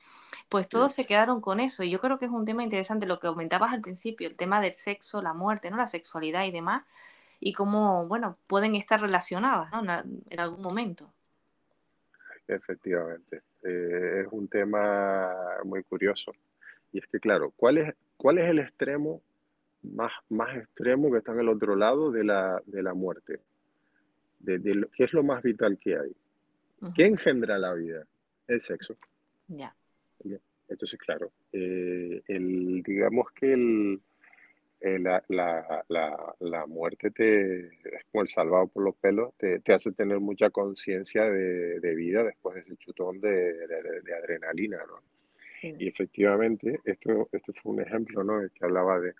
pues 0.48 0.68
todos 0.68 0.92
se 0.92 1.06
quedaron 1.06 1.40
con 1.40 1.58
eso. 1.58 1.82
Y 1.82 1.90
yo 1.90 2.00
creo 2.00 2.18
que 2.18 2.26
es 2.26 2.30
un 2.30 2.44
tema 2.44 2.62
interesante 2.62 3.06
lo 3.06 3.18
que 3.18 3.28
comentabas 3.28 3.72
al 3.72 3.80
principio, 3.80 4.28
el 4.28 4.36
tema 4.36 4.60
del 4.60 4.74
sexo, 4.74 5.20
la 5.20 5.32
muerte, 5.32 5.70
¿no? 5.70 5.78
La 5.78 5.86
sexualidad 5.86 6.44
y 6.44 6.52
demás, 6.52 6.84
y 7.40 7.54
cómo, 7.54 8.06
bueno, 8.06 8.38
pueden 8.46 8.76
estar 8.76 9.00
relacionadas, 9.00 9.70
¿no? 9.72 9.82
en 10.30 10.40
algún 10.40 10.62
momento. 10.62 11.10
Efectivamente. 12.46 13.42
Eh, 13.64 14.22
es 14.24 14.28
un 14.30 14.48
tema 14.48 15.34
muy 15.64 15.82
curioso. 15.82 16.32
Y 16.92 16.98
es 16.98 17.06
que, 17.06 17.18
claro, 17.18 17.52
¿cuál 17.56 17.78
es, 17.78 17.94
cuál 18.16 18.38
es 18.38 18.48
el 18.50 18.58
extremo 18.58 19.22
más, 19.82 20.12
más 20.28 20.56
extremo 20.56 21.10
que 21.10 21.18
está 21.18 21.32
en 21.32 21.40
el 21.40 21.48
otro 21.48 21.74
lado 21.74 22.10
de 22.10 22.24
la, 22.24 22.62
de 22.66 22.82
la 22.82 22.94
muerte? 22.94 23.40
De, 24.40 24.86
¿Qué 24.94 25.04
es 25.04 25.12
lo 25.12 25.22
más 25.22 25.42
vital 25.42 25.78
que 25.78 25.96
hay? 25.96 26.14
¿Qué 26.94 27.06
engendra 27.06 27.58
la 27.58 27.72
vida? 27.72 28.06
El 28.46 28.60
sexo. 28.60 28.94
Ya. 29.48 29.74
Entonces, 30.68 30.98
claro, 30.98 31.30
eh, 31.52 32.22
el, 32.26 32.82
digamos 32.82 33.30
que 33.32 33.52
el, 33.52 34.00
eh, 34.84 34.98
la, 34.98 35.24
la, 35.28 35.82
la, 35.88 36.34
la, 36.40 36.66
muerte 36.66 37.10
te, 37.10 37.68
es 37.68 38.04
como 38.12 38.20
el 38.20 38.28
salvado 38.28 38.66
por 38.68 38.84
los 38.84 38.94
pelos, 38.96 39.32
te, 39.38 39.60
te 39.60 39.72
hace 39.72 39.92
tener 39.92 40.20
mucha 40.20 40.50
conciencia 40.50 41.24
de, 41.24 41.80
de, 41.80 41.94
vida 41.94 42.22
después 42.22 42.54
de 42.56 42.60
ese 42.60 42.76
chutón 42.76 43.18
de, 43.18 43.66
de 43.66 44.14
adrenalina, 44.14 44.76
¿no? 44.86 45.00
Y 45.62 45.88
efectivamente, 45.88 46.80
esto, 46.84 47.30
esto 47.32 47.52
fue 47.54 47.72
un 47.72 47.80
ejemplo, 47.80 48.22
¿no? 48.22 48.40
Que 48.54 48.64
hablaba 48.64 49.00
de, 49.00 49.14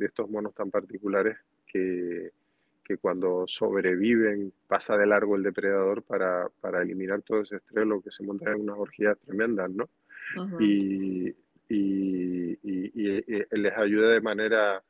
estos 0.00 0.28
monos 0.28 0.52
tan 0.54 0.72
particulares 0.72 1.36
que, 1.66 2.32
que, 2.82 2.96
cuando 2.96 3.44
sobreviven 3.46 4.52
pasa 4.66 4.96
de 4.96 5.06
largo 5.06 5.36
el 5.36 5.44
depredador 5.44 6.02
para, 6.02 6.48
para 6.60 6.82
eliminar 6.82 7.22
todo 7.22 7.42
ese 7.42 7.56
estrés, 7.56 7.86
lo 7.86 8.00
que 8.00 8.10
se 8.10 8.24
monta 8.24 8.50
en 8.50 8.62
unas 8.62 8.76
orgías 8.76 9.16
tremendas, 9.20 9.70
¿no? 9.70 9.88
y, 10.58 11.32
y, 11.74 12.58
y, 12.62 13.22
les 13.50 13.76
ayuda 13.76 14.08
de 14.08 14.20
manera 14.20 14.82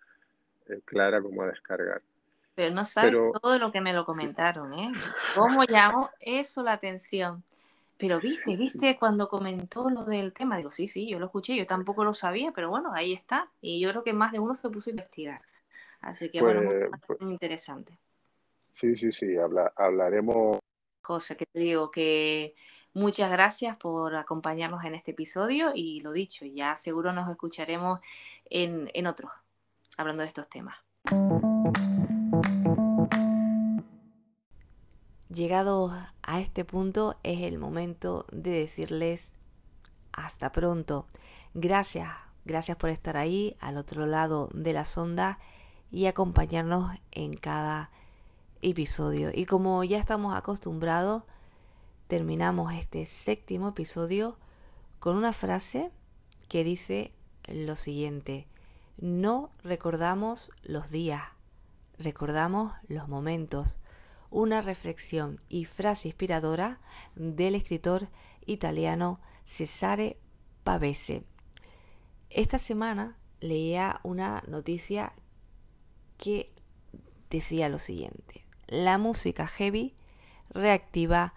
eh, 0.69 0.81
clara 0.85 1.21
como 1.21 1.43
a 1.43 1.47
descargar. 1.47 2.03
Pero 2.55 2.75
no 2.75 2.85
sabes 2.85 3.15
todo 3.43 3.59
lo 3.59 3.73
que 3.73 3.81
me 3.81 3.93
lo 3.93 4.05
comentaron, 4.05 4.73
¿eh? 4.73 4.93
¿Cómo 5.35 5.65
llamó 5.65 6.11
eso 6.21 6.63
la 6.63 6.73
atención? 6.73 7.43
Pero 7.99 8.21
viste, 8.21 8.57
viste 8.57 8.97
cuando 8.99 9.29
comentó 9.29 9.89
lo 9.89 10.05
del 10.05 10.33
tema, 10.33 10.57
digo, 10.57 10.71
sí, 10.71 10.87
sí, 10.87 11.09
yo 11.09 11.19
lo 11.19 11.27
escuché, 11.27 11.57
yo 11.57 11.67
tampoco 11.67 12.05
lo 12.05 12.13
sabía, 12.13 12.53
pero 12.53 12.69
bueno, 12.69 12.93
ahí 12.93 13.13
está. 13.13 13.51
Y 13.61 13.81
yo 13.81 13.91
creo 13.91 14.05
que 14.05 14.13
más 14.13 14.33
de 14.33 14.41
uno 14.41 14.55
se 14.55 14.69
puso 14.69 14.91
a 14.91 14.93
investigar. 14.93 15.43
Así 16.01 16.29
que 16.29 16.41
bueno, 16.43 16.63
muy, 16.63 16.75
pues 17.07 17.19
pues 17.19 17.31
interesante. 17.31 17.99
Sí, 18.73 18.95
sí, 18.97 19.11
sí, 19.13 19.37
habla, 19.37 19.73
hablaremos. 19.77 20.59
José, 21.05 21.37
que 21.37 21.47
te 21.47 21.61
digo 21.61 21.91
que 21.91 22.55
Muchas 22.97 23.29
gracias 23.29 23.77
por 23.77 24.15
acompañarnos 24.15 24.85
en 24.85 24.95
este 24.95 25.11
episodio 25.11 25.73
y 25.75 25.99
lo 26.03 26.13
dicho, 26.13 26.47
ya 26.47 26.77
seguro 26.77 27.13
nos 27.13 27.29
escucharemos 27.29 27.99
en, 28.49 28.89
en 28.95 29.09
otros, 29.09 29.33
hablando 29.97 30.23
de 30.23 30.29
estos 30.29 30.49
temas. 30.49 30.77
Llegado 35.29 35.93
a 36.23 36.41
este 36.41 36.65
punto 36.65 37.17
es 37.25 37.41
el 37.41 37.59
momento 37.59 38.27
de 38.31 38.53
decirles 38.53 39.33
hasta 40.13 40.53
pronto. 40.53 41.09
Gracias, 41.53 42.13
gracias 42.45 42.77
por 42.77 42.91
estar 42.91 43.17
ahí 43.17 43.57
al 43.59 43.77
otro 43.77 44.07
lado 44.07 44.51
de 44.53 44.73
la 44.73 44.85
sonda 44.85 45.41
y 45.91 46.07
acompañarnos 46.07 46.97
en 47.11 47.37
cada 47.37 47.91
episodio. 48.71 49.31
Y 49.33 49.47
como 49.47 49.85
ya 49.85 49.99
estamos 49.99 50.35
acostumbrados, 50.35 51.23
terminamos 52.09 52.73
este 52.75 53.07
séptimo 53.07 53.69
episodio 53.69 54.39
con 54.99 55.17
una 55.17 55.33
frase 55.33 55.91
que 56.49 56.65
dice 56.65 57.11
lo 57.49 57.77
siguiente, 57.77 58.47
no 58.97 59.51
recordamos 59.63 60.51
los 60.63 60.91
días, 60.91 61.23
recordamos 61.99 62.73
los 62.89 63.09
momentos. 63.09 63.79
Una 64.31 64.63
reflexión 64.63 65.37
y 65.49 65.65
frase 65.65 66.09
inspiradora 66.09 66.81
del 67.15 67.55
escritor 67.55 68.09
italiano 68.47 69.21
Cesare 69.45 70.19
Pavese. 70.65 71.25
Esta 72.31 72.59
semana 72.59 73.17
leía 73.41 74.01
una 74.03 74.43
noticia 74.49 75.13
que 76.17 76.51
decía 77.31 77.69
lo 77.69 77.79
siguiente. 77.79 78.44
La 78.67 78.97
música 78.97 79.47
heavy 79.47 79.95
reactiva 80.51 81.35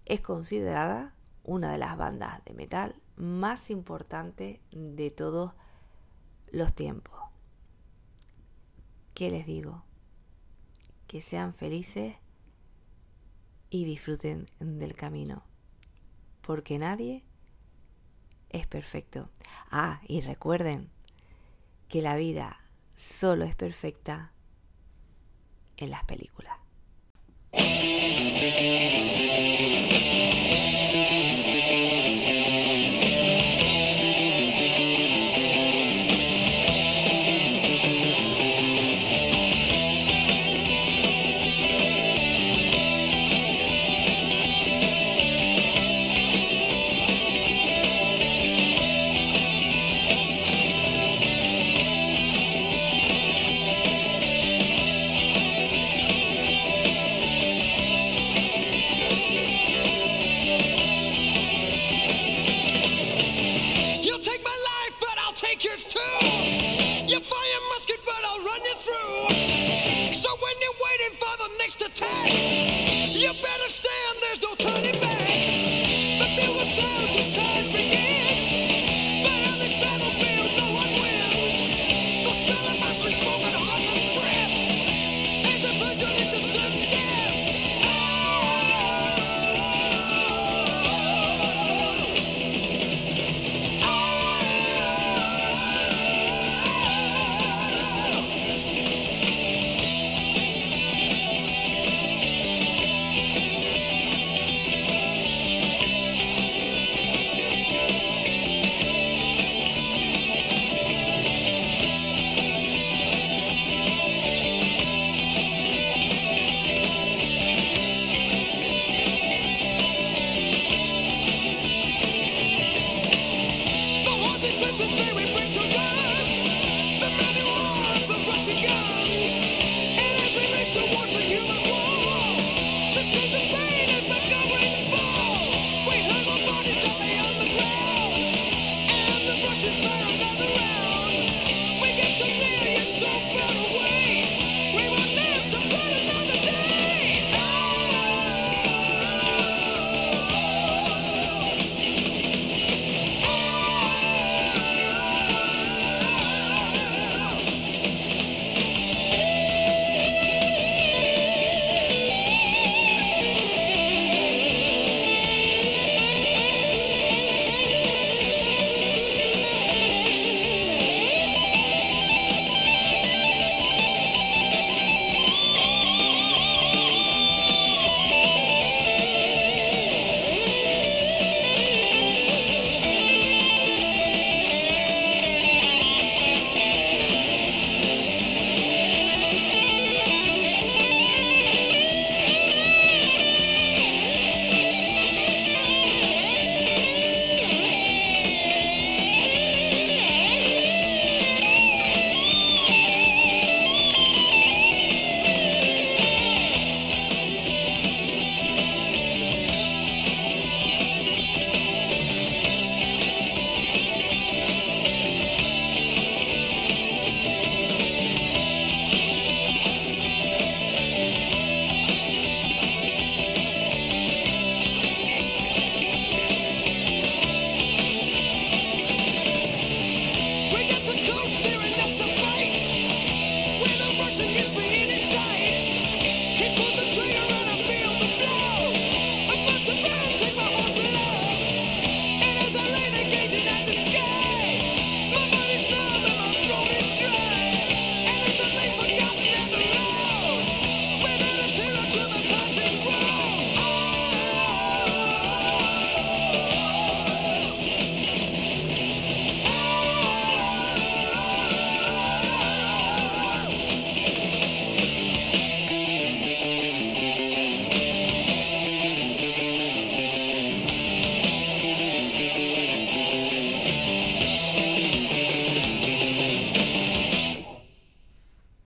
Es 0.05 0.21
considerada 0.21 1.15
una 1.43 1.71
de 1.71 1.77
las 1.77 1.97
bandas 1.97 2.43
de 2.45 2.53
metal 2.53 2.95
más 3.15 3.69
importante 3.69 4.61
de 4.71 5.11
todos 5.11 5.53
los 6.51 6.73
tiempos. 6.73 7.19
¿Qué 9.13 9.29
les 9.29 9.45
digo? 9.45 9.83
Que 11.07 11.21
sean 11.21 11.53
felices 11.53 12.15
y 13.69 13.85
disfruten 13.85 14.49
del 14.59 14.93
camino. 14.93 15.43
porque 16.41 16.77
nadie 16.77 17.23
es 18.49 18.67
perfecto. 18.67 19.29
Ah, 19.71 20.01
y 20.07 20.21
recuerden 20.21 20.89
que 21.87 22.01
la 22.01 22.15
vida 22.17 22.59
solo 22.95 23.45
es 23.45 23.55
perfecta 23.55 24.33
en 25.77 25.89
las 25.89 26.03
películas. 26.03 26.57